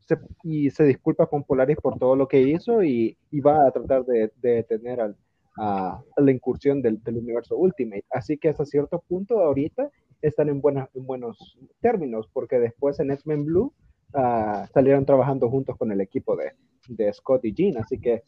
se, 0.06 0.84
disculpa 0.84 1.28
con 1.28 1.44
Polaris 1.44 1.78
por 1.78 1.98
todo 1.98 2.18
lo 2.18 2.28
que 2.28 2.42
hizo 2.42 2.84
y, 2.84 3.18
y 3.32 3.40
va 3.40 3.66
a 3.66 3.72
tratar 3.72 4.04
de, 4.04 4.32
de 4.42 4.56
detener 4.56 5.00
al, 5.00 5.16
a, 5.60 6.02
la 6.18 6.31
incursión 6.31 6.81
del, 6.81 7.02
universo 7.06 7.57
Ultimate. 7.57 8.06
Así 8.10 8.38
que 8.38 8.49
hasta 8.49 8.65
cierto 8.65 8.99
punto 9.07 9.40
ahorita 9.41 9.90
están 10.22 10.49
en, 10.49 10.61
buenos 10.61 11.57
términos, 11.81 12.30
porque 12.31 12.60
después 12.60 12.99
en 12.99 13.11
X-Men 13.11 13.45
Blue 13.45 13.73
uh, 14.14 14.65
salieron 14.73 15.06
trabajando 15.06 15.49
juntos 15.49 15.77
con 15.77 15.91
el 15.91 16.02
equipo 16.02 16.36
de, 16.36 16.53
de 16.88 17.11
Scott 17.14 17.45
y 17.45 17.53
Jean. 17.53 17.77
Así 17.77 17.99
que 17.99 18.23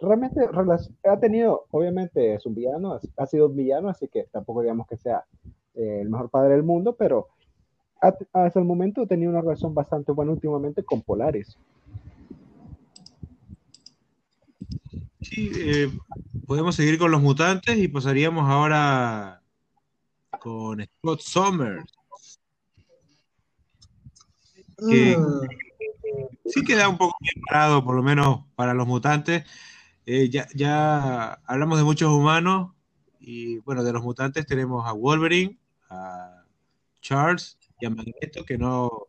realmente 0.00 0.40
ha 1.04 1.20
tenido, 1.20 1.66
obviamente 1.70 2.34
es 2.34 2.46
un 2.46 2.54
villano, 2.54 2.98
ha 3.16 3.26
sido 3.26 3.46
un 3.46 3.56
villano, 3.56 3.88
así 3.88 4.08
que 4.08 4.24
tampoco 4.32 4.62
digamos 4.62 4.86
que 4.86 4.96
sea 4.96 5.24
eh, 5.74 6.00
el 6.02 6.10
mejor 6.10 6.30
padre 6.30 6.54
del 6.54 6.62
mundo, 6.62 6.94
pero 6.96 7.28
hasta 8.00 8.58
el 8.58 8.66
momento 8.66 9.06
tenía 9.06 9.30
una 9.30 9.40
relación 9.40 9.72
bastante 9.72 10.12
buena 10.12 10.32
últimamente 10.32 10.82
con 10.82 11.00
Polaris. 11.00 11.56
Sí, 15.24 15.50
eh, 15.56 15.90
podemos 16.46 16.76
seguir 16.76 16.98
con 16.98 17.10
los 17.10 17.22
mutantes 17.22 17.78
y 17.78 17.88
pasaríamos 17.88 18.48
ahora 18.48 19.42
con 20.38 20.84
Scott 20.84 21.20
Summers. 21.22 21.90
Que 24.76 25.16
mm. 25.16 25.48
sí 26.44 26.62
queda 26.62 26.88
un 26.90 26.98
poco 26.98 27.16
bien 27.20 27.42
parado, 27.48 27.82
por 27.82 27.94
lo 27.94 28.02
menos 28.02 28.44
para 28.54 28.74
los 28.74 28.86
mutantes. 28.86 29.44
Eh, 30.04 30.28
ya, 30.28 30.46
ya 30.54 31.32
hablamos 31.46 31.78
de 31.78 31.84
muchos 31.84 32.10
humanos 32.10 32.72
y 33.18 33.60
bueno, 33.60 33.82
de 33.82 33.92
los 33.92 34.02
mutantes 34.02 34.44
tenemos 34.44 34.86
a 34.86 34.92
Wolverine, 34.92 35.58
a 35.88 36.44
Charles 37.00 37.56
y 37.80 37.86
a 37.86 37.90
Magneto, 37.90 38.44
que 38.44 38.58
no 38.58 39.06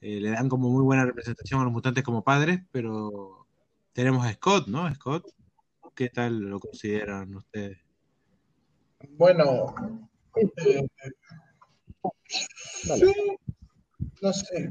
eh, 0.00 0.18
le 0.18 0.30
dan 0.30 0.48
como 0.48 0.70
muy 0.70 0.82
buena 0.82 1.04
representación 1.04 1.60
a 1.60 1.64
los 1.64 1.72
mutantes 1.72 2.02
como 2.02 2.24
padres, 2.24 2.60
pero 2.72 3.45
tenemos 3.96 4.26
a 4.26 4.32
Scott, 4.34 4.66
¿no? 4.66 4.94
Scott, 4.94 5.24
¿qué 5.94 6.10
tal 6.10 6.38
lo 6.38 6.60
consideran 6.60 7.34
ustedes? 7.34 7.78
Bueno, 9.12 9.74
eh, 10.36 10.86
sí, 12.84 13.14
no 14.20 14.32
sé. 14.34 14.70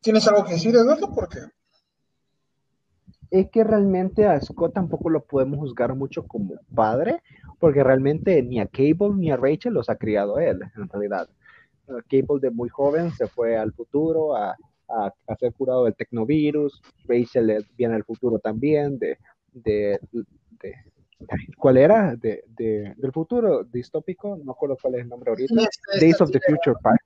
¿Tienes 0.00 0.26
algo 0.26 0.44
que 0.44 0.54
decir, 0.54 0.74
Eduardo? 0.74 1.14
¿Por 1.14 1.28
qué? 1.28 1.38
Es 3.30 3.48
que 3.50 3.62
realmente 3.62 4.26
a 4.26 4.40
Scott 4.40 4.74
tampoco 4.74 5.10
lo 5.10 5.24
podemos 5.24 5.60
juzgar 5.60 5.94
mucho 5.94 6.26
como 6.26 6.56
padre, 6.74 7.22
porque 7.60 7.84
realmente 7.84 8.42
ni 8.42 8.58
a 8.58 8.66
Cable 8.66 9.14
ni 9.14 9.30
a 9.30 9.36
Rachel 9.36 9.74
los 9.74 9.88
ha 9.88 9.94
criado 9.94 10.40
él, 10.40 10.60
en 10.74 10.88
realidad. 10.88 11.30
Cable 11.86 12.40
de 12.40 12.50
muy 12.50 12.68
joven 12.68 13.12
se 13.12 13.28
fue 13.28 13.56
al 13.56 13.72
futuro 13.72 14.34
a, 14.34 14.56
a, 14.90 15.12
a 15.26 15.36
ser 15.36 15.52
curado 15.54 15.84
del 15.84 15.94
tecnovirus. 15.94 16.80
Rachel 17.06 17.66
viene 17.76 17.94
al 17.94 18.04
futuro 18.04 18.38
también, 18.38 18.98
de, 18.98 19.18
de, 19.52 19.98
de 20.62 20.74
¿cuál 21.56 21.76
era? 21.76 22.16
De, 22.16 22.44
de, 22.48 22.94
del 22.96 23.12
futuro 23.12 23.64
distópico, 23.64 24.36
no 24.36 24.44
me 24.44 24.52
acuerdo 24.52 24.76
cuál 24.80 24.94
es 24.94 25.02
el 25.02 25.08
nombre 25.08 25.30
ahorita. 25.30 25.54
Days 26.00 26.20
of 26.20 26.30
the 26.30 26.40
Future 26.40 26.76
Past. 26.82 27.00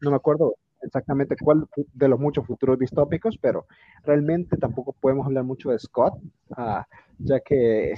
No 0.00 0.10
me 0.10 0.16
acuerdo 0.16 0.56
exactamente 0.82 1.36
cuál 1.42 1.66
de 1.94 2.08
los 2.08 2.18
muchos 2.18 2.46
futuros 2.46 2.78
distópicos, 2.78 3.36
pero 3.38 3.66
realmente 4.02 4.56
tampoco 4.56 4.92
podemos 4.92 5.26
hablar 5.26 5.44
mucho 5.44 5.70
de 5.70 5.78
Scott, 5.78 6.14
uh, 6.56 6.82
ya 7.18 7.40
que 7.40 7.94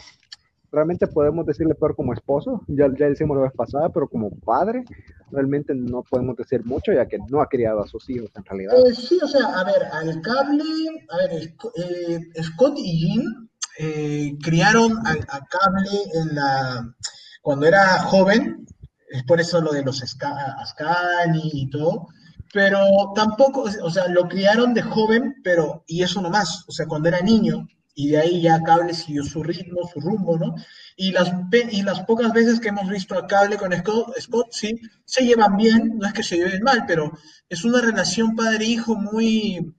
realmente 0.72 1.06
podemos 1.06 1.44
decirle 1.44 1.74
peor 1.74 1.94
como 1.94 2.14
esposo, 2.14 2.62
ya, 2.66 2.86
ya 2.98 3.06
decimos 3.06 3.36
la 3.36 3.44
vez 3.44 3.52
pasada, 3.52 3.90
pero 3.90 4.08
como 4.08 4.30
padre, 4.40 4.84
realmente 5.30 5.74
no 5.74 6.02
podemos 6.02 6.34
decir 6.36 6.64
mucho, 6.64 6.92
ya 6.92 7.06
que 7.06 7.18
no 7.28 7.42
ha 7.42 7.48
criado 7.48 7.82
a 7.82 7.86
sus 7.86 8.08
hijos 8.08 8.30
en 8.34 8.44
realidad. 8.44 8.74
Eh, 8.86 8.94
sí, 8.94 9.18
o 9.22 9.28
sea, 9.28 9.46
a 9.46 9.64
ver, 9.64 9.84
al 9.92 10.20
cable, 10.22 10.64
a 11.10 11.16
ver, 11.18 11.54
eh, 11.76 12.42
Scott 12.42 12.74
y 12.78 12.96
Jim 12.96 13.48
eh, 13.78 14.34
criaron 14.42 14.92
a, 15.06 15.10
a, 15.10 15.46
cable 15.46 15.90
en 16.14 16.34
la, 16.34 16.94
cuando 17.42 17.66
era 17.66 17.98
joven, 18.00 18.66
es 19.10 19.22
por 19.24 19.40
eso 19.40 19.60
lo 19.60 19.72
de 19.72 19.82
los 19.82 20.02
Ascani 20.02 21.50
y 21.52 21.68
todo, 21.68 22.08
pero 22.52 23.12
tampoco, 23.14 23.64
o 23.82 23.90
sea, 23.90 24.08
lo 24.08 24.26
criaron 24.26 24.72
de 24.72 24.82
joven, 24.82 25.34
pero, 25.44 25.84
y 25.86 26.02
eso 26.02 26.22
nomás, 26.22 26.64
o 26.66 26.72
sea, 26.72 26.86
cuando 26.86 27.08
era 27.08 27.20
niño, 27.20 27.66
y 27.94 28.08
de 28.08 28.18
ahí 28.18 28.40
ya 28.40 28.62
Cable 28.62 28.94
siguió 28.94 29.22
su 29.24 29.42
ritmo, 29.42 29.88
su 29.92 30.00
rumbo, 30.00 30.38
¿no? 30.38 30.54
Y 30.96 31.12
las, 31.12 31.32
y 31.70 31.82
las 31.82 32.02
pocas 32.04 32.32
veces 32.32 32.60
que 32.60 32.68
hemos 32.68 32.88
visto 32.88 33.16
a 33.16 33.26
Cable 33.26 33.56
con 33.56 33.72
Scott, 33.72 34.14
Scott, 34.20 34.48
sí, 34.50 34.80
se 35.04 35.24
llevan 35.24 35.56
bien, 35.56 35.98
no 35.98 36.06
es 36.06 36.12
que 36.12 36.22
se 36.22 36.36
lleven 36.36 36.62
mal, 36.62 36.84
pero 36.86 37.12
es 37.48 37.64
una 37.64 37.80
relación 37.80 38.34
padre-hijo 38.34 38.94
muy... 38.94 39.74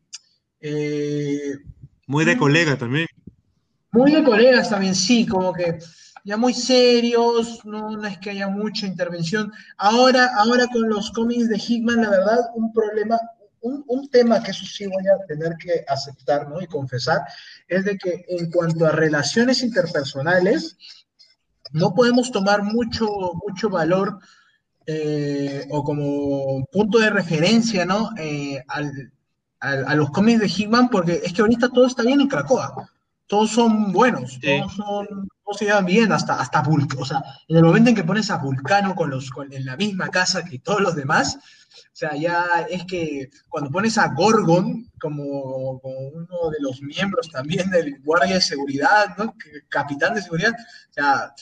Eh, 0.60 1.58
muy 2.08 2.26
de 2.26 2.38
colega 2.38 2.78
también. 2.78 3.08
Muy 3.92 4.12
de 4.12 4.24
colegas 4.24 4.70
también, 4.70 4.96
sí, 4.96 5.26
como 5.26 5.54
que 5.54 5.80
ya 6.26 6.38
muy 6.38 6.54
serios, 6.54 7.66
no, 7.66 7.92
no 7.92 8.08
es 8.08 8.18
que 8.18 8.30
haya 8.30 8.48
mucha 8.48 8.88
intervención. 8.88 9.52
Ahora, 9.78 10.32
ahora 10.38 10.68
con 10.68 10.88
los 10.88 11.12
cómics 11.12 11.50
de 11.50 11.58
Hickman, 11.58 12.02
la 12.02 12.10
verdad, 12.10 12.40
un 12.56 12.72
problema, 12.72 13.20
un, 13.64 13.84
un, 13.88 14.10
tema 14.10 14.42
que 14.42 14.52
eso 14.52 14.66
sí 14.66 14.86
voy 14.86 15.04
a 15.08 15.26
tener 15.28 15.56
que 15.58 15.84
aceptar 15.88 16.48
¿no? 16.48 16.62
y 16.62 16.68
confesar, 16.68 17.22
es 17.68 17.84
de 17.86 17.98
que 17.98 18.26
en 18.28 18.52
cuanto 18.52 18.86
a 18.86 18.92
relaciones 18.92 19.64
interpersonales, 19.64 20.78
no 21.72 21.94
podemos 21.94 22.32
tomar 22.32 22.64
mucho, 22.64 23.08
mucho 23.46 23.70
valor 23.70 24.20
eh, 24.86 25.66
o 25.70 25.84
como 25.84 26.66
punto 26.72 27.00
de 27.00 27.10
referencia 27.10 27.86
¿no? 27.86 28.12
Eh, 28.18 28.64
al, 28.68 29.12
a 29.60 29.96
los 29.96 30.12
cómics 30.12 30.42
de 30.42 30.48
Hickman, 30.48 30.90
porque 30.90 31.22
es 31.24 31.32
que 31.32 31.42
ahorita 31.42 31.70
todo 31.70 31.88
está 31.88 32.04
bien 32.04 32.20
en 32.20 32.28
Cracoa 32.28 32.90
todos 33.34 33.50
son 33.50 33.92
buenos, 33.92 34.34
sí. 34.34 34.60
todos, 34.60 34.76
son, 34.76 35.08
todos 35.44 35.58
se 35.58 35.66
llevan 35.66 35.88
bien, 35.88 36.12
hasta, 36.12 36.40
hasta 36.40 36.62
Vulcano, 36.62 37.02
o 37.02 37.06
sea, 37.06 37.24
en 37.48 37.58
el 37.58 37.64
momento 37.64 37.90
en 37.90 37.96
que 37.96 38.04
pones 38.04 38.30
a 38.30 38.38
Vulcano 38.38 38.94
con 38.94 39.10
los, 39.10 39.32
con, 39.32 39.52
en 39.52 39.66
la 39.66 39.76
misma 39.76 40.10
casa 40.10 40.46
que 40.46 40.60
todos 40.60 40.82
los 40.82 40.94
demás, 40.94 41.38
o 41.38 41.96
sea, 41.96 42.16
ya 42.16 42.46
es 42.70 42.86
que 42.86 43.32
cuando 43.50 43.72
pones 43.72 43.98
a 43.98 44.14
Gorgon 44.14 44.88
como, 45.02 45.80
como 45.82 46.00
uno 46.10 46.52
de 46.52 46.60
los 46.60 46.80
miembros 46.84 47.28
también 47.32 47.72
del 47.72 48.00
guardia 48.04 48.36
de 48.36 48.42
seguridad, 48.42 49.18
¿no? 49.18 49.34
capitán 49.68 50.14
de 50.14 50.22
seguridad, 50.22 50.52
o 50.52 50.94
sea, 50.94 51.34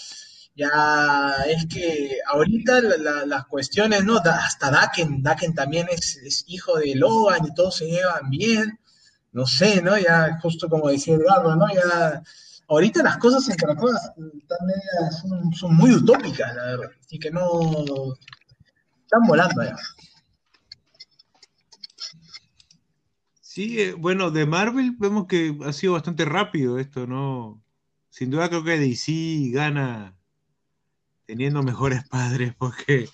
ya 0.55 1.43
es 1.45 1.65
que 1.65 2.19
ahorita 2.25 2.79
la, 2.79 2.97
la, 2.99 3.25
las 3.25 3.45
cuestiones, 3.47 4.05
¿no? 4.05 4.15
Hasta 4.19 4.71
Daken, 4.71 5.21
Daken 5.23 5.53
también 5.53 5.87
es, 5.91 6.15
es 6.23 6.45
hijo 6.47 6.77
de 6.77 6.95
Logan 6.95 7.45
y 7.45 7.53
todos 7.53 7.75
se 7.75 7.87
llevan 7.87 8.29
bien 8.29 8.79
no 9.31 9.45
sé, 9.45 9.81
¿no? 9.81 9.97
Ya 9.97 10.39
justo 10.41 10.69
como 10.69 10.89
decía 10.89 11.15
Edgardo, 11.15 11.55
¿no? 11.55 11.65
Ya 11.73 12.21
ahorita 12.67 13.03
las 13.03 13.17
cosas 13.17 13.47
en 13.49 13.55
Caracol 13.55 13.91
son, 15.21 15.53
son, 15.53 15.75
muy 15.75 15.91
utópicas, 15.91 16.55
la 16.55 16.65
verdad. 16.65 16.89
Así 16.99 17.19
que 17.19 17.31
no 17.31 17.73
están 19.03 19.27
volando 19.27 19.63
ya. 19.63 19.75
Sí, 23.41 23.81
eh, 23.81 23.93
bueno, 23.93 24.31
de 24.31 24.45
Marvel 24.45 24.95
vemos 24.97 25.27
que 25.27 25.57
ha 25.65 25.73
sido 25.73 25.93
bastante 25.93 26.23
rápido 26.23 26.79
esto, 26.79 27.05
¿no? 27.05 27.61
Sin 28.09 28.29
duda 28.29 28.47
creo 28.47 28.63
que 28.63 28.79
DC 28.79 29.51
gana 29.51 30.15
teniendo 31.25 31.61
mejores 31.61 32.07
padres, 32.07 32.53
porque 32.57 33.09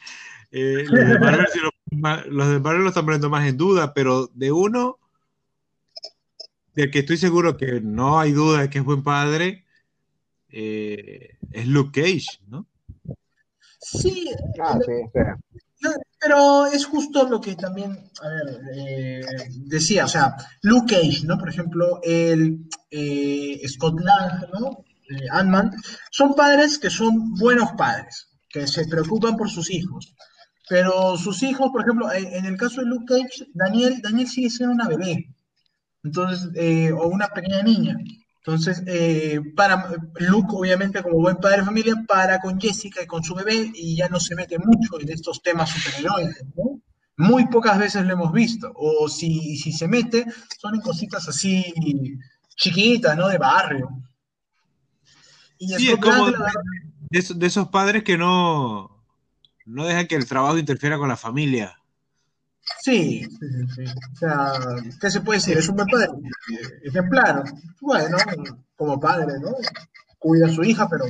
eh, 0.52 0.85
los 0.88 2.49
de 2.49 2.60
Marvel 2.60 2.84
lo 2.84 2.89
están 2.89 3.06
poniendo 3.06 3.31
más 3.31 3.48
en 3.48 3.57
duda, 3.57 3.95
pero 3.95 4.27
de 4.34 4.52
uno 4.52 4.99
de 6.78 6.91
que 6.91 6.99
estoy 6.99 7.18
seguro 7.18 7.58
que 7.58 7.82
no 7.82 8.20
hay 8.20 8.34
duda 8.34 8.62
de 8.62 8.70
que 8.70 8.78
es 8.78 8.86
buen 8.86 9.02
padre, 9.02 9.66
eh, 10.49 11.38
es 11.52 11.68
Luke 11.68 11.99
Cage, 11.99 12.40
¿no? 12.48 12.68
Sí, 13.80 14.30
ah, 14.62 14.78
sí, 14.86 14.91
sí, 15.74 15.88
pero 16.20 16.68
es 16.68 16.86
justo 16.86 17.28
lo 17.28 17.41
que 17.41 17.56
también, 17.56 17.91
a 18.22 18.28
ver, 18.28 18.62
eh, 18.76 19.22
decía, 19.66 20.06
o 20.06 20.08
sea, 20.08 20.36
Luke 20.62 20.95
Cage, 20.95 21.26
¿no? 21.26 21.40
Por 21.40 21.49
ejemplo, 21.49 21.99
el 22.04 22.68
eh, 22.91 23.60
Scott 23.68 23.99
Lang, 23.99 24.45
¿no? 24.54 24.86
Eh, 25.10 25.26
Ant-Man, 25.32 25.72
son 26.12 26.36
padres 26.36 26.78
que 26.78 26.91
son 26.91 27.34
buenos 27.34 27.72
padres, 27.72 28.30
que 28.49 28.68
se 28.68 28.86
preocupan 28.88 29.36
por 29.36 29.49
sus 29.49 29.72
hijos. 29.72 30.14
Pero 30.70 31.18
sus 31.18 31.41
hijos, 31.41 31.72
por 31.72 31.82
ejemplo, 31.82 32.12
en 32.14 32.45
el 32.45 32.58
caso 32.58 32.82
de 32.82 32.88
Luke 32.88 33.06
Cage, 33.08 33.49
Daniel, 33.54 33.99
Daniel 33.99 34.28
sigue 34.28 34.52
siendo 34.52 34.76
una 34.76 34.88
bebé. 34.88 35.34
Entonces, 36.08 36.50
eh, 36.56 36.92
o 36.92 37.08
una 37.08 37.28
pequeña 37.28 37.62
niña. 37.62 37.98
Entonces, 38.38 38.82
eh, 38.88 39.42
para 39.58 39.90
Luke, 40.20 40.48
obviamente, 40.52 41.04
como 41.04 41.18
buen 41.18 41.36
padre 41.36 41.58
de 41.58 41.66
familia, 41.66 41.96
para 42.08 42.40
con 42.40 42.60
Jessica 42.60 43.04
y 43.04 43.06
con 43.06 43.22
su 43.22 43.36
bebé 43.36 43.72
y 43.76 43.98
ya 43.98 44.08
no 44.08 44.22
se 44.22 44.36
mete 44.36 44.58
mucho 44.58 45.02
en 45.02 45.10
estos 45.10 45.42
temas 45.42 45.70
superheroicos, 45.70 46.48
¿no? 46.56 46.82
Muy 47.18 47.48
pocas 47.48 47.78
veces 47.78 48.06
lo 48.06 48.14
hemos 48.14 48.32
visto. 48.32 48.72
O 48.74 49.10
si, 49.10 49.58
si 49.58 49.74
se 49.74 49.88
mete, 49.88 50.26
son 50.62 50.76
en 50.76 50.82
cositas 50.82 51.28
así 51.28 51.66
chiquitas, 52.56 53.18
¿no? 53.18 53.28
De 53.28 53.38
barrio. 53.38 53.90
Y 55.58 55.68
sí, 55.74 55.90
es 55.90 55.98
como 55.98 56.28
de, 56.28 56.38
de, 57.10 57.20
esos, 57.20 57.38
de, 57.38 57.48
esos 57.48 57.68
padres 57.68 58.04
que 58.04 58.18
no, 58.18 59.04
no 59.66 59.86
dejan 59.86 60.08
que 60.08 60.16
el 60.16 60.26
trabajo 60.26 60.58
interfiera 60.58 60.98
con 60.98 61.10
la 61.10 61.18
familia. 61.18 61.78
Sí, 62.81 63.27
sí, 63.39 63.48
sí, 63.76 63.84
O 64.14 64.15
sea, 64.15 64.52
¿qué 64.99 65.10
se 65.10 65.22
puede 65.22 65.39
decir? 65.39 65.57
Es 65.57 65.69
un 65.69 65.76
buen 65.76 65.88
padre, 65.88 66.10
ejemplar. 66.84 67.44
Bueno, 67.81 68.18
como 68.76 68.99
padre, 68.99 69.39
¿no? 69.39 69.52
Cuida 70.19 70.48
a 70.48 70.52
su 70.52 70.64
hija, 70.64 70.88
pero 70.89 71.06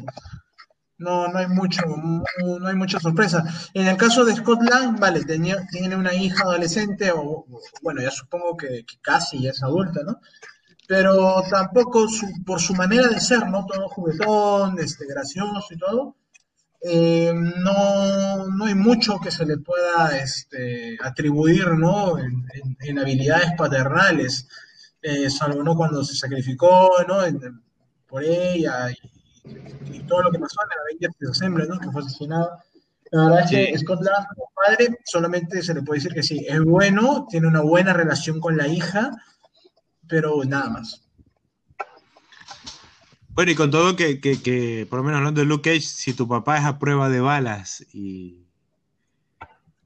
no, 0.97 1.27
no 1.27 1.37
hay 1.37 1.47
mucho, 1.47 1.81
no 1.85 2.67
hay 2.67 2.75
mucha 2.75 2.99
sorpresa. 2.99 3.43
En 3.73 3.87
el 3.87 3.97
caso 3.97 4.25
de 4.25 4.35
Scott 4.35 4.61
Lang, 4.63 4.99
vale, 4.99 5.23
tenía, 5.23 5.65
tiene 5.67 5.95
una 5.95 6.13
hija 6.13 6.43
adolescente, 6.43 7.11
o 7.11 7.45
bueno, 7.81 8.01
ya 8.01 8.11
supongo 8.11 8.57
que, 8.57 8.85
casi 9.01 9.47
es 9.47 9.61
adulta, 9.63 10.01
¿no? 10.03 10.19
Pero 10.87 11.43
tampoco 11.49 12.07
su, 12.07 12.27
por 12.45 12.61
su 12.61 12.73
manera 12.73 13.07
de 13.07 13.19
ser, 13.19 13.47
¿no? 13.47 13.65
Todo 13.65 13.89
juguetón, 13.89 14.79
este, 14.79 15.05
gracioso 15.05 15.67
y 15.71 15.77
todo 15.77 16.15
eh, 16.81 17.33
no, 17.33 18.47
no, 18.47 18.65
hay 18.65 18.75
mucho 18.75 19.19
que 19.19 19.31
se 19.31 19.45
le 19.45 19.57
pueda 19.57 20.15
este, 20.17 20.97
atribuir 21.01 21.69
¿no? 21.69 22.19
en, 22.19 22.45
en, 22.53 22.77
en, 22.79 22.99
habilidades 22.99 23.53
paternales, 23.57 24.47
eh, 25.01 25.29
salvo 25.29 25.63
¿no? 25.63 25.75
cuando 25.75 26.03
se 26.03 26.15
sacrificó 26.15 26.91
¿no? 27.07 27.25
En, 27.25 27.63
por 28.07 28.23
ella 28.23 28.91
y, 28.91 29.97
y, 29.97 29.99
todo 30.03 30.23
lo 30.23 30.31
que 30.31 30.39
pasó 30.39 30.59
en 30.63 30.97
el 30.97 30.99
20 30.99 31.17
de 31.19 31.27
diciembre, 31.27 31.65
¿no? 31.67 31.79
que 31.79 31.91
fue 31.91 32.01
asesinado. 32.01 32.51
La 33.11 33.23
verdad 33.23 33.43
es 33.45 33.49
que 33.49 33.79
Scott 33.79 34.01
Lang, 34.01 34.27
como 34.35 34.51
padre, 34.53 34.99
solamente 35.05 35.61
se 35.61 35.73
le 35.73 35.81
puede 35.81 35.99
decir 35.99 36.13
que 36.13 36.23
sí, 36.23 36.45
es 36.47 36.61
bueno, 36.61 37.25
tiene 37.29 37.47
una 37.47 37.61
buena 37.61 37.93
relación 37.93 38.39
con 38.39 38.57
la 38.57 38.67
hija, 38.67 39.11
pero 40.07 40.43
nada 40.43 40.69
más. 40.69 41.06
Bueno, 43.37 43.51
y 43.51 43.55
con 43.55 43.69
todo 43.69 43.95
que, 43.95 44.19
que, 44.19 44.41
que, 44.41 44.87
por 44.89 44.97
lo 44.97 45.03
menos 45.03 45.19
hablando 45.19 45.41
de 45.41 45.45
Luke 45.45 45.69
Cage, 45.69 45.81
si 45.81 46.11
tu 46.15 46.27
papá 46.27 46.57
es 46.57 46.65
a 46.65 46.79
prueba 46.79 47.07
de 47.07 47.19
balas 47.19 47.85
y 47.93 48.47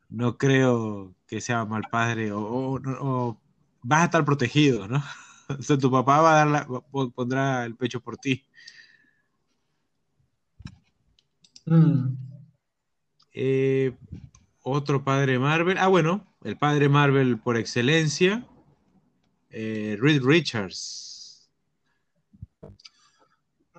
no 0.08 0.38
creo 0.38 1.14
que 1.28 1.42
sea 1.42 1.66
mal 1.66 1.84
padre 1.92 2.32
o, 2.32 2.40
o, 2.40 2.82
o 3.02 3.42
vas 3.82 4.04
a 4.04 4.06
estar 4.06 4.24
protegido, 4.24 4.88
¿no? 4.88 5.04
O 5.60 5.62
sea, 5.62 5.78
tu 5.78 5.92
papá 5.92 6.22
va 6.22 6.32
a 6.32 6.46
dar 6.46 6.48
la, 6.48 7.12
pondrá 7.14 7.66
el 7.66 7.76
pecho 7.76 8.00
por 8.00 8.16
ti. 8.16 8.46
Mm. 11.66 12.16
Eh, 13.34 13.98
otro 14.64 15.04
padre 15.04 15.40
Marvel. 15.40 15.78
Ah, 15.78 15.88
bueno, 15.88 16.26
el 16.46 16.56
padre 16.56 16.88
Marvel 16.88 17.38
por 17.38 17.58
excelencia. 17.58 18.46
Eh, 19.50 19.98
Reed 20.00 20.24
Richards. 20.24 21.11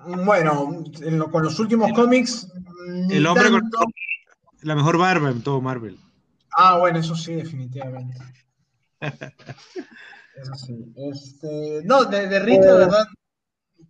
Bueno, 0.05 0.83
lo, 1.01 1.31
con 1.31 1.43
los 1.43 1.59
últimos 1.59 1.91
cómics. 1.93 2.47
El 3.09 3.25
hombre 3.25 3.49
tanto... 3.49 3.77
con 3.77 3.91
la 4.61 4.75
mejor 4.75 4.97
barba 4.97 5.29
en 5.29 5.41
todo 5.41 5.61
Marvel. 5.61 5.99
Ah, 6.57 6.77
bueno, 6.77 6.99
eso 6.99 7.15
sí, 7.15 7.33
definitivamente. 7.33 8.17
eso 9.01 10.55
sí. 10.55 10.93
Este, 10.95 11.81
no, 11.83 12.05
de, 12.05 12.27
de 12.27 12.39
la 12.39 12.73
verdad, 12.75 13.05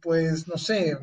pues 0.01 0.47
no 0.47 0.57
sé. 0.57 0.97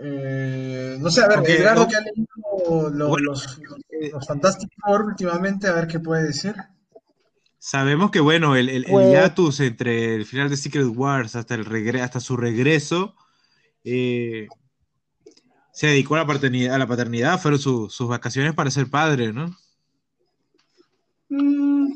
Eh, 0.00 0.96
no 1.00 1.10
sé, 1.10 1.22
a 1.22 1.28
ver, 1.28 1.40
okay, 1.40 1.56
Edgardo, 1.56 1.82
no, 1.82 1.88
que 1.88 1.96
ha 1.96 2.00
leído 2.00 2.90
lo, 2.90 3.08
bueno, 3.08 3.32
los, 3.32 3.58
los, 3.58 4.12
los 4.12 4.26
Fantastic 4.26 4.70
Four 4.80 5.06
últimamente, 5.06 5.66
a 5.66 5.72
ver 5.72 5.88
qué 5.88 5.98
puede 5.98 6.24
decir. 6.24 6.54
Sabemos 7.70 8.10
que, 8.10 8.20
bueno, 8.20 8.56
el, 8.56 8.70
el, 8.70 8.86
Pues- 8.88 9.10
hiatus 9.10 9.60
entre 9.60 10.14
el 10.14 10.24
final 10.24 10.48
de 10.48 10.56
Secret 10.56 10.86
Wars 10.86 11.36
hasta, 11.36 11.54
el 11.54 11.66
regre- 11.66 12.00
hasta 12.00 12.18
su 12.18 12.34
regreso 12.34 13.14
eh, 13.84 14.48
se 15.74 15.88
dedicó 15.88 16.14
a 16.14 16.20
la 16.20 16.26
paternidad, 16.26 16.74
a 16.74 16.78
la 16.78 16.86
paternidad 16.86 17.38
fueron 17.38 17.60
su- 17.60 17.90
sus 17.90 18.08
vacaciones 18.08 18.54
para 18.54 18.70
ser 18.70 18.88
padre, 18.88 19.34
¿no? 19.34 19.54
Mm, 21.28 21.88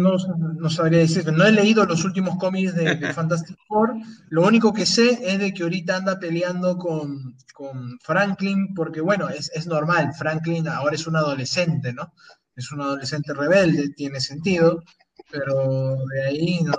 No, 0.00 0.12
no 0.58 0.70
sabría 0.70 1.00
decirte, 1.00 1.30
no 1.30 1.44
he 1.44 1.52
leído 1.52 1.84
los 1.84 2.02
últimos 2.06 2.38
cómics 2.38 2.74
de, 2.74 2.94
de 2.96 3.12
Fantastic 3.12 3.58
Four. 3.68 3.96
Lo 4.30 4.46
único 4.46 4.72
que 4.72 4.86
sé 4.86 5.18
es 5.30 5.38
de 5.40 5.52
que 5.52 5.64
ahorita 5.64 5.96
anda 5.96 6.18
peleando 6.18 6.78
con, 6.78 7.36
con 7.52 7.98
Franklin, 8.00 8.72
porque 8.74 9.02
bueno, 9.02 9.28
es, 9.28 9.50
es 9.54 9.66
normal, 9.66 10.12
Franklin 10.18 10.66
ahora 10.68 10.94
es 10.94 11.06
un 11.06 11.16
adolescente, 11.16 11.92
¿no? 11.92 12.14
Es 12.58 12.72
un 12.72 12.80
adolescente 12.80 13.32
rebelde, 13.32 13.88
tiene 13.90 14.20
sentido, 14.20 14.82
pero 15.30 15.96
de 16.06 16.26
ahí 16.26 16.60
no, 16.62 16.74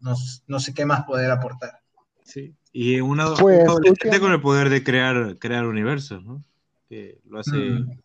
no, 0.00 0.14
no 0.48 0.58
sé 0.60 0.74
qué 0.74 0.84
más 0.84 1.04
poder 1.04 1.30
aportar. 1.30 1.78
Sí. 2.24 2.52
Y 2.72 3.00
una 3.00 3.30
un 3.30 3.36
Pues, 3.38 3.60
adolescente 3.60 3.90
últimamente- 3.90 4.20
con 4.20 4.32
el 4.32 4.40
poder 4.40 4.68
de 4.70 4.82
crear, 4.82 5.38
crear 5.38 5.66
universos, 5.66 6.24
¿no? 6.24 6.42
Que 6.88 7.20
lo 7.26 7.38
hace 7.38 7.56
Mm. 7.56 7.86
más 7.86 7.96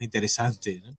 interesante, 0.00 0.82
¿no? 0.84 0.94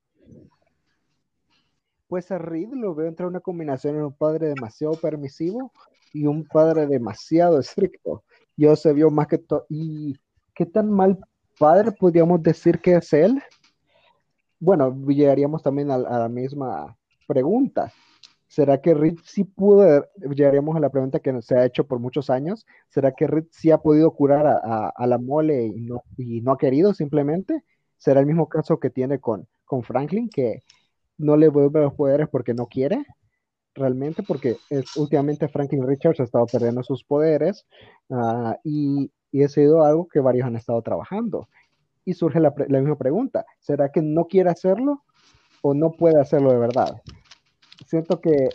Pues 2.08 2.32
a 2.32 2.38
Reed 2.38 2.70
lo 2.74 2.94
veo 2.96 3.08
entre 3.08 3.26
una 3.26 3.40
combinación 3.40 3.96
de 3.98 4.04
un 4.06 4.14
padre 4.14 4.48
demasiado 4.48 4.94
permisivo 4.96 5.72
y 6.14 6.26
un 6.26 6.46
padre 6.46 6.86
demasiado 6.88 7.60
estricto. 7.60 8.24
Yo 8.56 8.76
se 8.76 8.94
vio 8.94 9.10
más 9.10 9.28
que 9.28 9.38
todo. 9.40 9.66
¿Y 9.70 10.16
qué 10.54 10.66
tan 10.66 10.92
mal 10.92 11.18
padre 11.58 11.92
podríamos 11.92 12.42
decir 12.44 12.80
que 12.80 12.96
es 12.96 13.14
él? 13.14 13.42
Bueno, 14.64 14.96
llegaríamos 15.08 15.62
también 15.62 15.92
a, 15.92 15.98
la 15.98 16.30
misma 16.30 16.96
pregunta. 17.28 17.92
¿Será 18.48 18.80
que 18.80 18.94
Reed 18.94 19.18
sí 19.26 19.44
pudo, 19.44 20.08
llegaríamos 20.34 20.78
a 20.78 20.80
la 20.80 20.90
pregunta 20.90 21.20
que 21.20 21.42
se 21.42 21.58
ha 21.58 21.66
hecho 21.66 21.86
por 21.86 22.00
muchos 22.00 22.30
años, 22.30 22.66
¿será 22.88 23.12
que 23.12 23.28
Reed 23.28 23.44
sí 23.52 23.72
ha 23.72 23.80
podido 23.80 24.12
curar 24.12 24.48
a, 24.48 24.88
a- 24.96 25.08
la 25.08 25.18
mole 25.18 25.66
y 25.66 25.82
no, 25.82 26.04
y 26.18 26.40
no 26.40 26.54
ha 26.54 26.58
querido 26.58 26.94
simplemente? 26.94 27.62
¿Será 27.98 28.22
el 28.22 28.26
mismo 28.26 28.48
caso 28.48 28.80
que 28.80 28.90
tiene 28.90 29.20
con, 29.20 29.50
con 29.66 29.84
Franklin, 29.84 30.30
que 30.30 30.64
no 31.18 31.36
le 31.36 31.50
vuelve 31.50 31.82
los 31.82 31.94
poderes 31.96 32.30
porque 32.30 32.54
no 32.54 32.68
quiere? 32.68 33.06
Realmente, 33.76 34.24
porque 34.24 34.56
es, 34.70 34.96
últimamente 34.96 35.50
Franklin 35.50 35.86
Richards 35.86 36.22
ha 36.22 36.24
estado 36.24 36.46
perdiendo 36.46 36.84
sus 36.84 37.04
poderes 37.04 37.66
ah, 38.12 38.56
y, 38.64 39.12
y 39.30 39.44
ha 39.44 39.50
sido 39.50 39.84
algo 39.84 40.08
que 40.08 40.22
varios 40.22 40.48
han 40.48 40.56
estado 40.56 40.82
trabajando. 40.82 41.50
Y 42.06 42.14
surge 42.14 42.40
la, 42.40 42.54
la 42.68 42.80
misma 42.80 42.98
pregunta, 42.98 43.46
¿será 43.60 43.92
que 43.92 44.02
no 44.02 44.26
quiere 44.26 44.50
hacerlo 44.50 45.04
o 45.62 45.74
no 45.74 45.92
puede 45.92 46.20
hacerlo 46.20 46.52
de 46.52 46.58
verdad? 46.60 47.02
Siento 47.86 48.20
que 48.20 48.50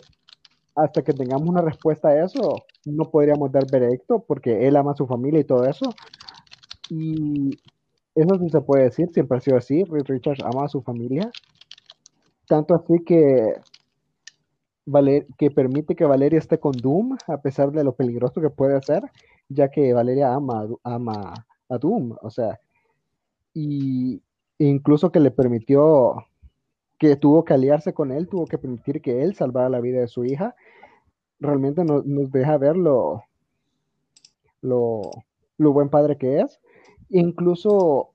hasta 0.75 1.01
que 1.01 1.13
tengamos 1.13 1.47
una 1.47 1.61
respuesta 1.61 2.09
a 2.09 2.23
eso, 2.23 2.55
no 2.85 3.09
podríamos 3.09 3.51
dar 3.51 3.69
veredicto 3.69 4.23
porque 4.27 4.67
él 4.67 4.75
ama 4.75 4.91
a 4.91 4.95
su 4.95 5.07
familia 5.07 5.39
y 5.41 5.43
todo 5.43 5.65
eso. 5.65 5.93
Y 6.89 7.49
eso 8.15 8.35
sí 8.39 8.49
se 8.49 8.61
puede 8.61 8.83
decir, 8.85 9.09
siempre 9.09 9.37
ha 9.37 9.41
sido 9.41 9.57
así. 9.57 9.83
Richards 9.83 10.41
ama 10.43 10.65
a 10.65 10.69
su 10.69 10.81
familia. 10.81 11.31
Tanto 12.47 12.75
así 12.75 13.03
que, 13.05 13.55
Valer- 14.85 15.27
que 15.37 15.51
permite 15.51 15.95
que 15.95 16.05
Valeria 16.05 16.39
esté 16.39 16.59
con 16.59 16.71
Doom, 16.71 17.17
a 17.27 17.41
pesar 17.41 17.71
de 17.71 17.83
lo 17.83 17.93
peligroso 17.93 18.41
que 18.41 18.49
puede 18.49 18.81
ser, 18.81 19.03
ya 19.49 19.69
que 19.69 19.93
Valeria 19.93 20.33
ama, 20.33 20.67
ama 20.83 21.45
a 21.69 21.77
Doom. 21.77 22.15
O 22.21 22.29
sea, 22.29 22.59
y 23.53 24.21
incluso 24.57 25.11
que 25.11 25.19
le 25.19 25.31
permitió 25.31 26.25
que 26.97 27.15
tuvo 27.15 27.45
que 27.45 27.53
aliarse 27.53 27.93
con 27.93 28.11
él, 28.11 28.27
tuvo 28.27 28.45
que 28.45 28.57
permitir 28.57 29.01
que 29.01 29.23
él 29.23 29.33
salvara 29.35 29.69
la 29.69 29.79
vida 29.79 30.01
de 30.01 30.07
su 30.07 30.25
hija, 30.25 30.55
realmente 31.39 31.83
nos, 31.85 32.05
nos 32.05 32.31
deja 32.31 32.57
ver 32.57 32.75
lo, 32.75 33.23
lo, 34.61 35.01
lo 35.57 35.73
buen 35.73 35.89
padre 35.89 36.17
que 36.17 36.41
es. 36.41 36.59
Incluso 37.09 38.11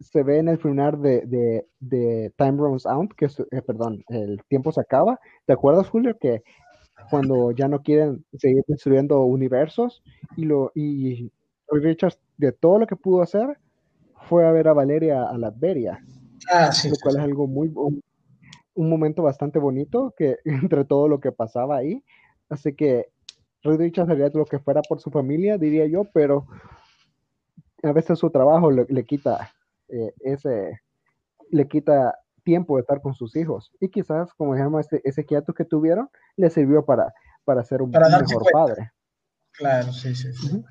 se 0.00 0.22
ve 0.22 0.38
en 0.38 0.48
el 0.48 0.58
final 0.58 1.00
de, 1.00 1.22
de, 1.26 1.66
de 1.80 2.32
Time 2.36 2.58
Runs 2.58 2.86
Out, 2.86 3.12
que 3.16 3.26
es, 3.26 3.38
eh, 3.38 3.62
perdón, 3.62 4.04
el 4.08 4.42
tiempo 4.48 4.72
se 4.72 4.80
acaba. 4.80 5.18
¿Te 5.46 5.52
acuerdas, 5.52 5.88
Julio, 5.88 6.18
que 6.18 6.42
cuando 7.08 7.52
ya 7.52 7.68
no 7.68 7.82
quieren 7.82 8.24
seguir 8.36 8.64
destruyendo 8.66 9.20
universos 9.20 10.02
y 10.36 10.44
lo 10.44 10.72
y 10.74 11.30
Richards 11.68 12.18
de 12.36 12.52
todo 12.52 12.78
lo 12.78 12.86
que 12.86 12.96
pudo 12.96 13.22
hacer 13.22 13.58
fue 14.28 14.46
a 14.46 14.52
ver 14.52 14.68
a 14.68 14.72
Valeria 14.72 15.28
a 15.28 15.36
Latveria? 15.38 16.00
Ah, 16.52 16.70
sí. 16.72 16.88
lo 16.90 16.96
cual 17.02 17.16
es 17.16 17.22
algo 17.22 17.46
muy, 17.46 17.72
un, 17.74 18.02
un 18.74 18.88
momento 18.88 19.22
bastante 19.22 19.58
bonito 19.58 20.14
que 20.16 20.38
entre 20.44 20.84
todo 20.84 21.08
lo 21.08 21.20
que 21.20 21.32
pasaba 21.32 21.76
ahí. 21.76 22.04
Así 22.48 22.74
que 22.74 23.06
Richards 23.62 24.10
haría 24.10 24.30
lo 24.32 24.44
que 24.44 24.60
fuera 24.60 24.82
por 24.82 25.00
su 25.00 25.10
familia, 25.10 25.58
diría 25.58 25.86
yo, 25.86 26.04
pero 26.12 26.46
a 27.82 27.92
veces 27.92 28.18
su 28.18 28.30
trabajo 28.30 28.70
le, 28.70 28.86
le 28.88 29.04
quita 29.04 29.50
eh, 29.88 30.12
ese, 30.20 30.80
le 31.50 31.68
quita 31.68 32.14
tiempo 32.44 32.76
de 32.76 32.82
estar 32.82 33.00
con 33.00 33.14
sus 33.14 33.34
hijos. 33.34 33.72
Y 33.80 33.88
quizás, 33.88 34.32
como 34.34 34.54
dijimos, 34.54 34.86
ese, 34.86 35.00
ese 35.04 35.24
quieto 35.24 35.52
que 35.52 35.64
tuvieron 35.64 36.08
le 36.36 36.48
sirvió 36.50 36.84
para, 36.84 37.12
para 37.44 37.64
ser 37.64 37.82
un 37.82 37.90
Para 37.90 38.08
mejor 38.08 38.44
padre. 38.52 38.92
Claro, 39.52 39.92
sí, 39.92 40.14
sí. 40.14 40.32
sí. 40.32 40.64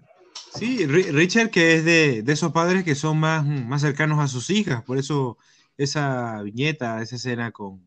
Sí, 0.58 0.86
Ri- 0.88 1.12
Richard, 1.12 1.50
que 1.52 1.76
es 1.76 1.84
de, 1.86 2.24
de 2.24 2.34
esos 2.34 2.52
padres 2.54 2.84
que 2.86 2.96
son 2.96 3.20
más, 3.20 3.46
más 3.46 3.82
cercanos 3.82 4.20
a 4.20 4.28
sus 4.28 4.50
hijas, 4.50 4.84
por 4.84 4.98
eso 4.98 5.38
esa 5.78 6.42
viñeta, 6.44 7.02
esa 7.02 7.16
escena 7.18 7.52
con, 7.52 7.84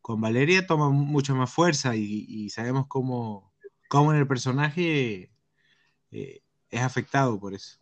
con 0.00 0.20
Valeria 0.20 0.66
toma 0.66 0.90
mucha 0.90 1.34
más 1.34 1.52
fuerza 1.52 1.94
y, 1.96 2.26
y 2.28 2.50
sabemos 2.50 2.86
cómo, 2.88 3.52
cómo 3.88 4.12
en 4.12 4.18
el 4.18 4.26
personaje 4.26 5.30
eh, 6.12 6.42
es 6.70 6.82
afectado 6.82 7.40
por 7.40 7.54
eso. 7.54 7.79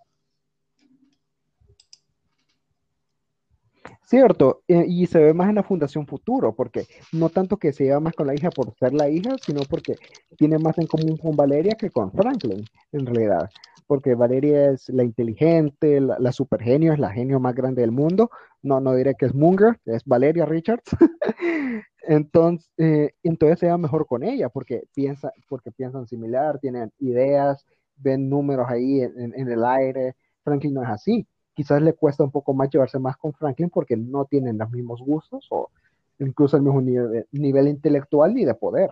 Cierto, 4.09 4.63
eh, 4.69 4.87
y 4.89 5.07
se 5.07 5.19
ve 5.19 5.35
más 5.35 5.51
en 5.51 5.57
la 5.57 5.63
Fundación 5.63 6.07
Futuro, 6.07 6.55
porque 6.55 6.87
no 7.13 7.29
tanto 7.29 7.59
que 7.59 7.75
se 7.75 7.85
lleva 7.85 8.01
más 8.01 8.15
con 8.15 8.27
la 8.27 8.35
hija 8.35 8.49
por 8.49 8.75
ser 8.79 8.95
la 8.95 9.11
hija, 9.11 9.37
sino 9.45 9.61
porque 9.69 9.97
tiene 10.39 10.57
más 10.59 10.79
en 10.79 10.87
común 10.87 11.19
con 11.19 11.37
Valeria 11.37 11.75
que 11.75 11.91
con 11.91 12.11
Franklin, 12.13 12.65
en 12.93 13.05
realidad. 13.05 13.51
Porque 13.87 14.15
Valeria 14.15 14.71
es 14.71 14.89
la 14.89 15.05
inteligente, 15.05 16.01
la, 16.01 16.19
la 16.19 16.33
supergenio, 16.33 16.95
es 16.95 16.99
la 16.99 17.11
genio 17.11 17.39
más 17.39 17.55
grande 17.55 17.83
del 17.83 17.91
mundo. 17.91 18.31
No, 18.63 18.81
no 18.81 18.95
diré 18.95 19.15
que 19.15 19.27
es 19.27 19.35
Munger, 19.35 19.79
es 19.85 20.03
Valeria 20.07 20.47
Richards. 20.47 20.85
entonces, 22.01 22.71
eh, 22.79 23.11
entonces 23.23 23.59
se 23.59 23.69
va 23.69 23.77
mejor 23.77 24.07
con 24.07 24.23
ella, 24.23 24.49
porque, 24.49 24.85
piensa, 24.95 25.33
porque 25.51 25.71
piensan 25.71 26.07
similar, 26.07 26.59
tienen 26.61 26.91
ideas, 26.99 27.67
ven 27.97 28.31
números 28.31 28.69
ahí 28.71 29.03
en 29.03 29.51
el 29.51 29.63
aire. 29.67 30.17
Franklin 30.43 30.73
no 30.73 30.83
es 30.83 30.89
así 30.89 31.29
quizás 31.59 31.83
le 31.83 31.93
cuesta 31.93 32.23
un 32.23 32.31
poco 32.31 32.55
más 32.55 32.71
llevarse 32.71 33.01
más 33.01 33.17
con 33.17 33.35
Franklin 33.35 33.69
porque 33.69 33.97
no 33.97 34.27
tienen 34.27 34.59
los 34.59 34.71
mismos 34.71 35.01
gustos 35.01 35.45
o 35.51 35.73
incluso 36.21 36.57
el 36.57 36.63
mismo 36.63 36.81
nivel, 36.81 37.67
intelectual 37.67 38.33
ni 38.33 38.45
de 38.45 38.55
poder. 38.55 38.91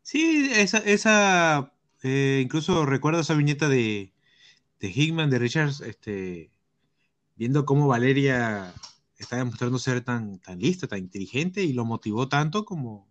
Sí, 0.00 0.48
esa, 0.54 0.78
esa 0.78 1.70
eh, 2.02 2.40
incluso 2.42 2.86
recuerdo 2.86 3.20
esa 3.20 3.34
viñeta 3.34 3.68
de, 3.68 4.14
de 4.80 4.88
Hickman, 4.88 5.28
de 5.28 5.38
Richards, 5.38 5.82
este, 5.82 6.50
viendo 7.36 7.66
cómo 7.66 7.86
Valeria 7.86 8.72
está 9.18 9.36
demostrando 9.36 9.78
ser 9.78 10.00
tan, 10.00 10.38
tan 10.38 10.58
lista, 10.58 10.86
tan 10.86 11.00
inteligente 11.00 11.62
y 11.62 11.74
lo 11.74 11.84
motivó 11.84 12.26
tanto 12.30 12.64
como... 12.64 13.06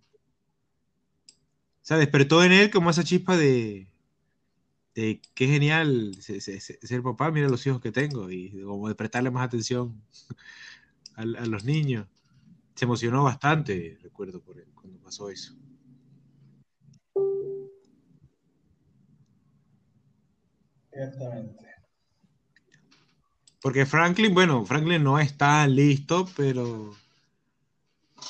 O 1.29 1.83
sea, 1.83 1.97
despertó 1.97 2.43
en 2.43 2.51
él 2.51 2.71
como 2.71 2.89
esa 2.89 3.03
chispa 3.03 3.37
de, 3.37 3.87
de 5.01 5.21
qué 5.35 5.45
genial 5.47 6.15
se- 6.19 6.41
se- 6.41 6.59
se- 6.59 6.79
ser 6.85 7.03
papá, 7.03 7.29
mira 7.29 7.47
los 7.47 7.65
hijos 7.67 7.79
que 7.79 7.91
tengo 7.91 8.31
y 8.31 8.49
como 8.63 8.87
de 8.87 8.95
prestarle 8.95 9.29
más 9.29 9.45
atención 9.45 10.01
a, 11.15 11.21
a 11.21 11.45
los 11.45 11.63
niños. 11.63 12.07
Se 12.73 12.85
emocionó 12.85 13.23
bastante, 13.23 13.97
recuerdo, 14.01 14.41
por 14.41 14.57
él, 14.57 14.65
cuando 14.73 14.99
pasó 14.99 15.29
eso. 15.29 15.53
Ciertamente. 20.91 21.65
Porque 23.61 23.85
Franklin, 23.85 24.33
bueno, 24.33 24.65
Franklin 24.65 25.03
no 25.03 25.19
es 25.19 25.37
tan 25.37 25.75
listo, 25.75 26.27
pero 26.35 26.95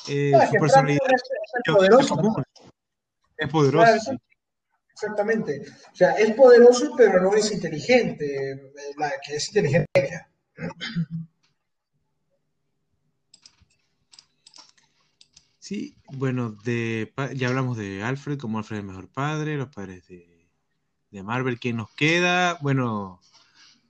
eh, 0.08 0.38
su 0.50 0.56
personalidad 0.58 1.00
es, 1.06 1.22
es 1.22 1.30
es 1.64 1.74
poderoso, 1.74 2.16
común, 2.16 2.42
es 3.38 3.48
poderoso. 3.48 4.12
Exactamente. 5.00 5.62
O 5.92 5.96
sea, 5.96 6.12
es 6.14 6.34
poderoso, 6.34 6.92
pero 6.96 7.20
no 7.20 7.32
es 7.34 7.52
inteligente. 7.52 8.72
La 8.96 9.12
que 9.24 9.36
es 9.36 9.46
inteligente. 9.48 10.26
Sí, 15.60 15.96
bueno, 16.12 16.50
de, 16.64 17.12
ya 17.34 17.48
hablamos 17.48 17.76
de 17.76 18.02
Alfred, 18.02 18.38
como 18.38 18.58
Alfred 18.58 18.78
es 18.78 18.80
el 18.80 18.88
mejor 18.88 19.08
padre, 19.08 19.56
los 19.56 19.68
padres 19.68 20.08
de, 20.08 20.48
de 21.10 21.22
Marvel. 21.22 21.60
¿Quién 21.60 21.76
nos 21.76 21.90
queda? 21.92 22.58
Bueno, 22.60 23.20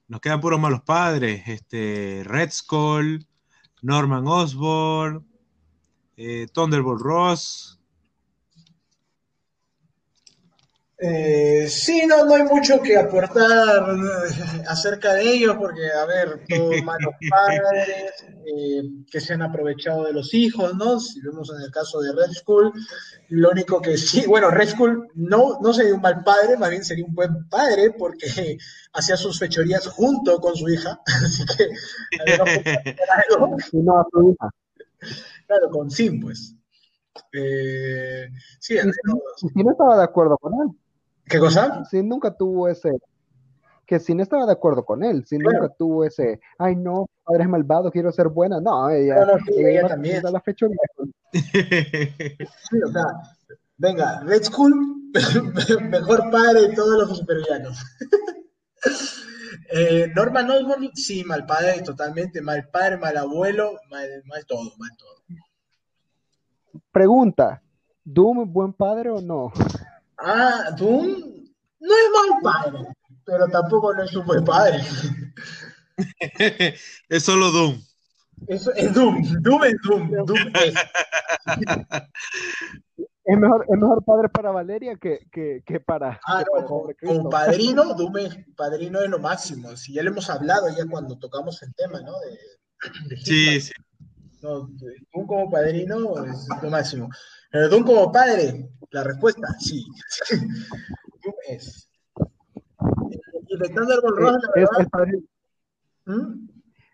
nos 0.08 0.20
quedan 0.20 0.42
puros 0.42 0.60
malos 0.60 0.82
padres. 0.82 1.44
Este, 1.46 2.22
Red 2.24 2.50
Skull, 2.50 3.26
Norman 3.80 4.26
Osborn, 4.26 5.26
eh, 6.18 6.48
Thunderbolt 6.52 7.00
Ross. 7.00 7.77
Eh, 11.00 11.68
sí, 11.68 12.02
no, 12.08 12.24
no 12.24 12.34
hay 12.34 12.42
mucho 12.42 12.82
que 12.82 12.96
aportar 12.96 13.88
eh, 13.88 14.64
acerca 14.66 15.14
de 15.14 15.32
ellos, 15.32 15.54
porque, 15.56 15.92
a 15.92 16.04
ver, 16.04 16.42
todos 16.48 16.82
malos 16.82 17.14
padres 17.30 18.24
eh, 18.44 18.82
que 19.08 19.20
se 19.20 19.34
han 19.34 19.42
aprovechado 19.42 20.06
de 20.06 20.12
los 20.12 20.34
hijos, 20.34 20.74
¿no? 20.74 20.98
Si 20.98 21.20
vemos 21.20 21.52
en 21.54 21.62
el 21.62 21.70
caso 21.70 22.00
de 22.00 22.12
Red 22.12 22.32
Skull, 22.32 22.72
lo 23.28 23.50
único 23.50 23.80
que 23.80 23.96
sí, 23.96 24.24
bueno, 24.26 24.50
Red 24.50 24.70
Skull 24.70 25.06
no, 25.14 25.60
no 25.62 25.72
sería 25.72 25.94
un 25.94 26.00
mal 26.00 26.24
padre, 26.24 26.56
más 26.56 26.70
bien 26.70 26.84
sería 26.84 27.04
un 27.04 27.14
buen 27.14 27.48
padre, 27.48 27.92
porque 27.96 28.26
hacía 28.92 29.16
sus 29.16 29.38
fechorías 29.38 29.86
junto 29.86 30.40
con 30.40 30.56
su 30.56 30.68
hija, 30.68 31.00
así 31.06 31.44
que... 31.46 31.68
no, 32.36 34.00
a 34.00 34.06
su 34.10 34.30
hija. 34.32 34.50
Claro, 35.46 35.70
con 35.70 35.90
Sim, 35.92 36.20
pues. 36.20 36.56
Eh, 37.32 38.28
sí, 38.58 38.74
y, 38.74 39.60
y 39.60 39.64
no 39.64 39.70
estaba 39.70 39.96
de 39.96 40.04
acuerdo 40.04 40.36
con 40.38 40.54
él. 40.54 40.76
¿Qué 41.28 41.38
cosa? 41.38 41.84
Sí, 41.84 42.02
nunca 42.02 42.34
tuvo 42.34 42.68
ese. 42.68 42.90
Que 43.86 43.98
si 43.98 44.14
no 44.14 44.22
estaba 44.22 44.46
de 44.46 44.52
acuerdo 44.52 44.84
con 44.84 45.02
él, 45.02 45.24
si 45.26 45.38
claro. 45.38 45.60
nunca 45.62 45.74
tuvo 45.74 46.04
ese, 46.04 46.40
ay 46.58 46.76
no, 46.76 47.06
padre 47.24 47.44
es 47.44 47.48
malvado, 47.48 47.90
quiero 47.90 48.12
ser 48.12 48.28
buena. 48.28 48.60
No, 48.60 48.90
ella, 48.90 49.26
sí, 49.46 49.54
ella, 49.56 49.70
ella 49.70 49.88
también. 49.88 50.22
La 50.22 50.40
fecha 50.40 50.66
sí, 51.32 52.82
o 52.84 52.92
sea, 52.92 53.04
venga, 53.78 54.20
Red 54.24 54.44
Skull, 54.44 55.10
mejor 55.88 56.30
padre 56.30 56.68
de 56.68 56.74
todos 56.74 57.08
los 57.08 57.18
supervillanos. 57.18 57.78
eh, 59.72 60.12
Norman 60.14 60.50
Osborn, 60.50 60.90
sí, 60.94 61.24
mal 61.24 61.46
padre, 61.46 61.80
totalmente, 61.82 62.42
mal 62.42 62.68
padre, 62.70 62.98
mal 62.98 63.16
abuelo, 63.16 63.78
mal, 63.90 64.06
mal 64.26 64.44
todo, 64.46 64.70
mal 64.78 64.90
todo. 64.98 65.14
Pregunta, 66.92 67.62
¿Doom 68.04 68.50
buen 68.50 68.72
padre 68.72 69.10
o 69.10 69.20
no? 69.20 69.52
Ah, 70.18 70.70
Doom 70.76 71.06
no 71.80 71.94
es 71.94 72.10
mal 72.12 72.42
padre, 72.42 72.78
pero 73.24 73.46
tampoco 73.48 73.94
no 73.94 74.02
es 74.02 74.14
un 74.14 74.26
buen 74.26 74.44
padre. 74.44 74.82
es 77.08 77.22
solo 77.22 77.50
Doom. 77.50 77.82
Es, 78.46 78.68
es 78.76 78.94
Doom, 78.94 79.22
Doom 79.42 79.64
es 79.64 79.76
Doom, 79.82 80.10
Doom 80.26 80.52
es. 80.54 80.74
Es 83.28 83.36
mejor, 83.36 83.66
es 83.68 83.78
mejor 83.78 84.02
padre 84.04 84.28
para 84.30 84.50
Valeria 84.50 84.96
que, 84.96 85.28
que, 85.30 85.62
que 85.66 85.80
para. 85.80 86.18
Ah, 86.26 86.42
que 86.42 86.60
no, 86.60 86.66
como, 86.66 86.90
como, 86.98 87.28
padrino, 87.28 87.84
Doom 87.94 88.16
es, 88.16 88.38
padrino 88.56 89.00
es 89.00 89.10
lo 89.10 89.18
máximo. 89.18 89.76
Si 89.76 89.92
ya 89.92 90.02
lo 90.02 90.10
hemos 90.10 90.30
hablado 90.30 90.68
ya 90.70 90.86
cuando 90.90 91.18
tocamos 91.18 91.62
el 91.62 91.74
tema, 91.74 92.00
¿no? 92.00 92.12
De, 92.20 93.08
de 93.08 93.16
sí, 93.18 93.60
sí. 93.60 93.72
No, 94.40 94.60
Doom 94.60 95.26
como 95.26 95.50
padrino 95.50 96.24
es 96.24 96.48
lo 96.62 96.70
máximo. 96.70 97.10
Doom 97.52 97.84
como 97.84 98.12
padre, 98.12 98.70
la 98.90 99.04
respuesta, 99.04 99.48
sí. 99.58 99.84
Es. 101.48 101.88
De 103.48 103.68
Thunderbolt 103.68 104.18
Ross, 104.18 104.42
la 104.54 104.62
es, 104.62 104.68
verdad. 104.70 104.90
padrino, 104.90 105.22
¿Mm? 106.06 106.48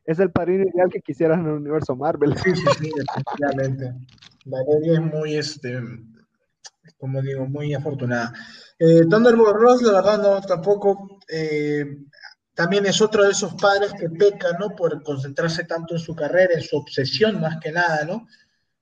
es 0.06 0.18
el 0.18 0.30
padrino 0.30 0.64
ideal 0.64 0.88
que 0.90 1.00
quisieras 1.00 1.38
en 1.38 1.46
el 1.46 1.52
universo 1.52 1.94
Marvel. 1.96 2.36
Sí, 2.38 2.54
sí, 2.54 2.64
sí, 2.78 2.90
efectivamente. 2.96 3.94
Valeria 4.46 4.94
es 4.94 5.00
muy, 5.00 5.36
este, 5.36 5.80
como 6.96 7.22
digo, 7.22 7.46
muy 7.46 7.74
afortunada. 7.74 8.32
Eh, 8.78 9.02
Thunderbolt 9.08 9.56
Ross, 9.56 9.82
la 9.82 9.92
verdad, 9.92 10.18
no, 10.18 10.40
tampoco. 10.40 11.18
Eh, 11.28 11.84
también 12.54 12.86
es 12.86 13.00
otro 13.00 13.24
de 13.24 13.30
esos 13.30 13.54
padres 13.54 13.92
que 13.98 14.08
pecan, 14.08 14.56
¿no? 14.60 14.70
Por 14.76 15.02
concentrarse 15.02 15.64
tanto 15.64 15.94
en 15.94 16.00
su 16.00 16.14
carrera, 16.14 16.54
en 16.54 16.62
su 16.62 16.76
obsesión 16.76 17.40
más 17.40 17.58
que 17.58 17.72
nada, 17.72 18.04
¿no? 18.04 18.26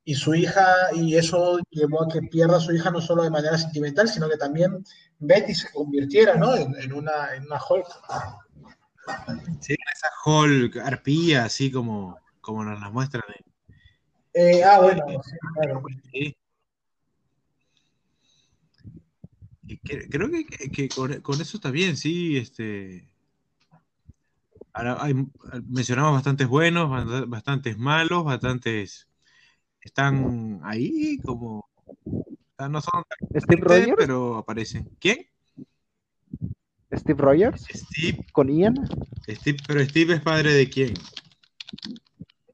Y 0.04 0.14
su 0.16 0.34
hija, 0.34 0.66
y 0.94 1.16
eso 1.16 1.60
llevó 1.70 2.02
a 2.02 2.08
que 2.08 2.22
pierda 2.22 2.56
a 2.56 2.60
su 2.60 2.72
hija 2.72 2.90
no 2.90 3.00
solo 3.00 3.22
de 3.22 3.30
manera 3.30 3.56
sentimental, 3.56 4.08
sino 4.08 4.28
que 4.28 4.36
también 4.36 4.84
Betty 5.20 5.54
se 5.54 5.70
convirtiera, 5.70 6.34
¿no? 6.34 6.56
En, 6.56 6.74
en 6.74 6.92
una, 6.92 7.34
en 7.36 7.44
una 7.44 7.60
Hulk. 7.62 7.86
Sí, 9.60 9.74
esa 9.74 10.08
Hulk 10.24 10.76
arpía, 10.78 11.44
así 11.44 11.70
como, 11.70 12.18
como 12.40 12.64
nos 12.64 12.80
la 12.80 12.90
muestran. 12.90 13.22
Eh, 14.34 14.64
ah, 14.64 14.80
bueno, 14.80 15.04
sí, 15.22 15.36
claro. 15.54 15.82
Sí. 16.10 16.36
Y 19.66 19.76
que, 19.78 20.08
creo 20.08 20.28
que 20.30 20.88
con, 20.88 21.20
con, 21.20 21.40
eso 21.40 21.56
está 21.56 21.70
bien, 21.70 21.96
sí, 21.96 22.36
este... 22.36 23.08
Ahora 24.72 24.96
hay, 25.00 25.14
mencionamos 25.68 26.14
bastantes 26.14 26.48
buenos, 26.48 26.88
bastantes 27.28 27.76
malos, 27.76 28.24
bastantes 28.24 29.06
están 29.82 30.60
ahí 30.62 31.18
como 31.18 31.68
no 32.68 32.80
son 32.80 33.04
Steve 33.36 33.62
Rogers, 33.62 33.94
pero 33.96 34.36
aparecen. 34.36 34.88
¿Quién? 35.00 35.26
Steve 36.92 37.22
Rogers. 37.22 37.66
Steve 37.72 38.24
con 38.32 38.48
Ian. 38.48 38.74
Steve, 39.28 39.58
pero 39.66 39.80
Steve 39.84 40.14
es 40.14 40.20
padre 40.20 40.52
de 40.52 40.68
quién? 40.68 40.94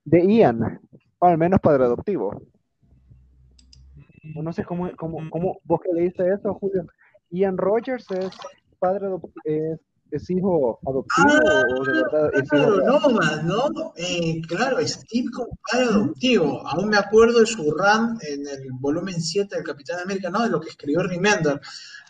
De 0.05 0.25
Ian, 0.25 0.81
o 1.19 1.27
al 1.27 1.39
menos 1.39 1.61
padre 1.61 1.85
adoptivo. 1.85 2.43
No 4.23 4.53
sé 4.53 4.65
cómo, 4.65 4.91
cómo, 4.97 5.29
cómo 5.31 5.61
vos 5.65 5.81
que 5.81 5.93
leíste 5.93 6.33
eso, 6.33 6.55
Julio. 6.55 6.87
Ian 7.31 7.59
Rogers 7.59 8.11
es 8.13 8.31
padre 8.79 9.07
adoptivo, 9.07 9.33
es 9.45 9.81
¿Es 10.11 10.31
hijo 10.31 10.79
adoptivo 10.87 11.29
ah, 11.29 11.63
o 11.79 11.85
de 11.85 11.93
verdad 11.93 12.31
es 12.35 12.45
hijo 12.45 13.43
no, 13.43 13.69
¿no? 13.69 13.93
Eh, 13.97 14.41
claro, 14.49 14.79
Steve 14.87 15.29
como 15.35 15.59
padre 15.71 15.85
adoptivo. 15.85 16.67
Aún 16.67 16.89
me 16.89 16.97
acuerdo 16.97 17.41
de 17.41 17.47
su 17.47 17.71
run 17.71 18.19
en 18.23 18.49
el 18.49 18.73
volumen 18.73 19.21
7 19.21 19.55
del 19.55 19.65
Capitán 19.65 20.01
América, 20.01 20.31
¿no? 20.31 20.43
De 20.43 20.49
lo 20.49 20.61
que 20.61 20.71
escribió 20.71 21.03
Remender. 21.03 21.61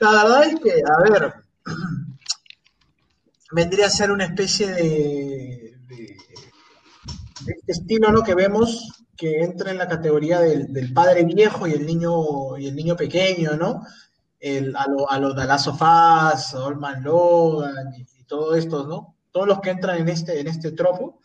La 0.00 0.10
verdad 0.12 0.44
es 0.44 0.60
que, 0.60 0.70
a 0.70 1.10
ver, 1.10 1.34
vendría 3.52 3.86
a 3.86 3.90
ser 3.90 4.12
una 4.12 4.26
especie 4.26 4.68
de, 4.68 5.76
de, 5.88 6.16
de 7.46 7.52
este 7.52 7.72
estilo, 7.72 8.12
¿no? 8.12 8.22
Que 8.22 8.34
vemos 8.34 9.04
que 9.16 9.42
entra 9.42 9.72
en 9.72 9.78
la 9.78 9.88
categoría 9.88 10.40
del, 10.40 10.72
del, 10.72 10.92
padre 10.92 11.24
viejo 11.24 11.66
y 11.66 11.72
el 11.72 11.84
niño 11.84 12.56
y 12.56 12.68
el 12.68 12.76
niño 12.76 12.94
pequeño, 12.94 13.56
¿no? 13.56 13.82
El, 14.40 14.76
a 14.76 14.86
los 14.86 15.04
a 15.08 15.18
lo 15.18 15.34
de 15.34 15.44
of 15.44 15.82
Us, 15.82 16.54
Olman 16.54 17.02
Logan 17.02 17.92
y, 17.96 18.02
y 18.02 18.24
todos 18.24 18.56
estos, 18.56 18.86
¿no? 18.86 19.16
Todos 19.32 19.48
los 19.48 19.60
que 19.60 19.70
entran 19.70 19.98
en 19.98 20.08
este, 20.08 20.40
en 20.40 20.46
este 20.46 20.72
tropo. 20.72 21.20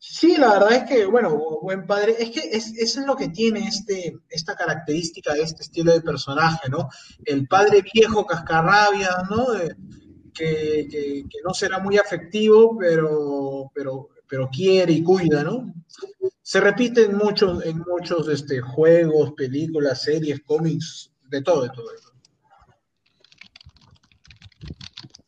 Sí, 0.00 0.36
la 0.36 0.52
verdad 0.52 0.72
es 0.74 0.84
que, 0.84 1.06
bueno, 1.06 1.36
buen 1.60 1.84
padre, 1.84 2.14
es 2.20 2.30
que 2.30 2.40
es, 2.52 2.72
es 2.78 2.96
lo 3.04 3.16
que 3.16 3.30
tiene 3.30 3.66
este, 3.66 4.16
esta 4.30 4.54
característica 4.54 5.34
este 5.34 5.62
estilo 5.62 5.92
de 5.92 6.00
personaje, 6.00 6.68
¿no? 6.68 6.88
El 7.24 7.48
padre 7.48 7.82
viejo 7.92 8.24
cascarrabia, 8.24 9.10
¿no? 9.28 9.46
Que, 10.32 10.86
que, 10.88 11.24
que, 11.28 11.38
no 11.44 11.52
será 11.52 11.80
muy 11.80 11.98
afectivo, 11.98 12.78
pero, 12.78 13.72
pero, 13.74 14.10
pero 14.28 14.48
quiere 14.50 14.92
y 14.92 15.02
cuida, 15.02 15.42
¿no? 15.42 15.74
Se 16.42 16.60
repite 16.60 17.06
en 17.06 17.16
muchos, 17.16 17.64
en 17.64 17.78
muchos 17.78 18.28
este, 18.28 18.60
juegos, 18.60 19.32
películas, 19.32 20.02
series, 20.02 20.40
cómics, 20.46 21.10
de 21.28 21.42
todo, 21.42 21.62
de 21.62 21.70
todo. 21.70 21.90
De 21.90 21.98
todo. 21.98 22.07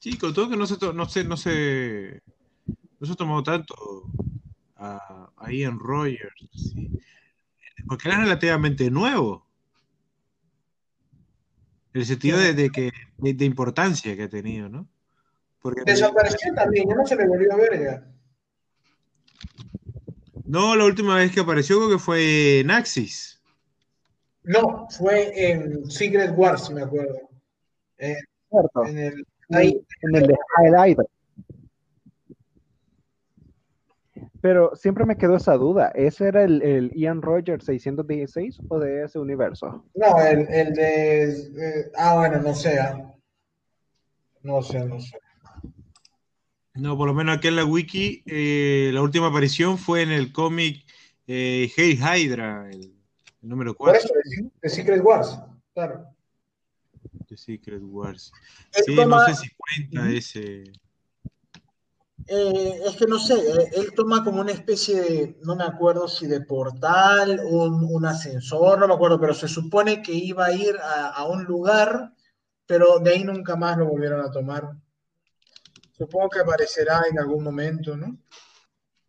Sí, 0.00 0.16
con 0.16 0.32
todo 0.32 0.48
que 0.48 0.56
no 0.56 0.66
se, 0.66 0.78
no 0.94 1.06
se, 1.06 1.24
no 1.24 1.36
se, 1.36 2.22
no 2.98 3.06
se 3.06 3.16
tomó 3.16 3.42
tanto 3.42 3.74
a, 4.76 5.30
a 5.36 5.52
Ian 5.52 5.78
Rogers, 5.78 6.32
sí. 6.54 6.90
porque 7.86 8.08
era 8.08 8.18
relativamente 8.18 8.90
nuevo. 8.90 9.46
En 11.92 12.00
el 12.00 12.06
sentido 12.06 12.38
de, 12.38 12.54
de 12.54 12.70
que, 12.70 12.92
de, 13.18 13.34
de, 13.34 13.44
importancia 13.44 14.16
que 14.16 14.22
ha 14.22 14.28
tenido, 14.28 14.70
¿no? 14.70 14.88
Porque 15.60 15.82
Desapareció 15.84 16.54
también, 16.54 16.88
ya 16.88 16.94
no 16.94 17.06
se 17.06 17.16
le 17.16 17.28
volvió 17.28 17.52
a 17.52 17.56
ver 17.56 17.82
ya. 17.82 18.06
No, 20.46 20.74
la 20.76 20.86
última 20.86 21.16
vez 21.16 21.30
que 21.30 21.40
apareció 21.40 21.76
creo 21.76 21.90
que 21.90 21.98
fue 21.98 22.60
en 22.60 22.70
Axis. 22.70 23.42
No, 24.44 24.88
fue 24.88 25.50
en 25.50 25.90
Secret 25.90 26.32
Wars, 26.34 26.70
me 26.70 26.82
acuerdo. 26.82 27.28
Eh, 27.98 28.16
en 28.86 28.98
el 28.98 29.26
Ahí, 29.50 29.84
en 30.02 30.16
el 30.16 30.26
de 30.26 30.38
Highlight. 30.58 30.98
Pero 34.40 34.74
siempre 34.74 35.04
me 35.04 35.18
quedó 35.18 35.36
esa 35.36 35.54
duda. 35.54 35.88
¿Ese 35.94 36.28
era 36.28 36.44
el, 36.44 36.62
el, 36.62 36.90
Ian 36.94 37.20
Rogers 37.20 37.64
616 37.64 38.60
o 38.68 38.78
de 38.78 39.04
ese 39.04 39.18
universo? 39.18 39.84
No, 39.94 40.18
el, 40.22 40.48
el 40.48 40.72
de. 40.72 41.30
Eh, 41.30 41.92
ah, 41.96 42.16
bueno, 42.16 42.40
no 42.40 42.54
sé. 42.54 42.78
No 44.42 44.62
sé, 44.62 44.84
no 44.86 44.98
sé. 45.00 45.18
No, 46.74 46.96
por 46.96 47.08
lo 47.08 47.14
menos 47.14 47.36
aquí 47.36 47.48
en 47.48 47.56
la 47.56 47.64
wiki, 47.64 48.22
eh, 48.26 48.90
la 48.94 49.02
última 49.02 49.26
aparición 49.26 49.76
fue 49.76 50.02
en 50.02 50.12
el 50.12 50.32
cómic 50.32 50.86
eh, 51.26 51.70
Hey 51.76 51.98
Hydra, 52.00 52.68
el, 52.70 52.94
el 53.42 53.48
número 53.48 53.74
4. 53.74 54.00
Por 54.00 54.22
eso, 54.22 54.48
de 54.62 54.68
Secret 54.68 55.02
Wars, 55.04 55.38
claro. 55.74 56.06
The 57.28 57.36
Secret 57.36 57.82
Wars. 57.82 58.32
Sí, 58.70 58.96
toma... 58.96 59.28
no 59.28 59.34
sé 59.34 59.42
si 59.42 59.50
cuenta 59.56 60.10
ese. 60.10 60.72
Eh, 62.26 62.80
es 62.86 62.96
que 62.96 63.06
no 63.06 63.18
sé, 63.18 63.34
eh, 63.34 63.70
él 63.74 63.92
toma 63.96 64.22
como 64.22 64.40
una 64.40 64.52
especie 64.52 65.00
de, 65.00 65.38
no 65.42 65.56
me 65.56 65.64
acuerdo 65.64 66.06
si 66.06 66.26
de 66.26 66.42
portal, 66.42 67.40
un, 67.44 67.84
un 67.84 68.06
ascensor, 68.06 68.78
no 68.78 68.86
me 68.86 68.94
acuerdo, 68.94 69.18
pero 69.18 69.34
se 69.34 69.48
supone 69.48 70.00
que 70.02 70.12
iba 70.12 70.46
a 70.46 70.52
ir 70.52 70.76
a, 70.76 71.08
a 71.08 71.24
un 71.26 71.44
lugar, 71.44 72.12
pero 72.66 72.98
de 73.00 73.10
ahí 73.10 73.24
nunca 73.24 73.56
más 73.56 73.76
lo 73.78 73.86
volvieron 73.86 74.20
a 74.20 74.30
tomar. 74.30 74.70
Supongo 75.96 76.28
que 76.28 76.40
aparecerá 76.40 77.02
en 77.10 77.18
algún 77.18 77.42
momento, 77.42 77.96
¿no? 77.96 78.16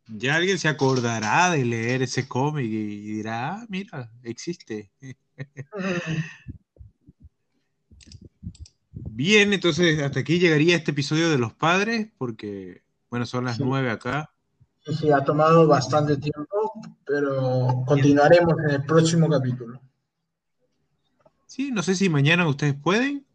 Ya 0.08 0.36
alguien 0.36 0.58
se 0.58 0.68
acordará 0.68 1.52
de 1.52 1.64
leer 1.64 2.02
ese 2.02 2.28
cómic 2.28 2.66
y 2.66 3.14
dirá, 3.14 3.54
ah, 3.54 3.66
mira, 3.70 4.12
existe. 4.24 4.92
Bien, 9.14 9.52
entonces 9.52 10.02
hasta 10.02 10.22
aquí 10.22 10.40
llegaría 10.40 10.74
este 10.78 10.92
episodio 10.92 11.30
de 11.30 11.38
los 11.38 11.54
padres, 11.54 12.08
porque, 12.18 12.82
bueno, 13.10 13.26
son 13.26 13.44
las 13.44 13.58
Sí. 13.58 13.64
nueve 13.66 13.92
acá. 13.92 14.32
Sí, 14.86 14.96
sí, 14.96 15.12
ha 15.12 15.22
tomado 15.24 15.68
bastante 15.68 16.16
tiempo, 16.16 16.72
pero 17.06 17.84
continuaremos 17.86 18.56
en 18.64 18.70
el 18.72 18.86
próximo 18.86 19.28
capítulo. 19.30 19.82
Sí, 21.46 21.72
no 21.72 21.84
sé 21.84 21.96
si 21.96 22.08
mañana 22.08 22.48
ustedes 22.48 22.74
pueden. 22.74 23.26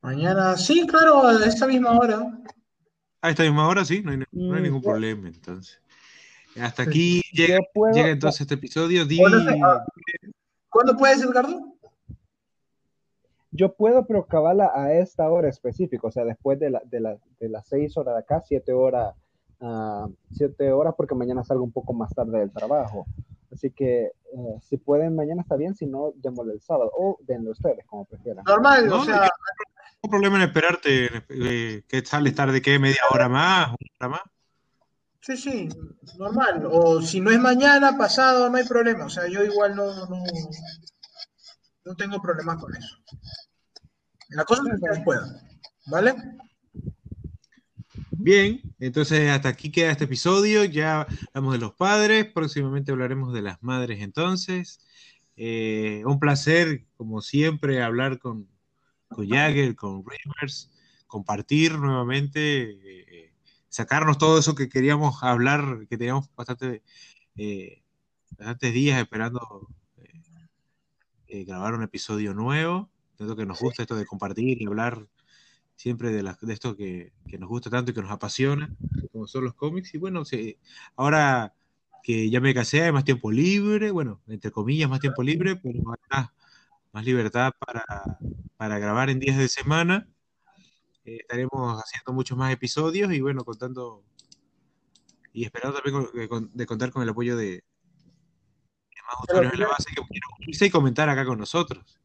Mañana, 0.00 0.56
sí, 0.56 0.86
claro, 0.86 1.26
a 1.26 1.44
esta 1.44 1.66
misma 1.66 1.98
hora. 1.98 2.26
A 3.20 3.28
esta 3.30 3.42
misma 3.42 3.68
hora, 3.68 3.84
sí, 3.84 4.00
no 4.02 4.12
hay, 4.12 4.16
no 4.16 4.24
hay 4.54 4.60
Mm, 4.60 4.64
ningún 4.64 4.82
problema, 4.82 5.28
entonces. 5.28 5.82
Hasta 6.58 6.84
aquí 6.84 7.20
llega, 7.32 7.58
puedo, 7.74 7.94
llega 7.94 8.08
entonces 8.08 8.40
este 8.40 8.54
episodio. 8.54 9.04
Di- 9.04 9.18
Bueno, 9.18 9.36
ah, 9.62 9.84
¿Cuándo 10.70 10.96
puedes, 10.96 11.20
Edgardo? 11.20 11.69
Yo 13.52 13.74
puedo, 13.74 14.06
pero 14.06 14.26
cabala 14.26 14.70
a 14.74 14.92
esta 14.94 15.28
hora 15.30 15.48
específica, 15.48 16.06
o 16.06 16.10
sea, 16.10 16.24
después 16.24 16.58
de, 16.58 16.70
la, 16.70 16.82
de, 16.84 17.00
la- 17.00 17.18
de 17.40 17.48
las 17.48 17.66
seis 17.66 17.96
horas 17.96 18.14
de 18.14 18.20
acá, 18.20 18.40
siete 18.46 18.72
horas, 18.72 19.14
ah, 19.60 20.08
siete 20.32 20.72
horas, 20.72 20.94
porque 20.96 21.14
mañana 21.14 21.42
salgo 21.44 21.64
un 21.64 21.72
poco 21.72 21.92
más 21.92 22.12
tarde 22.14 22.38
del 22.38 22.50
trabajo. 22.52 23.06
Así 23.52 23.70
que 23.72 24.04
eh, 24.04 24.58
si 24.62 24.76
pueden 24.76 25.16
mañana 25.16 25.42
está 25.42 25.56
bien, 25.56 25.74
si 25.74 25.86
no, 25.86 26.12
démosle 26.16 26.52
el 26.54 26.60
sábado, 26.60 26.92
o 26.96 27.18
denle 27.22 27.50
ustedes, 27.50 27.84
como 27.86 28.04
prefieran. 28.04 28.44
Normal, 28.44 28.86
No, 28.86 28.94
o 28.94 28.98
no, 28.98 29.04
sea, 29.04 29.16
No 29.22 29.28
hay 30.04 30.10
problema 30.10 30.36
en 30.36 30.42
esperarte, 30.42 31.08
eh, 31.28 31.82
que 31.88 32.04
sales 32.04 32.34
tarde, 32.34 32.62
¿qué? 32.62 32.78
¿Media 32.78 33.00
hora 33.12 33.28
más? 33.28 33.68
¿Una 33.68 33.76
hora 33.98 34.08
más? 34.08 34.20
sí, 35.20 35.36
sí, 35.36 35.68
normal. 36.18 36.66
O 36.70 37.02
si 37.02 37.20
no 37.20 37.30
es 37.30 37.38
mañana, 37.40 37.98
pasado, 37.98 38.48
no 38.48 38.56
hay 38.56 38.64
problema. 38.64 39.04
O 39.06 39.10
sea, 39.10 39.26
yo 39.28 39.42
igual 39.44 39.74
no, 39.76 40.06
no, 40.06 40.22
no 41.84 41.94
tengo 41.96 42.20
problemas 42.20 42.58
con 42.58 42.74
eso. 42.74 42.96
La 44.30 44.44
cosa 44.44 44.62
es 44.62 44.68
que 44.68 44.74
ustedes 44.76 45.04
puedan, 45.04 45.36
¿vale? 45.86 46.14
Bien, 48.12 48.60
entonces 48.78 49.30
hasta 49.30 49.48
aquí 49.48 49.72
queda 49.72 49.90
este 49.90 50.04
episodio. 50.04 50.64
Ya 50.64 51.06
hablamos 51.28 51.54
de 51.54 51.58
los 51.58 51.72
padres, 51.72 52.26
próximamente 52.26 52.92
hablaremos 52.92 53.32
de 53.32 53.42
las 53.42 53.62
madres 53.62 54.00
entonces. 54.00 54.80
Eh, 55.36 56.02
un 56.04 56.18
placer, 56.18 56.86
como 56.96 57.22
siempre, 57.22 57.82
hablar 57.82 58.18
con, 58.18 58.46
con 59.08 59.26
Jagger, 59.26 59.74
con 59.74 60.04
Rivers, 60.04 60.70
compartir 61.06 61.78
nuevamente, 61.78 62.70
eh, 62.72 63.32
sacarnos 63.70 64.18
todo 64.18 64.38
eso 64.38 64.54
que 64.54 64.68
queríamos 64.68 65.22
hablar, 65.22 65.86
que 65.88 65.96
teníamos 65.96 66.28
bastante, 66.36 66.82
eh, 67.36 67.82
bastantes 68.36 68.74
días 68.74 69.00
esperando 69.00 69.66
eh, 71.30 71.40
eh, 71.40 71.44
grabar 71.44 71.74
un 71.74 71.82
episodio 71.82 72.34
nuevo. 72.34 72.90
Tanto 73.16 73.36
que 73.36 73.46
nos 73.46 73.60
gusta 73.60 73.82
esto 73.82 73.96
de 73.96 74.06
compartir 74.06 74.60
y 74.62 74.66
hablar 74.66 75.06
siempre 75.76 76.10
de, 76.12 76.22
las- 76.22 76.40
de 76.40 76.52
esto 76.54 76.76
que, 76.76 77.12
que 77.28 77.38
nos 77.38 77.48
gusta 77.48 77.70
tanto 77.70 77.90
y 77.92 77.94
que 77.94 78.02
nos 78.02 78.10
apasiona, 78.12 78.74
como 79.12 79.26
son 79.26 79.44
los 79.44 79.54
cómics. 79.54 79.94
Y 79.94 79.98
bueno, 79.98 80.24
sí, 80.24 80.58
ahora 80.96 81.54
que 82.02 82.30
ya 82.30 82.40
me 82.40 82.54
casé, 82.54 82.82
hay 82.82 82.92
más 82.92 83.04
tiempo 83.04 83.30
libre, 83.32 83.90
bueno, 83.90 84.22
entre 84.28 84.50
comillas, 84.50 84.90
más 84.90 85.00
tiempo 85.00 85.22
libre, 85.22 85.56
pero 85.56 85.80
más, 85.82 85.98
más 86.92 87.04
libertad 87.04 87.52
para, 87.58 87.84
para 88.56 88.78
grabar 88.78 89.10
en 89.10 89.20
días 89.20 89.38
de 89.38 89.48
semana. 89.48 90.08
Eh, 91.04 91.18
estaremos 91.20 91.82
haciendo 91.82 92.12
muchos 92.14 92.38
más 92.38 92.52
episodios 92.52 93.12
y 93.12 93.20
bueno, 93.20 93.44
contando 93.44 94.04
y 95.32 95.44
esperando 95.44 95.80
también 95.80 96.04
con- 96.06 96.20
de, 96.20 96.28
con- 96.28 96.50
de 96.52 96.66
contar 96.66 96.90
con 96.90 97.02
el 97.02 97.08
apoyo 97.08 97.36
de 97.36 97.62
más 99.18 99.24
usuarios 99.28 99.52
en 99.54 99.60
la 99.60 99.68
base 99.68 99.88
que 99.88 100.02
quieran 100.08 100.30
unirse 100.38 100.66
y 100.66 100.70
comentar 100.70 101.08
acá 101.08 101.24
con 101.24 101.38
nosotros. 101.38 101.98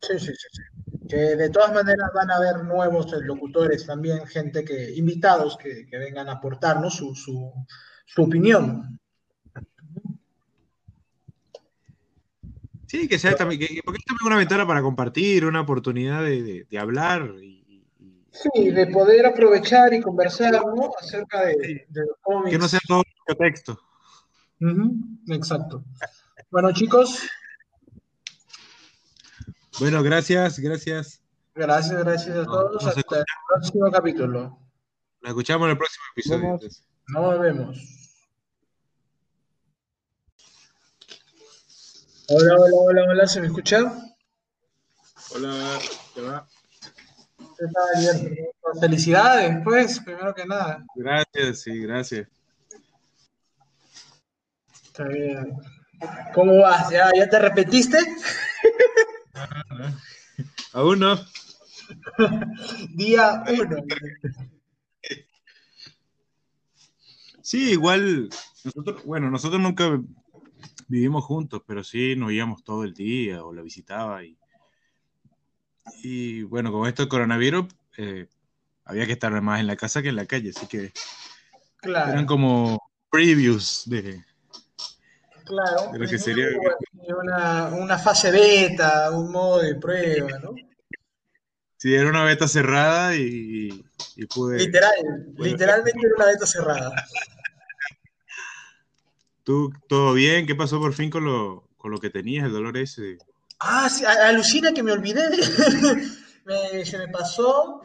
Sí, 0.00 0.18
sí, 0.18 0.26
sí, 0.26 0.48
sí. 0.52 0.62
Que 1.08 1.16
de 1.16 1.50
todas 1.50 1.72
maneras 1.72 2.10
van 2.14 2.30
a 2.30 2.36
haber 2.36 2.64
nuevos 2.64 3.10
locutores 3.22 3.86
también, 3.86 4.26
gente 4.26 4.64
que, 4.64 4.90
invitados 4.94 5.56
que, 5.56 5.86
que 5.86 5.98
vengan 5.98 6.28
a 6.28 6.32
aportarnos 6.32 6.94
su, 6.94 7.14
su, 7.14 7.52
su 8.06 8.22
opinión. 8.22 8.98
Sí, 12.86 13.08
que 13.08 13.18
sea 13.18 13.34
también, 13.34 13.60
que- 13.60 13.66
que- 13.68 13.82
porque 13.82 13.98
es 13.98 14.04
también 14.04 14.26
una 14.26 14.36
ventana 14.36 14.66
para 14.66 14.82
compartir, 14.82 15.44
una 15.46 15.62
oportunidad 15.62 16.22
de, 16.22 16.42
de- 16.42 16.64
de 16.70 16.78
hablar 16.78 17.34
y, 17.42 17.64
y- 17.98 18.24
Sí, 18.30 18.70
de 18.70 18.86
poder 18.88 19.26
aprovechar 19.26 19.94
y 19.94 20.00
conversar, 20.00 20.52
¿no? 20.52 20.90
Acerca 21.00 21.44
de, 21.46 21.86
de 21.88 22.00
los 22.00 22.16
cómics. 22.20 22.50
que 22.50 22.58
no 22.58 22.68
sea 22.68 22.80
todo 22.86 23.02
texto. 23.38 23.78
Ujú, 24.60 24.96
exacto. 25.28 25.84
Bueno, 26.54 26.72
chicos, 26.72 27.18
Bueno, 29.80 30.04
gracias, 30.04 30.56
gracias. 30.60 31.20
gracias, 31.52 32.04
gracias 32.04 32.36
a 32.36 32.44
todos. 32.44 32.74
nos 32.74 32.96
Hasta 32.96 33.18
el 33.18 33.24
próximo 33.48 33.90
capítulo. 33.90 34.40
Nos 35.20 35.30
escuchamos 35.30 35.66
en 35.66 35.70
el 35.72 35.78
próximo 35.78 36.04
episodio. 36.12 36.58
Nos 37.08 37.40
vemos. 37.40 37.78
Hola, 42.28 42.54
hola, 42.54 42.76
hola, 42.76 43.02
hola, 43.10 43.26
¿se 43.26 43.40
me 43.40 43.48
escucha? 43.48 43.92
Hola, 45.34 45.78
¿te 46.14 46.20
va? 46.20 46.48
¿Qué 47.36 47.66
tal, 47.66 48.16
Alberto? 48.16 48.80
Felicidades, 48.80 49.56
pues, 49.64 49.98
primero 49.98 50.32
que 50.32 50.46
nada. 50.46 50.84
Gracias, 50.94 51.62
sí, 51.62 51.80
gracias. 51.80 52.28
Está 54.84 55.08
bien. 55.08 55.60
¿Cómo 56.34 56.60
vas? 56.60 56.90
¿Ya, 56.90 57.10
ya 57.14 57.28
te 57.28 57.38
repetiste? 57.38 57.98
Aún 60.72 61.00
no. 61.00 61.18
Día 62.90 63.44
uno. 63.48 63.76
Sí, 67.42 67.72
igual, 67.72 68.30
nosotros, 68.64 69.04
bueno, 69.04 69.30
nosotros 69.30 69.60
nunca 69.60 70.00
vivimos 70.88 71.24
juntos, 71.24 71.62
pero 71.66 71.84
sí 71.84 72.16
nos 72.16 72.32
íbamos 72.32 72.64
todo 72.64 72.84
el 72.84 72.94
día 72.94 73.44
o 73.44 73.52
la 73.52 73.62
visitaba 73.62 74.24
y, 74.24 74.38
y 76.02 76.42
bueno, 76.42 76.72
con 76.72 76.88
esto 76.88 77.02
del 77.02 77.10
coronavirus 77.10 77.66
eh, 77.98 78.28
había 78.84 79.06
que 79.06 79.12
estar 79.12 79.40
más 79.42 79.60
en 79.60 79.66
la 79.66 79.76
casa 79.76 80.02
que 80.02 80.08
en 80.08 80.16
la 80.16 80.26
calle, 80.26 80.50
así 80.50 80.66
que 80.66 80.92
eran 81.82 82.24
como 82.24 82.80
previews 83.10 83.82
de, 83.86 84.24
claro. 85.44 85.92
de 85.92 85.98
lo 85.98 86.08
que 86.08 86.18
sería. 86.18 86.46
Una, 87.22 87.66
una 87.68 87.98
fase 87.98 88.30
beta, 88.30 89.10
un 89.10 89.30
modo 89.30 89.60
de 89.60 89.74
prueba, 89.76 90.38
¿no? 90.40 90.54
Sí, 91.76 91.94
era 91.94 92.08
una 92.08 92.24
beta 92.24 92.48
cerrada 92.48 93.14
y, 93.14 93.84
y 94.16 94.26
pude. 94.26 94.58
Literal, 94.58 94.92
Bueno. 95.34 95.44
literalmente 95.52 96.00
era 96.06 96.14
una 96.16 96.26
beta 96.26 96.46
cerrada. 96.46 96.92
¿Tú 99.44 99.70
todo 99.88 100.14
bien? 100.14 100.46
¿Qué 100.46 100.54
pasó 100.54 100.78
por 100.80 100.94
fin 100.94 101.10
con 101.10 101.24
lo, 101.24 101.68
con 101.76 101.90
lo 101.90 101.98
que 101.98 102.08
tenías, 102.08 102.46
el 102.46 102.52
dolor 102.52 102.78
ese? 102.78 103.18
Ah, 103.60 103.88
sí, 103.90 104.04
alucina 104.04 104.72
que 104.72 104.82
me 104.82 104.92
olvidé. 104.92 105.22
Me- 106.46 106.84
se 106.84 106.98
me 106.98 107.08
pasó, 107.08 107.80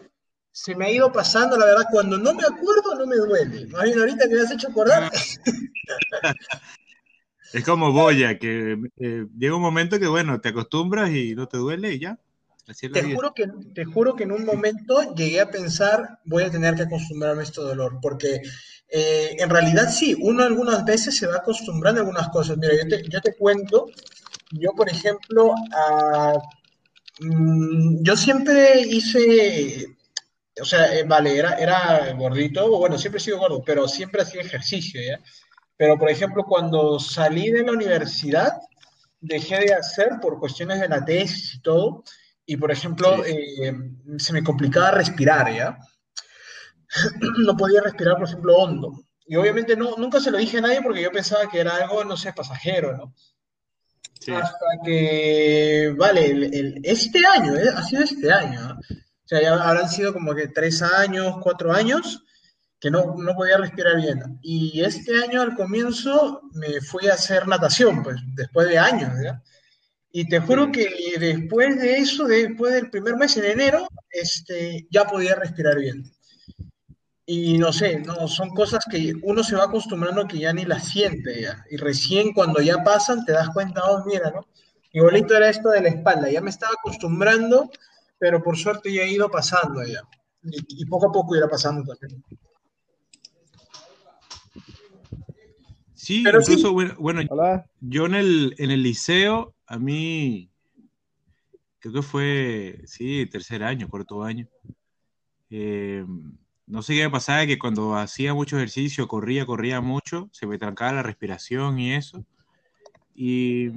se 0.52 0.76
me 0.76 0.86
ha 0.88 0.92
ido 0.92 1.12
pasando, 1.14 1.58
la 1.58 1.66
verdad, 1.66 1.86
cuando 1.92 2.18
no 2.18 2.34
me 2.34 2.44
acuerdo 2.44 2.94
no 2.96 3.06
me 3.06 3.16
duele. 3.16 3.68
Más 3.68 3.84
bien 3.84 4.00
ahorita 4.00 4.28
que 4.28 4.36
me 4.36 4.42
has 4.42 4.52
hecho 4.52 4.68
acordar, 4.68 5.10
Es 7.54 7.64
como 7.64 7.92
Boya, 7.92 8.38
que 8.38 8.78
eh, 8.98 9.26
llega 9.38 9.56
un 9.56 9.62
momento 9.62 10.00
que, 10.00 10.08
bueno, 10.08 10.40
te 10.40 10.50
acostumbras 10.50 11.10
y 11.12 11.36
no 11.36 11.48
te 11.48 11.58
duele 11.58 11.94
y 11.94 12.00
ya. 12.00 12.20
Así 12.68 12.86
es 12.86 12.92
la 12.92 13.02
te 13.02 13.08
vida. 13.08 13.16
juro 13.16 13.34
que, 13.34 13.48
te 13.74 13.86
juro 13.86 14.16
que 14.16 14.24
en 14.24 14.32
un 14.32 14.46
momento 14.46 15.16
llegué 15.16 15.42
a 15.42 15.50
pensar, 15.50 16.20
voy 16.26 16.44
a 16.44 16.52
tener 16.52 16.76
que 16.76 16.84
acostumbrarme 16.84 17.42
a 17.42 17.46
este 17.46 17.62
dolor, 17.62 17.98
porque 18.00 18.42
eh, 18.90 19.36
en 19.40 19.50
realidad 19.50 19.90
sí, 19.90 20.16
uno 20.20 20.44
algunas 20.44 20.86
veces 20.86 21.18
se 21.18 21.26
va 21.26 21.38
acostumbrando 21.38 22.00
a 22.00 22.04
algunas 22.04 22.30
cosas. 22.30 22.58
Mira, 22.58 22.74
yo 22.76 22.88
te, 22.88 23.04
yo 23.10 23.22
te 23.22 23.34
cuento, 23.34 23.88
yo 24.52 24.72
por 24.74 24.88
ejemplo, 24.90 25.54
ah, 25.76 26.34
mm, 27.20 28.04
yo 28.04 28.16
siempre 28.16 28.82
hice, 28.82 29.98
o 30.62 30.66
sea, 30.66 30.96
eh, 30.96 31.04
vale, 31.04 31.38
era, 31.38 31.54
era 31.56 32.14
gordito, 32.14 32.78
bueno, 32.78 33.00
siempre 33.00 33.18
he 33.18 33.24
sido 33.24 33.40
gordo, 33.40 33.64
pero 33.66 33.88
siempre 33.88 34.22
hacía 34.22 34.42
ejercicio, 34.42 35.02
¿ya? 35.02 35.20
Pero 35.80 35.98
por 35.98 36.10
ejemplo, 36.10 36.44
cuando 36.44 37.00
salí 37.00 37.52
de 37.52 37.64
la 37.64 37.72
universidad, 37.72 38.52
dejé 39.22 39.60
de 39.62 39.74
hacer 39.74 40.20
por 40.22 40.38
cuestiones 40.38 40.82
de 40.82 40.90
la 40.90 41.06
tesis 41.06 41.56
y 41.56 41.62
todo, 41.62 42.04
y 42.46 42.58
por 42.58 42.70
ejemplo, 42.70 43.24
eh, 43.26 43.74
se 44.18 44.34
me 44.34 44.44
complicaba 44.44 44.92
respirar, 44.92 45.56
¿ya? 45.56 45.78
no 47.46 47.56
podía 47.56 47.80
respirar, 47.82 48.18
por 48.18 48.28
ejemplo, 48.28 48.58
hondo. 48.58 49.06
Y 49.26 49.38
obviamente 49.38 49.78
no, 49.78 49.96
nunca 49.96 50.20
se 50.20 50.32
lo 50.32 50.38
dije 50.38 50.58
a 50.58 50.62
nadie 50.62 50.82
porque 50.82 51.02
yo 51.02 51.14
pensaba 51.14 51.50
que 51.50 51.62
era 51.62 51.78
algo, 51.78 52.04
no 52.04 52.18
sé, 52.18 52.34
pasajero, 52.34 52.98
¿no? 52.98 53.16
Hasta 54.36 54.66
que, 54.84 55.96
vale, 55.98 56.82
este 56.84 57.26
año, 57.26 57.56
¿eh? 57.56 57.70
ha 57.74 57.82
sido 57.84 58.04
este 58.04 58.30
año. 58.30 58.78
O 58.82 59.28
sea, 59.28 59.42
ya 59.42 59.54
habrán 59.54 59.88
sido 59.88 60.12
como 60.12 60.36
que 60.36 60.50
tres 60.50 60.82
años, 60.82 61.38
cuatro 61.42 61.72
años 61.72 62.26
que 62.80 62.90
no, 62.90 63.16
no 63.18 63.36
podía 63.36 63.58
respirar 63.58 63.98
bien. 63.98 64.40
Y 64.42 64.82
este 64.82 65.24
año 65.24 65.42
al 65.42 65.56
comienzo 65.56 66.42
me 66.54 66.82
fui 66.82 67.08
a 67.08 67.14
hacer 67.14 67.48
natación, 67.48 68.04
pues, 68.04 68.18
después 68.36 68.68
de 68.70 68.80
años, 68.80 69.12
¿ya? 69.24 69.42
Y 70.12 70.28
te 70.28 70.40
juro 70.40 70.72
que 70.72 70.90
después 71.20 71.80
de 71.80 71.98
eso, 71.98 72.26
después 72.26 72.74
del 72.74 72.90
primer 72.90 73.16
mes 73.16 73.38
en 73.38 73.46
enero, 73.46 73.88
este, 74.10 74.88
ya 74.90 75.06
podía 75.06 75.36
respirar 75.36 75.78
bien. 75.78 76.12
Y 77.26 77.60
no 77.60 77.72
sé, 77.72 78.00
no, 78.00 78.28
son 78.28 78.50
cosas 78.50 78.84
que 78.90 79.14
uno 79.22 79.44
se 79.44 79.56
va 79.56 79.66
acostumbrando 79.66 80.28
que 80.28 80.40
ya 80.40 80.52
ni 80.52 80.66
las 80.66 80.88
siente 80.88 81.42
ya. 81.42 81.64
Y 81.70 81.78
recién 81.78 82.34
cuando 82.34 82.60
ya 82.60 82.84
pasan 82.84 83.24
te 83.24 83.34
das 83.34 83.50
cuenta, 83.52 83.84
oh, 83.84 84.04
mira, 84.06 84.32
¿no? 84.32 84.48
Igualito 84.92 85.36
era 85.36 85.50
esto 85.50 85.70
de 85.70 85.82
la 85.82 85.90
espalda, 85.90 86.32
ya 86.32 86.42
me 86.42 86.50
estaba 86.50 86.74
acostumbrando, 86.74 87.70
pero 88.18 88.42
por 88.42 88.58
suerte 88.58 88.92
ya 88.92 89.04
he 89.04 89.12
ido 89.12 89.30
pasando 89.30 89.84
ya. 89.84 90.02
Y, 90.42 90.86
poco 90.86 91.10
a 91.10 91.12
poco 91.12 91.36
irá 91.36 91.48
pasando 91.48 91.84
también. 91.84 92.24
Sí, 96.10 96.24
incluso, 96.26 96.74
bueno, 96.74 97.22
yo 97.82 98.08
en 98.08 98.16
el, 98.16 98.56
en 98.58 98.72
el 98.72 98.82
liceo, 98.82 99.54
a 99.68 99.78
mí, 99.78 100.50
creo 101.78 101.94
que 101.94 102.02
fue, 102.02 102.82
sí, 102.86 103.28
tercer 103.28 103.64
año, 103.64 103.88
cuarto 103.88 104.24
año. 104.24 104.48
Eh, 105.52 106.04
no 106.66 106.82
sé 106.82 106.96
qué 106.96 107.04
me 107.04 107.12
pasaba, 107.12 107.46
que 107.46 107.60
cuando 107.60 107.96
hacía 107.96 108.34
mucho 108.34 108.58
ejercicio, 108.58 109.08
corría, 109.08 109.46
corría 109.46 109.82
mucho, 109.82 110.32
se 110.32 110.48
me 110.48 110.58
trancaba 110.58 110.94
la 110.94 111.04
respiración 111.04 111.78
y 111.78 111.94
eso. 111.94 112.26
Y, 113.14 113.70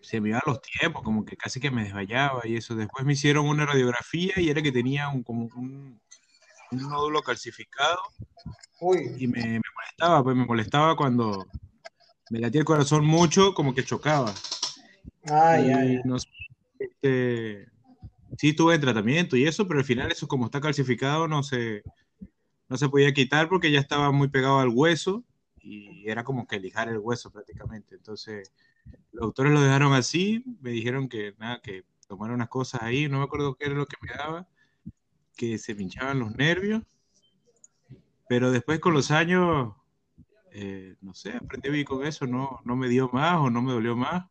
se 0.00 0.18
me 0.22 0.30
iban 0.30 0.40
los 0.46 0.62
tiempos, 0.62 1.02
como 1.02 1.26
que 1.26 1.36
casi 1.36 1.60
que 1.60 1.70
me 1.70 1.84
desmayaba 1.84 2.40
y 2.46 2.56
eso. 2.56 2.74
Después 2.74 3.04
me 3.04 3.12
hicieron 3.12 3.46
una 3.46 3.66
radiografía 3.66 4.32
y 4.38 4.48
era 4.48 4.62
que 4.62 4.72
tenía 4.72 5.10
un, 5.10 5.22
como 5.22 5.50
un, 5.56 6.00
nódulo 6.70 7.20
calcificado. 7.20 8.00
Y 9.18 9.28
me, 9.28 9.60
molestaba, 9.74 10.24
pues 10.24 10.36
me 10.36 10.44
molestaba 10.44 10.96
cuando 10.96 11.46
me 12.30 12.40
latía 12.40 12.60
el 12.60 12.64
corazón 12.64 13.04
mucho, 13.06 13.54
como 13.54 13.74
que 13.74 13.84
chocaba. 13.84 14.34
Ay, 15.24 15.70
ay. 15.70 16.00
No 16.04 16.16
este, 16.78 17.68
sí 18.36 18.50
estuve 18.50 18.74
en 18.74 18.80
tratamiento 18.80 19.36
y 19.36 19.46
eso, 19.46 19.68
pero 19.68 19.80
al 19.80 19.86
final 19.86 20.10
eso 20.10 20.26
como 20.26 20.46
está 20.46 20.60
calcificado 20.60 21.28
no 21.28 21.42
se, 21.42 21.82
no 22.68 22.76
se 22.76 22.88
podía 22.88 23.12
quitar 23.12 23.48
porque 23.48 23.70
ya 23.70 23.78
estaba 23.78 24.10
muy 24.10 24.28
pegado 24.28 24.58
al 24.58 24.70
hueso 24.70 25.24
y 25.60 26.08
era 26.08 26.24
como 26.24 26.46
que 26.46 26.58
lijar 26.58 26.88
el 26.88 26.98
hueso 26.98 27.30
prácticamente. 27.30 27.94
Entonces, 27.94 28.52
los 29.12 29.26
doctores 29.26 29.52
lo 29.52 29.60
dejaron 29.60 29.92
así, 29.92 30.44
me 30.60 30.70
dijeron 30.70 31.08
que 31.08 31.34
nada, 31.38 31.60
que 31.60 31.84
tomara 32.08 32.34
unas 32.34 32.48
cosas 32.48 32.82
ahí, 32.82 33.08
no 33.08 33.18
me 33.18 33.24
acuerdo 33.24 33.54
qué 33.54 33.66
era 33.66 33.74
lo 33.74 33.86
que 33.86 33.96
me 34.00 34.12
daba, 34.12 34.48
que 35.36 35.58
se 35.58 35.74
pinchaban 35.74 36.18
los 36.18 36.34
nervios, 36.34 36.82
pero 38.32 38.50
después 38.50 38.80
con 38.80 38.94
los 38.94 39.10
años, 39.10 39.74
eh, 40.52 40.96
no 41.02 41.12
sé, 41.12 41.32
aprendí 41.36 41.68
bien 41.68 41.84
con 41.84 42.06
eso, 42.06 42.26
no, 42.26 42.60
no 42.64 42.76
me 42.76 42.88
dio 42.88 43.10
más 43.12 43.36
o 43.38 43.50
no 43.50 43.60
me 43.60 43.72
dolió 43.72 43.94
más. 43.94 44.24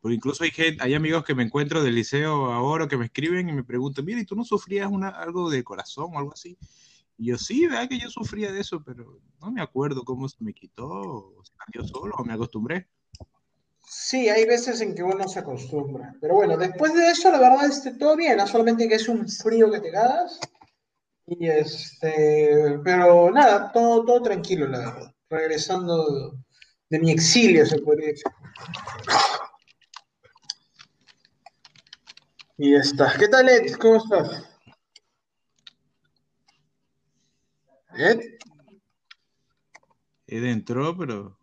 Porque 0.00 0.14
incluso 0.14 0.44
hay 0.44 0.52
gente, 0.52 0.80
hay 0.84 0.94
amigos 0.94 1.24
que 1.24 1.34
me 1.34 1.42
encuentro 1.42 1.82
del 1.82 1.96
liceo 1.96 2.52
ahora 2.52 2.86
que 2.86 2.96
me 2.96 3.06
escriben 3.06 3.48
y 3.48 3.52
me 3.52 3.64
preguntan, 3.64 4.04
mira, 4.04 4.20
¿y 4.20 4.24
tú 4.24 4.36
no 4.36 4.44
sufrías 4.44 4.88
una, 4.88 5.08
algo 5.08 5.50
de 5.50 5.64
corazón 5.64 6.14
o 6.14 6.18
algo 6.20 6.32
así? 6.32 6.56
Y 7.16 7.30
yo 7.30 7.38
sí, 7.38 7.66
vea 7.66 7.88
que 7.88 7.98
yo 7.98 8.08
sufría 8.08 8.52
de 8.52 8.60
eso, 8.60 8.84
pero 8.84 9.20
no 9.40 9.50
me 9.50 9.62
acuerdo 9.62 10.04
cómo 10.04 10.28
se 10.28 10.36
me 10.38 10.54
quitó, 10.54 10.86
o 10.86 11.42
se 11.44 11.52
cambió 11.56 11.82
solo, 11.88 12.14
o 12.16 12.24
me 12.24 12.34
acostumbré. 12.34 12.86
Sí, 13.84 14.28
hay 14.28 14.44
veces 14.44 14.80
en 14.80 14.94
que 14.94 15.02
uno 15.02 15.26
se 15.26 15.40
acostumbra. 15.40 16.14
Pero 16.20 16.36
bueno, 16.36 16.56
después 16.56 16.94
de 16.94 17.10
eso, 17.10 17.32
la 17.32 17.40
verdad, 17.40 17.64
este, 17.68 17.94
todo 17.94 18.14
bien, 18.14 18.36
¿no? 18.36 18.46
solamente 18.46 18.88
que 18.88 18.94
es 18.94 19.08
un 19.08 19.28
frío 19.28 19.72
que 19.72 19.80
te 19.80 19.90
cagas. 19.90 20.38
Y 21.30 21.46
este, 21.46 22.80
pero 22.82 23.30
nada, 23.30 23.70
todo, 23.70 24.02
todo 24.02 24.22
tranquilo, 24.22 24.66
la 24.66 24.78
verdad. 24.78 25.14
Regresando 25.28 26.38
de 26.88 26.98
mi 26.98 27.10
exilio, 27.10 27.66
se 27.66 27.78
podría 27.80 28.08
decir. 28.08 28.24
Y 32.56 32.72
ya 32.72 32.78
está. 32.78 33.14
¿Qué 33.18 33.28
tal, 33.28 33.46
Ed? 33.50 33.74
¿Cómo 33.74 33.96
estás? 33.96 34.42
¿Ed? 37.94 38.20
Ed 40.26 40.44
entró, 40.44 40.96
pero... 40.96 41.38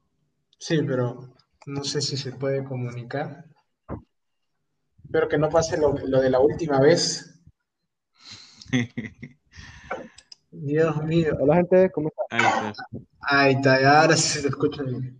Sí, 0.58 0.82
pero 0.82 1.36
no 1.68 1.84
sé 1.84 2.02
si 2.02 2.18
se 2.18 2.32
puede 2.32 2.64
comunicar. 2.64 3.46
Espero 5.04 5.30
que 5.30 5.38
no 5.38 5.50
pase 5.50 5.78
lo, 5.78 5.94
de 5.94 6.30
la 6.32 6.40
última 6.40 6.80
vez. 6.80 7.40
Dios 10.62 11.04
mío. 11.04 11.36
Hola, 11.40 11.56
gente, 11.56 11.92
¿cómo 11.92 12.10
estás? 12.10 12.26
Ahí 12.32 12.46
está. 12.46 12.88
Ahí 13.22 13.54
está, 13.54 14.02
ahora 14.02 14.16
sí 14.16 14.30
se 14.30 14.42
te 14.42 14.48
escucha 14.48 14.84
bien. 14.84 15.20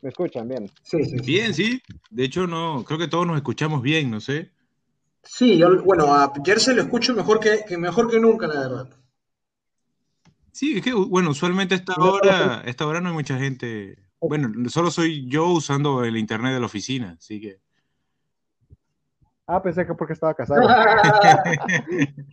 ¿Me 0.00 0.08
escuchan 0.08 0.48
bien? 0.48 0.70
Sí, 0.82 1.04
sí. 1.04 1.16
Bien, 1.24 1.54
sí. 1.54 1.80
De 2.10 2.24
hecho, 2.24 2.46
no, 2.46 2.84
creo 2.84 2.98
que 2.98 3.08
todos 3.08 3.26
nos 3.26 3.36
escuchamos 3.36 3.82
bien, 3.82 4.10
no 4.10 4.20
sé. 4.20 4.50
Sí, 5.22 5.56
yo, 5.56 5.82
bueno, 5.84 6.12
a 6.12 6.32
Jersey 6.44 6.74
lo 6.74 6.82
escucho 6.82 7.14
mejor 7.14 7.38
que, 7.38 7.76
mejor 7.78 8.10
que 8.10 8.18
nunca, 8.18 8.48
la 8.48 8.60
verdad. 8.60 8.90
Sí, 10.50 10.78
es 10.78 10.82
que, 10.82 10.92
bueno, 10.92 11.30
usualmente 11.30 11.74
a 11.74 11.78
esta 11.78 11.94
hora, 11.96 12.62
esta 12.66 12.86
hora 12.86 13.00
no 13.00 13.08
hay 13.10 13.14
mucha 13.14 13.38
gente. 13.38 13.96
Bueno, 14.20 14.68
solo 14.68 14.90
soy 14.90 15.26
yo 15.28 15.46
usando 15.46 16.04
el 16.04 16.16
internet 16.16 16.52
de 16.52 16.60
la 16.60 16.66
oficina, 16.66 17.16
así 17.18 17.40
que. 17.40 17.61
Ah, 19.46 19.62
pensé 19.62 19.86
que 19.86 19.94
porque 19.94 20.12
estaba 20.12 20.34
casado. 20.34 20.60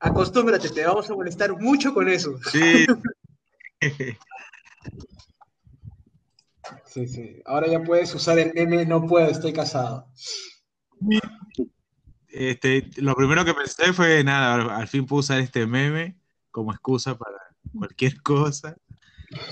Acostúmbrate, 0.00 0.68
te 0.68 0.84
vamos 0.84 1.10
a 1.10 1.14
molestar 1.14 1.58
mucho 1.58 1.94
con 1.94 2.08
eso. 2.08 2.38
Sí. 2.50 2.86
Sí, 6.86 7.06
sí. 7.06 7.42
Ahora 7.44 7.66
ya 7.66 7.82
puedes 7.82 8.14
usar 8.14 8.38
el 8.38 8.54
meme, 8.54 8.86
no 8.86 9.06
puedo, 9.06 9.26
estoy 9.26 9.52
casado. 9.52 10.06
Este, 12.28 12.88
lo 12.96 13.14
primero 13.14 13.44
que 13.44 13.52
pensé 13.52 13.92
fue, 13.92 14.24
nada, 14.24 14.76
al 14.76 14.88
fin 14.88 15.04
puedo 15.04 15.20
usar 15.20 15.40
este 15.40 15.66
meme 15.66 16.16
como 16.50 16.72
excusa 16.72 17.18
para 17.18 17.36
cualquier 17.76 18.22
cosa. 18.22 18.76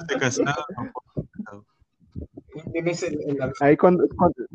estoy 0.00 0.18
casado, 0.18 0.64
Ahí 3.60 3.76
cuando, 3.76 4.06
cuando, 4.16 4.46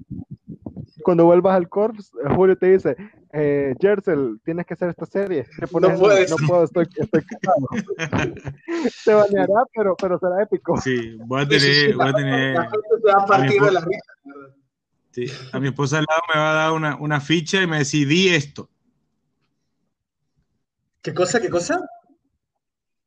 vuelvas 1.05 1.55
al 1.55 1.69
corps, 1.69 2.11
Julio 2.35 2.57
te 2.57 2.71
dice, 2.73 2.95
eh, 3.33 3.75
Jersel, 3.79 4.39
tienes 4.43 4.65
que 4.65 4.73
hacer 4.73 4.89
esta 4.89 5.05
serie. 5.05 5.45
No, 5.59 5.95
puedes. 5.97 6.29
no 6.29 6.37
puedo, 6.47 6.63
estoy, 6.63 6.87
estoy 6.95 7.21
casado. 7.23 7.67
Se 8.89 9.13
bañará, 9.13 9.63
pero, 9.75 9.95
pero 9.95 10.19
será 10.19 10.43
épico. 10.43 10.79
Sí, 10.81 11.17
voy 11.25 11.41
a 11.41 11.47
tener. 11.47 11.95
Voy 11.95 12.07
a, 12.07 12.13
tener 12.13 12.57
a, 12.57 13.25
partir 13.25 13.61
de 13.61 13.71
la 13.71 13.81
risa. 13.81 14.13
Sí, 15.11 15.25
a 15.51 15.59
mi 15.59 15.67
esposa 15.67 15.99
al 15.99 16.05
lado 16.07 16.21
me 16.33 16.39
va 16.39 16.51
a 16.51 16.53
dar 16.53 16.71
una, 16.73 16.95
una 16.97 17.19
ficha 17.19 17.61
y 17.61 17.67
me 17.67 17.79
decidí 17.79 18.29
esto. 18.29 18.69
¿Qué 21.01 21.13
cosa? 21.13 21.39
¿Qué 21.41 21.49
cosa? 21.49 21.79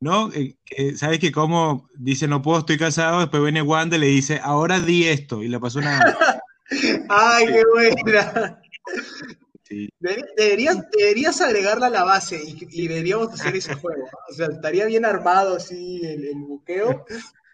No, 0.01 0.31
eh, 0.33 0.57
sabes 0.97 1.19
que 1.19 1.31
como 1.31 1.87
dice 1.95 2.27
no 2.27 2.41
puedo, 2.41 2.61
estoy 2.61 2.79
casado, 2.79 3.21
después 3.21 3.43
viene 3.43 3.61
Wanda 3.61 3.97
y 3.97 4.01
le 4.01 4.07
dice 4.07 4.41
ahora 4.43 4.81
di 4.81 5.07
esto 5.07 5.43
y 5.43 5.49
le 5.49 5.61
pasó 5.61 5.79
una. 5.79 6.01
¡Ay, 7.09 7.47
qué 7.47 7.63
buena! 7.73 8.61
Deberías, 10.37 10.79
deberías 10.97 11.41
agregarla 11.41 11.87
a 11.87 11.91
la 11.91 12.05
base 12.05 12.43
y, 12.45 12.89
deberíamos 12.89 13.33
hacer 13.33 13.55
ese 13.55 13.75
juego. 13.75 14.05
O 14.29 14.35
sea, 14.35 14.49
estaría 14.49 14.87
bien 14.87 15.05
armado 15.05 15.57
así 15.57 16.01
el, 16.05 16.35
buqueo, 16.35 17.05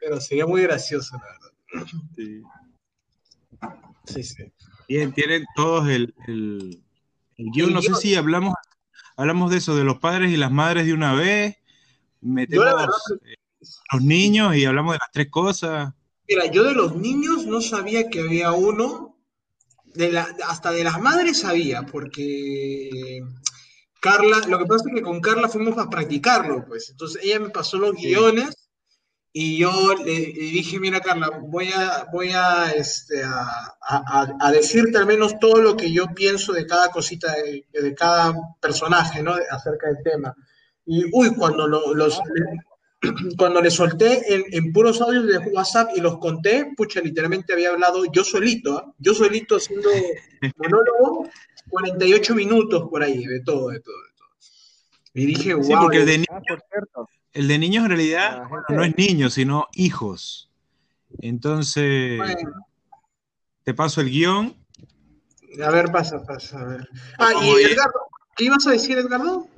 pero 0.00 0.20
sería 0.20 0.46
muy 0.46 0.62
gracioso, 0.62 1.18
la 1.18 1.24
verdad. 1.24 1.96
Sí. 2.16 2.42
Sí, 4.06 4.22
sí. 4.22 4.52
Bien, 4.88 5.12
tienen 5.12 5.44
todos 5.54 5.88
el, 5.88 6.14
el, 6.26 6.80
guion. 7.36 7.74
No 7.74 7.82
sé 7.82 7.94
si 7.96 8.14
hablamos, 8.14 8.54
hablamos 9.16 9.50
de 9.50 9.58
eso, 9.58 9.76
de 9.76 9.84
los 9.84 9.98
padres 9.98 10.30
y 10.30 10.36
las 10.36 10.50
madres 10.50 10.86
de 10.86 10.94
una 10.94 11.12
vez. 11.12 11.58
Metemos 12.22 12.88
eh, 13.24 13.34
los 13.92 14.02
niños 14.02 14.56
y 14.56 14.64
hablamos 14.64 14.94
de 14.94 14.98
las 14.98 15.10
tres 15.12 15.28
cosas. 15.28 15.92
Mira, 16.28 16.46
yo 16.46 16.64
de 16.64 16.74
los 16.74 16.96
niños 16.96 17.46
no 17.46 17.60
sabía 17.60 18.08
que 18.08 18.20
había 18.20 18.52
uno 18.52 19.16
hasta 20.46 20.72
de 20.72 20.84
las 20.84 21.00
madres 21.00 21.40
sabía, 21.40 21.82
porque 21.82 23.22
Carla, 24.00 24.40
lo 24.46 24.58
que 24.58 24.66
pasa 24.66 24.84
es 24.88 24.94
que 24.94 25.02
con 25.02 25.20
Carla 25.20 25.48
fuimos 25.48 25.78
a 25.78 25.88
practicarlo, 25.88 26.64
pues. 26.66 26.90
Entonces 26.90 27.22
ella 27.24 27.40
me 27.40 27.50
pasó 27.50 27.78
los 27.78 27.94
guiones 27.94 28.68
y 29.32 29.58
yo 29.58 29.94
le, 29.94 30.12
dije, 30.12 30.80
mira 30.80 31.00
Carla, 31.00 31.30
voy 31.42 31.70
a, 31.72 32.06
voy 32.12 32.30
a, 32.32 32.70
este, 32.70 33.22
a, 33.22 34.50
decirte 34.52 34.98
al 34.98 35.06
menos 35.06 35.38
todo 35.38 35.60
lo 35.60 35.76
que 35.76 35.92
yo 35.92 36.06
pienso 36.14 36.52
de 36.52 36.66
cada 36.66 36.88
cosita, 36.90 37.34
de, 37.72 37.94
cada 37.94 38.34
personaje, 38.60 39.22
¿no? 39.22 39.34
Acerca 39.50 39.88
del 39.88 40.02
tema. 40.02 40.34
Y, 40.86 41.04
uy, 41.12 41.34
cuando 41.34 41.66
los, 41.66 42.20
cuando 43.36 43.60
le 43.60 43.70
solté 43.70 44.22
en, 44.34 44.72
puros 44.72 45.00
audios 45.00 45.26
de 45.26 45.38
WhatsApp 45.50 45.90
y 45.96 46.00
los 46.00 46.18
conté, 46.18 46.72
pucha, 46.76 47.00
literalmente 47.00 47.52
había 47.52 47.70
hablado 47.70 48.04
yo 48.12 48.24
solito, 48.24 48.78
¿ah? 48.78 48.94
yo 48.98 49.14
solito 49.14 49.56
haciendo 49.56 49.88
monólogo, 50.56 51.28
48 51.68 52.34
minutos 52.34 52.88
por 52.88 53.02
ahí, 53.02 53.24
de 53.24 53.40
todo, 53.40 53.68
de 53.68 53.80
todo, 53.80 53.96
de 54.02 54.10
todo. 54.16 54.26
Y 55.14 55.26
dije, 55.26 55.54
wow. 55.54 55.64
Sí, 55.64 55.72
porque 55.80 55.98
el 55.98 56.06
de, 56.06 56.26
ah, 56.30 56.40
el 57.32 57.48
de 57.48 57.58
niños 57.58 57.84
en 57.84 57.90
realidad 57.90 58.42
ah, 58.42 58.64
no 58.68 58.84
es 58.84 58.96
niño, 58.96 59.30
sino 59.30 59.66
hijos. 59.74 60.50
Entonces, 61.20 62.20
te 63.64 63.74
paso 63.74 64.00
el 64.00 64.10
guion. 64.10 64.54
A 65.64 65.70
ver, 65.70 65.90
pasa, 65.90 66.22
pasa, 66.24 66.60
a 66.60 66.64
ver. 66.64 66.88
Ah, 67.18 67.32
y 67.42 67.48
Edgardo, 67.64 68.00
¿qué 68.36 68.44
ibas 68.44 68.66
a 68.66 68.72
decir, 68.72 68.98
Edgardo? 68.98 69.48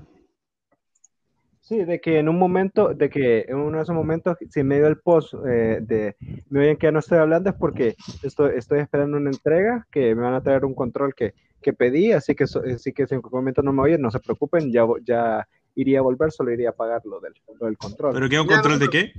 Sí, 1.69 1.85
de 1.85 2.01
que 2.01 2.19
en 2.19 2.31
un 2.31 2.39
momento, 2.39 2.95
de 2.95 3.11
que 3.11 3.45
en 3.47 3.57
uno 3.57 3.77
de 3.77 3.83
esos 3.83 3.95
momentos, 3.95 4.39
si 4.49 4.61
en 4.61 4.69
medio 4.69 4.85
del 4.85 4.97
post 4.97 5.35
eh, 5.47 5.81
de 5.83 6.17
me 6.49 6.61
oyen 6.61 6.79
que 6.79 6.87
ya 6.87 6.93
no 6.93 7.01
estoy 7.01 7.19
hablando, 7.19 7.51
es 7.51 7.57
porque 7.57 7.95
estoy, 8.23 8.53
estoy 8.57 8.81
esperando 8.81 9.19
una 9.19 9.29
entrega, 9.29 9.87
que 9.91 10.15
me 10.15 10.23
van 10.23 10.33
a 10.33 10.43
traer 10.43 10.65
un 10.65 10.75
control 10.75 11.15
que, 11.15 11.35
que 11.61 11.75
pedí, 11.75 12.13
así 12.13 12.35
que, 12.35 12.45
así 12.45 12.95
que 12.95 13.07
si 13.07 13.13
en 13.13 13.19
algún 13.19 13.41
momento 13.41 13.61
no 13.61 13.75
me 13.75 13.83
oyen, 13.83 14.01
no 14.01 14.11
se 14.11 14.19
preocupen, 14.19 14.73
ya, 14.73 14.87
ya 15.05 15.47
iría 15.75 15.99
a 15.99 16.03
volver, 16.03 16.33
solo 16.33 16.55
iría 16.55 16.71
a 16.71 16.73
pagar 16.75 17.03
lo 17.05 17.21
del, 17.21 17.35
del 17.61 17.77
control. 17.77 18.15
¿Pero 18.15 18.31
qué 18.31 18.41
un 18.41 18.47
control 18.47 18.79
de 18.79 18.89
qué? 18.89 19.13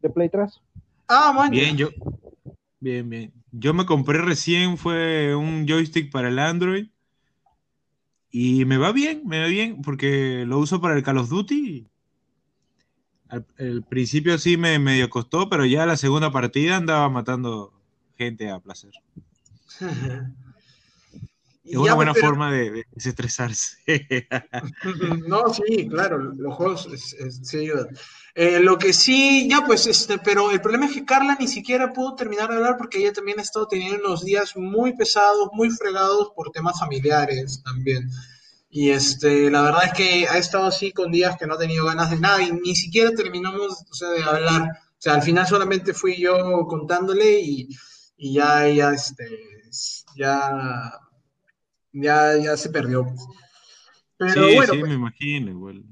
De 0.00 0.08
Play 0.08 0.30
3. 0.30 0.58
Ah, 1.08 1.34
bueno. 1.36 1.50
Bien, 1.50 1.76
yo. 1.76 1.90
Bien, 2.80 3.10
bien. 3.10 3.34
Yo 3.52 3.74
me 3.74 3.84
compré 3.84 4.22
recién, 4.22 4.78
fue 4.78 5.36
un 5.36 5.66
joystick 5.68 6.10
para 6.10 6.28
el 6.28 6.38
Android 6.38 6.88
y 8.30 8.64
me 8.64 8.76
va 8.76 8.92
bien, 8.92 9.22
me 9.26 9.40
va 9.40 9.46
bien, 9.46 9.82
porque 9.82 10.44
lo 10.46 10.58
uso 10.58 10.80
para 10.80 10.96
el 10.96 11.02
Call 11.02 11.18
of 11.18 11.28
Duty. 11.28 11.86
Al, 13.28 13.82
principio 13.88 14.38
sí 14.38 14.56
me 14.56 14.78
medio 14.78 15.10
costó, 15.10 15.50
pero 15.50 15.66
ya 15.66 15.84
la 15.84 15.96
segunda 15.96 16.30
partida 16.30 16.76
andaba 16.76 17.08
matando 17.08 17.72
gente 18.16 18.50
a 18.50 18.58
placer. 18.60 18.92
es 21.70 21.76
una 21.76 21.94
buena 21.94 22.14
forma 22.14 22.52
de, 22.52 22.86
desestresarse. 22.92 23.78
no, 25.26 25.52
sí, 25.52 25.88
claro, 25.88 26.18
los 26.18 26.54
juegos 26.54 26.88
se 27.42 27.60
ayudan. 27.60 27.88
Eh, 28.34 28.60
lo 28.60 28.78
que 28.78 28.92
sí, 28.92 29.48
ya 29.50 29.64
pues, 29.66 29.86
este, 29.88 30.18
pero 30.18 30.52
el 30.52 30.60
problema 30.60 30.86
es 30.86 30.92
que 30.92 31.04
Carla 31.04 31.36
ni 31.40 31.48
siquiera 31.48 31.92
pudo 31.92 32.14
terminar 32.14 32.48
de 32.48 32.56
hablar 32.56 32.76
porque 32.78 32.98
ella 32.98 33.12
también 33.12 33.40
ha 33.40 33.42
estado 33.42 33.66
teniendo 33.66 33.98
unos 34.06 34.24
días 34.24 34.56
muy 34.56 34.94
pesados, 34.96 35.48
muy 35.52 35.70
fregados 35.70 36.30
por 36.36 36.52
temas 36.52 36.78
familiares 36.78 37.62
también. 37.64 38.08
Y 38.70 38.90
este, 38.90 39.50
la 39.50 39.62
verdad 39.62 39.86
es 39.86 39.92
que 39.92 40.28
ha 40.28 40.38
estado 40.38 40.66
así 40.66 40.92
con 40.92 41.10
días 41.10 41.36
que 41.36 41.46
no 41.46 41.54
ha 41.54 41.58
tenido 41.58 41.86
ganas 41.86 42.10
de 42.10 42.20
nada 42.20 42.42
y 42.42 42.52
ni 42.52 42.76
siquiera 42.76 43.10
terminamos 43.10 43.84
o 43.90 43.94
sea, 43.94 44.10
de 44.10 44.22
hablar. 44.22 44.62
O 44.62 45.00
sea, 45.00 45.14
al 45.14 45.22
final 45.22 45.46
solamente 45.46 45.92
fui 45.92 46.20
yo 46.20 46.64
contándole 46.68 47.40
y, 47.40 47.68
y 48.16 48.34
ya, 48.34 48.68
ya, 48.68 48.92
este, 48.92 49.24
ya, 50.14 50.92
ya, 52.02 52.36
ya 52.36 52.56
se 52.56 52.70
perdió. 52.70 53.06
Pero 54.16 54.48
sí, 54.48 54.54
bueno, 54.54 54.74
sí, 54.74 54.82
me 54.82 54.94
imagino 54.94 55.50
igual. 55.50 55.84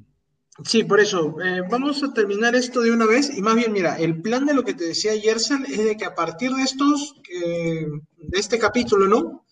Sí, 0.65 0.85
por 0.85 1.01
eso, 1.01 1.37
eh, 1.43 1.63
vamos 1.71 2.03
a 2.03 2.15
terminar 2.15 2.55
esto 2.55 2.81
de 2.81 2.91
una 2.91 3.05
vez 3.05 3.31
y 3.37 3.43
más 3.43 3.57
bien, 3.57 3.73
mira, 3.73 3.99
el 3.99 4.23
plan 4.23 4.47
de 4.47 4.55
lo 4.55 4.65
que 4.65 4.73
te 4.73 4.85
decía 4.85 5.15
Yersel 5.15 5.67
es 5.67 5.85
de 5.85 5.97
que 5.97 6.07
a 6.07 6.15
partir 6.15 6.51
de 6.53 6.63
estos, 6.63 7.15
eh, 7.31 7.87
de 8.17 8.39
este 8.39 8.59
capítulo, 8.59 9.07
¿no? 9.07 9.45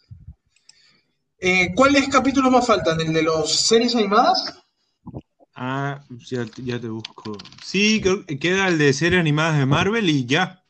Eh, 1.39 1.75
¿Cuáles 1.75 2.09
capítulos 2.09 2.51
más 2.51 2.67
faltan? 2.67 3.01
¿El 3.03 3.13
de 3.13 3.23
las 3.23 3.51
series 3.51 3.95
animadas? 3.95 4.65
Ah, 5.55 6.03
ya, 6.31 6.47
ya, 6.57 6.81
te 6.81 6.89
busco. 6.89 7.37
Sí, 7.63 8.03
queda 8.41 8.69
el 8.69 8.79
de 8.79 8.93
series 8.95 9.21
animadas 9.21 9.59
de 9.59 9.67
Marvel 9.67 10.09
y 10.09 10.25
ya. 10.25 10.65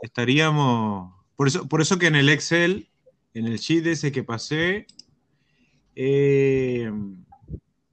Estaríamos. 0.00 1.12
Por 1.34 1.48
eso, 1.48 1.68
por 1.68 1.80
eso 1.80 1.98
que 1.98 2.06
en 2.06 2.14
el 2.14 2.28
Excel, 2.28 2.88
en 3.34 3.46
el 3.46 3.58
sheet 3.58 3.86
ese 3.86 4.12
que 4.12 4.24
pasé, 4.24 4.86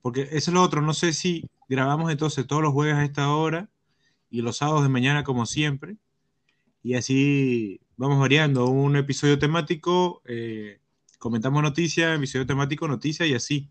porque 0.01 0.21
eso 0.31 0.51
es 0.51 0.53
lo 0.53 0.61
otro, 0.61 0.81
no 0.81 0.93
sé 0.93 1.13
si 1.13 1.49
grabamos 1.67 2.11
entonces 2.11 2.47
todos 2.47 2.61
los 2.61 2.73
jueves 2.73 2.95
a 2.95 3.03
esta 3.03 3.33
hora 3.33 3.69
y 4.29 4.41
los 4.41 4.57
sábados 4.57 4.83
de 4.83 4.89
mañana 4.89 5.23
como 5.23 5.45
siempre. 5.45 5.97
Y 6.83 6.93
así 6.95 7.81
vamos 7.97 8.19
variando. 8.19 8.67
Un 8.67 8.95
episodio 8.95 9.37
temático, 9.39 10.21
eh, 10.25 10.79
comentamos 11.19 11.61
noticias, 11.61 12.15
episodio 12.15 12.45
temático, 12.45 12.87
noticias 12.87 13.27
y 13.27 13.33
así. 13.33 13.69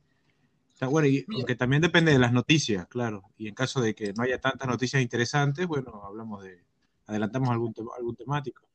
Está 0.73 0.89
bueno, 0.89 1.09
y, 1.09 1.25
aunque 1.35 1.55
también 1.55 1.81
depende 1.81 2.13
de 2.13 2.19
las 2.19 2.33
noticias, 2.33 2.87
claro. 2.89 3.23
Y 3.39 3.49
en 3.49 3.55
caso 3.55 3.81
de 3.81 3.95
que 3.95 4.13
no 4.13 4.25
haya 4.25 4.39
tantas 4.39 4.69
noticias 4.69 5.03
interesantes, 5.03 5.67
bueno, 5.67 6.03
hablamos 6.05 6.43
de, 6.45 6.63
adelantamos 7.07 7.49
algún, 7.49 7.75
algún 7.97 8.15
temático. 8.15 8.66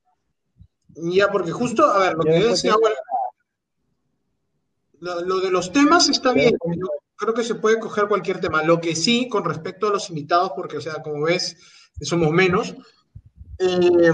Ya, 0.96 1.30
porque 1.30 1.52
justo, 1.52 1.86
a 1.86 2.00
ver, 2.00 2.14
lo 2.16 2.24
que 2.24 2.40
yo 2.40 2.50
decía, 2.50 2.76
bueno, 2.80 2.96
lo, 5.02 5.40
de 5.40 5.52
los 5.52 5.72
temas 5.72 6.10
está 6.10 6.32
bien. 6.34 6.56
Yo 6.76 6.88
creo 7.16 7.34
que 7.34 7.44
se 7.44 7.56
puede 7.56 7.80
coger 7.80 8.08
cualquier 8.08 8.40
tema. 8.40 8.64
Lo 8.64 8.80
que 8.80 8.96
sí, 8.96 9.28
con 9.30 9.46
respecto 9.46 9.88
a 9.88 9.92
los 9.92 10.10
invitados, 10.10 10.52
porque, 10.56 10.78
o 10.78 10.82
sea, 10.82 11.02
como 11.02 11.24
ves, 11.24 11.58
somos 12.02 12.32
menos, 12.32 12.76
eh, 13.60 14.14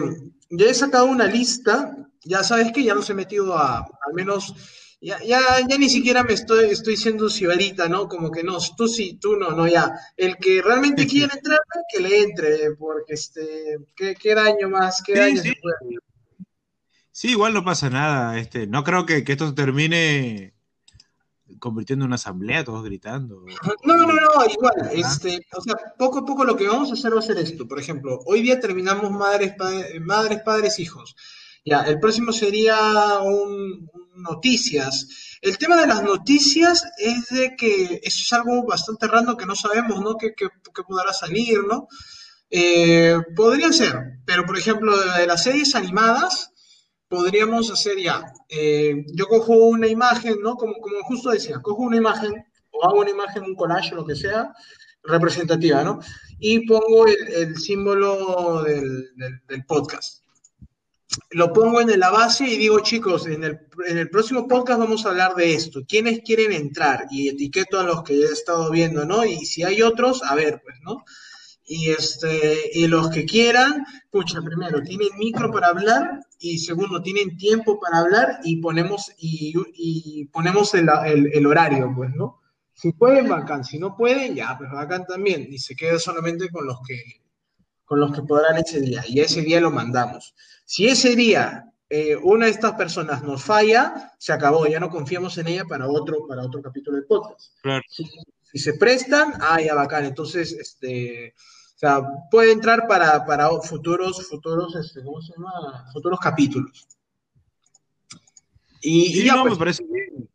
ya 0.49 0.66
he 0.66 0.74
sacado 0.74 1.06
una 1.06 1.26
lista. 1.26 1.95
Ya 2.24 2.44
sabes 2.44 2.72
que 2.72 2.84
ya 2.84 2.94
los 2.94 3.10
he 3.10 3.14
metido 3.14 3.58
a, 3.58 3.78
al 3.78 4.14
menos, 4.14 4.54
ya, 4.99 5.22
ya, 5.24 5.40
ya 5.68 5.78
ni 5.78 5.88
siquiera 5.88 6.24
me 6.24 6.34
estoy, 6.34 6.72
estoy 6.72 6.98
siendo 6.98 7.30
cibarita, 7.30 7.88
¿no? 7.88 8.10
Como 8.10 8.32
que 8.32 8.44
no, 8.44 8.58
tú 8.76 8.88
sí, 8.88 9.18
tú 9.22 9.38
no, 9.38 9.52
no, 9.52 9.68
ya. 9.68 9.94
El 10.18 10.38
que 10.38 10.62
realmente 10.62 11.08
quiere 11.08 11.34
entrar, 11.34 11.60
que 11.90 12.02
le 12.02 12.22
entre, 12.22 12.76
porque 12.76 13.14
este, 13.14 13.78
¿qué, 13.95 14.16
qué 14.16 14.36
daño 14.36 14.70
más? 14.70 15.02
¿Qué 15.02 15.18
daño 15.18 15.41
sí. 15.41 15.54
Sí, 17.18 17.30
igual 17.30 17.52
no 17.56 17.65
pasa 17.65 17.89
nada. 17.89 18.38
Este, 18.38 18.68
no 18.68 18.84
creo 18.84 19.07
que, 19.07 19.23
que 19.23 19.31
esto 19.31 19.56
termine 19.56 20.53
convirtiendo 21.57 22.06
en 22.06 22.10
una 22.10 22.15
asamblea, 22.18 22.64
todos 22.64 22.84
gritando. 22.84 23.44
No, 23.84 23.98
no, 23.98 24.06
no, 24.06 24.45
igual, 24.48 24.73
este, 24.91 25.44
o 25.52 25.61
sea, 25.61 25.73
poco 25.98 26.19
a 26.19 26.26
poco 26.26 26.45
lo 26.45 26.56
que 26.56 26.68
vamos 26.68 26.91
a 26.91 26.94
hacer 26.94 27.15
va 27.15 27.19
a 27.19 27.23
ser 27.23 27.39
esto. 27.39 27.68
Por 27.68 27.80
ejemplo, 27.80 28.19
hoy 28.27 28.44
día 28.44 28.60
terminamos 28.60 29.10
madres, 29.10 29.56
madres 29.99 30.44
padres, 30.45 30.77
hijos. 30.77 31.15
Ya, 31.65 31.81
el 31.85 31.99
próximo 31.99 32.31
sería 32.31 32.77
un, 33.23 33.89
noticias. 34.14 35.39
El 35.41 35.57
tema 35.57 35.81
de 35.81 35.88
las 35.88 36.03
noticias 36.03 36.85
es 36.99 37.30
de 37.30 37.56
que 37.56 37.99
eso 38.03 38.22
es 38.22 38.34
algo 38.34 38.64
bastante 38.64 39.07
raro 39.07 39.35
que 39.35 39.48
no 39.48 39.56
sabemos, 39.56 40.02
¿no? 40.02 40.18
Que, 40.18 40.35
podrá 40.88 41.14
salir, 41.14 41.64
¿no? 41.68 41.88
Eh, 42.52 43.18
podría 43.35 43.73
ser, 43.73 44.19
pero 44.23 44.45
por 44.45 44.56
ejemplo, 44.56 44.95
de 44.95 45.26
las 45.26 45.41
series 45.41 45.73
animadas, 45.73 46.52
podríamos 47.07 47.71
hacer 47.71 47.97
ya, 47.97 48.34
eh, 48.49 49.05
yo 49.13 49.27
cojo 49.27 49.53
una 49.53 49.88
imagen, 49.88 50.41
¿no? 50.41 50.55
Como, 50.55 50.75
como 50.75 51.01
justo 51.03 51.29
decía, 51.29 51.59
cojo 51.61 51.84
una 51.84 51.97
imagen 51.97 52.45
o 52.71 52.85
hago 52.85 53.01
una 53.01 53.11
imagen, 53.11 53.43
un 53.43 53.55
collage 53.55 53.95
lo 53.95 54.05
que 54.05 54.15
sea, 54.15 54.53
representativa, 55.03 55.84
¿no? 55.84 55.99
Y 56.39 56.67
pongo 56.67 57.07
el, 57.07 57.57
símbolo 57.57 58.63
del, 58.63 59.65
podcast. 59.67 60.23
Lo 61.31 61.51
pongo 61.51 61.81
en 61.81 61.99
la 61.99 62.11
base 62.11 62.45
y 62.45 62.57
digo, 62.57 62.79
chicos, 62.81 63.25
en 63.25 63.43
el, 63.43 63.59
en 63.88 63.97
el 63.97 64.09
próximo 64.09 64.47
podcast 64.47 64.79
vamos 64.79 65.05
a 65.05 65.09
hablar 65.09 65.34
de 65.35 65.53
esto. 65.53 65.81
¿Quiénes 65.88 66.21
quieren 66.21 66.51
entrar? 66.51 67.05
Y 67.09 67.29
etiqueto 67.29 67.79
a 67.79 67.84
los 67.84 68.03
que 68.03 68.19
ya 68.19 68.27
he 68.27 68.34
estado 68.34 68.69
viendo, 68.69 69.05
¿no? 69.05 69.25
Y 69.25 69.45
si 69.45 69.63
hay 69.63 69.81
otros, 69.81 70.21
a 70.23 70.35
ver, 70.35 70.61
pues, 70.63 70.75
¿no? 70.84 71.03
Y, 71.69 71.89
este, 71.89 72.72
y 72.73 72.88
los 72.88 73.10
que 73.10 73.26
quieran, 73.26 73.85
pucha, 74.10 74.41
primero, 74.41 74.81
tienen 74.81 75.10
micro 75.18 75.52
para 75.52 75.68
hablar 75.68 76.22
y 76.39 76.60
segundo, 76.60 77.02
tienen 77.02 77.35
tiempo 77.35 77.77
para 77.77 77.99
hablar 77.99 78.39
y 78.44 78.61
ponemos, 78.61 79.11
y, 79.18 80.26
ponemos 80.31 80.73
el, 80.76 80.88
el, 81.34 81.45
horario, 81.45 81.91
pues, 81.94 82.15
¿no? 82.15 82.39
Si 82.73 82.94
pueden, 82.94 83.27
bacán. 83.27 83.65
Si 83.65 83.77
no 83.80 83.98
pueden, 83.98 84.34
ya, 84.34 84.56
pues 84.57 84.72
bacán 84.72 85.06
también. 85.06 85.45
Y 85.49 85.57
se 85.57 85.76
queda 85.76 85.99
solamente 85.99 86.49
con 86.49 86.65
los 86.65 86.77
que, 86.88 87.02
con 87.84 87.99
los 87.99 88.14
que 88.14 88.22
podrán 88.22 88.57
ese 88.57 88.80
día. 88.80 89.03
Y 89.06 89.19
ese 89.19 89.41
día 89.41 89.60
lo 89.60 89.69
mandamos. 89.69 90.35
Si 90.64 90.88
ese 90.88 91.18
día 91.18 91.65
eh, 91.89 92.15
una 92.15 92.45
de 92.45 92.52
estas 92.52 92.73
personas 92.73 93.23
nos 93.23 93.44
falla, 93.44 94.14
se 94.18 94.31
acabó. 94.31 94.68
Ya 94.68 94.80
no 94.80 94.89
confiamos 94.89 95.38
en 95.38 95.48
ella 95.48 95.65
para 95.65 95.88
otro, 95.88 96.27
para 96.27 96.44
otro 96.44 96.61
capítulo 96.61 96.98
de 96.98 97.03
podcast. 97.03 97.53
Claro. 97.61 97.84
Si, 97.89 98.06
si 98.41 98.57
se 98.57 98.73
prestan, 98.76 99.34
ah, 99.41 99.60
ya 99.61 99.73
bacán. 99.73 100.06
Entonces, 100.06 100.53
este 100.53 101.34
o 101.78 101.80
sea, 101.80 102.02
puede 102.32 102.54
entrar 102.54 102.88
para, 102.88 103.24
para 103.24 103.49
futuros, 103.62 104.28
futuros, 104.28 104.76
este, 104.76 105.04
¿cómo 105.04 105.22
se 105.22 105.32
llama? 105.34 105.86
Futuros 105.94 106.20
capítulos. 106.20 106.88
Y, 108.82 109.24
ya, 109.24 109.36
no, 109.36 109.41
pues, 109.44 109.54
me 109.54 109.60
parece 109.60 109.84
bien. 109.86 110.28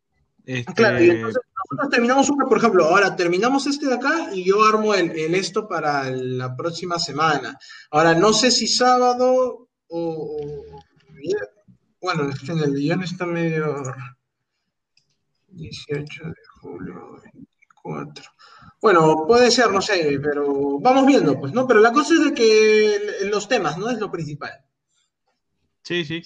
Este... 0.45 0.73
Claro, 0.73 1.03
y 1.03 1.09
entonces 1.09 1.41
nosotros 1.69 1.89
terminamos 1.91 2.29
una, 2.29 2.45
por 2.45 2.57
ejemplo, 2.59 2.85
ahora 2.85 3.13
terminamos 3.17 3.67
este 3.67 3.87
de 3.87 3.93
acá 3.95 4.29
y 4.33 4.45
yo 4.45 4.63
armo 4.63 4.93
el, 4.93 5.11
el 5.11 5.35
esto 5.35 5.67
para 5.67 6.09
la 6.09 6.55
próxima 6.55 6.97
semana. 6.97 7.59
Ahora, 7.91 8.13
no 8.15 8.31
sé 8.31 8.49
si 8.49 8.65
sábado 8.65 9.67
o, 9.87 9.99
o- 9.99 10.79
bueno, 12.01 12.29
es 12.29 12.39
que 12.39 12.53
en 12.53 12.59
el 12.59 12.73
guion 12.73 13.03
está 13.03 13.25
medio 13.25 13.83
18 15.49 16.23
de 16.25 16.33
julio 16.61 17.19
24. 17.33 18.25
Bueno, 18.83 19.23
puede 19.25 19.49
ser, 19.49 19.71
no 19.71 19.81
sé, 19.81 20.19
pero 20.21 20.77
vamos 20.81 21.05
viendo, 21.05 21.39
pues, 21.39 21.53
¿no? 21.53 21.65
Pero 21.65 21.79
la 21.79 21.93
cosa 21.93 22.15
es 22.15 22.25
de 22.25 22.33
que 22.33 22.99
los 23.31 23.47
temas, 23.47 23.77
¿no? 23.77 23.89
Es 23.89 23.97
lo 23.97 24.11
principal. 24.11 24.51
Sí, 25.83 26.03
sí. 26.03 26.21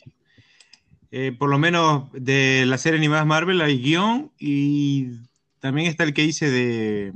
Eh, 1.12 1.34
por 1.38 1.52
lo 1.52 1.60
menos 1.60 2.10
de 2.14 2.66
la 2.66 2.80
serie 2.80 2.98
animada 2.98 3.26
Marvel 3.26 3.62
hay 3.62 3.80
guion 3.80 4.32
y 4.40 5.20
también 5.60 5.88
está 5.88 6.04
el 6.04 6.16
que 6.16 6.24
hice 6.24 6.50
de 6.50 7.14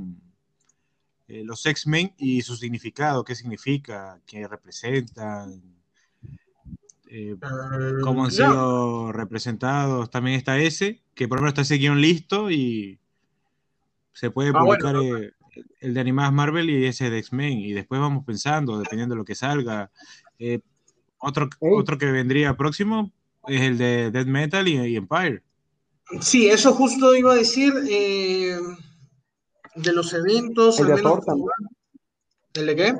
eh, 1.26 1.42
los 1.44 1.66
X-Men 1.66 2.14
y 2.18 2.42
su 2.42 2.54
significado, 2.54 3.24
qué 3.24 3.34
significa, 3.34 4.20
qué 4.24 4.46
representan, 4.46 5.60
eh, 7.08 7.34
cómo 8.04 8.26
han 8.26 8.30
sido 8.30 9.10
representados. 9.10 10.08
También 10.08 10.36
está 10.36 10.56
ese, 10.58 11.02
que 11.16 11.26
por 11.26 11.38
lo 11.38 11.42
menos 11.42 11.54
está 11.54 11.62
ese 11.62 11.78
guion 11.78 12.00
listo 12.00 12.48
y 12.48 13.00
se 14.12 14.30
puede 14.30 14.50
Ah, 14.50 14.62
bueno. 14.64 14.82
publicar 14.90 14.96
eh, 15.24 15.32
el 15.80 15.94
de 15.94 16.00
animadas 16.00 16.32
Marvel 16.32 16.70
y 16.70 16.86
ese 16.86 17.10
de 17.10 17.18
X-Men. 17.18 17.58
Y 17.58 17.72
después 17.72 18.00
vamos 18.00 18.24
pensando, 18.24 18.78
dependiendo 18.78 19.14
de 19.14 19.18
lo 19.18 19.24
que 19.24 19.34
salga. 19.34 19.90
Eh, 20.38 20.60
otro, 21.18 21.48
otro 21.60 21.98
que 21.98 22.06
vendría 22.10 22.56
próximo 22.56 23.12
es 23.46 23.60
el 23.62 23.78
de 23.78 24.10
Death 24.10 24.26
Metal 24.26 24.66
y, 24.68 24.76
y 24.76 24.96
Empire. 24.96 25.42
Sí, 26.20 26.48
eso 26.48 26.72
justo 26.74 27.14
iba 27.14 27.32
a 27.32 27.36
decir 27.36 27.72
eh, 27.88 28.56
de 29.76 29.92
los 29.92 30.12
eventos, 30.12 30.78
El 30.80 30.86
de 30.88 30.94
menos. 30.96 31.10
Thor 31.12 31.24
también. 31.24 31.48
¿El 32.54 32.66
de 32.66 32.76
qué? 32.76 32.94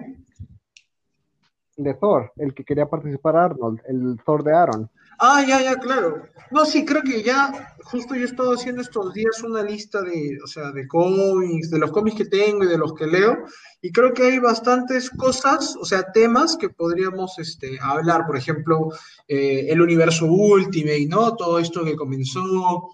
De 1.77 1.95
Thor, 1.95 2.33
el 2.37 2.55
que 2.55 2.65
quería 2.65 2.87
participar 2.87 3.37
Arnold, 3.37 3.81
el 3.89 4.19
Thor 4.25 4.45
de 4.45 4.55
Aaron. 4.55 4.91
Ah, 5.19 5.45
ya, 5.47 5.63
ya, 5.63 5.77
claro. 5.77 6.25
No, 6.51 6.67
sí, 6.67 6.85
creo 6.85 7.03
que 7.03 7.23
ya, 7.23 7.75
justo 7.85 8.15
yo 8.15 8.23
he 8.23 8.25
estado 8.25 8.53
haciendo 8.53 8.83
estos 8.83 9.15
días 9.15 9.43
una 9.43 9.63
lista 9.63 10.03
de, 10.03 10.39
o 10.45 10.47
sea, 10.47 10.71
de 10.71 10.87
cómics, 10.87 11.71
de 11.71 11.79
los 11.79 11.91
cómics 11.91 12.17
que 12.19 12.25
tengo 12.27 12.65
y 12.65 12.69
de 12.69 12.77
los 12.77 12.95
que 12.95 13.07
leo, 13.07 13.47
y 13.81 13.91
creo 13.91 14.13
que 14.13 14.25
hay 14.25 14.39
bastantes 14.39 15.09
cosas, 15.11 15.77
o 15.81 15.85
sea, 15.85 16.13
temas 16.13 16.57
que 16.57 16.69
podríamos 16.69 17.39
este, 17.39 17.79
hablar, 17.81 18.27
por 18.27 18.37
ejemplo, 18.37 18.91
eh, 19.27 19.67
el 19.71 19.81
universo 19.81 20.27
Ultimate, 20.27 21.07
¿no? 21.09 21.35
Todo 21.37 21.59
esto 21.59 21.85
que 21.85 21.97
comenzó, 21.97 22.91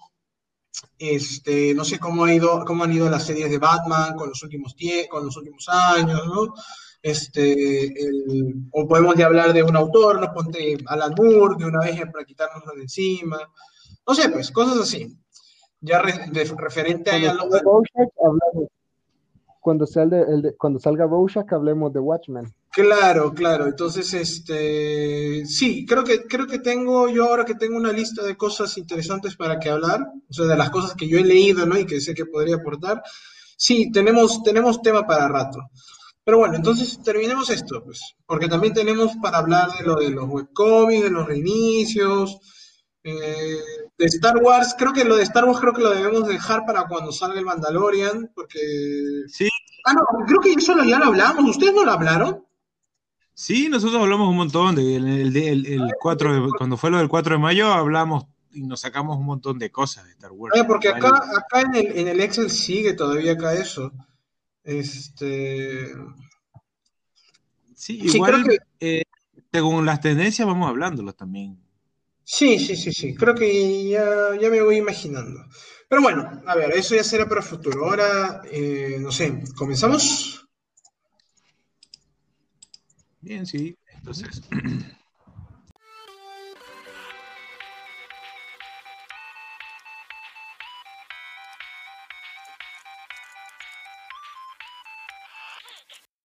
este, 0.97 1.73
no 1.73 1.83
sé 1.83 1.99
cómo 1.99 2.23
ha 2.25 2.33
ido, 2.33 2.63
cómo 2.65 2.85
han 2.85 2.93
ido 2.93 3.09
las 3.09 3.25
series 3.25 3.49
de 3.49 3.57
Batman 3.57 4.15
con 4.15 4.29
los 4.29 4.41
últimos 4.43 4.75
con 5.09 5.25
los 5.25 5.35
últimos 5.35 5.67
años, 5.67 6.25
¿no? 6.27 6.53
Este, 7.01 7.85
el- 7.85 8.55
o 8.71 8.87
podemos 8.87 9.15
ya 9.15 9.27
hablar 9.27 9.53
de 9.53 9.63
un 9.63 9.75
autor, 9.75 10.19
no 10.19 10.33
ponte 10.33 10.77
Alan 10.87 11.13
Moore 11.17 11.55
de 11.57 11.65
una 11.65 11.79
vez 11.79 12.01
para 12.11 12.25
quitárnoslo 12.25 12.73
de 12.75 12.81
encima. 12.81 13.37
No 14.07 14.13
sé, 14.15 14.29
pues, 14.29 14.51
cosas 14.51 14.79
así. 14.81 15.15
Ya 15.81 16.01
re- 16.01 16.29
de- 16.31 16.43
referente 16.57 17.09
a 17.11 17.19
Cuando 17.19 17.45
lo- 17.45 17.51
salga 17.51 17.61
Rorschach, 17.63 18.09
hablamos. 18.25 18.69
Cuando 19.61 19.85
salga, 19.87 20.21
el 20.21 20.41
de- 20.41 20.55
cuando 20.57 20.79
salga 20.79 21.05
Rorschach, 21.05 21.51
hablemos 21.53 21.93
de 21.93 21.99
Watchmen. 21.99 22.53
Claro, 22.71 23.33
claro. 23.33 23.65
Entonces, 23.67 24.13
este, 24.13 25.45
sí, 25.45 25.85
creo 25.85 26.03
que, 26.03 26.23
creo 26.25 26.47
que 26.47 26.59
tengo, 26.59 27.09
yo 27.09 27.25
ahora 27.25 27.45
que 27.45 27.55
tengo 27.55 27.77
una 27.77 27.91
lista 27.91 28.23
de 28.23 28.35
cosas 28.37 28.77
interesantes 28.77 29.35
para 29.35 29.57
que 29.59 29.69
hablar, 29.69 30.01
o 30.29 30.33
sea, 30.33 30.45
de 30.45 30.57
las 30.57 30.69
cosas 30.69 30.95
que 30.95 31.07
yo 31.07 31.17
he 31.17 31.23
leído, 31.23 31.65
¿no? 31.65 31.77
Y 31.79 31.85
que 31.85 31.99
sé 32.01 32.13
que 32.13 32.25
podría 32.25 32.57
aportar, 32.57 33.01
sí, 33.57 33.91
tenemos, 33.91 34.43
tenemos 34.43 34.81
tema 34.81 35.05
para 35.07 35.27
rato. 35.27 35.59
Pero 36.29 36.37
bueno, 36.37 36.53
entonces 36.57 37.01
terminemos 37.01 37.49
esto, 37.49 37.83
pues, 37.83 38.13
porque 38.27 38.47
también 38.47 38.71
tenemos 38.71 39.13
para 39.19 39.39
hablar 39.39 39.71
de 39.71 39.83
lo 39.83 39.95
de 39.95 40.11
los 40.11 40.29
webcomics, 40.29 41.03
de 41.05 41.09
los 41.09 41.25
reinicios, 41.25 42.37
eh, 43.03 43.57
de 43.97 44.05
Star 44.05 44.37
Wars, 44.37 44.75
creo 44.77 44.93
que 44.93 45.03
lo 45.05 45.15
de 45.15 45.23
Star 45.23 45.45
Wars 45.45 45.59
creo 45.59 45.73
que 45.73 45.81
lo 45.81 45.89
debemos 45.89 46.27
dejar 46.27 46.67
para 46.67 46.87
cuando 46.87 47.11
salga 47.11 47.39
el 47.39 47.45
Mandalorian, 47.45 48.31
porque... 48.35 48.59
Sí, 49.27 49.49
Ah, 49.85 49.93
no, 49.93 50.01
creo 50.27 50.39
que 50.39 50.51
eso 50.51 50.75
ya 50.83 50.99
lo 50.99 51.05
hablamos, 51.05 51.49
¿ustedes 51.49 51.73
no 51.73 51.83
lo 51.83 51.93
hablaron? 51.93 52.45
sí, 53.33 53.69
nosotros 53.69 53.99
hablamos 53.99 54.29
un 54.29 54.35
montón 54.37 54.75
de, 54.75 54.97
el, 54.97 55.07
el- 55.07 55.35
el- 55.35 55.65
el 55.65 55.87
4 55.99 56.33
de- 56.43 56.49
cuando 56.59 56.77
fue 56.77 56.91
lo 56.91 56.99
del 56.99 57.07
4 57.09 57.33
de 57.37 57.39
mayo, 57.41 57.71
hablamos 57.73 58.25
y 58.51 58.61
nos 58.61 58.81
sacamos 58.81 59.17
un 59.17 59.25
montón 59.25 59.57
de 59.57 59.71
cosas 59.71 60.03
de 60.05 60.11
Star 60.11 60.31
Wars. 60.31 60.53
Porque 60.67 60.89
acá, 60.89 61.23
acá 61.35 61.61
en 61.61 61.73
el, 61.75 61.97
en 61.97 62.07
el 62.07 62.19
Excel 62.19 62.51
sigue 62.51 62.93
todavía 62.93 63.31
acá 63.31 63.53
eso. 63.55 63.91
Este, 64.63 65.93
sí, 67.75 68.07
sí, 68.07 68.17
igual, 68.17 68.43
creo 68.43 68.59
eh, 68.79 69.03
según 69.51 69.85
las 69.85 70.01
tendencias 70.01 70.47
vamos 70.47 70.69
hablándolo 70.69 71.13
también. 71.13 71.57
sí, 72.23 72.59
sí, 72.59 72.75
sí, 72.75 72.91
sí, 72.93 73.15
creo 73.15 73.35
que 73.35 73.89
ya, 73.89 74.35
ya 74.39 74.49
me 74.49 74.61
voy 74.61 74.77
imaginando. 74.77 75.45
Pero 75.89 76.01
bueno, 76.01 76.41
a 76.45 76.55
ver, 76.55 76.71
eso 76.71 76.95
ya 76.95 77.03
será 77.03 77.27
para 77.27 77.41
el 77.41 77.47
futuro. 77.47 77.85
Ahora, 77.85 78.41
eh, 78.51 78.97
no 78.99 79.11
sé, 79.11 79.43
¿comenzamos? 79.57 80.45
Bien, 83.21 83.45
sí, 83.45 83.77
entonces 83.95 84.41